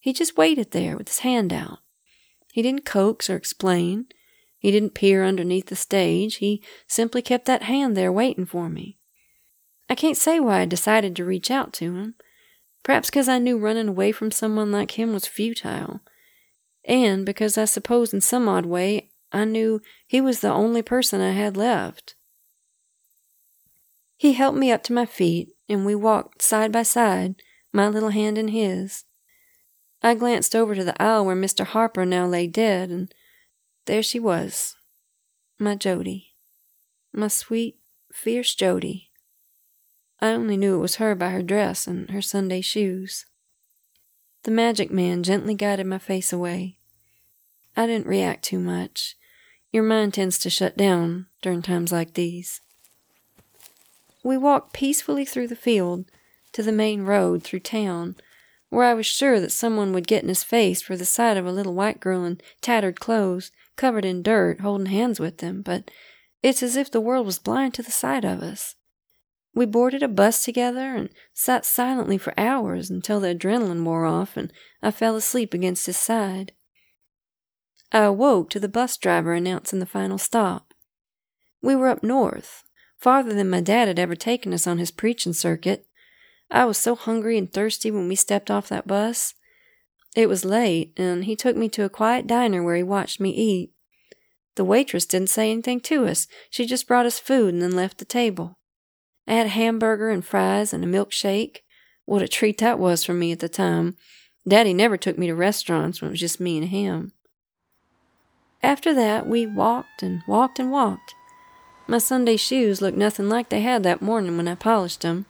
He 0.00 0.12
just 0.12 0.36
waited 0.36 0.72
there 0.72 0.96
with 0.96 1.08
his 1.08 1.20
hand 1.20 1.52
out, 1.52 1.78
He 2.52 2.62
didn't 2.62 2.84
coax 2.84 3.30
or 3.30 3.36
explain. 3.36 4.06
He 4.58 4.72
didn't 4.72 4.94
peer 4.94 5.24
underneath 5.24 5.66
the 5.66 5.76
stage. 5.76 6.36
He 6.36 6.64
simply 6.88 7.22
kept 7.22 7.44
that 7.46 7.62
hand 7.62 7.96
there 7.96 8.12
waiting 8.12 8.44
for 8.44 8.68
me. 8.68 8.97
I 9.88 9.94
can't 9.94 10.16
say 10.16 10.38
why 10.38 10.60
I 10.60 10.64
decided 10.66 11.16
to 11.16 11.24
reach 11.24 11.50
out 11.50 11.72
to 11.74 11.94
him. 11.94 12.14
Perhaps 12.82 13.10
because 13.10 13.28
I 13.28 13.38
knew 13.38 13.58
running 13.58 13.88
away 13.88 14.12
from 14.12 14.30
someone 14.30 14.70
like 14.70 14.98
him 14.98 15.12
was 15.12 15.26
futile. 15.26 16.00
And 16.84 17.24
because 17.24 17.58
I 17.58 17.64
suppose 17.64 18.12
in 18.12 18.20
some 18.20 18.48
odd 18.48 18.66
way 18.66 19.10
I 19.32 19.44
knew 19.44 19.82
he 20.06 20.20
was 20.20 20.40
the 20.40 20.52
only 20.52 20.82
person 20.82 21.20
I 21.20 21.32
had 21.32 21.56
left. 21.56 22.14
He 24.16 24.32
helped 24.32 24.58
me 24.58 24.72
up 24.72 24.82
to 24.84 24.92
my 24.92 25.06
feet, 25.06 25.50
and 25.68 25.84
we 25.84 25.94
walked 25.94 26.42
side 26.42 26.72
by 26.72 26.82
side, 26.82 27.36
my 27.72 27.88
little 27.88 28.08
hand 28.08 28.36
in 28.36 28.48
his. 28.48 29.04
I 30.02 30.14
glanced 30.14 30.56
over 30.56 30.74
to 30.74 30.84
the 30.84 31.00
aisle 31.00 31.24
where 31.24 31.36
Mr. 31.36 31.64
Harper 31.64 32.04
now 32.04 32.26
lay 32.26 32.46
dead, 32.46 32.90
and 32.90 33.12
there 33.86 34.02
she 34.02 34.18
was, 34.18 34.76
my 35.58 35.74
Jody, 35.74 36.34
my 37.12 37.28
sweet, 37.28 37.76
fierce 38.12 38.54
Jody. 38.54 39.07
I 40.20 40.30
only 40.30 40.56
knew 40.56 40.74
it 40.74 40.82
was 40.82 40.96
her 40.96 41.14
by 41.14 41.30
her 41.30 41.42
dress 41.42 41.86
and 41.86 42.10
her 42.10 42.22
Sunday 42.22 42.60
shoes. 42.60 43.26
The 44.42 44.50
magic 44.50 44.90
man 44.90 45.22
gently 45.22 45.54
guided 45.54 45.86
my 45.86 45.98
face 45.98 46.32
away. 46.32 46.78
I 47.76 47.86
didn't 47.86 48.06
react 48.06 48.44
too 48.44 48.58
much. 48.58 49.16
Your 49.70 49.82
mind 49.82 50.14
tends 50.14 50.38
to 50.40 50.50
shut 50.50 50.76
down 50.76 51.26
during 51.42 51.62
times 51.62 51.92
like 51.92 52.14
these. 52.14 52.60
We 54.24 54.36
walked 54.36 54.72
peacefully 54.72 55.24
through 55.24 55.48
the 55.48 55.56
field 55.56 56.06
to 56.52 56.62
the 56.62 56.72
main 56.72 57.02
road 57.02 57.42
through 57.42 57.60
town, 57.60 58.16
where 58.70 58.84
I 58.84 58.94
was 58.94 59.06
sure 59.06 59.38
that 59.38 59.52
someone 59.52 59.92
would 59.92 60.06
get 60.08 60.22
in 60.22 60.28
his 60.28 60.42
face 60.42 60.82
for 60.82 60.96
the 60.96 61.04
sight 61.04 61.36
of 61.36 61.46
a 61.46 61.52
little 61.52 61.74
white 61.74 62.00
girl 62.00 62.24
in 62.24 62.40
tattered 62.60 62.98
clothes, 62.98 63.52
covered 63.76 64.04
in 64.04 64.22
dirt, 64.22 64.60
holding 64.60 64.86
hands 64.86 65.20
with 65.20 65.38
them, 65.38 65.62
but 65.62 65.90
it's 66.42 66.62
as 66.62 66.76
if 66.76 66.90
the 66.90 67.00
world 67.00 67.26
was 67.26 67.38
blind 67.38 67.74
to 67.74 67.82
the 67.82 67.90
sight 67.92 68.24
of 68.24 68.42
us. 68.42 68.74
We 69.58 69.66
boarded 69.66 70.04
a 70.04 70.08
bus 70.08 70.44
together 70.44 70.94
and 70.94 71.10
sat 71.34 71.66
silently 71.66 72.16
for 72.16 72.32
hours 72.38 72.90
until 72.90 73.18
the 73.18 73.34
adrenaline 73.34 73.82
wore 73.82 74.04
off 74.04 74.36
and 74.36 74.52
I 74.84 74.92
fell 74.92 75.16
asleep 75.16 75.52
against 75.52 75.86
his 75.86 75.96
side. 75.96 76.52
I 77.90 78.04
awoke 78.04 78.50
to 78.50 78.60
the 78.60 78.68
bus 78.68 78.96
driver 78.96 79.34
announcing 79.34 79.80
the 79.80 79.84
final 79.84 80.16
stop. 80.16 80.74
We 81.60 81.74
were 81.74 81.88
up 81.88 82.04
north, 82.04 82.62
farther 82.98 83.34
than 83.34 83.50
my 83.50 83.60
dad 83.60 83.88
had 83.88 83.98
ever 83.98 84.14
taken 84.14 84.54
us 84.54 84.68
on 84.68 84.78
his 84.78 84.92
preaching 84.92 85.32
circuit. 85.32 85.88
I 86.52 86.64
was 86.64 86.78
so 86.78 86.94
hungry 86.94 87.36
and 87.36 87.52
thirsty 87.52 87.90
when 87.90 88.06
we 88.06 88.14
stepped 88.14 88.52
off 88.52 88.68
that 88.68 88.86
bus. 88.86 89.34
It 90.14 90.28
was 90.28 90.44
late, 90.44 90.92
and 90.96 91.24
he 91.24 91.34
took 91.34 91.56
me 91.56 91.68
to 91.70 91.82
a 91.82 91.90
quiet 91.90 92.28
diner 92.28 92.62
where 92.62 92.76
he 92.76 92.84
watched 92.84 93.18
me 93.18 93.30
eat. 93.30 93.72
The 94.54 94.64
waitress 94.64 95.04
didn't 95.04 95.30
say 95.30 95.50
anything 95.50 95.80
to 95.80 96.06
us. 96.06 96.28
She 96.48 96.64
just 96.64 96.86
brought 96.86 97.06
us 97.06 97.18
food 97.18 97.54
and 97.54 97.60
then 97.60 97.74
left 97.74 97.98
the 97.98 98.04
table. 98.04 98.57
I 99.28 99.34
had 99.34 99.46
a 99.46 99.50
hamburger 99.50 100.08
and 100.08 100.24
fries 100.24 100.72
and 100.72 100.82
a 100.82 100.86
milkshake. 100.86 101.58
What 102.06 102.22
a 102.22 102.28
treat 102.28 102.58
that 102.58 102.78
was 102.78 103.04
for 103.04 103.12
me 103.12 103.30
at 103.30 103.40
the 103.40 103.48
time. 103.48 103.96
Daddy 104.48 104.72
never 104.72 104.96
took 104.96 105.18
me 105.18 105.26
to 105.26 105.34
restaurants 105.34 106.00
when 106.00 106.08
it 106.08 106.12
was 106.12 106.20
just 106.20 106.40
me 106.40 106.56
and 106.56 106.68
him. 106.68 107.12
After 108.62 108.94
that, 108.94 109.26
we 109.26 109.46
walked 109.46 110.02
and 110.02 110.22
walked 110.26 110.58
and 110.58 110.72
walked. 110.72 111.14
My 111.86 111.98
Sunday 111.98 112.36
shoes 112.36 112.80
looked 112.80 112.96
nothing 112.96 113.28
like 113.28 113.50
they 113.50 113.60
had 113.60 113.82
that 113.82 114.00
morning 114.00 114.38
when 114.38 114.48
I 114.48 114.54
polished 114.54 115.02
them. 115.02 115.26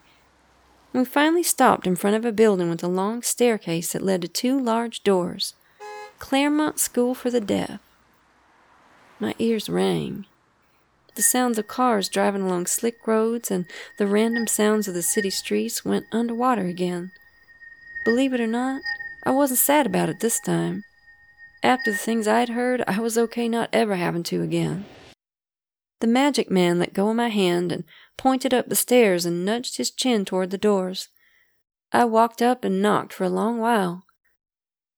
We 0.92 1.04
finally 1.04 1.42
stopped 1.42 1.86
in 1.86 1.96
front 1.96 2.16
of 2.16 2.24
a 2.24 2.32
building 2.32 2.70
with 2.70 2.82
a 2.84 2.88
long 2.88 3.22
staircase 3.22 3.92
that 3.92 4.02
led 4.02 4.22
to 4.22 4.28
two 4.28 4.58
large 4.58 5.02
doors 5.02 5.54
Claremont 6.20 6.78
School 6.78 7.14
for 7.14 7.30
the 7.30 7.40
Deaf. 7.40 7.80
My 9.20 9.34
ears 9.38 9.68
rang. 9.68 10.24
The 11.18 11.22
sounds 11.24 11.58
of 11.58 11.66
cars 11.66 12.08
driving 12.08 12.42
along 12.42 12.66
slick 12.66 13.04
roads 13.04 13.50
and 13.50 13.66
the 13.96 14.06
random 14.06 14.46
sounds 14.46 14.86
of 14.86 14.94
the 14.94 15.02
city 15.02 15.30
streets 15.30 15.84
went 15.84 16.06
underwater 16.12 16.66
again. 16.66 17.10
Believe 18.04 18.32
it 18.34 18.40
or 18.40 18.46
not, 18.46 18.82
I 19.24 19.32
wasn't 19.32 19.58
sad 19.58 19.84
about 19.84 20.08
it 20.08 20.20
this 20.20 20.38
time. 20.38 20.84
After 21.60 21.90
the 21.90 21.96
things 21.96 22.28
I'd 22.28 22.50
heard, 22.50 22.84
I 22.86 23.00
was 23.00 23.18
okay 23.18 23.48
not 23.48 23.68
ever 23.72 23.96
having 23.96 24.22
to 24.30 24.42
again. 24.42 24.84
The 25.98 26.06
magic 26.06 26.52
man 26.52 26.78
let 26.78 26.94
go 26.94 27.08
of 27.08 27.16
my 27.16 27.30
hand 27.30 27.72
and 27.72 27.82
pointed 28.16 28.54
up 28.54 28.68
the 28.68 28.76
stairs 28.76 29.26
and 29.26 29.44
nudged 29.44 29.76
his 29.76 29.90
chin 29.90 30.24
toward 30.24 30.52
the 30.52 30.56
doors. 30.56 31.08
I 31.90 32.04
walked 32.04 32.40
up 32.40 32.62
and 32.62 32.80
knocked 32.80 33.12
for 33.12 33.24
a 33.24 33.28
long 33.28 33.58
while. 33.58 34.04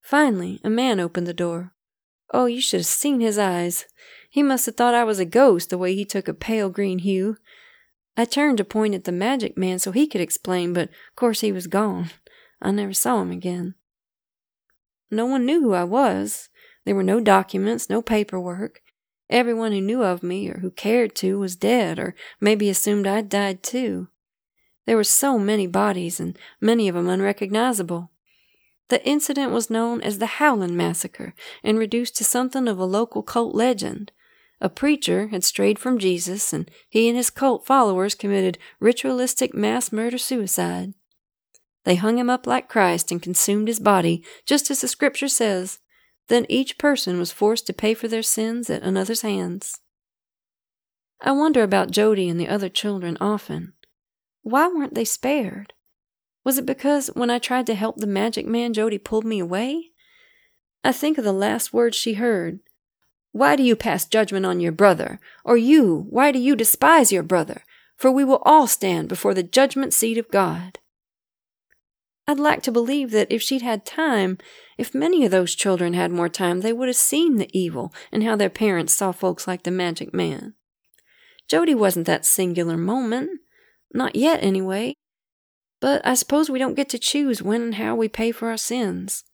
Finally, 0.02 0.60
a 0.62 0.68
man 0.68 1.00
opened 1.00 1.26
the 1.26 1.32
door. 1.32 1.72
Oh, 2.30 2.44
you 2.44 2.60
should 2.60 2.80
have 2.80 2.86
seen 2.86 3.20
his 3.20 3.38
eyes. 3.38 3.86
He 4.32 4.44
must 4.44 4.64
have 4.66 4.76
thought 4.76 4.94
I 4.94 5.02
was 5.02 5.18
a 5.18 5.24
ghost 5.24 5.70
the 5.70 5.78
way 5.78 5.94
he 5.94 6.04
took 6.04 6.28
a 6.28 6.34
pale 6.34 6.70
green 6.70 7.00
hue. 7.00 7.36
I 8.16 8.24
turned 8.24 8.58
to 8.58 8.64
point 8.64 8.94
at 8.94 9.04
the 9.04 9.12
magic 9.12 9.58
man 9.58 9.80
so 9.80 9.90
he 9.90 10.06
could 10.06 10.20
explain, 10.20 10.72
but 10.72 10.88
of 10.88 11.16
course 11.16 11.40
he 11.40 11.50
was 11.50 11.66
gone. 11.66 12.10
I 12.62 12.70
never 12.70 12.92
saw 12.92 13.22
him 13.22 13.32
again. 13.32 13.74
No 15.10 15.26
one 15.26 15.44
knew 15.44 15.60
who 15.60 15.72
I 15.72 15.84
was. 15.84 16.48
There 16.84 16.94
were 16.94 17.02
no 17.02 17.20
documents, 17.20 17.90
no 17.90 18.00
paperwork. 18.00 18.80
Everyone 19.28 19.72
who 19.72 19.80
knew 19.80 20.04
of 20.04 20.22
me 20.22 20.48
or 20.48 20.60
who 20.60 20.70
cared 20.70 21.14
to 21.16 21.38
was 21.38 21.56
dead 21.56 21.98
or 21.98 22.14
maybe 22.40 22.68
assumed 22.68 23.06
I'd 23.06 23.28
died 23.28 23.62
too. 23.62 24.08
There 24.86 24.96
were 24.96 25.04
so 25.04 25.38
many 25.38 25.66
bodies 25.66 26.20
and 26.20 26.38
many 26.60 26.88
of 26.88 26.94
them 26.94 27.08
unrecognizable. 27.08 28.10
The 28.88 29.04
incident 29.06 29.52
was 29.52 29.70
known 29.70 30.00
as 30.02 30.18
the 30.18 30.26
Howland 30.26 30.76
Massacre 30.76 31.32
and 31.62 31.78
reduced 31.78 32.16
to 32.16 32.24
something 32.24 32.66
of 32.66 32.78
a 32.78 32.84
local 32.84 33.22
cult 33.22 33.54
legend. 33.54 34.10
A 34.60 34.68
preacher 34.68 35.28
had 35.28 35.42
strayed 35.42 35.78
from 35.78 35.98
Jesus, 35.98 36.52
and 36.52 36.70
he 36.88 37.08
and 37.08 37.16
his 37.16 37.30
cult 37.30 37.64
followers 37.64 38.14
committed 38.14 38.58
ritualistic 38.78 39.54
mass 39.54 39.90
murder 39.90 40.18
suicide. 40.18 40.92
They 41.84 41.94
hung 41.94 42.18
him 42.18 42.28
up 42.28 42.46
like 42.46 42.68
Christ 42.68 43.10
and 43.10 43.22
consumed 43.22 43.68
his 43.68 43.80
body, 43.80 44.22
just 44.44 44.70
as 44.70 44.82
the 44.82 44.88
scripture 44.88 45.28
says, 45.28 45.78
then 46.28 46.46
each 46.48 46.78
person 46.78 47.18
was 47.18 47.32
forced 47.32 47.66
to 47.66 47.72
pay 47.72 47.94
for 47.94 48.06
their 48.06 48.22
sins 48.22 48.68
at 48.70 48.82
another's 48.82 49.22
hands. 49.22 49.80
I 51.22 51.32
wonder 51.32 51.62
about 51.62 51.90
Jody 51.90 52.28
and 52.28 52.38
the 52.38 52.48
other 52.48 52.68
children 52.68 53.16
often. 53.20 53.72
Why 54.42 54.68
weren't 54.68 54.94
they 54.94 55.04
spared? 55.04 55.72
Was 56.44 56.58
it 56.58 56.66
because 56.66 57.08
when 57.08 57.30
I 57.30 57.38
tried 57.38 57.66
to 57.66 57.74
help 57.74 57.96
the 57.96 58.06
magic 58.06 58.46
man, 58.46 58.72
Jody 58.72 58.98
pulled 58.98 59.24
me 59.24 59.38
away? 59.38 59.90
I 60.82 60.92
think 60.92 61.18
of 61.18 61.24
the 61.24 61.32
last 61.32 61.72
words 61.72 61.96
she 61.96 62.14
heard. 62.14 62.60
Why 63.32 63.56
do 63.56 63.62
you 63.62 63.76
pass 63.76 64.06
judgment 64.06 64.44
on 64.44 64.60
your 64.60 64.72
brother? 64.72 65.20
Or 65.44 65.56
you, 65.56 66.06
why 66.10 66.32
do 66.32 66.38
you 66.38 66.56
despise 66.56 67.12
your 67.12 67.22
brother? 67.22 67.62
For 67.96 68.10
we 68.10 68.24
will 68.24 68.42
all 68.44 68.66
stand 68.66 69.08
before 69.08 69.34
the 69.34 69.42
judgment 69.42 69.92
seat 69.92 70.18
of 70.18 70.30
God. 70.30 70.78
I'd 72.26 72.38
like 72.38 72.62
to 72.62 72.72
believe 72.72 73.10
that 73.10 73.30
if 73.30 73.42
she'd 73.42 73.62
had 73.62 73.84
time, 73.84 74.38
if 74.78 74.94
many 74.94 75.24
of 75.24 75.30
those 75.30 75.54
children 75.54 75.94
had 75.94 76.10
more 76.10 76.28
time, 76.28 76.60
they 76.60 76.72
would 76.72 76.88
have 76.88 76.96
seen 76.96 77.36
the 77.36 77.50
evil 77.52 77.92
and 78.12 78.22
how 78.22 78.36
their 78.36 78.50
parents 78.50 78.94
saw 78.94 79.12
folks 79.12 79.46
like 79.46 79.64
the 79.64 79.70
magic 79.70 80.14
man. 80.14 80.54
Jody 81.48 81.74
wasn't 81.74 82.06
that 82.06 82.24
singular 82.24 82.76
moment. 82.76 83.40
Not 83.92 84.14
yet, 84.14 84.42
anyway. 84.42 84.94
But 85.80 86.06
I 86.06 86.14
suppose 86.14 86.48
we 86.48 86.58
don't 86.58 86.76
get 86.76 86.88
to 86.90 86.98
choose 86.98 87.42
when 87.42 87.62
and 87.62 87.74
how 87.74 87.96
we 87.96 88.08
pay 88.08 88.30
for 88.30 88.48
our 88.48 88.56
sins. 88.56 89.24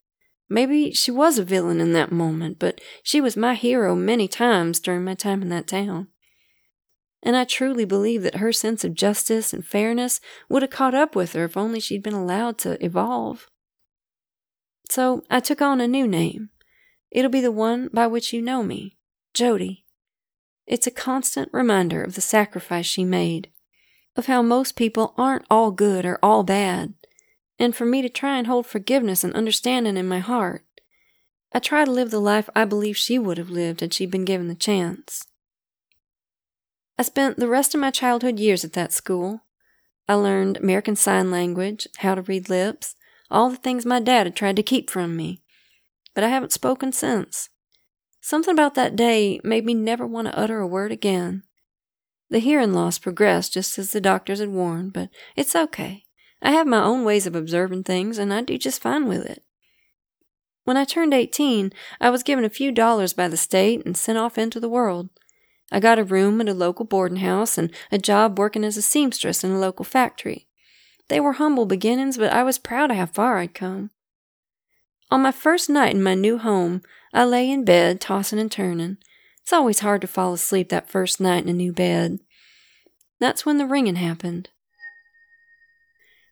Maybe 0.49 0.91
she 0.91 1.11
was 1.11 1.37
a 1.37 1.43
villain 1.43 1.81
in 1.81 1.93
that 1.93 2.11
moment, 2.11 2.57
but 2.59 2.79
she 3.03 3.19
was 3.19 3.35
my 3.35 3.53
hero 3.53 3.95
many 3.95 4.27
times 4.27 4.79
during 4.79 5.03
my 5.03 5.13
time 5.13 5.41
in 5.41 5.49
that 5.49 5.67
town 5.67 6.07
and 7.23 7.35
I 7.35 7.43
truly 7.43 7.85
believe 7.85 8.23
that 8.23 8.37
her 8.37 8.51
sense 8.51 8.83
of 8.83 8.93
justice 8.93 9.53
and 9.53 9.65
fairness 9.65 10.21
would 10.49 10.61
have 10.61 10.71
caught 10.71 10.93
up 10.95 11.15
with 11.15 11.33
her 11.33 11.45
if 11.45 11.57
only 11.57 11.79
she'd 11.79 12.03
been 12.03 12.13
allowed 12.13 12.57
to 12.59 12.83
evolve. 12.83 13.47
So 14.89 15.23
I 15.29 15.39
took 15.39 15.61
on 15.61 15.81
a 15.81 15.87
new 15.87 16.07
name. 16.07 16.49
It'll 17.11 17.31
be 17.31 17.41
the 17.41 17.51
one 17.51 17.89
by 17.91 18.07
which 18.07 18.33
you 18.33 18.41
know 18.41 18.63
me, 18.63 18.97
Jody. 19.33 19.85
It's 20.65 20.87
a 20.87 20.91
constant 20.91 21.49
reminder 21.51 22.03
of 22.03 22.15
the 22.15 22.21
sacrifice 22.21 22.85
she 22.85 23.03
made, 23.03 23.49
of 24.15 24.27
how 24.27 24.41
most 24.41 24.75
people 24.75 25.13
aren't 25.17 25.45
all 25.49 25.71
good 25.71 26.05
or 26.05 26.19
all 26.21 26.43
bad, 26.43 26.93
and 27.59 27.75
for 27.75 27.85
me 27.85 28.01
to 28.01 28.09
try 28.09 28.37
and 28.37 28.47
hold 28.47 28.65
forgiveness 28.65 29.23
and 29.23 29.33
understanding 29.33 29.97
in 29.97 30.07
my 30.07 30.19
heart. 30.19 30.63
I 31.53 31.59
try 31.59 31.85
to 31.85 31.91
live 31.91 32.11
the 32.11 32.19
life 32.19 32.49
I 32.55 32.65
believe 32.65 32.97
she 32.97 33.17
would 33.17 33.37
have 33.37 33.49
lived 33.49 33.81
had 33.81 33.93
she 33.93 34.05
been 34.05 34.25
given 34.25 34.47
the 34.47 34.55
chance. 34.55 35.25
I 36.97 37.03
spent 37.03 37.37
the 37.37 37.47
rest 37.47 37.73
of 37.73 37.81
my 37.81 37.91
childhood 37.91 38.39
years 38.39 38.65
at 38.65 38.73
that 38.73 38.91
school. 38.91 39.41
I 40.07 40.15
learned 40.15 40.57
American 40.57 40.95
Sign 40.95 41.31
Language, 41.31 41.87
how 41.97 42.15
to 42.15 42.21
read 42.21 42.49
lips, 42.49 42.95
all 43.29 43.49
the 43.49 43.57
things 43.57 43.85
my 43.85 43.99
dad 43.99 44.25
had 44.25 44.35
tried 44.35 44.55
to 44.55 44.63
keep 44.63 44.89
from 44.89 45.15
me. 45.15 45.41
But 46.13 46.23
I 46.23 46.29
haven't 46.29 46.53
spoken 46.53 46.91
since. 46.91 47.49
Something 48.21 48.53
about 48.53 48.75
that 48.75 48.95
day 48.95 49.39
made 49.43 49.65
me 49.65 49.73
never 49.73 50.07
want 50.07 50.27
to 50.27 50.37
utter 50.37 50.59
a 50.59 50.67
word 50.67 50.91
again. 50.91 51.43
The 52.29 52.39
hearing 52.39 52.73
loss 52.73 52.99
progressed 52.99 53.53
just 53.53 53.77
as 53.77 53.91
the 53.91 54.01
doctors 54.01 54.39
had 54.39 54.49
warned, 54.49 54.93
but 54.93 55.09
it's 55.35 55.55
okay. 55.55 56.06
I 56.41 56.51
have 56.51 56.67
my 56.67 56.83
own 56.83 57.03
ways 57.03 57.25
of 57.25 57.35
observing 57.35 57.83
things, 57.83 58.17
and 58.17 58.33
I 58.33 58.41
do 58.41 58.57
just 58.57 58.81
fine 58.81 59.07
with 59.07 59.25
it. 59.25 59.43
When 60.63 60.77
I 60.77 60.83
turned 60.83 61.13
18, 61.13 61.71
I 62.01 62.09
was 62.09 62.23
given 62.23 62.43
a 62.43 62.49
few 62.49 62.71
dollars 62.71 63.13
by 63.13 63.27
the 63.27 63.37
state 63.37 63.85
and 63.85 63.95
sent 63.95 64.17
off 64.17 64.37
into 64.37 64.59
the 64.59 64.69
world. 64.69 65.09
I 65.71 65.79
got 65.79 65.99
a 65.99 66.03
room 66.03 66.39
at 66.41 66.49
a 66.49 66.53
local 66.53 66.85
boarding 66.85 67.19
house 67.19 67.57
and 67.57 67.71
a 67.91 67.97
job 67.97 68.37
working 68.37 68.63
as 68.63 68.77
a 68.77 68.81
seamstress 68.81 69.43
in 69.43 69.51
a 69.51 69.59
local 69.59 69.85
factory. 69.85 70.47
They 71.09 71.19
were 71.19 71.33
humble 71.33 71.65
beginnings, 71.65 72.17
but 72.17 72.33
I 72.33 72.43
was 72.43 72.57
proud 72.57 72.91
of 72.91 72.97
how 72.97 73.05
far 73.05 73.37
I'd 73.37 73.53
come. 73.53 73.91
On 75.09 75.21
my 75.21 75.31
first 75.31 75.69
night 75.69 75.95
in 75.95 76.03
my 76.03 76.15
new 76.15 76.37
home, 76.37 76.81
I 77.13 77.23
lay 77.23 77.49
in 77.49 77.63
bed, 77.63 78.01
tossing 78.01 78.39
and 78.39 78.51
turning. 78.51 78.97
It's 79.41 79.53
always 79.53 79.79
hard 79.79 80.01
to 80.01 80.07
fall 80.07 80.33
asleep 80.33 80.67
that 80.69 80.89
first 80.89 81.21
night 81.21 81.43
in 81.43 81.49
a 81.49 81.53
new 81.53 81.71
bed. 81.71 82.19
That's 83.19 83.45
when 83.45 83.57
the 83.57 83.65
ringing 83.65 83.95
happened. 83.95 84.49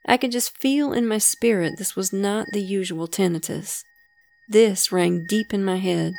I 0.08 0.18
could 0.18 0.32
just 0.32 0.58
feel 0.58 0.94
in 0.94 1.08
my 1.08 1.18
spirit 1.18 1.78
this 1.78 1.96
was 1.96 2.14
not 2.14 2.48
the 2.52 2.62
usual 2.62 3.08
tinnitus. 3.08 3.84
This 4.48 4.92
rang 4.92 5.26
deep 5.28 5.54
in 5.54 5.66
my 5.66 5.78
head. 5.78 6.14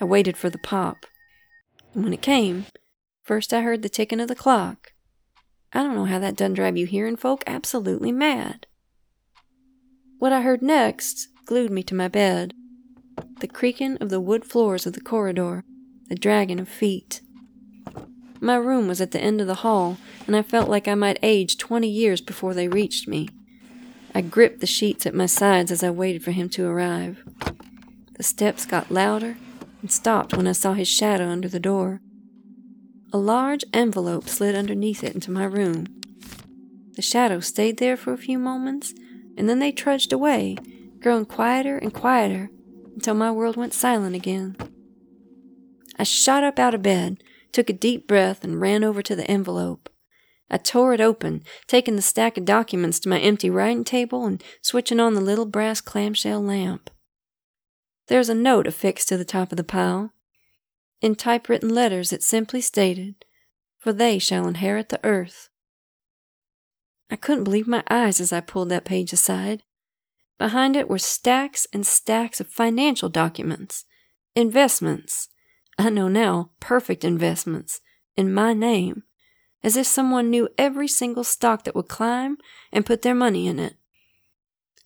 I 0.00 0.04
waited 0.04 0.36
for 0.36 0.48
the 0.48 0.58
pop. 0.58 1.06
And 1.94 2.04
when 2.04 2.12
it 2.12 2.22
came, 2.22 2.66
first 3.22 3.52
I 3.52 3.60
heard 3.60 3.82
the 3.82 3.88
ticking 3.88 4.20
of 4.20 4.28
the 4.28 4.34
clock. 4.34 4.92
I 5.72 5.82
don't 5.82 5.94
know 5.94 6.06
how 6.06 6.18
that 6.18 6.36
doesn't 6.36 6.54
drive 6.54 6.76
you 6.76 6.86
hearing 6.86 7.16
folk 7.16 7.44
absolutely 7.46 8.12
mad. 8.12 8.66
What 10.18 10.32
I 10.32 10.40
heard 10.40 10.62
next 10.62 11.28
glued 11.44 11.70
me 11.70 11.82
to 11.84 11.94
my 11.94 12.08
bed 12.08 12.54
the 13.40 13.48
creaking 13.48 13.96
of 13.98 14.10
the 14.10 14.20
wood 14.20 14.44
floors 14.44 14.86
of 14.86 14.92
the 14.92 15.00
corridor, 15.00 15.64
the 16.08 16.14
dragging 16.14 16.60
of 16.60 16.68
feet. 16.68 17.20
My 18.40 18.56
room 18.56 18.88
was 18.88 19.00
at 19.00 19.10
the 19.10 19.20
end 19.20 19.40
of 19.40 19.46
the 19.46 19.56
hall, 19.56 19.98
and 20.26 20.36
I 20.36 20.42
felt 20.42 20.68
like 20.68 20.86
I 20.86 20.94
might 20.94 21.18
age 21.22 21.56
twenty 21.56 21.88
years 21.88 22.20
before 22.20 22.54
they 22.54 22.68
reached 22.68 23.08
me. 23.08 23.28
I 24.14 24.20
gripped 24.20 24.60
the 24.60 24.66
sheets 24.66 25.06
at 25.06 25.14
my 25.14 25.26
sides 25.26 25.70
as 25.70 25.82
I 25.82 25.90
waited 25.90 26.22
for 26.22 26.30
him 26.30 26.48
to 26.50 26.66
arrive. 26.66 27.22
The 28.16 28.22
steps 28.22 28.64
got 28.64 28.90
louder 28.90 29.36
and 29.80 29.90
stopped 29.90 30.34
when 30.34 30.46
I 30.46 30.52
saw 30.52 30.72
his 30.74 30.88
shadow 30.88 31.28
under 31.28 31.48
the 31.48 31.60
door. 31.60 32.00
A 33.12 33.18
large 33.18 33.64
envelope 33.72 34.28
slid 34.28 34.54
underneath 34.54 35.02
it 35.02 35.14
into 35.14 35.30
my 35.30 35.44
room. 35.44 35.86
The 36.94 37.02
shadow 37.02 37.40
stayed 37.40 37.78
there 37.78 37.96
for 37.96 38.12
a 38.12 38.18
few 38.18 38.38
moments, 38.38 38.92
and 39.36 39.48
then 39.48 39.60
they 39.60 39.72
trudged 39.72 40.12
away, 40.12 40.56
growing 41.00 41.24
quieter 41.24 41.78
and 41.78 41.94
quieter 41.94 42.50
until 42.94 43.14
my 43.14 43.30
world 43.30 43.56
went 43.56 43.72
silent 43.72 44.16
again. 44.16 44.56
I 45.96 46.02
shot 46.02 46.44
up 46.44 46.58
out 46.58 46.74
of 46.74 46.82
bed, 46.82 47.22
took 47.52 47.70
a 47.70 47.74
deep 47.74 48.06
breath, 48.06 48.44
and 48.44 48.60
ran 48.60 48.84
over 48.84 49.02
to 49.02 49.16
the 49.16 49.28
envelope. 49.30 49.88
I 50.50 50.56
tore 50.56 50.94
it 50.94 51.00
open, 51.00 51.42
taking 51.66 51.96
the 51.96 52.02
stack 52.02 52.38
of 52.38 52.44
documents 52.44 52.98
to 53.00 53.08
my 53.08 53.18
empty 53.18 53.50
writing 53.50 53.84
table 53.84 54.24
and 54.24 54.42
switching 54.62 55.00
on 55.00 55.14
the 55.14 55.20
little 55.20 55.46
brass 55.46 55.80
clamshell 55.80 56.40
lamp. 56.40 56.90
There's 58.06 58.30
a 58.30 58.34
note 58.34 58.66
affixed 58.66 59.08
to 59.08 59.18
the 59.18 59.24
top 59.24 59.52
of 59.52 59.56
the 59.56 59.64
pile. 59.64 60.12
In 61.02 61.14
typewritten 61.14 61.68
letters, 61.68 62.12
it 62.12 62.22
simply 62.22 62.60
stated, 62.60 63.24
For 63.78 63.92
they 63.92 64.18
shall 64.18 64.48
inherit 64.48 64.88
the 64.88 65.00
earth. 65.04 65.50
I 67.10 67.16
couldn't 67.16 67.44
believe 67.44 67.66
my 67.66 67.84
eyes 67.88 68.20
as 68.20 68.32
I 68.32 68.40
pulled 68.40 68.70
that 68.70 68.84
page 68.84 69.12
aside. 69.12 69.62
Behind 70.38 70.76
it 70.76 70.88
were 70.88 70.98
stacks 70.98 71.66
and 71.72 71.86
stacks 71.86 72.40
of 72.40 72.48
financial 72.48 73.08
documents, 73.08 73.84
investments. 74.34 75.28
I 75.78 75.90
know 75.90 76.08
now, 76.08 76.50
perfect 76.58 77.04
investments, 77.04 77.80
in 78.16 78.34
my 78.34 78.52
name, 78.52 79.04
as 79.62 79.76
if 79.76 79.86
someone 79.86 80.28
knew 80.28 80.48
every 80.58 80.88
single 80.88 81.22
stock 81.22 81.62
that 81.64 81.74
would 81.76 81.88
climb 81.88 82.36
and 82.72 82.84
put 82.84 83.02
their 83.02 83.14
money 83.14 83.46
in 83.46 83.60
it. 83.60 83.76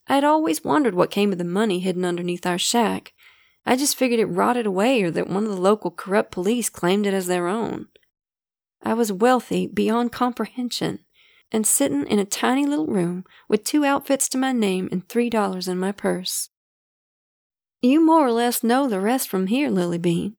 I 0.06 0.16
had 0.16 0.24
always 0.24 0.62
wondered 0.64 0.94
what 0.94 1.10
came 1.10 1.32
of 1.32 1.38
the 1.38 1.44
money 1.44 1.78
hidden 1.78 2.04
underneath 2.04 2.44
our 2.44 2.58
shack. 2.58 3.14
I 3.64 3.76
just 3.76 3.96
figured 3.96 4.20
it 4.20 4.26
rotted 4.26 4.66
away 4.66 5.02
or 5.02 5.10
that 5.12 5.30
one 5.30 5.44
of 5.44 5.50
the 5.50 5.60
local 5.60 5.90
corrupt 5.90 6.30
police 6.30 6.68
claimed 6.68 7.06
it 7.06 7.14
as 7.14 7.26
their 7.26 7.46
own. 7.48 7.86
I 8.82 8.92
was 8.94 9.12
wealthy 9.12 9.66
beyond 9.68 10.12
comprehension 10.12 10.98
and 11.52 11.66
sitting 11.66 12.06
in 12.06 12.18
a 12.18 12.24
tiny 12.24 12.66
little 12.66 12.86
room 12.86 13.24
with 13.48 13.64
two 13.64 13.84
outfits 13.84 14.28
to 14.30 14.38
my 14.38 14.52
name 14.52 14.88
and 14.90 15.08
three 15.08 15.30
dollars 15.30 15.68
in 15.68 15.78
my 15.78 15.92
purse. 15.92 16.50
You 17.80 18.04
more 18.04 18.26
or 18.26 18.32
less 18.32 18.62
know 18.62 18.88
the 18.88 19.00
rest 19.00 19.28
from 19.28 19.46
here, 19.46 19.70
Lily 19.70 19.98
Bean. 19.98 20.36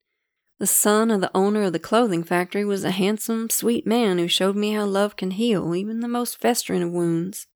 The 0.64 0.68
son 0.68 1.12
of 1.12 1.20
the 1.20 1.30
owner 1.36 1.64
of 1.64 1.74
the 1.74 1.78
clothing 1.78 2.24
factory 2.24 2.64
was 2.64 2.86
a 2.86 2.92
handsome, 2.92 3.50
sweet 3.50 3.86
man 3.86 4.18
who 4.18 4.30
showed 4.30 4.56
me 4.56 4.72
how 4.72 4.86
love 4.86 5.18
can 5.18 5.32
heal 5.32 5.76
even 5.76 6.00
the 6.00 6.08
most 6.08 6.40
festering 6.40 6.82
of 6.82 6.90
wounds. 6.90 7.48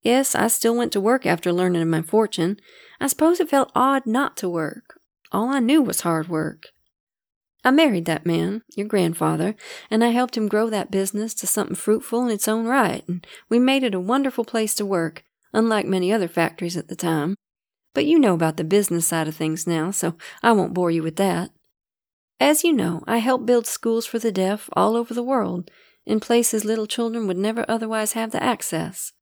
Yes, 0.00 0.36
I 0.36 0.46
still 0.46 0.76
went 0.76 0.92
to 0.92 1.00
work 1.00 1.26
after 1.26 1.52
learning 1.52 1.82
of 1.82 1.88
my 1.88 2.02
fortune. 2.02 2.60
I 3.00 3.08
suppose 3.08 3.40
it 3.40 3.48
felt 3.48 3.72
odd 3.74 4.06
not 4.06 4.36
to 4.36 4.48
work. 4.48 5.00
All 5.32 5.48
I 5.48 5.58
knew 5.58 5.82
was 5.82 6.02
hard 6.02 6.28
work. 6.28 6.68
I 7.64 7.72
married 7.72 8.04
that 8.04 8.24
man, 8.24 8.62
your 8.76 8.86
grandfather, 8.86 9.56
and 9.90 10.04
I 10.04 10.10
helped 10.10 10.36
him 10.36 10.46
grow 10.46 10.70
that 10.70 10.92
business 10.92 11.34
to 11.34 11.48
something 11.48 11.74
fruitful 11.74 12.24
in 12.26 12.30
its 12.30 12.46
own 12.46 12.64
right, 12.64 13.02
and 13.08 13.26
we 13.48 13.58
made 13.58 13.82
it 13.82 13.92
a 13.92 13.98
wonderful 13.98 14.44
place 14.44 14.76
to 14.76 14.86
work, 14.86 15.24
unlike 15.52 15.86
many 15.86 16.12
other 16.12 16.28
factories 16.28 16.76
at 16.76 16.86
the 16.86 16.94
time. 16.94 17.34
But 17.92 18.06
you 18.06 18.20
know 18.20 18.34
about 18.34 18.56
the 18.56 18.62
business 18.62 19.08
side 19.08 19.26
of 19.26 19.34
things 19.34 19.66
now, 19.66 19.90
so 19.90 20.14
I 20.44 20.52
won't 20.52 20.74
bore 20.74 20.92
you 20.92 21.02
with 21.02 21.16
that. 21.16 21.50
As 22.40 22.64
you 22.64 22.72
know, 22.72 23.04
I 23.06 23.18
helped 23.18 23.44
build 23.44 23.66
schools 23.66 24.06
for 24.06 24.18
the 24.18 24.32
deaf 24.32 24.70
all 24.72 24.96
over 24.96 25.12
the 25.12 25.22
world, 25.22 25.70
in 26.06 26.20
places 26.20 26.64
little 26.64 26.86
children 26.86 27.26
would 27.26 27.36
never 27.36 27.66
otherwise 27.68 28.14
have 28.14 28.30
the 28.30 28.42
access. 28.42 29.12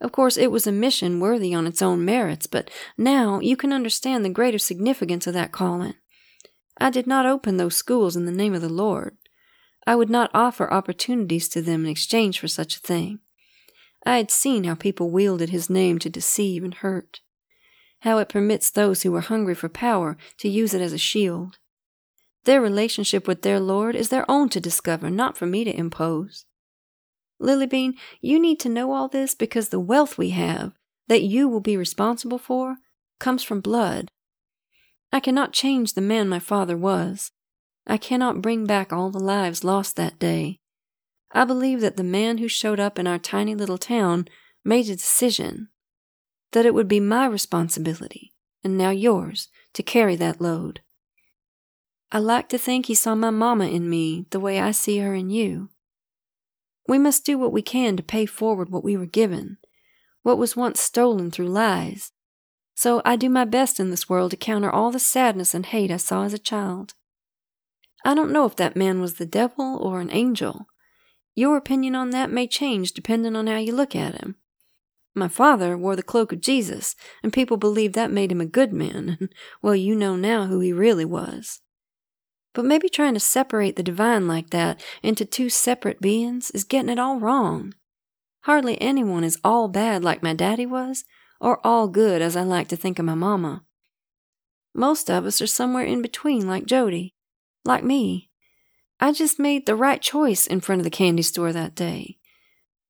Of 0.00 0.10
course, 0.10 0.38
it 0.38 0.50
was 0.50 0.66
a 0.66 0.72
mission 0.72 1.20
worthy 1.20 1.54
on 1.54 1.66
its 1.66 1.82
own 1.82 2.02
merits, 2.02 2.46
but 2.46 2.70
now 2.96 3.40
you 3.40 3.56
can 3.56 3.74
understand 3.74 4.24
the 4.24 4.30
greater 4.30 4.58
significance 4.58 5.26
of 5.26 5.34
that 5.34 5.52
calling. 5.52 5.94
I 6.78 6.88
did 6.88 7.06
not 7.06 7.26
open 7.26 7.58
those 7.58 7.76
schools 7.76 8.16
in 8.16 8.24
the 8.24 8.32
name 8.32 8.54
of 8.54 8.62
the 8.62 8.70
Lord. 8.70 9.18
I 9.86 9.94
would 9.94 10.10
not 10.10 10.30
offer 10.32 10.72
opportunities 10.72 11.48
to 11.50 11.60
them 11.60 11.84
in 11.84 11.90
exchange 11.90 12.40
for 12.40 12.48
such 12.48 12.76
a 12.76 12.80
thing. 12.80 13.20
I 14.06 14.16
had 14.16 14.30
seen 14.30 14.64
how 14.64 14.74
people 14.74 15.10
wielded 15.10 15.50
his 15.50 15.68
name 15.68 15.98
to 15.98 16.10
deceive 16.10 16.64
and 16.64 16.74
hurt, 16.74 17.20
how 18.00 18.16
it 18.18 18.30
permits 18.30 18.70
those 18.70 19.02
who 19.02 19.14
are 19.14 19.20
hungry 19.20 19.54
for 19.54 19.68
power 19.68 20.16
to 20.38 20.48
use 20.48 20.72
it 20.72 20.80
as 20.80 20.94
a 20.94 20.98
shield. 20.98 21.58
Their 22.46 22.60
relationship 22.60 23.26
with 23.26 23.42
their 23.42 23.58
Lord 23.58 23.96
is 23.96 24.08
their 24.08 24.28
own 24.30 24.48
to 24.50 24.60
discover, 24.60 25.10
not 25.10 25.36
for 25.36 25.46
me 25.46 25.64
to 25.64 25.76
impose. 25.76 26.44
Lilybean, 27.42 27.94
you 28.20 28.38
need 28.38 28.60
to 28.60 28.68
know 28.68 28.92
all 28.92 29.08
this 29.08 29.34
because 29.34 29.68
the 29.68 29.80
wealth 29.80 30.16
we 30.16 30.30
have, 30.30 30.72
that 31.08 31.22
you 31.22 31.48
will 31.48 31.60
be 31.60 31.76
responsible 31.76 32.38
for, 32.38 32.76
comes 33.18 33.42
from 33.42 33.60
blood. 33.60 34.12
I 35.12 35.18
cannot 35.18 35.52
change 35.52 35.94
the 35.94 36.00
man 36.00 36.28
my 36.28 36.38
father 36.38 36.76
was. 36.76 37.32
I 37.84 37.96
cannot 37.96 38.42
bring 38.42 38.64
back 38.64 38.92
all 38.92 39.10
the 39.10 39.18
lives 39.18 39.64
lost 39.64 39.96
that 39.96 40.20
day. 40.20 40.60
I 41.32 41.44
believe 41.44 41.80
that 41.80 41.96
the 41.96 42.04
man 42.04 42.38
who 42.38 42.46
showed 42.46 42.78
up 42.78 42.96
in 42.96 43.08
our 43.08 43.18
tiny 43.18 43.56
little 43.56 43.78
town 43.78 44.28
made 44.64 44.88
a 44.88 44.94
decision 44.94 45.68
that 46.52 46.64
it 46.64 46.74
would 46.74 46.88
be 46.88 47.00
my 47.00 47.26
responsibility, 47.26 48.32
and 48.62 48.78
now 48.78 48.90
yours, 48.90 49.48
to 49.74 49.82
carry 49.82 50.14
that 50.14 50.40
load. 50.40 50.80
I 52.12 52.18
like 52.18 52.48
to 52.50 52.58
think 52.58 52.86
he 52.86 52.94
saw 52.94 53.14
my 53.14 53.30
mamma 53.30 53.66
in 53.66 53.90
me 53.90 54.26
the 54.30 54.40
way 54.40 54.60
I 54.60 54.70
see 54.70 54.98
her 54.98 55.14
in 55.14 55.30
you. 55.30 55.70
We 56.88 56.98
must 56.98 57.26
do 57.26 57.36
what 57.36 57.52
we 57.52 57.62
can 57.62 57.96
to 57.96 58.02
pay 58.02 58.26
forward 58.26 58.70
what 58.70 58.84
we 58.84 58.96
were 58.96 59.06
given, 59.06 59.58
what 60.22 60.38
was 60.38 60.56
once 60.56 60.80
stolen 60.80 61.30
through 61.30 61.48
lies. 61.48 62.12
So 62.76 63.02
I 63.04 63.16
do 63.16 63.28
my 63.28 63.44
best 63.44 63.80
in 63.80 63.90
this 63.90 64.08
world 64.08 64.30
to 64.32 64.36
counter 64.36 64.70
all 64.70 64.90
the 64.90 65.00
sadness 65.00 65.54
and 65.54 65.66
hate 65.66 65.90
I 65.90 65.96
saw 65.96 66.24
as 66.24 66.34
a 66.34 66.38
child. 66.38 66.94
I 68.04 68.14
don't 68.14 68.32
know 68.32 68.44
if 68.44 68.54
that 68.56 68.76
man 68.76 69.00
was 69.00 69.14
the 69.14 69.26
devil 69.26 69.76
or 69.78 70.00
an 70.00 70.12
angel. 70.12 70.66
Your 71.34 71.56
opinion 71.56 71.96
on 71.96 72.10
that 72.10 72.30
may 72.30 72.46
change 72.46 72.92
depending 72.92 73.34
on 73.34 73.48
how 73.48 73.58
you 73.58 73.74
look 73.74 73.96
at 73.96 74.14
him. 74.14 74.36
My 75.14 75.28
father 75.28 75.76
wore 75.76 75.96
the 75.96 76.02
cloak 76.02 76.30
of 76.30 76.42
Jesus, 76.42 76.94
and 77.22 77.32
people 77.32 77.56
believed 77.56 77.94
that 77.94 78.10
made 78.10 78.30
him 78.30 78.40
a 78.40 78.46
good 78.46 78.72
man, 78.72 79.16
and 79.18 79.34
well, 79.62 79.74
you 79.74 79.96
know 79.96 80.14
now 80.14 80.46
who 80.46 80.60
he 80.60 80.74
really 80.74 81.06
was. 81.06 81.60
But 82.56 82.64
maybe 82.64 82.88
trying 82.88 83.12
to 83.12 83.20
separate 83.20 83.76
the 83.76 83.82
divine 83.82 84.26
like 84.26 84.48
that 84.48 84.82
into 85.02 85.26
two 85.26 85.50
separate 85.50 86.00
beings 86.00 86.50
is 86.52 86.64
getting 86.64 86.88
it 86.88 86.98
all 86.98 87.20
wrong. 87.20 87.74
Hardly 88.44 88.80
anyone 88.80 89.24
is 89.24 89.38
all 89.44 89.68
bad 89.68 90.02
like 90.02 90.22
my 90.22 90.32
daddy 90.32 90.64
was, 90.64 91.04
or 91.38 91.60
all 91.66 91.86
good 91.86 92.22
as 92.22 92.34
I 92.34 92.44
like 92.44 92.68
to 92.68 92.76
think 92.76 92.98
of 92.98 93.04
my 93.04 93.14
mama. 93.14 93.62
Most 94.74 95.10
of 95.10 95.26
us 95.26 95.42
are 95.42 95.46
somewhere 95.46 95.84
in 95.84 96.00
between, 96.00 96.48
like 96.48 96.64
Jody, 96.64 97.14
like 97.66 97.84
me. 97.84 98.30
I 98.98 99.12
just 99.12 99.38
made 99.38 99.66
the 99.66 99.76
right 99.76 100.00
choice 100.00 100.46
in 100.46 100.62
front 100.62 100.80
of 100.80 100.84
the 100.84 100.90
candy 100.90 101.22
store 101.22 101.52
that 101.52 101.74
day. 101.74 102.15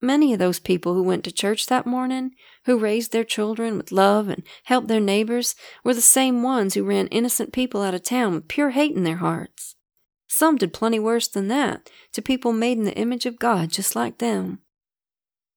Many 0.02 0.32
of 0.32 0.38
those 0.38 0.60
people 0.60 0.94
who 0.94 1.02
went 1.02 1.24
to 1.24 1.32
church 1.32 1.66
that 1.66 1.86
morning, 1.86 2.32
who 2.66 2.78
raised 2.78 3.12
their 3.12 3.24
children 3.24 3.76
with 3.76 3.92
love 3.92 4.28
and 4.28 4.42
helped 4.64 4.88
their 4.88 5.00
neighbors, 5.00 5.54
were 5.82 5.94
the 5.94 6.02
same 6.02 6.42
ones 6.42 6.74
who 6.74 6.84
ran 6.84 7.06
innocent 7.08 7.52
people 7.52 7.82
out 7.82 7.94
of 7.94 8.02
town 8.02 8.34
with 8.34 8.48
pure 8.48 8.70
hate 8.70 8.94
in 8.94 9.04
their 9.04 9.16
hearts. 9.16 9.74
Some 10.26 10.56
did 10.56 10.74
plenty 10.74 10.98
worse 10.98 11.28
than 11.28 11.48
that 11.48 11.88
to 12.12 12.20
people 12.20 12.52
made 12.52 12.76
in 12.76 12.84
the 12.84 12.96
image 12.96 13.24
of 13.24 13.38
God 13.38 13.70
just 13.70 13.96
like 13.96 14.18
them. 14.18 14.58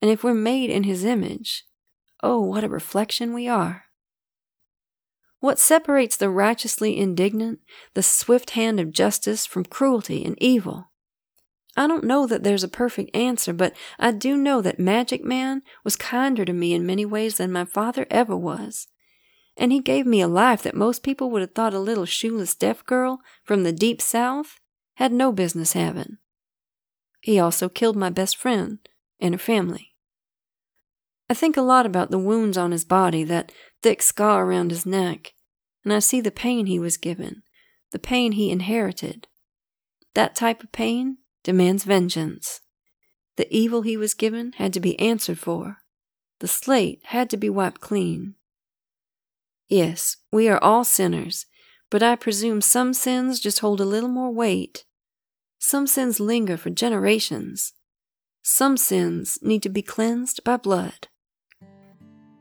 And 0.01 0.09
if 0.09 0.23
we're 0.23 0.33
made 0.33 0.69
in 0.69 0.83
His 0.83 1.03
image, 1.03 1.65
oh, 2.23 2.39
what 2.39 2.63
a 2.63 2.69
reflection 2.69 3.33
we 3.33 3.47
are. 3.47 3.85
What 5.39 5.59
separates 5.59 6.17
the 6.17 6.29
righteously 6.29 6.97
indignant, 6.97 7.59
the 7.93 8.03
swift 8.03 8.51
hand 8.51 8.79
of 8.79 8.91
justice, 8.91 9.45
from 9.45 9.65
cruelty 9.65 10.23
and 10.23 10.37
evil? 10.41 10.88
I 11.77 11.87
don't 11.87 12.03
know 12.03 12.25
that 12.27 12.43
there's 12.43 12.63
a 12.63 12.67
perfect 12.67 13.15
answer, 13.15 13.53
but 13.53 13.75
I 13.97 14.11
do 14.11 14.35
know 14.35 14.61
that 14.61 14.79
Magic 14.79 15.23
Man 15.23 15.61
was 15.83 15.95
kinder 15.95 16.43
to 16.45 16.53
me 16.53 16.73
in 16.73 16.85
many 16.85 17.05
ways 17.05 17.37
than 17.37 17.51
my 17.51 17.65
father 17.65 18.05
ever 18.09 18.35
was. 18.35 18.87
And 19.55 19.71
he 19.71 19.79
gave 19.79 20.05
me 20.05 20.21
a 20.21 20.27
life 20.27 20.63
that 20.63 20.75
most 20.75 21.03
people 21.03 21.29
would 21.31 21.41
have 21.41 21.53
thought 21.53 21.73
a 21.73 21.79
little 21.79 22.05
shoeless 22.05 22.55
deaf 22.55 22.85
girl 22.85 23.19
from 23.43 23.63
the 23.63 23.71
deep 23.71 24.01
south 24.01 24.59
had 24.95 25.11
no 25.11 25.31
business 25.31 25.73
having. 25.73 26.17
He 27.21 27.39
also 27.39 27.69
killed 27.69 27.95
my 27.95 28.09
best 28.09 28.35
friend 28.35 28.79
and 29.19 29.33
her 29.35 29.39
family. 29.39 29.95
I 31.29 31.33
think 31.35 31.55
a 31.55 31.61
lot 31.61 31.85
about 31.85 32.09
the 32.09 32.17
wounds 32.17 32.57
on 32.57 32.71
his 32.71 32.83
body, 32.83 33.23
that 33.25 33.51
thick 33.83 34.01
scar 34.01 34.45
around 34.45 34.71
his 34.71 34.85
neck, 34.85 35.33
and 35.83 35.93
I 35.93 35.99
see 35.99 36.21
the 36.21 36.31
pain 36.31 36.65
he 36.65 36.79
was 36.79 36.97
given, 36.97 37.43
the 37.91 37.99
pain 37.99 38.31
he 38.31 38.49
inherited. 38.49 39.27
That 40.15 40.35
type 40.35 40.63
of 40.63 40.71
pain 40.71 41.18
demands 41.43 41.83
vengeance. 41.83 42.61
The 43.37 43.47
evil 43.55 43.83
he 43.83 43.95
was 43.97 44.13
given 44.13 44.53
had 44.57 44.73
to 44.73 44.79
be 44.79 44.99
answered 44.99 45.39
for. 45.39 45.77
The 46.39 46.47
slate 46.47 47.01
had 47.05 47.29
to 47.29 47.37
be 47.37 47.49
wiped 47.49 47.81
clean. 47.81 48.35
Yes, 49.67 50.17
we 50.31 50.49
are 50.49 50.61
all 50.63 50.83
sinners, 50.83 51.45
but 51.89 52.03
I 52.03 52.15
presume 52.15 52.61
some 52.61 52.93
sins 52.93 53.39
just 53.39 53.59
hold 53.59 53.79
a 53.79 53.85
little 53.85 54.09
more 54.09 54.31
weight. 54.31 54.85
Some 55.59 55.87
sins 55.87 56.19
linger 56.19 56.57
for 56.57 56.69
generations. 56.69 57.73
Some 58.41 58.77
sins 58.77 59.37
need 59.41 59.61
to 59.63 59.69
be 59.69 59.81
cleansed 59.81 60.43
by 60.43 60.57
blood. 60.57 61.07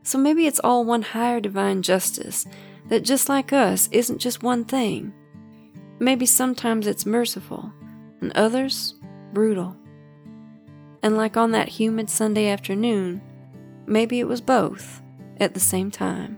So 0.03 0.17
maybe 0.17 0.47
it's 0.47 0.61
all 0.61 0.85
one 0.85 1.01
higher 1.01 1.39
divine 1.39 1.81
justice 1.81 2.47
that, 2.87 3.03
just 3.03 3.29
like 3.29 3.53
us, 3.53 3.89
isn't 3.91 4.19
just 4.19 4.41
one 4.41 4.65
thing. 4.65 5.13
Maybe 5.99 6.25
sometimes 6.25 6.87
it's 6.87 7.05
merciful, 7.05 7.71
and 8.21 8.31
others 8.33 8.95
brutal. 9.33 9.75
And 11.01 11.15
like 11.15 11.37
on 11.37 11.51
that 11.51 11.69
humid 11.69 12.09
Sunday 12.09 12.47
afternoon, 12.47 13.21
maybe 13.85 14.19
it 14.19 14.27
was 14.27 14.41
both 14.41 15.01
at 15.39 15.53
the 15.53 15.59
same 15.59 15.91
time. 15.91 16.37